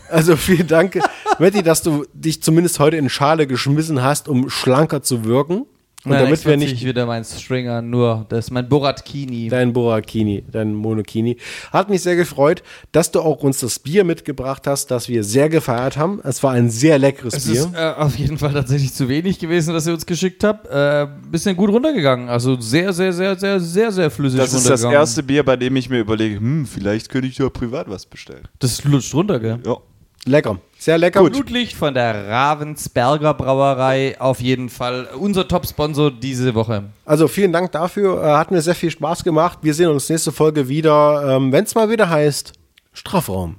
Also 0.09 0.35
vielen 0.35 0.67
Dank, 0.67 0.99
Matti, 1.39 1.63
dass 1.63 1.81
du 1.81 2.05
dich 2.13 2.41
zumindest 2.43 2.79
heute 2.79 2.97
in 2.97 3.09
Schale 3.09 3.47
geschmissen 3.47 4.01
hast, 4.03 4.27
um 4.27 4.49
schlanker 4.49 5.01
zu 5.01 5.23
wirken. 5.25 5.65
Und 6.05 6.11
Nein, 6.11 6.23
damit 6.23 6.45
wir 6.45 6.55
nicht 6.55 6.71
ich 6.71 6.85
wieder 6.85 7.05
mein 7.05 7.25
Stringer, 7.25 7.81
nur 7.81 8.25
das 8.29 8.45
ist 8.45 8.51
mein 8.51 8.69
Boratkini. 8.69 9.49
Dein 9.49 9.73
Borakini, 9.73 10.45
dein 10.49 10.73
Monokini. 10.73 11.35
Hat 11.73 11.89
mich 11.89 12.03
sehr 12.03 12.15
gefreut, 12.15 12.63
dass 12.93 13.11
du 13.11 13.19
auch 13.19 13.43
uns 13.43 13.59
das 13.59 13.79
Bier 13.79 14.05
mitgebracht 14.05 14.65
hast, 14.65 14.91
das 14.91 15.09
wir 15.09 15.25
sehr 15.25 15.49
gefeiert 15.49 15.97
haben. 15.97 16.21
Es 16.23 16.41
war 16.41 16.53
ein 16.53 16.69
sehr 16.69 16.99
leckeres 16.99 17.33
Es 17.33 17.47
Bier. 17.47 17.61
ist 17.61 17.73
äh, 17.75 17.93
auf 17.97 18.17
jeden 18.17 18.37
Fall 18.37 18.53
tatsächlich 18.53 18.93
zu 18.93 19.09
wenig 19.09 19.39
gewesen, 19.39 19.73
was 19.73 19.87
ihr 19.87 19.93
uns 19.93 20.05
geschickt 20.05 20.41
habt. 20.45 20.67
Äh, 20.67 21.05
bisschen 21.29 21.57
gut 21.57 21.69
runtergegangen. 21.69 22.29
Also 22.29 22.59
sehr, 22.61 22.93
sehr, 22.93 23.11
sehr, 23.11 23.35
sehr, 23.35 23.59
sehr, 23.59 23.91
sehr 23.91 24.09
flüssig 24.09 24.39
Das 24.39 24.53
ist 24.53 24.69
das 24.69 24.83
erste 24.83 25.21
Bier, 25.21 25.43
bei 25.43 25.57
dem 25.57 25.75
ich 25.75 25.89
mir 25.89 25.99
überlege, 25.99 26.37
hm, 26.39 26.65
vielleicht 26.65 27.09
könnte 27.09 27.27
ich 27.27 27.37
ja 27.39 27.49
privat 27.49 27.89
was 27.89 28.05
bestellen. 28.05 28.47
Das 28.59 28.85
lutscht 28.85 29.13
runter, 29.13 29.37
gell? 29.41 29.59
Ja. 29.65 29.75
Lecker. 30.25 30.59
Sehr 30.77 30.97
lecker. 30.97 31.23
Blutlicht 31.23 31.75
von 31.75 31.93
der 31.93 32.27
Ravensberger 32.27 33.33
Brauerei. 33.33 34.19
Auf 34.19 34.41
jeden 34.41 34.69
Fall 34.69 35.09
unser 35.17 35.47
Top-Sponsor 35.47 36.11
diese 36.11 36.55
Woche. 36.55 36.85
Also 37.05 37.27
vielen 37.27 37.51
Dank 37.51 37.71
dafür. 37.71 38.23
Äh, 38.23 38.37
hat 38.37 38.51
mir 38.51 38.61
sehr 38.61 38.75
viel 38.75 38.91
Spaß 38.91 39.23
gemacht. 39.23 39.59
Wir 39.61 39.73
sehen 39.73 39.89
uns 39.89 40.09
nächste 40.09 40.31
Folge 40.31 40.67
wieder, 40.67 41.35
ähm, 41.35 41.51
wenn 41.51 41.63
es 41.63 41.75
mal 41.75 41.89
wieder 41.89 42.09
heißt 42.09 42.53
Strafraum 42.93 43.57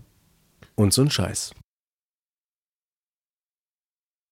und 0.77 0.93
so 0.93 1.03
ein 1.03 1.11
Scheiß. 1.11 1.53